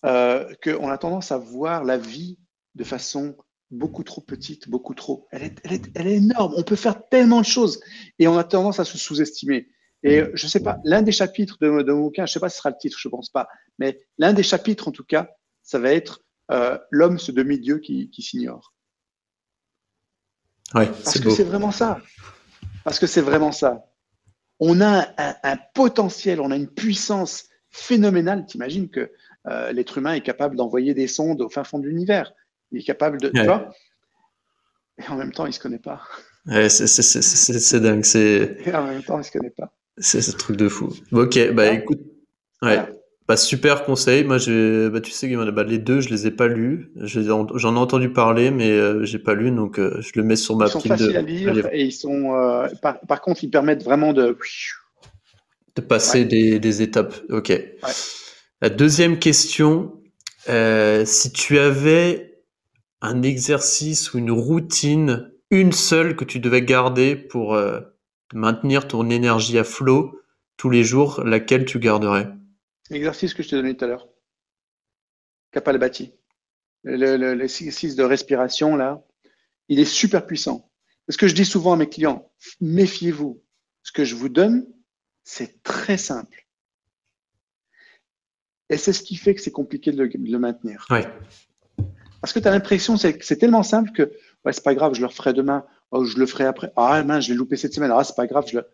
[0.04, 2.38] qu'on a tendance à voir la vie
[2.76, 3.36] de façon
[3.72, 5.28] beaucoup trop petite, beaucoup trop.
[5.32, 6.54] Elle est, elle, est, elle est, énorme.
[6.56, 7.80] On peut faire tellement de choses
[8.20, 9.68] et on a tendance à se sous-estimer.
[10.04, 12.56] Et je sais pas, l'un des chapitres de, de, mon bouquin, je sais pas si
[12.56, 13.48] ce sera le titre, je pense pas,
[13.80, 15.32] mais l'un des chapitres en tout cas,
[15.66, 16.22] ça va être
[16.52, 18.74] euh, l'homme, ce demi-dieu qui, s'ignore.
[20.74, 22.00] Ouais, Parce que c'est vraiment ça.
[22.84, 23.92] Parce que c'est vraiment ça.
[24.60, 25.08] on a
[25.44, 28.46] un, potentiel, on a une puissance phénoménale.
[28.46, 29.12] T'imagines que
[29.48, 32.32] euh, l'être humain est capable d'envoyer des sondes au fin fond de l'univers.
[32.72, 33.30] Il est capable de.
[33.30, 33.72] Tu vois
[34.98, 36.02] et en même temps, il ne se connaît pas.
[36.46, 38.06] Ouais, c'est dingue.
[38.16, 39.74] Et en même temps, il ne se connaît pas.
[39.98, 40.94] C'est ce truc de fou.
[41.12, 42.00] Ok, bah écoute.
[42.62, 42.80] Ouais.
[43.28, 44.24] Bah, super conseil.
[44.24, 46.92] Moi, bah, tu sais, bah, les deux, je les ai pas lus.
[46.96, 50.56] J'en ai entendu parler, mais euh, j'ai pas lu, donc euh, je le mets sur
[50.56, 52.36] ma Ils sont faciles à lire et ils sont.
[52.36, 54.38] Euh, par, contre, ils permettent vraiment de.
[55.76, 57.16] De passer des, étapes.
[57.30, 57.52] Ok.
[58.62, 60.00] La deuxième question,
[60.48, 62.44] si tu avais
[63.02, 67.60] un exercice ou une routine, une seule que tu devais garder pour
[68.34, 70.12] maintenir ton énergie à flot
[70.58, 72.30] tous les jours, laquelle tu garderais?
[72.90, 74.08] L'exercice que je t'ai donné tout à l'heure.
[75.52, 76.14] Kapalabhati.
[76.84, 79.04] L'exercice de respiration, là,
[79.70, 80.70] il est super puissant.
[81.10, 82.32] Ce que je dis souvent à mes clients,
[82.62, 83.44] méfiez-vous.
[83.84, 84.68] Ce que je vous donne,
[85.24, 86.48] c'est très simple.
[88.70, 90.88] Et c'est ce qui fait que c'est compliqué de le, maintenir.
[92.22, 94.12] Parce que tu as l'impression que c'est tellement simple que
[94.44, 96.72] ouais, c'est pas grave, je le referai demain, oh, je le ferai après.
[96.76, 98.68] Ah mince, je l'ai loupé cette semaine, ah c'est pas grave, je le.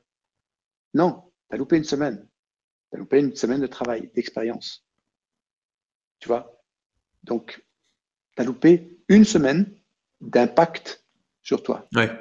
[0.94, 2.26] Non, tu as loupé une semaine.
[2.92, 4.86] Tu as loupé une semaine de travail, d'expérience.
[6.20, 6.62] Tu vois?
[7.24, 7.64] Donc,
[8.36, 9.72] tu as loupé une semaine
[10.20, 11.04] d'impact
[11.42, 11.88] sur toi.
[11.96, 12.12] Ouais.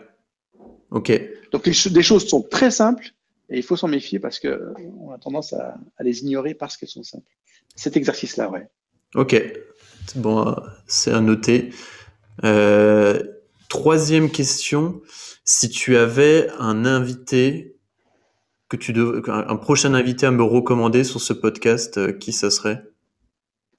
[0.91, 1.13] OK.
[1.53, 3.13] Donc, des choses sont très simples
[3.49, 7.03] et il faut s'en méfier parce qu'on a tendance à, les ignorer parce qu'elles sont
[7.03, 7.31] simples.
[7.75, 8.69] Cet exercice-là, ouais.
[9.15, 9.37] Ok.
[10.17, 11.71] Bon, c'est à noter.
[12.45, 13.23] Euh,
[13.69, 15.03] troisième question.
[15.45, 17.77] Si tu avais un invité
[18.71, 22.51] que tu devrais, un prochain invité à me recommander sur ce podcast, euh, qui ça
[22.51, 22.83] serait?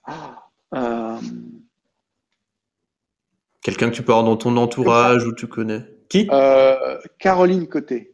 [0.04, 1.18] Ah, euh,
[3.62, 5.86] Quelqu'un que tu peux avoir dans ton entourage ou tu connais?
[6.10, 6.28] Qui?
[6.30, 8.14] Euh, Caroline Côté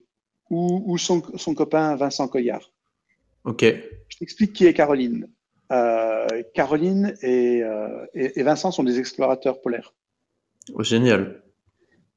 [0.50, 1.20] ou, son,
[1.56, 2.72] copain Vincent Coyard.
[3.44, 3.64] Ok.
[3.64, 5.28] Je t'explique qui est Caroline.
[6.54, 7.64] Caroline et,
[8.38, 9.94] Vincent sont des explorateurs polaires.
[10.74, 11.44] Oh, génial.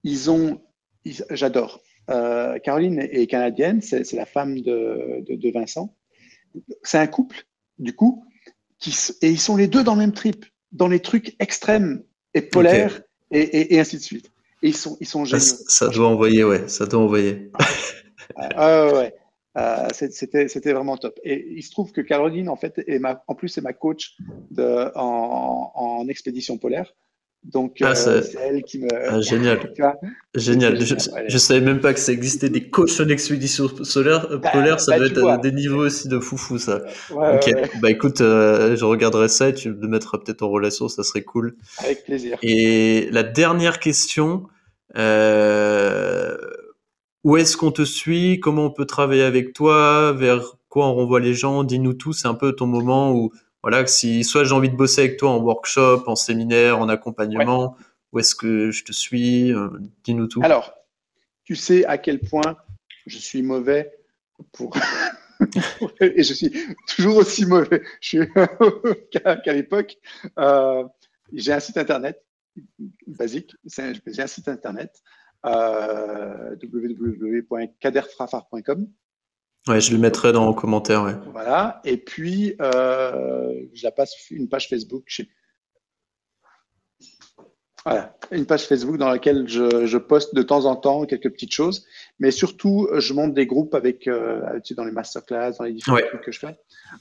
[0.04, 0.60] Ils ont,
[1.30, 1.82] j'adore.
[2.10, 5.94] Euh, Caroline est canadienne, c'est la femme de, Vincent.
[6.82, 7.44] C'est un couple,
[7.78, 8.24] du coup,
[8.78, 12.02] qui, et ils sont les deux dans le même trip, dans les trucs extrêmes
[12.34, 14.32] et polaires et, ainsi de suite.
[14.62, 15.40] Et ils sont, ils sont géniaux.
[15.40, 17.50] Ça, doit envoyer, ouais, ça doit envoyer.
[18.36, 19.14] Ah, ouais.
[19.58, 21.18] Euh, c'était vraiment top.
[21.24, 24.16] Et il se trouve que Caroline, en fait, est ma, en plus, c'est ma coach
[24.50, 26.94] de, en expédition polaire.
[27.42, 28.88] Donc, ah, euh, c'est elle qui me.
[28.92, 29.72] Ah, génial.
[30.34, 30.78] génial.
[30.80, 34.78] Je, ne savais même pas que ça existait des coachs en expédition solaire, bah, polaire.
[34.78, 36.82] Ça bah, doit être des niveaux aussi de foufou, ça.
[37.10, 37.50] ok.
[37.80, 41.22] Bah écoute, euh, je regarderai ça et tu me mettras peut-être en relation, ça serait
[41.22, 41.56] cool.
[41.78, 42.36] Avec plaisir.
[42.42, 44.46] Et la dernière question.
[44.96, 46.36] Euh,
[47.22, 48.40] où est-ce qu'on te suit?
[48.40, 50.12] Comment on peut travailler avec toi?
[50.12, 51.64] Vers quoi on renvoie les gens?
[51.64, 52.12] Dis-nous tout.
[52.12, 53.30] C'est un peu ton moment où
[53.62, 57.76] voilà, si soit j'ai envie de bosser avec toi en workshop, en séminaire, en accompagnement,
[58.12, 59.68] où est-ce que je te suis euh,
[60.04, 60.40] Dis-nous tout.
[60.42, 60.72] Alors,
[61.44, 62.56] tu sais à quel point
[63.06, 63.92] je suis mauvais
[64.52, 64.74] pour.
[66.00, 66.52] et je suis
[66.86, 67.82] toujours aussi mauvais
[69.10, 69.96] qu'à l'époque.
[70.38, 70.84] Euh,
[71.32, 72.24] j'ai un site internet
[73.06, 75.00] basique, j'ai un site internet
[75.46, 78.88] euh, www.caderfrafar.com
[79.68, 81.02] Ouais, je le mettrai dans le commentaire.
[81.02, 81.14] Ouais.
[81.32, 81.80] Voilà.
[81.84, 85.04] Et puis, euh, je la passe une page Facebook.
[87.84, 91.86] Voilà, une page Facebook dans laquelle je, poste de temps en temps quelques petites choses,
[92.18, 96.20] mais surtout je monte des groupes avec euh, dans les masterclass, dans les différents trucs
[96.20, 96.58] que je fais.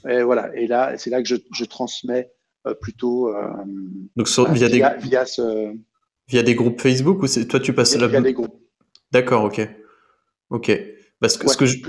[0.10, 2.32] Et voilà, et là c'est là que je, transmets
[2.66, 3.28] euh, plutôt.
[3.28, 3.50] Euh,
[4.16, 5.76] Donc via, des via, ce,
[6.30, 8.58] via des groupes Facebook ou toi tu passes via, Via des groupes.
[9.12, 9.68] D'accord, ok,
[10.50, 10.72] ok.
[11.20, 11.80] Parce que ce que je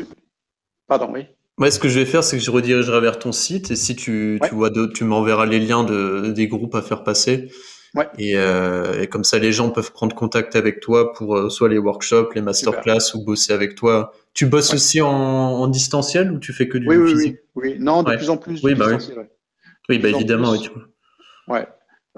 [0.91, 1.27] Pardon, oui.
[1.57, 3.95] Moi, ce que je vais faire, c'est que je redirigerai vers ton site et si
[3.95, 7.49] tu, tu vois tu m'enverras les liens de, des groupes à faire passer.
[7.95, 8.09] Ouais.
[8.19, 11.69] Et, euh, et, comme ça, les gens peuvent prendre contact avec toi pour euh, soit
[11.69, 14.13] les workshops, les masterclass ou bosser avec toi.
[14.35, 17.77] Tu bosses aussi en, en, distanciel ou tu fais que du oui, physique oui, oui,
[17.79, 18.61] non, de plus en plus.
[18.65, 19.15] Oui, bah oui.
[19.89, 20.69] Oui, bah évidemment, oui.
[21.47, 21.69] Ouais.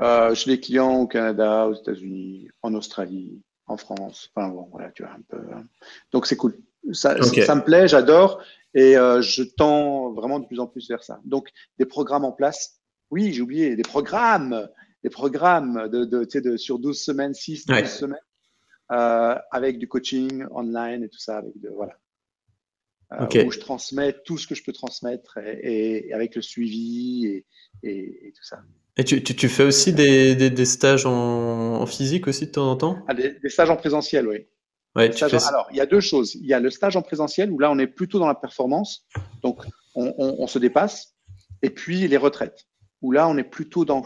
[0.00, 4.30] Euh, j'ai des clients au Canada, aux États-Unis, en Australie, en France.
[4.34, 5.42] Enfin bon, voilà, tu vois un peu.
[5.54, 5.64] Hein.
[6.10, 6.56] Donc c'est cool.
[6.92, 8.42] Ça, ça me plaît, j'adore.
[8.74, 11.20] Et euh, je tends vraiment de plus en plus vers ça.
[11.24, 12.80] Donc, des programmes en place.
[13.10, 14.68] Oui, j'ai oublié, des programmes,
[15.04, 18.18] des programmes de, de, de sur 12 semaines, 6, 12 semaines,
[18.90, 21.98] euh, avec du coaching online et tout ça, avec de, voilà.
[23.20, 27.26] Euh, où je transmets tout ce que je peux transmettre et, et avec le suivi
[27.26, 27.44] et,
[27.82, 28.60] et, tout ça.
[28.96, 32.52] Et tu, tu, tu fais aussi des, des, des stages en, en, physique aussi de
[32.52, 33.04] temps en temps?
[33.08, 34.46] Ah, des, des, stages en présentiel, oui.
[34.94, 35.42] Ouais, tu fais...
[35.44, 36.34] Alors, il y a deux choses.
[36.34, 39.06] Il y a le stage en présentiel où là, on est plutôt dans la performance,
[39.42, 39.64] donc
[39.94, 41.14] on, on, on se dépasse.
[41.62, 42.66] Et puis les retraites
[43.00, 44.04] où là, on est plutôt dans,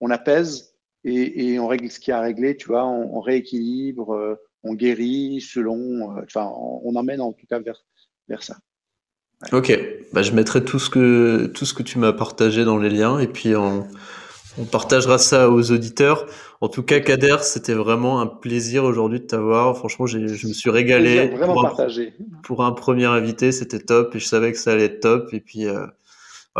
[0.00, 0.74] on apaise
[1.04, 2.56] et, et on règle ce qu'il y a à régler.
[2.56, 7.32] Tu vois, on, on rééquilibre, euh, on guérit selon, euh, enfin, on, on emmène en
[7.32, 7.84] tout cas vers
[8.28, 8.56] vers ça.
[9.52, 9.78] Ok,
[10.12, 13.18] bah, je mettrai tout ce que tout ce que tu m'as partagé dans les liens
[13.18, 13.86] et puis on,
[14.58, 16.26] on partagera ça aux auditeurs.
[16.60, 19.76] En tout cas, Kader, c'était vraiment un plaisir aujourd'hui de t'avoir.
[19.76, 21.28] Franchement, je me suis régalé.
[21.28, 22.14] Vraiment pour, partagé.
[22.20, 25.34] Un, pour un premier invité, c'était top et je savais que ça allait être top.
[25.34, 25.86] Et puis, euh,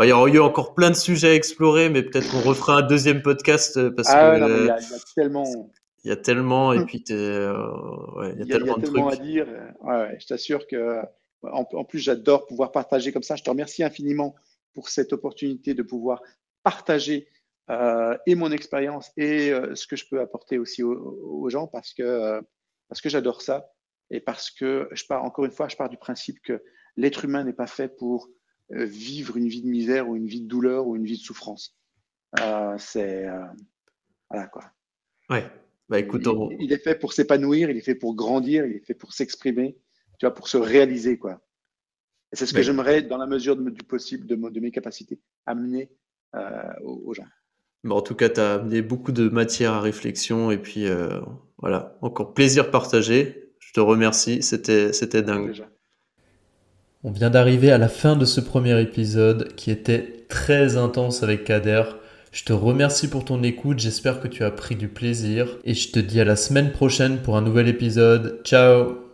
[0.01, 2.81] il y aura eu encore plein de sujets à explorer, mais peut-être qu'on refera un
[2.83, 5.71] deuxième podcast euh, parce ah, que non, il, y a, il y a tellement.
[6.03, 7.53] Il y a tellement et puis euh,
[8.15, 9.13] ouais, il y a, il y a tellement de trucs.
[9.13, 9.47] à dire.
[9.81, 10.99] Ouais, je t'assure que
[11.43, 13.35] en, en plus, j'adore pouvoir partager comme ça.
[13.35, 14.35] Je te remercie infiniment
[14.73, 16.21] pour cette opportunité de pouvoir
[16.63, 17.27] partager
[18.25, 21.93] et mon expérience et euh, ce que je peux apporter aussi aux, aux gens parce
[21.93, 22.41] que, euh,
[22.87, 23.69] parce que j'adore ça
[24.09, 26.63] et parce que je pars, encore une fois, je pars du principe que
[26.95, 28.29] l'être humain n'est pas fait pour
[28.73, 31.23] euh, vivre une vie de misère ou une vie de douleur ou une vie de
[31.23, 31.77] souffrance.
[32.39, 33.25] Euh, c'est.
[33.27, 33.45] euh,
[34.29, 34.63] voilà quoi.
[35.29, 35.49] Ouais.
[35.89, 38.75] Bah écoute, Il, on- il est fait pour s'épanouir, il est fait pour grandir, il
[38.77, 39.77] est fait pour s'exprimer,
[40.19, 41.41] tu vois, pour se réaliser, quoi.
[42.33, 45.89] C'est ce que j'aimerais, dans la mesure de- du possible, de, mes capacités, amener
[46.35, 47.25] euh, aux, aux gens.
[47.83, 51.19] Bon, en tout cas, tu as amené beaucoup de matière à réflexion et puis euh,
[51.57, 53.51] voilà, encore plaisir partagé.
[53.59, 55.49] Je te remercie, c'était c'était dingue.
[55.49, 55.69] Déjà.
[57.03, 61.43] On vient d'arriver à la fin de ce premier épisode qui était très intense avec
[61.43, 61.83] Kader.
[62.31, 65.91] Je te remercie pour ton écoute, j'espère que tu as pris du plaisir et je
[65.91, 68.41] te dis à la semaine prochaine pour un nouvel épisode.
[68.43, 69.06] Ciao